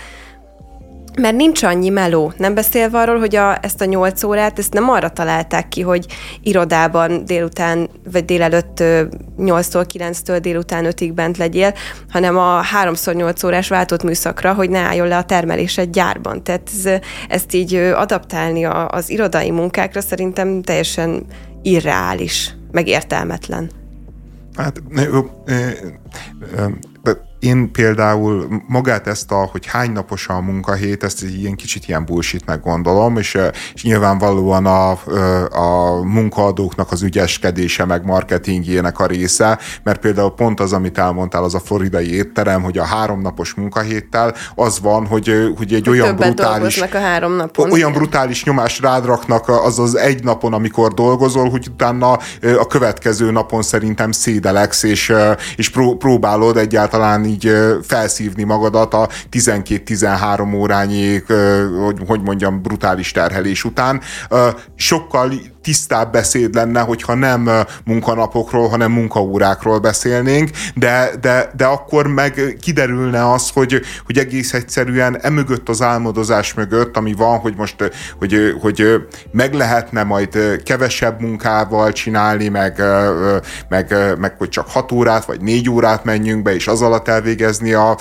mert 1.20 1.36
nincs 1.36 1.62
annyi 1.62 1.89
meló. 1.89 2.32
Nem 2.36 2.55
beszélve 2.55 2.99
arról, 2.99 3.19
hogy 3.19 3.36
a, 3.36 3.59
ezt 3.62 3.81
a 3.81 3.85
nyolc 3.85 4.23
órát, 4.23 4.59
ezt 4.59 4.73
nem 4.73 4.89
arra 4.89 5.09
találták 5.09 5.69
ki, 5.69 5.81
hogy 5.81 6.07
irodában 6.43 7.24
délután, 7.24 7.89
vagy 8.12 8.24
délelőtt 8.24 8.82
8-tól 9.39 9.86
9-től 9.95 10.39
délután 10.41 10.86
5-ig 10.89 11.12
bent 11.15 11.36
legyél, 11.36 11.74
hanem 12.09 12.36
a 12.36 12.62
3x8 12.82 13.45
órás 13.45 13.69
váltott 13.69 14.03
műszakra, 14.03 14.53
hogy 14.53 14.70
ne 14.70 14.78
álljon 14.78 15.09
le 15.09 15.16
a 15.16 15.24
termelés 15.24 15.78
egy 15.78 15.91
gyárban. 15.91 16.43
Tehát 16.43 16.70
ez, 16.73 17.01
ezt 17.28 17.55
így 17.55 17.74
adaptálni 17.74 18.65
az 18.89 19.11
irodai 19.11 19.51
munkákra 19.51 20.01
szerintem 20.01 20.62
teljesen 20.62 21.27
irreális, 21.62 22.55
meg 22.73 22.86
értelmetlen. 22.86 23.70
Hát, 24.57 24.82
jó, 25.12 25.31
én 27.45 27.73
például 27.73 28.62
magát 28.66 29.07
ezt 29.07 29.31
a, 29.31 29.49
hogy 29.53 29.66
hány 29.66 29.91
napos 29.91 30.29
a 30.29 30.41
munkahét, 30.41 31.05
ezt 31.05 31.23
ilyen 31.23 31.55
kicsit 31.55 31.89
ilyen 31.89 32.05
bullshitnek 32.05 32.61
gondolom, 32.61 33.16
és, 33.16 33.39
és 33.75 33.83
nyilvánvalóan 33.83 34.66
a, 34.66 34.91
a 35.51 36.03
munkaadóknak 36.03 36.93
az 36.93 37.03
ügyeskedése, 37.03 37.85
meg 37.85 38.05
marketingjének 38.05 38.99
a 38.99 39.07
része, 39.07 39.59
mert 39.83 40.01
például 40.01 40.35
pont 40.35 40.61
az, 40.61 40.73
amit 40.73 40.99
elmondtál, 40.99 41.45
az 41.45 41.55
a 41.55 41.61
floridai 41.61 42.15
étterem, 42.15 42.62
hogy 42.62 42.79
a 42.79 42.85
három 42.85 43.21
napos 43.21 43.55
munkahéttel 43.55 44.35
az 44.55 44.81
van, 44.81 45.07
hogy, 45.07 45.53
hogy 45.57 45.75
egy 45.75 45.87
hogy 45.87 46.01
olyan 46.01 46.16
brutális... 46.16 46.81
a 46.81 46.99
három 46.99 47.33
napon. 47.33 47.73
Olyan 47.73 47.93
brutális 47.93 48.45
nyomást 48.45 48.81
rádraknak 48.81 49.49
az 49.49 49.79
az 49.79 49.97
egy 49.97 50.25
napon, 50.25 50.53
amikor 50.53 50.95
dolgozol, 50.95 51.51
hogy 51.51 51.69
utána 51.71 52.19
a 52.59 52.66
következő 52.66 53.31
napon 53.31 53.62
szerintem 53.62 54.12
szédeleksz, 54.12 54.83
és, 54.83 55.12
és 55.57 55.71
próbálod 55.99 56.57
egyáltalán 56.57 57.34
így 57.35 57.52
felszívni 57.82 58.43
magadat 58.43 58.94
a 58.94 59.09
12-13 59.32 60.55
órányi, 60.55 61.23
hogy, 62.06 62.23
mondjam, 62.23 62.62
brutális 62.62 63.12
terhelés 63.12 63.65
után. 63.65 64.01
Sokkal 64.77 65.32
tisztább 65.65 66.12
beszéd 66.12 66.55
lenne, 66.55 66.81
hogyha 66.81 67.15
nem 67.15 67.51
munkanapokról, 67.85 68.69
hanem 68.69 68.93
munkaórákról 68.93 69.78
beszélnénk, 69.78 70.51
de, 70.74 71.11
de, 71.20 71.51
de 71.57 71.65
akkor 71.65 72.07
meg 72.07 72.57
kiderülne 72.61 73.32
az, 73.32 73.51
hogy, 73.51 73.81
hogy 74.07 74.19
egész 74.19 74.53
egyszerűen 74.53 75.19
emögött 75.20 75.69
az 75.69 75.82
álmodozás 75.82 76.55
mögött, 76.55 76.97
ami 76.97 77.12
van, 77.12 77.39
hogy 77.39 77.55
most 77.57 77.93
hogy, 78.19 78.57
hogy 78.61 79.07
meg 79.32 79.55
lehetne 79.55 80.03
majd 80.03 80.62
kevesebb 80.65 81.20
munkával 81.20 81.93
csinálni, 81.93 82.49
meg, 82.49 82.82
meg, 83.69 83.95
meg 84.19 84.35
hogy 84.39 84.49
csak 84.49 84.69
hat 84.69 84.93
órát 84.93 85.24
vagy 85.24 85.41
négy 85.41 85.70
órát 85.70 86.05
menjünk 86.05 86.43
be, 86.43 86.55
és 86.55 86.69
az 86.69 86.82
alatt 86.82 87.09
elvégezni 87.09 87.73
a, 87.73 87.97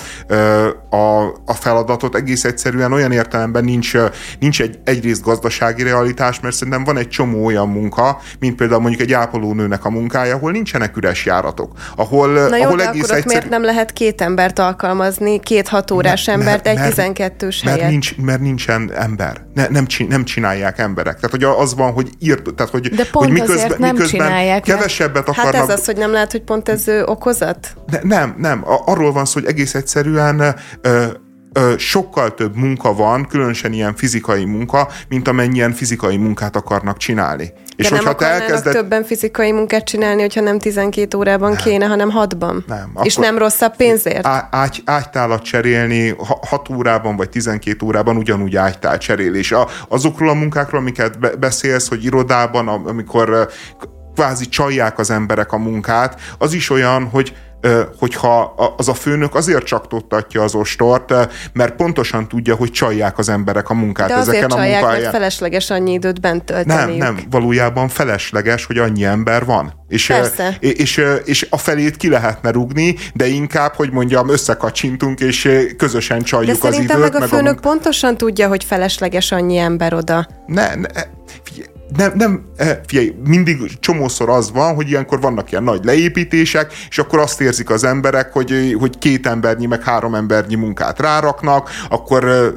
a, 0.90 1.22
a 1.44 1.54
feladatot. 1.54 2.14
Egész 2.14 2.44
egyszerűen 2.44 2.92
olyan 2.92 3.12
értelemben 3.12 3.64
nincs, 3.64 3.92
nincs 4.38 4.60
egy, 4.60 4.78
egyrészt 4.84 5.22
gazdasági 5.22 5.82
realitás, 5.82 6.40
mert 6.40 6.54
szerintem 6.54 6.84
van 6.84 6.96
egy 6.96 7.08
csomó 7.08 7.50
olyan 7.54 7.68
munka, 7.68 8.20
mint 8.38 8.56
például 8.56 8.80
mondjuk 8.80 9.02
egy 9.02 9.12
ápolónőnek 9.12 9.84
a 9.84 9.90
munkája, 9.90 10.34
ahol 10.34 10.50
nincsenek 10.50 10.96
üres 10.96 11.24
járatok. 11.24 11.72
Ahol, 11.96 12.28
Na 12.28 12.56
jó, 12.56 12.62
ahol 12.62 12.76
de 12.76 12.88
egész 12.88 13.02
akkor 13.02 13.16
egyszerű... 13.16 13.34
miért 13.34 13.48
nem 13.48 13.62
lehet 13.62 13.92
két 13.92 14.20
embert 14.20 14.58
alkalmazni, 14.58 15.40
két 15.40 15.68
hatórás 15.68 16.24
mert, 16.24 16.38
embert 16.38 16.64
mert, 16.64 16.78
egy 16.78 16.88
tizenkettős 16.88 17.62
mert 17.62 17.76
helyet? 17.76 17.90
Nincs, 17.90 18.16
mert 18.16 18.40
nincsen 18.40 18.92
ember. 18.94 19.44
Ne, 19.54 19.66
nem, 19.68 19.86
nem 20.08 20.24
csinálják 20.24 20.78
emberek. 20.78 21.14
Tehát, 21.14 21.30
hogy 21.30 21.44
az 21.64 21.74
van, 21.74 21.92
hogy 21.92 22.10
írt, 22.18 22.54
tehát, 22.54 22.72
hogy, 22.72 22.88
de 22.88 23.04
pont 23.12 23.24
hogy 23.24 23.32
miközben, 23.32 23.76
nem 23.78 23.92
miközben 23.92 24.06
csinálják, 24.06 24.62
kevesebbet 24.62 25.28
akarnak. 25.28 25.54
Hát 25.54 25.62
ez 25.62 25.78
az, 25.78 25.84
hogy 25.84 25.96
nem 25.96 26.12
lehet, 26.12 26.30
hogy 26.30 26.42
pont 26.42 26.68
ez 26.68 26.84
okozat? 27.04 27.68
Ne, 27.90 27.98
nem, 28.02 28.34
nem. 28.38 28.64
Arról 28.86 29.12
van 29.12 29.24
szó, 29.24 29.40
hogy 29.40 29.48
egész 29.48 29.74
egyszerűen 29.74 30.54
ö, 30.80 31.06
ö, 31.54 31.74
sokkal 31.78 32.34
több 32.34 32.56
munka 32.56 32.94
van, 32.94 33.26
különösen 33.26 33.72
ilyen 33.72 33.94
fizikai 33.94 34.44
munka, 34.44 34.88
mint 35.08 35.28
amennyien 35.28 35.72
fizikai 35.72 36.16
munkát 36.16 36.56
akarnak 36.56 36.96
csinálni. 36.96 37.52
És 37.76 37.88
De 37.88 38.00
nem 38.00 38.14
te 38.16 38.26
elkezded... 38.26 38.72
többen 38.72 39.04
fizikai 39.04 39.52
munkát 39.52 39.84
csinálni, 39.84 40.20
hogyha 40.20 40.40
nem 40.40 40.58
12 40.58 41.16
órában 41.16 41.50
nem. 41.50 41.58
kéne, 41.58 41.86
hanem 41.86 42.12
6-ban? 42.16 42.64
Nem. 42.66 42.92
És 43.02 43.16
nem 43.16 43.38
rosszabb 43.38 43.76
pénzért? 43.76 44.26
Á, 44.26 44.48
ágy, 44.50 44.82
ágytálat 44.84 45.42
cserélni 45.42 46.14
6 46.48 46.68
órában 46.68 47.16
vagy 47.16 47.28
12 47.28 47.86
órában 47.86 48.16
ugyanúgy 48.16 48.56
ágytál 48.56 48.98
cserélés. 48.98 49.52
A, 49.52 49.68
azokról 49.88 50.28
a 50.28 50.34
munkákról, 50.34 50.80
amiket 50.80 51.38
beszélsz, 51.38 51.88
hogy 51.88 52.04
irodában, 52.04 52.68
amikor 52.68 53.48
kvázi 54.14 54.48
csalják 54.48 54.98
az 54.98 55.10
emberek 55.10 55.52
a 55.52 55.58
munkát, 55.58 56.20
az 56.38 56.52
is 56.52 56.70
olyan, 56.70 57.04
hogy 57.04 57.34
hogyha 57.98 58.54
az 58.76 58.88
a 58.88 58.94
főnök 58.94 59.34
azért 59.34 59.64
csaktatja 59.64 60.42
az 60.42 60.54
ostort, 60.54 61.14
mert 61.52 61.76
pontosan 61.76 62.28
tudja, 62.28 62.54
hogy 62.54 62.70
csalják 62.70 63.18
az 63.18 63.28
emberek 63.28 63.70
a 63.70 63.74
munkát 63.74 64.08
De 64.08 64.14
ezeken 64.14 64.44
a 64.50 64.54
csalják, 64.54 64.80
munkáján. 64.80 65.00
mert 65.00 65.14
felesleges 65.14 65.70
annyi 65.70 65.92
időt 65.92 66.20
bent 66.20 66.44
tölteniük. 66.44 67.02
Nem, 67.02 67.14
nem, 67.14 67.24
valójában 67.30 67.88
felesleges, 67.88 68.64
hogy 68.64 68.78
annyi 68.78 69.04
ember 69.04 69.44
van. 69.44 69.82
És, 69.88 70.06
Persze. 70.06 70.56
és, 70.60 70.72
és, 70.72 71.02
és 71.24 71.46
a 71.50 71.58
felét 71.58 71.96
ki 71.96 72.08
lehetne 72.08 72.50
rugni, 72.50 72.96
de 73.14 73.26
inkább, 73.26 73.74
hogy 73.74 73.90
mondjam, 73.90 74.28
összekacsintunk, 74.28 75.20
és 75.20 75.48
közösen 75.76 76.22
csaljuk 76.22 76.60
de 76.60 76.68
az 76.68 76.74
időt. 76.74 76.86
De 76.86 76.96
meg 76.96 77.14
a 77.14 77.20
főnök 77.20 77.44
meg 77.44 77.56
a... 77.56 77.60
pontosan 77.60 78.16
tudja, 78.16 78.48
hogy 78.48 78.64
felesleges 78.64 79.32
annyi 79.32 79.56
ember 79.56 79.94
oda. 79.94 80.26
Ne, 80.46 80.74
ne 80.74 80.88
figyelj, 81.42 81.68
nem, 81.96 82.12
nem, 82.14 82.44
eh, 82.56 82.78
figyelj, 82.86 83.14
mindig 83.24 83.78
csomószor 83.80 84.28
az 84.28 84.52
van, 84.52 84.74
hogy 84.74 84.88
ilyenkor 84.88 85.20
vannak 85.20 85.50
ilyen 85.50 85.62
nagy 85.62 85.84
leépítések, 85.84 86.72
és 86.88 86.98
akkor 86.98 87.18
azt 87.18 87.40
érzik 87.40 87.70
az 87.70 87.84
emberek, 87.84 88.32
hogy, 88.32 88.76
hogy 88.78 88.98
két 88.98 89.26
embernyi, 89.26 89.66
meg 89.66 89.82
három 89.82 90.14
embernyi 90.14 90.54
munkát 90.54 91.00
ráraknak, 91.00 91.70
akkor 91.88 92.54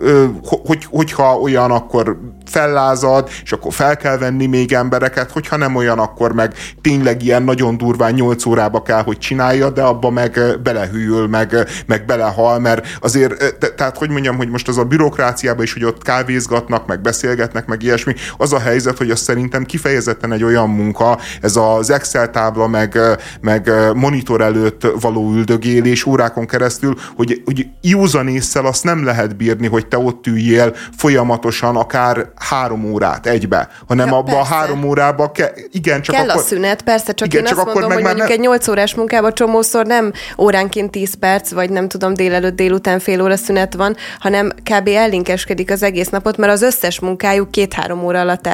hogy, 0.65 0.85
hogyha 0.89 1.39
olyan, 1.39 1.71
akkor 1.71 2.19
fellázad, 2.45 3.29
és 3.43 3.51
akkor 3.51 3.73
fel 3.73 3.97
kell 3.97 4.17
venni 4.17 4.45
még 4.45 4.73
embereket, 4.73 5.31
hogyha 5.31 5.57
nem 5.57 5.75
olyan, 5.75 5.99
akkor 5.99 6.33
meg 6.33 6.53
tényleg 6.81 7.23
ilyen 7.23 7.43
nagyon 7.43 7.77
durván 7.77 8.13
8 8.13 8.45
órába 8.45 8.81
kell, 8.81 9.03
hogy 9.03 9.17
csinálja, 9.17 9.69
de 9.69 9.81
abba 9.81 10.09
meg 10.09 10.39
belehűl, 10.63 11.27
meg, 11.27 11.55
meg 11.85 12.05
belehal, 12.05 12.59
mert 12.59 12.87
azért, 13.01 13.57
te, 13.59 13.69
tehát 13.69 13.97
hogy 13.97 14.09
mondjam, 14.09 14.37
hogy 14.37 14.49
most 14.49 14.67
az 14.67 14.77
a 14.77 14.83
bürokráciában 14.83 15.63
is, 15.63 15.73
hogy 15.73 15.83
ott 15.83 16.03
kávézgatnak, 16.03 16.87
meg 16.87 17.01
beszélgetnek, 17.01 17.65
meg 17.65 17.83
ilyesmi, 17.83 18.13
az 18.37 18.53
a 18.53 18.59
helyzet, 18.59 18.97
hogy 18.97 19.11
az 19.11 19.19
szerintem 19.27 19.63
kifejezetten 19.63 20.31
egy 20.31 20.43
olyan 20.43 20.69
munka, 20.69 21.19
ez 21.41 21.55
az 21.55 21.89
Excel 21.89 22.29
tábla, 22.31 22.67
meg, 22.67 22.99
meg 23.41 23.71
monitor 23.93 24.41
előtt 24.41 24.87
való 24.99 25.31
üldögélés 25.33 26.05
órákon 26.05 26.45
keresztül, 26.45 26.95
hogy, 27.15 27.41
hogy 27.45 27.67
józan 27.81 28.27
észsel 28.27 28.65
azt 28.65 28.83
nem 28.83 29.03
lehet 29.03 29.35
bírni, 29.35 29.67
hogy 29.67 29.87
te 29.87 29.97
ott 29.97 30.27
üljél 30.27 30.75
folyamatosan 30.97 31.75
akár 31.75 32.29
három 32.35 32.91
órát 32.91 33.25
egybe, 33.25 33.69
hanem 33.87 34.07
ja, 34.07 34.15
abban 34.15 34.39
a 34.39 34.43
három 34.43 34.83
órába 34.83 35.31
ke, 35.31 35.53
igen, 35.71 36.01
csak 36.01 36.15
Kell 36.15 36.29
akkor... 36.29 36.41
a 36.41 36.45
szünet, 36.45 36.81
persze, 36.81 37.13
csak 37.13 37.27
igen, 37.27 37.39
én 37.39 37.47
csak 37.47 37.57
azt 37.57 37.73
mondom, 37.73 37.91
hogy 37.91 38.03
mondjuk 38.03 38.27
ne... 38.27 38.33
egy 38.33 38.39
nyolc 38.39 38.67
órás 38.67 38.95
munkában 38.95 39.33
csomószor 39.33 39.85
nem 39.85 40.11
óránként 40.37 40.91
10 40.91 41.13
perc, 41.13 41.51
vagy 41.51 41.69
nem 41.69 41.87
tudom, 41.87 42.13
délelőtt, 42.13 42.55
délután 42.55 42.99
fél 42.99 43.21
óra 43.21 43.35
szünet 43.35 43.73
van, 43.73 43.95
hanem 44.19 44.49
kb. 44.63 44.87
ellinkeskedik 44.87 45.71
az 45.71 45.83
egész 45.83 46.09
napot, 46.09 46.37
mert 46.37 46.51
az 46.51 46.61
összes 46.61 46.99
munkájuk 46.99 47.51
két-három 47.51 48.03
óra 48.03 48.19
alatt 48.19 48.47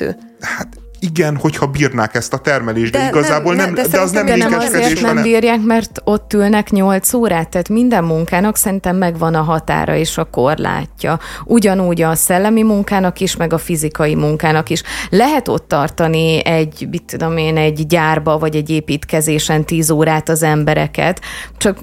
elvégezhető. 0.00 0.16
Hát 0.40 0.68
igen, 1.00 1.36
hogyha 1.36 1.66
bírnák 1.66 2.14
ezt 2.14 2.32
a 2.32 2.38
termelést, 2.38 2.92
de, 2.92 2.98
de 2.98 3.06
igazából 3.06 3.54
nem, 3.54 3.64
nem 3.64 3.74
de, 3.74 3.88
de 3.88 4.00
az 4.00 4.10
nem 4.10 4.26
nem 4.26 4.52
azért 4.52 5.00
nem 5.00 5.22
bírják, 5.22 5.60
mert 5.62 6.00
ott 6.04 6.32
ülnek 6.32 6.70
8 6.70 7.12
órát, 7.12 7.48
tehát 7.48 7.68
minden 7.68 8.04
munkának 8.04 8.56
szerintem 8.56 8.96
megvan 8.96 9.34
a 9.34 9.42
határa 9.42 9.94
és 9.94 10.18
a 10.18 10.24
korlátja. 10.24 11.18
Ugyanúgy 11.44 12.02
a 12.02 12.14
szellemi 12.14 12.62
munkának 12.62 13.20
is, 13.20 13.36
meg 13.36 13.52
a 13.52 13.58
fizikai 13.58 14.14
munkának 14.14 14.70
is. 14.70 14.82
Lehet 15.10 15.48
ott 15.48 15.68
tartani 15.68 16.44
egy, 16.44 16.86
mit 16.90 17.02
tudom 17.04 17.36
én, 17.36 17.56
egy 17.56 17.86
gyárba 17.86 18.38
vagy 18.38 18.56
egy 18.56 18.70
építkezésen 18.70 19.64
10 19.64 19.90
órát 19.90 20.28
az 20.28 20.42
embereket, 20.42 21.20
csak 21.56 21.78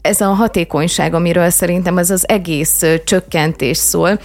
ez 0.00 0.20
a 0.20 0.26
hatékonyság, 0.26 1.14
amiről 1.14 1.50
szerintem 1.50 1.98
ez 1.98 2.10
az 2.10 2.28
egész 2.28 2.82
csökkentés 3.04 3.76
szól, 3.76 4.18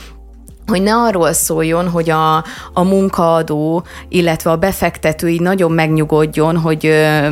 hogy 0.67 0.81
ne 0.81 0.95
arról 0.95 1.33
szóljon, 1.33 1.89
hogy 1.89 2.09
a, 2.09 2.35
a 2.73 2.83
munkaadó, 2.83 3.83
illetve 4.09 4.51
a 4.51 4.55
befektető 4.55 5.29
így 5.29 5.41
nagyon 5.41 5.71
megnyugodjon, 5.71 6.57
hogy 6.57 6.85
ö, 6.85 7.27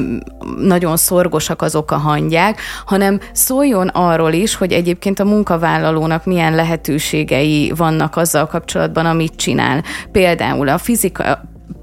nagyon 0.58 0.98
szorgosak 0.98 1.62
azok 1.62 1.92
a 1.92 1.98
hangyák, 1.98 2.60
hanem 2.86 3.20
szóljon 3.32 3.88
arról 3.88 4.34
is, 4.34 4.56
hogy 4.56 4.72
egyébként 4.72 5.20
a 5.20 5.26
munkavállalónak 5.26 6.26
milyen 6.26 6.56
lehetőségei 6.56 7.74
vannak 7.76 8.16
azzal 8.16 8.48
kapcsolatban, 8.48 9.06
amit 9.06 9.36
csinál. 9.36 9.84
Például 10.12 10.70
a 10.70 10.78
fizika, 10.78 11.42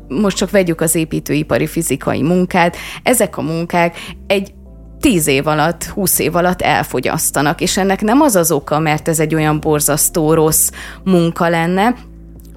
most 0.09 0.37
csak 0.37 0.51
vegyük 0.51 0.81
az 0.81 0.95
építőipari 0.95 1.66
fizikai 1.66 2.23
munkát, 2.23 2.77
ezek 3.03 3.37
a 3.37 3.43
munkák 3.43 3.97
egy 4.27 4.53
tíz 5.03 5.27
év 5.27 5.47
alatt, 5.47 5.85
húsz 5.85 6.19
év 6.19 6.37
alatt 6.37 6.62
elfogyasztanak, 6.62 7.61
és 7.61 7.77
ennek 7.77 8.01
nem 8.01 8.20
az 8.20 8.37
az 8.37 8.53
oka, 8.53 8.79
mert 8.79 9.09
ez 9.09 9.20
egy 9.20 9.35
olyan 9.35 9.61
borzasztó 9.61 10.35
rossz 10.35 10.70
munka 11.05 11.49
lenne, 11.49 11.95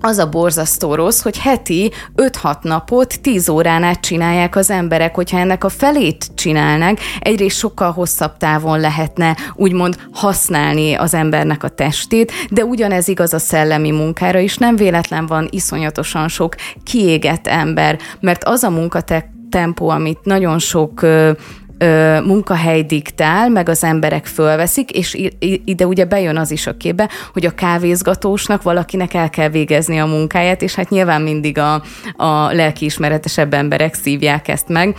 az 0.02 0.18
a 0.18 0.30
borzasztó 0.30 0.96
rossz, 0.96 1.22
hogy 1.22 1.38
heti 1.38 1.92
5-6 2.16 2.62
napot 2.62 3.22
10 3.22 3.50
órán 3.50 3.84
át 3.84 4.00
csinálják 4.00 4.56
az 4.56 4.70
emberek, 4.70 5.16
hogyha 5.16 5.38
ennek 5.38 5.64
a 5.64 5.70
felét 5.70 6.28
csinálnak, 6.36 6.98
egyrészt 7.20 7.58
sokkal 7.58 7.92
hosszabb 7.92 8.38
távon 8.38 8.80
lehetne 8.80 9.36
úgymond 9.56 9.96
használni 10.12 10.94
az 10.94 11.14
embernek 11.14 11.64
a 11.64 11.70
testét, 11.70 12.32
de 12.50 12.66
ugyanez 12.66 13.08
igaz 13.08 13.34
a 13.34 13.40
szellemi 13.40 13.92
munkára 13.92 14.40
is, 14.40 14.58
nem 14.58 14.76
véletlen 14.76 15.26
van 15.26 15.48
iszonyatosan 15.52 16.28
sok 16.28 16.56
kiégett 16.84 17.48
ember, 17.48 18.00
mert 18.20 18.44
az 18.44 18.64
a 18.64 18.70
munkatempó, 18.70 19.90
amit 19.90 20.20
nagyon 20.24 20.60
sok 20.60 21.06
ö, 21.78 22.22
munkahely 22.22 22.84
diktál, 22.84 23.50
meg 23.50 23.70
az 23.70 23.84
emberek 23.84 24.26
fölveszik, 24.26 24.92
és 24.92 25.30
ide 25.66 25.86
ugye 25.88 26.06
bejön 26.06 26.38
az 26.38 26.52
is 26.52 26.68
a 26.68 26.78
képbe, 26.78 27.10
hogy 27.34 27.46
a 27.46 27.56
kávézgatósnak 27.56 28.62
valakinek 28.62 29.14
el 29.14 29.30
kell 29.30 29.50
végezni 29.50 30.00
a 30.00 30.06
munkáját, 30.06 30.62
és 30.62 30.76
hát 30.76 30.90
nyilván 30.90 31.22
mindig 31.22 31.58
a, 31.58 31.74
a 32.16 32.52
lelkiismeretesebb 32.52 33.54
emberek 33.54 33.94
szívják 33.94 34.48
ezt 34.48 34.68
meg, 34.68 34.96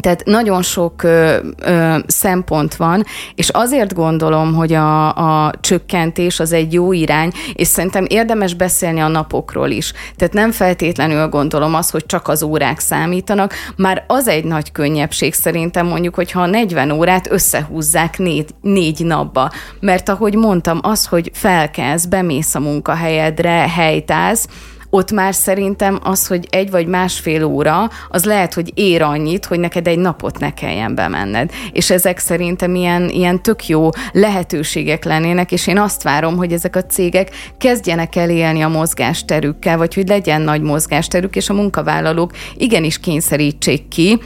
tehát 0.00 0.24
nagyon 0.24 0.62
sok 0.62 1.02
ö, 1.02 1.36
ö, 1.58 1.96
szempont 2.06 2.76
van, 2.76 3.04
és 3.34 3.48
azért 3.48 3.94
gondolom, 3.94 4.54
hogy 4.54 4.72
a, 4.72 5.08
a 5.46 5.52
csökkentés 5.60 6.40
az 6.40 6.52
egy 6.52 6.72
jó 6.72 6.92
irány, 6.92 7.32
és 7.52 7.68
szerintem 7.68 8.04
érdemes 8.08 8.54
beszélni 8.54 9.00
a 9.00 9.08
napokról 9.08 9.70
is. 9.70 9.92
Tehát 10.16 10.34
nem 10.34 10.50
feltétlenül 10.50 11.28
gondolom 11.28 11.74
azt, 11.74 11.90
hogy 11.90 12.06
csak 12.06 12.28
az 12.28 12.42
órák 12.42 12.78
számítanak, 12.78 13.54
már 13.76 14.04
az 14.06 14.28
egy 14.28 14.44
nagy 14.44 14.72
könnyebbség 14.72 15.34
szerintem 15.34 15.86
mondjuk, 15.86 16.14
hogyha 16.14 16.46
40 16.46 16.90
órát 16.90 17.30
összehúzzák 17.30 18.18
négy, 18.18 18.48
négy 18.60 19.04
napba. 19.04 19.50
Mert 19.80 20.08
ahogy 20.08 20.34
mondtam, 20.34 20.78
az, 20.82 21.06
hogy 21.06 21.30
felkelsz, 21.34 22.04
bemész 22.04 22.54
a 22.54 22.60
munkahelyedre, 22.60 23.68
helytáz, 23.68 24.46
ott 24.94 25.12
már 25.12 25.34
szerintem 25.34 25.98
az, 26.02 26.26
hogy 26.26 26.46
egy 26.50 26.70
vagy 26.70 26.86
másfél 26.86 27.44
óra, 27.44 27.90
az 28.08 28.24
lehet, 28.24 28.54
hogy 28.54 28.72
ér 28.74 29.02
annyit, 29.02 29.44
hogy 29.44 29.60
neked 29.60 29.86
egy 29.86 29.98
napot 29.98 30.38
ne 30.38 30.54
kelljen 30.54 30.94
bemenned. 30.94 31.50
És 31.72 31.90
ezek 31.90 32.18
szerintem 32.18 32.74
ilyen, 32.74 33.08
ilyen 33.08 33.42
tök 33.42 33.68
jó 33.68 33.88
lehetőségek 34.12 35.04
lennének, 35.04 35.52
és 35.52 35.66
én 35.66 35.78
azt 35.78 36.02
várom, 36.02 36.36
hogy 36.36 36.52
ezek 36.52 36.76
a 36.76 36.84
cégek 36.84 37.30
kezdjenek 37.58 38.16
el 38.16 38.62
a 38.62 38.68
mozgásterükkel, 38.68 39.76
vagy 39.76 39.94
hogy 39.94 40.08
legyen 40.08 40.40
nagy 40.40 40.60
mozgásterük, 40.60 41.36
és 41.36 41.48
a 41.48 41.54
munkavállalók 41.54 42.32
igenis 42.56 42.98
kényszerítsék 42.98 43.88
ki 43.88 44.18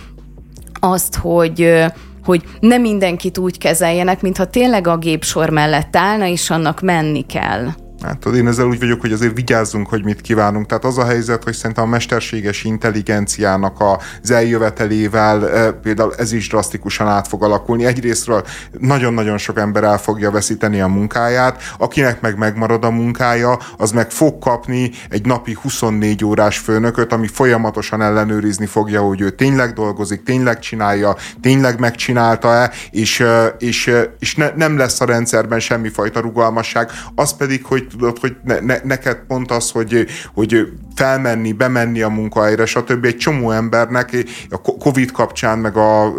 azt, 0.81 1.17
hogy 1.17 1.85
hogy 2.25 2.43
nem 2.61 2.81
mindenkit 2.81 3.39
úgy 3.39 3.59
kezeljenek, 3.59 4.23
mintha 4.23 4.47
tényleg 4.47 4.87
a 4.87 4.97
gépsor 4.97 5.51
mellett 5.51 5.97
állna, 5.97 6.27
és 6.27 6.51
annak 6.51 6.81
menni 6.81 7.27
kell. 7.27 7.69
Hát 8.03 8.27
én 8.27 8.47
ezzel 8.47 8.67
úgy 8.67 8.79
vagyok, 8.79 9.01
hogy 9.01 9.13
azért 9.13 9.35
vigyázzunk, 9.35 9.89
hogy 9.89 10.05
mit 10.05 10.21
kívánunk. 10.21 10.67
Tehát 10.67 10.85
az 10.85 10.99
a 10.99 11.05
helyzet, 11.05 11.45
hogy 11.45 11.55
szerintem 11.55 11.85
a 11.85 11.87
mesterséges 11.87 12.65
intelligenciának 12.65 13.77
az 13.81 14.31
eljövetelével 14.31 15.49
e, 15.49 15.73
például 15.73 16.15
ez 16.15 16.33
is 16.33 16.49
drasztikusan 16.49 17.07
át 17.07 17.29
fog 17.29 17.43
alakulni. 17.43 17.85
Egyrésztről 17.85 18.45
nagyon-nagyon 18.79 19.39
sok 19.39 19.59
ember 19.59 19.85
el 19.85 19.99
fogja 19.99 20.31
veszíteni 20.31 20.81
a 20.81 20.87
munkáját, 20.87 21.63
akinek 21.79 22.21
meg 22.21 22.39
megmarad 22.39 22.85
a 22.85 22.91
munkája, 22.91 23.59
az 23.77 23.91
meg 23.91 24.11
fog 24.11 24.39
kapni 24.39 24.91
egy 25.09 25.27
napi 25.27 25.57
24 25.63 26.25
órás 26.25 26.59
főnököt, 26.59 27.13
ami 27.13 27.27
folyamatosan 27.27 28.03
ellenőrizni 28.03 28.67
fogja, 28.67 29.03
hogy 29.03 29.21
ő 29.21 29.31
tényleg 29.31 29.73
dolgozik, 29.73 30.23
tényleg 30.23 30.59
csinálja, 30.59 31.17
tényleg 31.41 31.79
megcsinálta-e, 31.79 32.71
és, 32.91 33.21
e, 33.21 33.55
és, 33.59 33.87
e, 33.87 34.15
és 34.19 34.35
ne, 34.35 34.51
nem 34.57 34.77
lesz 34.77 35.01
a 35.01 35.05
rendszerben 35.05 35.61
semmifajta 35.61 36.21
rugalmasság. 36.21 36.91
Az 37.15 37.37
pedig, 37.37 37.65
hogy 37.65 37.87
tudod, 37.89 38.19
hogy 38.19 38.37
ne, 38.45 38.61
ne, 38.61 38.79
neked 38.85 39.19
pont 39.27 39.51
az, 39.51 39.71
hogy, 39.71 40.07
hogy 40.35 40.73
felmenni, 40.95 41.53
bemenni 41.53 42.01
a 42.01 42.09
munkahelyre, 42.09 42.67
stb. 42.67 43.05
Egy 43.05 43.17
csomó 43.17 43.51
embernek 43.51 44.17
a 44.51 44.61
Covid 44.61 45.11
kapcsán, 45.11 45.59
meg 45.59 45.77
a 45.77 46.13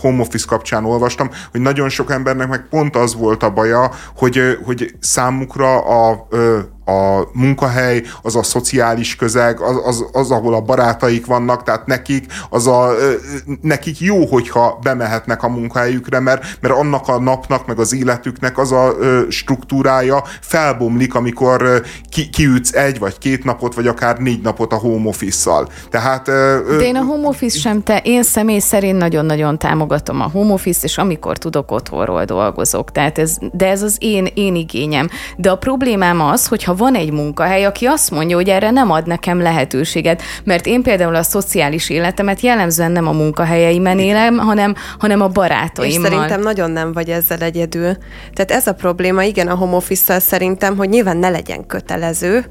home 0.00 0.20
office 0.20 0.46
kapcsán 0.48 0.84
olvastam, 0.84 1.30
hogy 1.50 1.60
nagyon 1.60 1.88
sok 1.88 2.10
embernek 2.10 2.48
meg 2.48 2.66
pont 2.70 2.96
az 2.96 3.14
volt 3.14 3.42
a 3.42 3.50
baja, 3.50 3.90
hogy, 4.16 4.58
hogy 4.64 4.94
számukra 5.00 5.78
a 5.78 6.28
a 6.86 7.28
munkahely, 7.32 8.02
az 8.22 8.36
a 8.36 8.42
szociális 8.42 9.16
közeg, 9.16 9.60
az, 9.60 9.76
az, 9.84 10.04
az, 10.12 10.30
ahol 10.30 10.54
a 10.54 10.60
barátaik 10.60 11.26
vannak, 11.26 11.62
tehát 11.62 11.86
nekik, 11.86 12.32
az 12.50 12.66
a, 12.66 12.94
nekik 13.60 14.00
jó, 14.00 14.26
hogyha 14.26 14.78
bemehetnek 14.82 15.42
a 15.42 15.48
munkahelyükre, 15.48 16.20
mert, 16.20 16.44
mert 16.60 16.74
annak 16.74 17.08
a 17.08 17.20
napnak, 17.20 17.66
meg 17.66 17.78
az 17.78 17.94
életüknek 17.94 18.58
az 18.58 18.72
a 18.72 18.94
struktúrája 19.28 20.24
felbomlik, 20.40 21.14
amikor 21.14 21.82
ki, 22.08 22.28
kiütsz 22.30 22.74
egy, 22.74 22.98
vagy 22.98 23.18
két 23.18 23.44
napot, 23.44 23.74
vagy 23.74 23.86
akár 23.86 24.18
négy 24.18 24.40
napot 24.40 24.72
a 24.72 24.76
home 24.76 25.08
office-szal. 25.08 25.68
Tehát... 25.90 26.24
De 26.24 26.86
én 26.86 26.96
a 26.96 27.04
home 27.04 27.28
office 27.28 27.58
sem, 27.58 27.82
te, 27.82 28.00
én 28.04 28.22
személy 28.22 28.58
szerint 28.58 28.98
nagyon-nagyon 28.98 29.58
támogatom 29.58 30.20
a 30.20 30.30
home 30.32 30.52
office 30.52 30.80
és 30.82 30.98
amikor 30.98 31.38
tudok, 31.38 31.70
otthonról 31.70 32.24
dolgozok. 32.24 32.92
Tehát 32.92 33.18
ez, 33.18 33.36
de 33.52 33.68
ez 33.68 33.82
az 33.82 33.96
én, 33.98 34.28
én 34.34 34.54
igényem. 34.54 35.08
De 35.36 35.50
a 35.50 35.56
problémám 35.56 36.20
az, 36.20 36.46
hogyha 36.46 36.74
van 36.76 36.94
egy 36.94 37.12
munkahely, 37.12 37.64
aki 37.64 37.86
azt 37.86 38.10
mondja, 38.10 38.36
hogy 38.36 38.48
erre 38.48 38.70
nem 38.70 38.90
ad 38.90 39.06
nekem 39.06 39.40
lehetőséget, 39.40 40.22
mert 40.44 40.66
én 40.66 40.82
például 40.82 41.14
a 41.14 41.22
szociális 41.22 41.90
életemet 41.90 42.40
jellemzően 42.40 42.92
nem 42.92 43.06
a 43.06 43.12
munkahelyeimen 43.12 43.98
élem, 43.98 44.38
hanem, 44.38 44.74
hanem 44.98 45.20
a 45.20 45.28
barátaimmal. 45.28 46.04
És 46.04 46.08
szerintem 46.08 46.40
nagyon 46.40 46.70
nem 46.70 46.92
vagy 46.92 47.08
ezzel 47.08 47.40
egyedül. 47.40 47.96
Tehát 48.32 48.50
ez 48.50 48.66
a 48.66 48.72
probléma, 48.72 49.22
igen, 49.22 49.48
a 49.48 49.54
home 49.54 49.76
office 49.76 50.18
szerintem, 50.18 50.76
hogy 50.76 50.88
nyilván 50.88 51.16
ne 51.16 51.28
legyen 51.28 51.66
kötelező, 51.66 52.46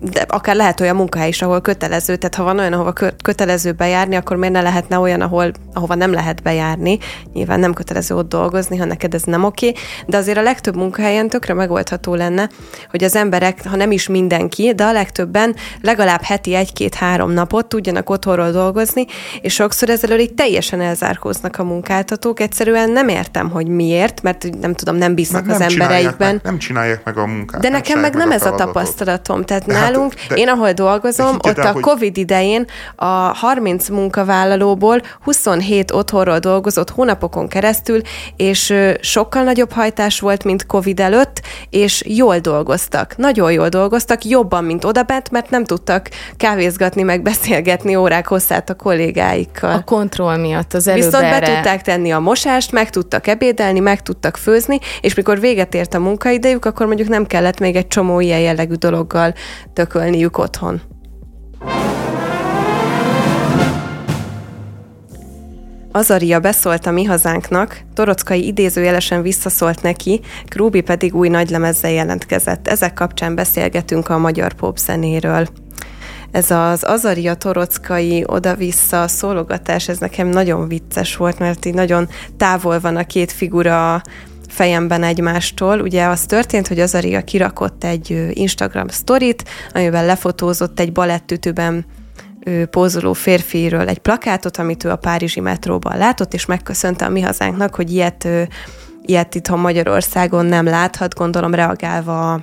de 0.00 0.24
akár 0.28 0.56
lehet 0.56 0.80
olyan 0.80 0.96
munkahely 0.96 1.28
is, 1.28 1.42
ahol 1.42 1.60
kötelező, 1.60 2.16
tehát 2.16 2.34
ha 2.34 2.42
van 2.42 2.58
olyan, 2.58 2.72
ahova 2.72 2.92
kötelező 3.22 3.72
bejárni, 3.72 4.16
akkor 4.16 4.36
miért 4.36 4.54
ne 4.54 4.62
lehetne 4.62 4.98
olyan, 4.98 5.20
ahol, 5.20 5.52
ahova 5.72 5.94
nem 5.94 6.12
lehet 6.12 6.42
bejárni. 6.42 6.98
Nyilván 7.32 7.60
nem 7.60 7.72
kötelező 7.72 8.14
ott 8.14 8.28
dolgozni, 8.28 8.76
ha 8.76 8.84
neked 8.84 9.14
ez 9.14 9.22
nem 9.22 9.44
oké, 9.44 9.72
de 10.06 10.16
azért 10.16 10.38
a 10.38 10.42
legtöbb 10.42 10.76
munkahelyen 10.76 11.28
tökre 11.28 11.54
megoldható 11.54 12.14
lenne, 12.14 12.48
hogy 12.90 13.04
az 13.04 13.16
emberek, 13.16 13.66
ha 13.68 13.76
nem 13.76 13.90
is 13.90 14.08
mindenki, 14.08 14.72
de 14.74 14.84
a 14.84 14.92
legtöbben 14.92 15.56
legalább 15.80 16.22
heti 16.22 16.54
egy-két-három 16.54 17.30
napot 17.30 17.66
tudjanak 17.66 18.10
otthonról 18.10 18.50
dolgozni, 18.50 19.06
és 19.40 19.54
sokszor 19.54 19.90
ezzel 19.90 20.20
így 20.20 20.34
teljesen 20.34 20.80
elzárkóznak 20.80 21.58
a 21.58 21.64
munkáltatók. 21.64 22.40
Egyszerűen 22.40 22.90
nem 22.90 23.08
értem, 23.08 23.50
hogy 23.50 23.66
miért, 23.66 24.22
mert 24.22 24.46
nem 24.60 24.74
tudom, 24.74 24.96
nem 24.96 25.14
bíznak 25.14 25.46
nem 25.46 25.54
az 25.54 25.60
embereikben. 25.60 26.32
Meg, 26.32 26.40
nem 26.42 26.58
csinálják 26.58 27.04
meg 27.04 27.18
a 27.18 27.26
munkát. 27.26 27.60
De 27.60 27.68
nekem 27.68 28.00
meg 28.00 28.14
nem 28.14 28.30
ez 28.30 28.46
a 28.46 28.54
tapasztalatom. 28.54 29.44
Tehát 29.44 29.66
nálunk. 29.80 30.14
Hát, 30.28 30.38
én, 30.38 30.48
ahol 30.48 30.72
dolgozom, 30.72 31.36
ott 31.40 31.58
a 31.58 31.72
hogy... 31.72 31.82
COVID 31.82 32.16
idején 32.16 32.64
a 32.96 33.06
30 33.06 33.88
munkavállalóból 33.88 35.00
27 35.22 35.90
otthonról 35.90 36.38
dolgozott 36.38 36.90
hónapokon 36.90 37.48
keresztül, 37.48 38.00
és 38.36 38.74
sokkal 39.00 39.42
nagyobb 39.42 39.72
hajtás 39.72 40.20
volt, 40.20 40.44
mint 40.44 40.66
COVID 40.66 41.00
előtt, 41.00 41.42
és 41.70 42.02
jól 42.06 42.38
dolgoztak. 42.38 43.16
Nagyon 43.16 43.52
jól 43.52 43.68
dolgoztak, 43.68 44.24
jobban, 44.24 44.64
mint 44.64 44.84
odabent, 44.84 45.30
mert 45.30 45.50
nem 45.50 45.64
tudtak 45.64 46.08
kávézgatni, 46.36 47.02
meg 47.02 47.22
beszélgetni 47.22 47.96
órák 47.96 48.26
hosszát 48.26 48.70
a 48.70 48.74
kollégáikkal. 48.74 49.72
A 49.72 49.84
kontroll 49.84 50.36
miatt 50.36 50.74
az 50.74 50.88
előbb 50.88 51.04
Viszont 51.04 51.24
erre... 51.24 51.40
be 51.40 51.54
tudták 51.54 51.82
tenni 51.82 52.10
a 52.10 52.18
mosást, 52.18 52.72
meg 52.72 52.90
tudtak 52.90 53.26
ebédelni, 53.26 53.80
meg 53.80 54.02
tudtak 54.02 54.36
főzni, 54.36 54.78
és 55.00 55.14
mikor 55.14 55.40
véget 55.40 55.74
ért 55.74 55.94
a 55.94 55.98
munkaidejük, 55.98 56.64
akkor 56.64 56.86
mondjuk 56.86 57.08
nem 57.08 57.26
kellett 57.26 57.58
még 57.58 57.76
egy 57.76 57.86
csomó 57.86 58.20
ilyen 58.20 58.40
jellegű 58.40 58.74
dologgal 58.74 59.34
tökölniük 59.72 60.38
otthon. 60.38 60.80
Azaria 65.92 66.40
beszólt 66.40 66.86
a 66.86 66.90
mi 66.90 67.04
hazánknak, 67.04 67.80
Torockai 67.94 68.46
idézőjelesen 68.46 69.22
visszaszólt 69.22 69.82
neki, 69.82 70.20
Krúbi 70.46 70.80
pedig 70.80 71.14
új 71.14 71.28
nagylemezzel 71.28 71.90
jelentkezett. 71.90 72.68
Ezek 72.68 72.92
kapcsán 72.92 73.34
beszélgetünk 73.34 74.08
a 74.08 74.18
magyar 74.18 74.52
popzenéről. 74.52 75.48
Ez 76.30 76.50
az 76.50 76.82
Azaria 76.84 77.34
Torockai 77.34 78.24
oda-vissza 78.26 79.08
szólogatás, 79.08 79.88
ez 79.88 79.98
nekem 79.98 80.28
nagyon 80.28 80.68
vicces 80.68 81.16
volt, 81.16 81.38
mert 81.38 81.64
így 81.64 81.74
nagyon 81.74 82.08
távol 82.36 82.80
van 82.80 82.96
a 82.96 83.06
két 83.06 83.32
figura 83.32 84.02
fejemben 84.48 85.02
egymástól. 85.02 85.80
Ugye 85.80 86.04
az 86.04 86.26
történt, 86.26 86.68
hogy 86.68 86.80
Azaria 86.80 87.24
kirakott 87.24 87.84
egy 87.84 88.30
Instagram 88.32 88.88
sztorit, 88.88 89.44
amivel 89.72 90.06
lefotózott 90.06 90.80
egy 90.80 90.92
balettütőben 90.92 91.86
pózoló 92.70 93.12
férfiről 93.12 93.88
egy 93.88 93.98
plakátot, 93.98 94.56
amit 94.56 94.84
ő 94.84 94.90
a 94.90 94.96
Párizsi 94.96 95.40
metróban 95.40 95.98
látott, 95.98 96.34
és 96.34 96.46
megköszönte 96.46 97.04
a 97.04 97.08
mi 97.08 97.20
hazánknak, 97.20 97.74
hogy 97.74 97.92
ilyet, 97.92 98.28
ilyet 99.02 99.34
itthon 99.34 99.58
Magyarországon 99.58 100.46
nem 100.46 100.64
láthat, 100.64 101.14
gondolom 101.14 101.54
reagálva 101.54 102.32
a 102.32 102.40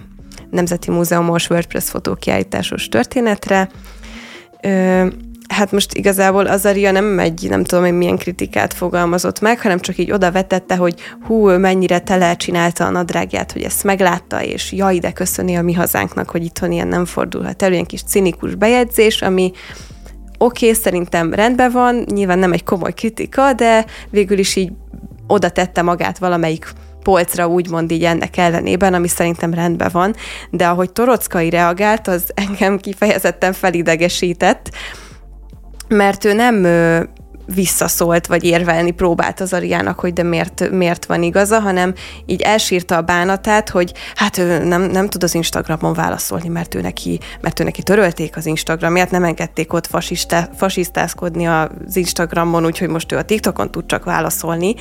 Nemzeti 0.50 0.92
Múzeumos 0.92 1.50
WordPress 1.50 1.90
fotókiállításos 1.90 2.90
történetre. 2.90 3.70
Hát 5.48 5.72
most 5.72 5.94
igazából 5.94 6.46
Azaria 6.46 6.92
nem 6.92 7.06
megy, 7.06 7.46
nem 7.50 7.64
tudom, 7.64 7.84
hogy 7.84 7.94
milyen 7.94 8.18
kritikát 8.18 8.74
fogalmazott 8.74 9.40
meg, 9.40 9.62
hanem 9.62 9.80
csak 9.80 9.98
így 9.98 10.12
oda 10.12 10.32
vetette, 10.32 10.76
hogy 10.76 10.94
hú, 11.26 11.50
mennyire 11.50 12.00
tele 12.00 12.36
csinálta 12.36 12.86
a 12.86 12.90
nadrágját, 12.90 13.52
hogy 13.52 13.62
ezt 13.62 13.84
meglátta, 13.84 14.44
és 14.44 14.72
jaj, 14.72 15.00
de 15.00 15.12
köszöni 15.12 15.56
a 15.56 15.62
mi 15.62 15.74
hazánknak, 15.74 16.30
hogy 16.30 16.44
itthon 16.44 16.72
ilyen 16.72 16.88
nem 16.88 17.06
fordulhat 17.06 17.64
elő, 17.64 17.74
ilyen 17.74 17.86
kis 17.86 18.04
cinikus 18.04 18.56
bejegyzés, 18.56 19.22
ami 19.22 19.52
oké, 20.38 20.70
okay, 20.70 20.82
szerintem 20.82 21.34
rendben 21.34 21.72
van, 21.72 22.06
nyilván 22.14 22.40
nem 22.40 22.54
egy 22.54 22.64
komoly 22.64 22.94
kritika, 22.94 23.54
de 23.54 23.86
végül 24.10 24.38
is 24.38 24.56
így 24.56 24.72
oda 25.28 25.50
tette 25.50 25.82
magát 25.82 26.18
valamelyik 26.18 26.74
polcra, 27.04 27.48
úgymond 27.48 27.92
így 27.92 28.04
ennek 28.04 28.38
ellenében, 28.38 28.94
ami 28.94 29.08
szerintem 29.08 29.54
rendben 29.54 29.90
van, 29.92 30.16
de 30.50 30.68
ahogy 30.68 30.92
Torockai 30.92 31.50
reagált, 31.50 32.08
az 32.08 32.24
engem 32.34 32.78
kifejezetten 32.78 33.54
felidegesített, 33.54 34.70
mert 35.88 36.26
ő 36.26 36.34
nem 36.34 36.66
visszaszólt, 37.46 38.28
vagy 38.28 38.44
érvelni 38.44 38.92
próbált 38.92 39.40
az 39.40 39.54
Ariának, 39.54 40.00
hogy 40.00 40.14
de 40.14 40.24
miért, 40.24 40.70
miért 40.72 41.06
van 41.06 41.24
igaza, 41.24 41.60
hanem 41.60 41.94
így 42.26 42.42
elsírta 42.42 42.98
a 42.98 43.02
bánatát, 43.02 43.70
hogy 43.70 43.94
hát 44.16 44.38
ő 44.38 44.64
nem, 44.64 44.82
nem 44.82 45.10
tud 45.10 45.24
az 45.24 45.36
Instagramon 45.36 45.94
válaszolni, 45.94 46.48
mert 46.48 46.76
ő 46.76 46.82
neki, 46.82 47.20
mert 47.42 47.60
ő 47.60 47.64
neki 47.64 47.84
törölték 47.84 48.38
az 48.38 48.46
Instagramját, 48.46 49.12
nem 49.12 49.24
engedték 49.24 49.74
ott 49.74 49.88
fasista, 49.88 50.50
fasisztázkodni 50.56 51.48
az 51.48 51.68
Instagramon, 51.96 52.66
úgyhogy 52.66 52.90
most 52.90 53.12
ő 53.12 53.18
a 53.18 53.24
TikTokon 53.24 53.72
tud 53.72 53.86
csak 53.86 54.04
válaszolni 54.04 54.76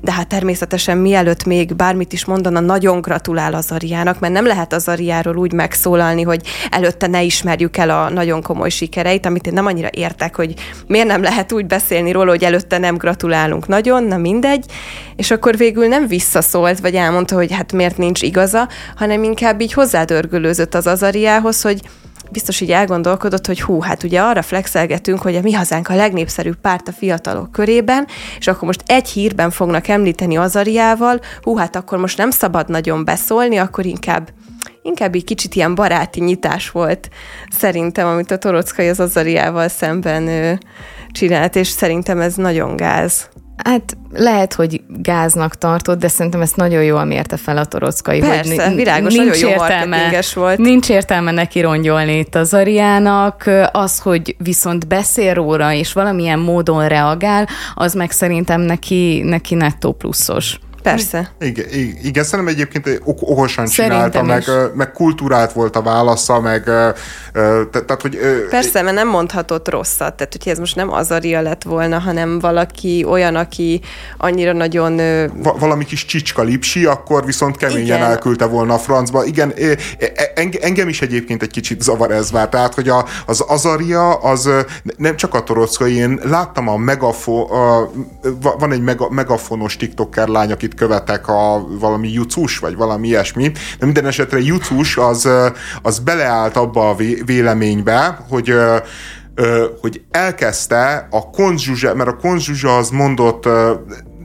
de 0.00 0.12
hát 0.12 0.28
természetesen 0.28 0.98
mielőtt 0.98 1.44
még 1.44 1.76
bármit 1.76 2.12
is 2.12 2.24
mondana, 2.24 2.60
nagyon 2.60 3.00
gratulál 3.00 3.54
az 3.54 3.70
Ariának, 3.70 4.18
mert 4.18 4.32
nem 4.32 4.46
lehet 4.46 4.72
az 4.72 4.88
Ariáról 4.88 5.36
úgy 5.36 5.52
megszólalni, 5.52 6.22
hogy 6.22 6.46
előtte 6.70 7.06
ne 7.06 7.22
ismerjük 7.22 7.76
el 7.76 7.90
a 7.90 8.08
nagyon 8.08 8.42
komoly 8.42 8.68
sikereit, 8.68 9.26
amit 9.26 9.46
én 9.46 9.52
nem 9.52 9.66
annyira 9.66 9.88
értek, 9.90 10.36
hogy 10.36 10.54
miért 10.86 11.06
nem 11.06 11.22
lehet 11.22 11.52
úgy 11.52 11.66
beszélni 11.66 12.12
róla, 12.12 12.30
hogy 12.30 12.44
előtte 12.44 12.78
nem 12.78 12.96
gratulálunk. 12.96 13.66
Nagyon, 13.66 14.04
na 14.04 14.16
mindegy, 14.16 14.64
és 15.16 15.30
akkor 15.30 15.56
végül 15.56 15.86
nem 15.86 16.06
visszaszólt, 16.06 16.80
vagy 16.80 16.94
elmondta, 16.94 17.34
hogy 17.34 17.52
hát 17.52 17.72
miért 17.72 17.96
nincs 17.96 18.22
igaza, 18.22 18.68
hanem 18.96 19.22
inkább 19.22 19.60
így 19.60 19.72
hozzádörgölőzött 19.72 20.74
az 20.74 20.86
Azariához, 20.86 21.62
hogy 21.62 21.80
biztos 22.32 22.60
így 22.60 22.70
elgondolkodott, 22.70 23.46
hogy 23.46 23.60
hú, 23.60 23.80
hát 23.80 24.02
ugye 24.02 24.20
arra 24.20 24.42
flexelgetünk, 24.42 25.20
hogy 25.20 25.36
a 25.36 25.40
mi 25.40 25.52
hazánk 25.52 25.88
a 25.88 25.94
legnépszerűbb 25.94 26.60
párt 26.60 26.88
a 26.88 26.92
fiatalok 26.92 27.52
körében, 27.52 28.06
és 28.38 28.46
akkor 28.46 28.62
most 28.62 28.82
egy 28.86 29.08
hírben 29.08 29.50
fognak 29.50 29.88
említeni 29.88 30.36
Azariával, 30.36 31.20
hú, 31.42 31.56
hát 31.56 31.76
akkor 31.76 31.98
most 31.98 32.18
nem 32.18 32.30
szabad 32.30 32.68
nagyon 32.68 33.04
beszólni, 33.04 33.56
akkor 33.56 33.86
inkább 33.86 34.28
inkább 34.82 35.14
egy 35.14 35.24
kicsit 35.24 35.54
ilyen 35.54 35.74
baráti 35.74 36.20
nyitás 36.20 36.70
volt 36.70 37.08
szerintem, 37.50 38.06
amit 38.06 38.30
a 38.30 38.38
Torockai 38.38 38.88
az 38.88 39.00
Azariával 39.00 39.68
szemben 39.68 40.26
ő, 40.26 40.58
csinált, 41.10 41.56
és 41.56 41.68
szerintem 41.68 42.20
ez 42.20 42.34
nagyon 42.34 42.76
gáz. 42.76 43.28
Hát 43.64 43.96
lehet, 44.12 44.54
hogy 44.54 44.80
gáznak 44.88 45.54
tartott, 45.54 45.98
de 45.98 46.08
szerintem 46.08 46.40
ezt 46.40 46.56
nagyon 46.56 46.82
jól 46.82 47.04
mérte 47.04 47.36
fel 47.36 47.56
a 47.56 47.64
torockai. 47.64 48.20
Persze, 48.20 48.66
hogy 48.66 48.74
világos, 48.74 49.14
nincs 49.14 49.26
nagyon 49.26 49.48
jó 49.48 49.62
értelme, 49.62 50.22
volt. 50.34 50.58
Nincs 50.58 50.88
értelme 50.88 51.30
neki 51.30 51.60
rongyolni 51.60 52.18
itt 52.18 52.34
az 52.34 52.54
Ariának. 52.54 53.50
Az, 53.72 53.98
hogy 53.98 54.36
viszont 54.38 54.88
beszél 54.88 55.34
róla, 55.34 55.72
és 55.72 55.92
valamilyen 55.92 56.38
módon 56.38 56.88
reagál, 56.88 57.48
az 57.74 57.94
meg 57.94 58.10
szerintem 58.10 58.60
neki, 58.60 59.22
neki 59.24 59.54
nettó 59.54 59.92
pluszos. 59.92 60.58
Persze. 60.82 61.32
Igen, 61.40 61.66
igen 62.02 62.24
szerintem 62.24 62.54
egyébként 62.54 63.00
okosan 63.04 63.66
csinálta, 63.66 64.22
meg, 64.22 64.44
meg 64.74 64.92
kultúrált 64.92 65.52
volt 65.52 65.76
a 65.76 65.82
válasza, 65.82 66.40
meg 66.40 66.64
tehát, 67.70 68.02
hogy... 68.02 68.18
Persze, 68.50 68.82
mert 68.82 68.96
nem 68.96 69.08
mondhatott 69.08 69.68
rosszat, 69.68 70.14
tehát 70.14 70.32
hogyha 70.32 70.50
ez 70.50 70.58
most 70.58 70.76
nem 70.76 70.92
Azaria 70.92 71.40
lett 71.40 71.62
volna, 71.62 71.98
hanem 71.98 72.38
valaki 72.38 73.04
olyan, 73.08 73.36
aki 73.36 73.80
annyira 74.16 74.52
nagyon... 74.52 74.96
Va- 75.42 75.58
valami 75.58 75.84
kis 75.84 76.04
csicska 76.04 76.42
lipsi, 76.42 76.84
akkor 76.84 77.24
viszont 77.24 77.56
keményen 77.56 77.84
igen. 77.84 78.02
elküldte 78.02 78.44
volna 78.44 78.74
a 78.74 78.78
francba. 78.78 79.24
Igen, 79.24 79.54
engem 80.60 80.88
is 80.88 81.02
egyébként 81.02 81.42
egy 81.42 81.50
kicsit 81.50 81.82
zavar 81.82 82.10
ez 82.10 82.30
már, 82.30 82.48
tehát, 82.48 82.74
hogy 82.74 82.88
a, 82.88 83.04
az 83.26 83.40
Azaria, 83.40 84.14
az 84.14 84.48
nem 84.96 85.16
csak 85.16 85.34
a 85.34 85.42
torockai, 85.42 85.94
én 85.94 86.20
láttam 86.22 86.68
a 86.68 86.76
megafo, 86.76 87.54
a, 87.54 87.90
van 88.58 88.72
egy 88.72 88.82
mega, 88.82 89.10
megafonos 89.10 89.76
tiktoker 89.76 90.28
lány, 90.28 90.52
akit 90.70 90.78
követek 90.78 91.28
a 91.28 91.66
valami 91.68 92.12
jucus, 92.12 92.58
vagy 92.58 92.76
valami 92.76 93.08
ilyesmi, 93.08 93.52
de 93.78 93.84
minden 93.84 94.06
esetre 94.06 94.38
jucus 94.38 94.96
az, 94.96 95.28
az 95.82 95.98
beleállt 95.98 96.56
abba 96.56 96.88
a 96.88 96.96
véleménybe, 97.24 98.18
hogy 98.28 98.54
hogy 99.80 100.02
elkezdte 100.10 101.08
a 101.10 101.30
konzsuzsa, 101.30 101.94
mert 101.94 102.08
a 102.08 102.16
konzsuzsa 102.16 102.76
az 102.76 102.90
mondott 102.90 103.48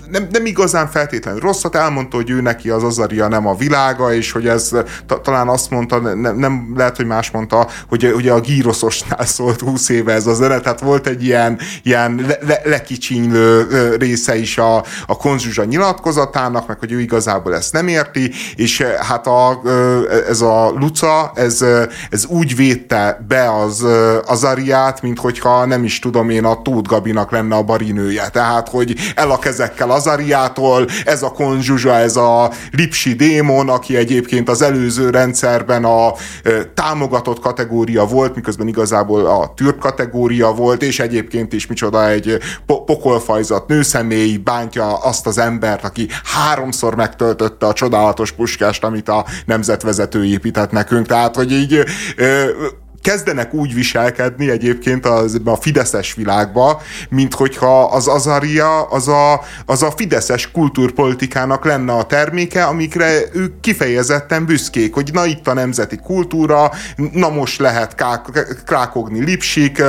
nem, 0.10 0.28
nem 0.32 0.46
igazán 0.46 0.88
feltétlenül 0.88 1.40
rosszat, 1.40 1.76
elmondta, 1.76 2.16
hogy 2.16 2.30
ő 2.30 2.42
neki 2.42 2.70
az 2.70 2.84
Azaria 2.84 3.28
nem 3.28 3.48
a 3.48 3.56
világa, 3.56 4.14
és 4.14 4.32
hogy 4.32 4.48
ez 4.48 4.72
ta, 5.06 5.22
talán 5.22 5.48
azt 5.48 5.70
mondta, 5.70 6.00
nem, 6.00 6.38
nem 6.38 6.74
lehet, 6.76 6.96
hogy 6.96 7.06
más 7.06 7.32
mondta, 7.32 7.68
hogy 7.90 8.14
ugye 8.16 8.32
a 8.32 8.40
gíroszosnál 8.40 9.26
szólt 9.26 9.60
20 9.60 9.90
éve 9.90 10.14
ez 10.14 10.28
a 10.28 10.34
zene, 10.34 10.60
tehát 10.60 10.80
volt 10.80 11.08
egy 11.08 11.24
ilyen, 11.24 11.60
ilyen 11.84 12.24
le, 12.28 12.38
le, 12.48 12.62
lekicsinylő 12.64 13.68
része 14.00 14.38
is 14.38 14.58
a, 14.58 14.84
a 15.08 15.18
konzsuzsa 15.18 15.64
nyilatkozatának, 15.64 16.68
meg 16.68 16.80
hogy 16.80 16.92
ő 16.92 17.00
igazából 17.00 17.56
ezt 17.56 17.74
nem 17.74 17.88
érti, 17.88 18.32
és 18.56 18.82
hát 18.82 19.28
a, 19.28 19.62
ez 20.30 20.42
a 20.42 20.70
Luca, 20.70 21.32
ez, 21.36 21.66
ez 22.10 22.26
úgy 22.26 22.56
védte 22.56 23.26
be 23.28 23.60
az 23.62 23.86
Azariát, 24.26 25.02
mint 25.02 25.20
hogyha 25.20 25.66
nem 25.66 25.84
is 25.84 26.00
tudom 26.00 26.30
én, 26.30 26.46
a 26.46 26.62
Tóth 26.62 26.90
Gabinak 26.90 27.32
lenne 27.32 27.56
a 27.56 27.64
barinője. 27.64 28.30
Tehát, 28.30 28.70
hogy 28.70 28.96
el 29.16 29.32
a 29.32 29.40
kezekkel 29.40 29.92
Azariától, 29.96 30.88
ez 31.06 31.24
a 31.24 31.32
konzsuzsa, 31.32 31.94
ez 31.94 32.16
a 32.16 32.52
Lipsi 32.72 33.14
démon, 33.14 33.70
aki 33.70 33.96
egyébként 33.96 34.50
az 34.50 34.62
előző 34.62 35.10
rendszerben 35.10 35.86
a 35.86 36.14
támogatott 36.74 37.40
kategória 37.40 38.06
volt, 38.06 38.36
miközben 38.36 38.68
igazából 38.68 39.26
a 39.26 39.54
türk 39.56 39.80
kategória 39.80 40.52
volt, 40.52 40.84
és 40.84 41.00
egyébként 41.00 41.54
is 41.54 41.68
micsoda 41.68 42.10
egy 42.10 42.38
pokolfajzat 42.66 43.68
nőszemély 43.68 44.38
bántja 44.38 44.98
azt 44.98 45.28
az 45.28 45.38
embert, 45.38 45.84
aki 45.84 46.08
háromszor 46.24 46.96
megtöltötte 46.96 47.66
a 47.66 47.74
csodálatos 47.74 48.32
puskást, 48.32 48.84
amit 48.84 49.10
a 49.10 49.26
nemzetvezető 49.46 50.26
épített 50.26 50.72
nekünk. 50.72 51.08
Tehát, 51.08 51.36
hogy 51.36 51.52
így 51.52 51.84
kezdenek 53.06 53.54
úgy 53.54 53.74
viselkedni 53.74 54.50
egyébként 54.50 55.06
az, 55.06 55.42
a 55.46 55.56
fideszes 55.56 56.14
világba, 56.14 56.82
mint 57.10 57.34
hogyha 57.34 57.84
az 57.84 58.08
Azaria 58.08 58.82
az 58.82 59.08
a, 59.08 59.42
az 59.66 59.84
a 59.84 59.92
fideszes 59.92 60.52
kultúrpolitikának 60.52 61.66
lenne 61.66 61.94
a 61.94 62.04
terméke, 62.04 62.64
amikre 62.64 63.20
ők 63.34 63.60
kifejezetten 63.60 64.46
büszkék, 64.46 64.94
hogy 64.94 65.10
na 65.14 65.26
itt 65.26 65.48
a 65.48 65.54
nemzeti 65.54 65.98
kultúra, 65.98 66.72
na 67.12 67.30
most 67.30 67.60
lehet 67.60 67.96
krákogni 68.66 69.24
lipsik. 69.24 69.84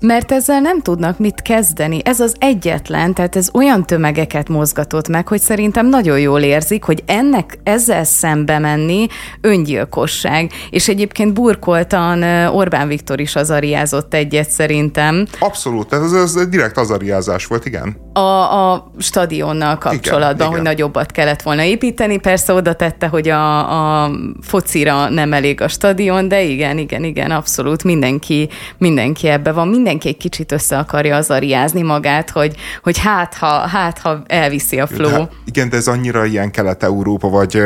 Mert 0.00 0.32
ezzel 0.32 0.60
nem 0.60 0.80
tudnak 0.80 1.18
mit 1.18 1.42
kezdeni. 1.42 2.00
Ez 2.04 2.20
az 2.20 2.34
egyetlen, 2.38 3.14
tehát 3.14 3.36
ez 3.36 3.48
olyan 3.52 3.86
tömegeket 3.86 4.48
mozgatott 4.48 5.08
meg, 5.08 5.28
hogy 5.28 5.40
szerintem 5.40 5.86
nagyon 5.86 6.18
jól 6.18 6.40
érzik, 6.40 6.84
hogy 6.84 7.02
ennek 7.06 7.58
ezzel 7.62 8.04
szembe 8.04 8.58
menni 8.58 9.06
öngyilkosság. 9.40 10.50
És 10.70 10.88
egyébként 10.88 11.32
burkoltan 11.32 12.33
Orbán 12.52 12.88
Viktor 12.88 13.20
is 13.20 13.36
azariázott 13.36 14.14
egyet 14.14 14.50
szerintem. 14.50 15.26
Abszolút, 15.38 15.92
ez, 15.92 16.12
ez, 16.12 16.34
ez 16.34 16.46
direkt 16.48 16.76
azariázás 16.76 17.46
volt, 17.46 17.66
igen. 17.66 17.96
A, 18.12 18.20
a 18.20 18.90
stadionnal 18.98 19.78
kapcsolatban, 19.78 20.34
igen, 20.34 20.46
hogy 20.46 20.60
igen. 20.60 20.72
nagyobbat 20.72 21.10
kellett 21.10 21.42
volna 21.42 21.62
építeni. 21.62 22.18
Persze 22.18 22.52
oda 22.52 22.74
tette, 22.74 23.06
hogy 23.06 23.28
a, 23.28 24.02
a 24.04 24.10
focira 24.40 25.08
nem 25.08 25.32
elég 25.32 25.60
a 25.60 25.68
stadion, 25.68 26.28
de 26.28 26.42
igen, 26.42 26.78
igen, 26.78 27.04
igen, 27.04 27.30
abszolút 27.30 27.84
mindenki, 27.84 28.48
mindenki 28.78 29.28
ebbe 29.28 29.52
van. 29.52 29.68
Mindenki 29.68 30.08
egy 30.08 30.16
kicsit 30.16 30.52
össze 30.52 30.78
akarja 30.78 31.16
azariázni 31.16 31.82
magát, 31.82 32.30
hogy, 32.30 32.56
hogy 32.82 32.98
hát, 32.98 33.34
ha, 33.34 33.46
hát, 33.46 33.98
ha 33.98 34.22
elviszi 34.26 34.80
a 34.80 34.86
flow. 34.86 35.10
Hát, 35.10 35.30
igen, 35.44 35.68
de 35.68 35.76
ez 35.76 35.86
annyira 35.86 36.24
ilyen 36.24 36.50
Kelet-Európa, 36.50 37.28
vagy, 37.28 37.62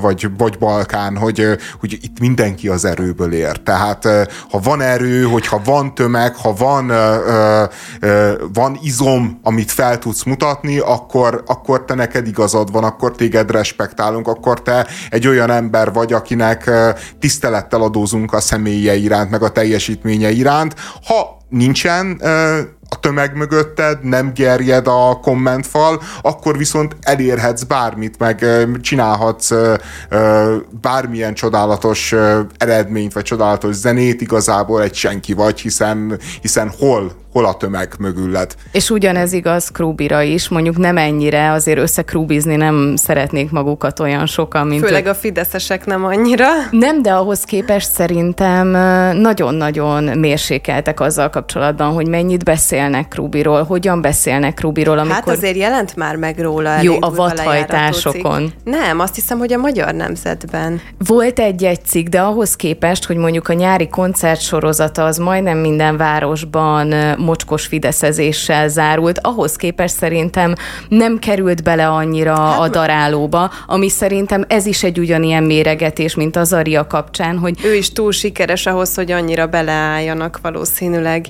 vagy, 0.00 0.26
vagy 0.38 0.58
Balkán, 0.58 1.16
hogy, 1.16 1.46
hogy 1.80 1.92
itt 1.92 2.20
mindenki 2.20 2.68
az 2.68 2.84
erőből 2.84 3.32
ér. 3.32 3.56
Tehát 3.56 4.04
ha 4.50 4.58
van 4.62 4.80
erő, 4.80 5.22
hogyha 5.22 5.60
van 5.64 5.94
tömeg, 5.94 6.36
ha 6.36 6.54
van, 6.54 6.92
van 8.52 8.78
izom, 8.82 9.40
amit 9.42 9.70
fel 9.70 9.98
tudsz 9.98 10.22
mutatni, 10.22 10.78
akkor, 10.78 11.42
akkor 11.46 11.84
te 11.84 11.94
neked 11.94 12.26
igazad 12.26 12.72
van, 12.72 12.84
akkor 12.84 13.12
téged 13.12 13.50
respektálunk, 13.50 14.28
akkor 14.28 14.62
te 14.62 14.86
egy 15.10 15.26
olyan 15.26 15.50
ember 15.50 15.92
vagy, 15.92 16.12
akinek 16.12 16.70
tisztelettel 17.20 17.82
adózunk 17.82 18.32
a 18.32 18.40
személye 18.40 18.94
iránt, 18.94 19.30
meg 19.30 19.42
a 19.42 19.50
teljesítménye 19.50 20.30
iránt. 20.30 20.74
Ha 21.06 21.40
nincsen 21.48 22.22
a 22.92 22.98
tömeg 23.00 23.36
mögötted, 23.36 24.04
nem 24.04 24.32
gerjed 24.34 24.86
a 24.86 25.18
kommentfal, 25.22 26.02
akkor 26.22 26.58
viszont 26.58 26.96
elérhetsz 27.00 27.62
bármit, 27.62 28.18
meg 28.18 28.46
csinálhatsz 28.80 29.52
bármilyen 30.80 31.34
csodálatos 31.34 32.14
eredményt, 32.56 33.12
vagy 33.12 33.24
csodálatos 33.24 33.74
zenét, 33.74 34.20
igazából 34.20 34.82
egy 34.82 34.94
senki 34.94 35.32
vagy, 35.32 35.60
hiszen, 35.60 36.18
hiszen 36.40 36.72
hol 36.78 37.21
hol 37.32 37.44
a 37.44 37.54
tömeg 37.54 37.94
mögülled. 37.98 38.54
És 38.72 38.90
ugyanez 38.90 39.32
igaz 39.32 39.68
Krúbira 39.68 40.22
is, 40.22 40.48
mondjuk 40.48 40.76
nem 40.76 40.96
ennyire, 40.96 41.50
azért 41.50 41.78
összekrúbizni 41.78 42.56
nem 42.56 42.96
szeretnék 42.96 43.50
magukat 43.50 44.00
olyan 44.00 44.26
sokan, 44.26 44.66
mint... 44.66 44.84
Főleg 44.84 45.06
a 45.06 45.14
fideszesek 45.14 45.86
nem 45.86 46.04
annyira. 46.04 46.46
Nem, 46.70 47.02
de 47.02 47.12
ahhoz 47.12 47.44
képest 47.44 47.90
szerintem 47.90 48.68
nagyon-nagyon 49.18 50.18
mérsékeltek 50.18 51.00
azzal 51.00 51.30
kapcsolatban, 51.30 51.92
hogy 51.92 52.08
mennyit 52.08 52.44
beszélnek 52.44 53.08
Krúbiról, 53.08 53.62
hogyan 53.62 54.00
beszélnek 54.00 54.54
Krúbiról, 54.54 54.98
amikor... 54.98 55.14
Hát 55.14 55.28
azért 55.28 55.56
jelent 55.56 55.96
már 55.96 56.16
meg 56.16 56.38
róla 56.38 56.80
Jó, 56.82 56.96
a 57.00 57.10
vadhajtásokon. 57.10 58.52
Nem, 58.64 59.00
azt 59.00 59.14
hiszem, 59.14 59.38
hogy 59.38 59.52
a 59.52 59.58
magyar 59.58 59.94
nemzetben. 59.94 60.80
Volt 61.06 61.38
egy-egy 61.38 61.84
cikk, 61.84 62.06
de 62.06 62.20
ahhoz 62.20 62.56
képest, 62.56 63.04
hogy 63.04 63.16
mondjuk 63.16 63.48
a 63.48 63.52
nyári 63.52 63.88
koncertsorozata 63.88 65.04
az 65.04 65.18
majdnem 65.18 65.58
minden 65.58 65.96
városban 65.96 66.94
mocskos 67.22 67.66
fideszezéssel 67.66 68.68
zárult, 68.68 69.18
ahhoz 69.22 69.56
képest 69.56 69.94
szerintem 69.94 70.54
nem 70.88 71.18
került 71.18 71.62
bele 71.62 71.88
annyira 71.88 72.36
hát, 72.36 72.60
a 72.60 72.68
darálóba, 72.68 73.50
ami 73.66 73.88
szerintem 73.88 74.44
ez 74.48 74.66
is 74.66 74.82
egy 74.82 74.98
ugyanilyen 74.98 75.42
méregetés, 75.42 76.14
mint 76.14 76.36
az 76.36 76.52
Aria 76.52 76.86
kapcsán, 76.86 77.38
hogy... 77.38 77.58
Ő 77.64 77.74
is 77.74 77.92
túl 77.92 78.12
sikeres 78.12 78.66
ahhoz, 78.66 78.94
hogy 78.94 79.12
annyira 79.12 79.46
beleálljanak 79.46 80.38
valószínűleg. 80.42 81.26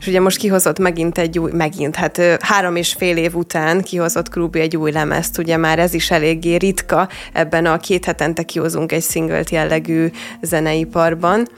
És 0.00 0.06
ugye 0.06 0.20
most 0.20 0.36
kihozott 0.36 0.78
megint 0.78 1.18
egy 1.18 1.38
új, 1.38 1.50
megint, 1.52 1.96
hát 1.96 2.20
három 2.40 2.76
és 2.76 2.92
fél 2.92 3.16
év 3.16 3.34
után 3.34 3.82
kihozott 3.82 4.28
Krubi 4.28 4.60
egy 4.60 4.76
új 4.76 4.90
lemezt, 4.90 5.38
ugye 5.38 5.56
már 5.56 5.78
ez 5.78 5.94
is 5.94 6.10
eléggé 6.10 6.54
ritka, 6.54 7.08
ebben 7.32 7.66
a 7.66 7.78
két 7.78 8.04
hetente 8.04 8.42
kihozunk 8.42 8.92
egy 8.92 9.02
szinglet 9.02 9.50
jellegű 9.50 10.10
zeneiparban. 10.42 11.48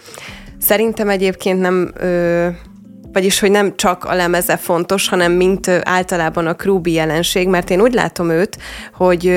Szerintem 0.61 1.09
egyébként 1.09 1.61
nem 1.61 1.93
ö, 1.97 2.49
vagyis 3.13 3.41
hogy 3.41 3.51
nem 3.51 3.77
csak 3.77 4.05
a 4.05 4.15
lemeze 4.15 4.57
fontos, 4.57 5.09
hanem 5.09 5.33
mint 5.33 5.69
általában 5.83 6.47
a 6.47 6.55
Krúbi 6.55 6.93
jelenség, 6.93 7.49
mert 7.49 7.71
én 7.71 7.81
úgy 7.81 7.93
látom 7.93 8.31
őt, 8.31 8.59
hogy 8.95 9.33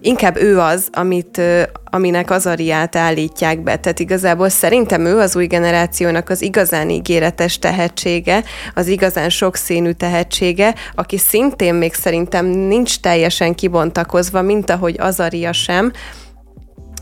inkább 0.00 0.36
ő 0.36 0.58
az, 0.58 0.88
amit, 0.92 1.40
aminek 1.84 2.30
az 2.30 2.46
ariát 2.46 2.96
állítják 2.96 3.62
be. 3.62 3.76
Tehát 3.76 4.00
igazából 4.00 4.48
szerintem 4.48 5.04
ő 5.04 5.18
az 5.18 5.36
új 5.36 5.46
generációnak 5.46 6.28
az 6.28 6.42
igazán 6.42 6.90
ígéretes 6.90 7.58
tehetsége, 7.58 8.44
az 8.74 8.86
igazán 8.86 9.28
sokszínű 9.28 9.90
tehetsége, 9.90 10.74
aki 10.94 11.18
szintén 11.18 11.74
még 11.74 11.94
szerintem 11.94 12.46
nincs 12.46 13.00
teljesen 13.00 13.54
kibontakozva, 13.54 14.42
mint 14.42 14.70
ahogy 14.70 14.96
az 14.98 15.20
aria 15.20 15.52
sem, 15.52 15.92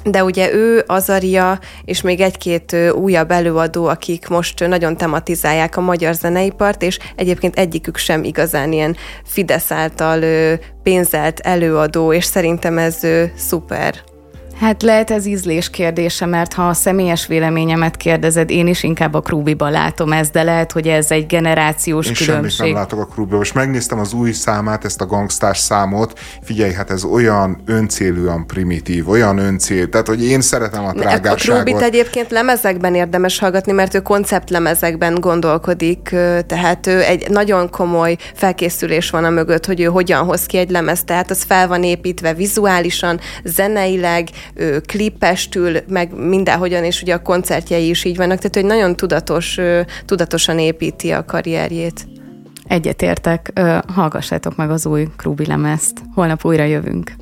de 0.05 0.25
ugye 0.25 0.53
ő, 0.53 0.85
Azaria 0.87 1.59
és 1.85 2.01
még 2.01 2.21
egy-két 2.21 2.77
újabb 2.93 3.31
előadó, 3.31 3.87
akik 3.87 4.29
most 4.29 4.67
nagyon 4.67 4.97
tematizálják 4.97 5.77
a 5.77 5.81
magyar 5.81 6.15
zeneipart, 6.15 6.83
és 6.83 6.99
egyébként 7.17 7.59
egyikük 7.59 7.97
sem 7.97 8.25
igazán 8.25 8.73
ilyen 8.73 8.97
Fidesz 9.25 9.71
által 9.71 10.25
pénzelt 10.83 11.41
előadó, 11.41 12.13
és 12.13 12.25
szerintem 12.25 12.79
ez 12.79 12.99
szuper. 13.37 14.10
Hát 14.61 14.83
lehet 14.83 15.11
ez 15.11 15.27
ízlés 15.27 15.71
kérdése, 15.71 16.27
mert 16.27 16.53
ha 16.53 16.69
a 16.69 16.73
személyes 16.73 17.27
véleményemet 17.27 17.97
kérdezed, 17.97 18.51
én 18.51 18.67
is 18.67 18.83
inkább 18.83 19.15
a 19.15 19.21
Krúbiba 19.21 19.69
látom 19.69 20.13
ezt, 20.13 20.33
de 20.33 20.43
lehet, 20.43 20.73
hogy 20.73 20.89
ez 20.89 21.11
egy 21.11 21.27
generációs 21.27 22.07
én 22.07 22.15
különbség. 22.15 22.51
Semmit 22.51 22.73
nem 22.73 22.83
látok 22.83 23.01
a 23.01 23.07
Krúbiba. 23.07 23.37
Most 23.37 23.55
megnéztem 23.55 23.99
az 23.99 24.13
új 24.13 24.33
számát, 24.33 24.85
ezt 24.85 25.01
a 25.01 25.07
gangstás 25.07 25.59
számot. 25.59 26.19
Figyelj, 26.43 26.73
hát 26.73 26.91
ez 26.91 27.05
olyan 27.05 27.63
öncélúan 27.67 28.47
primitív, 28.47 29.09
olyan 29.09 29.39
öncél, 29.39 29.89
tehát 29.89 30.07
hogy 30.07 30.25
én 30.25 30.41
szeretem 30.41 30.85
a 30.85 30.93
trágárságot. 30.93 31.61
A 31.61 31.63
Krúbit 31.63 31.83
egyébként 31.83 32.31
lemezekben 32.31 32.95
érdemes 32.95 33.39
hallgatni, 33.39 33.73
mert 33.73 33.95
ő 33.95 34.01
konceptlemezekben 34.01 35.15
gondolkodik, 35.15 36.09
tehát 36.47 36.87
ő 36.87 37.03
egy 37.03 37.31
nagyon 37.31 37.71
komoly 37.71 38.17
felkészülés 38.35 39.11
van 39.11 39.25
a 39.25 39.31
mögött, 39.31 39.67
hogy 39.67 39.81
ő 39.81 39.85
hogyan 39.85 40.25
hoz 40.25 40.47
ki 40.47 40.57
egy 40.57 40.71
lemez, 40.71 41.05
tehát 41.05 41.31
az 41.31 41.43
fel 41.43 41.69
van 41.69 41.83
építve 41.83 42.35
vizuálisan, 42.35 43.21
zeneileg, 43.45 44.29
klipestül, 44.87 45.77
meg 45.89 46.15
mindenhogyan, 46.15 46.85
és 46.85 47.03
ugye 47.03 47.15
a 47.15 47.23
koncertjei 47.23 47.89
is 47.89 48.05
így 48.05 48.17
vannak, 48.17 48.39
tehát 48.39 48.55
hogy 48.55 48.65
nagyon 48.65 48.97
tudatos, 48.97 49.59
tudatosan 50.05 50.59
építi 50.59 51.11
a 51.11 51.25
karrierjét. 51.25 52.09
Egyetértek, 52.65 53.61
hallgassátok 53.87 54.57
meg 54.57 54.71
az 54.71 54.87
új 54.87 55.09
Krúbi 55.17 55.47
lemezt. 55.47 56.03
Holnap 56.15 56.45
újra 56.45 56.65
jövünk. 56.65 57.13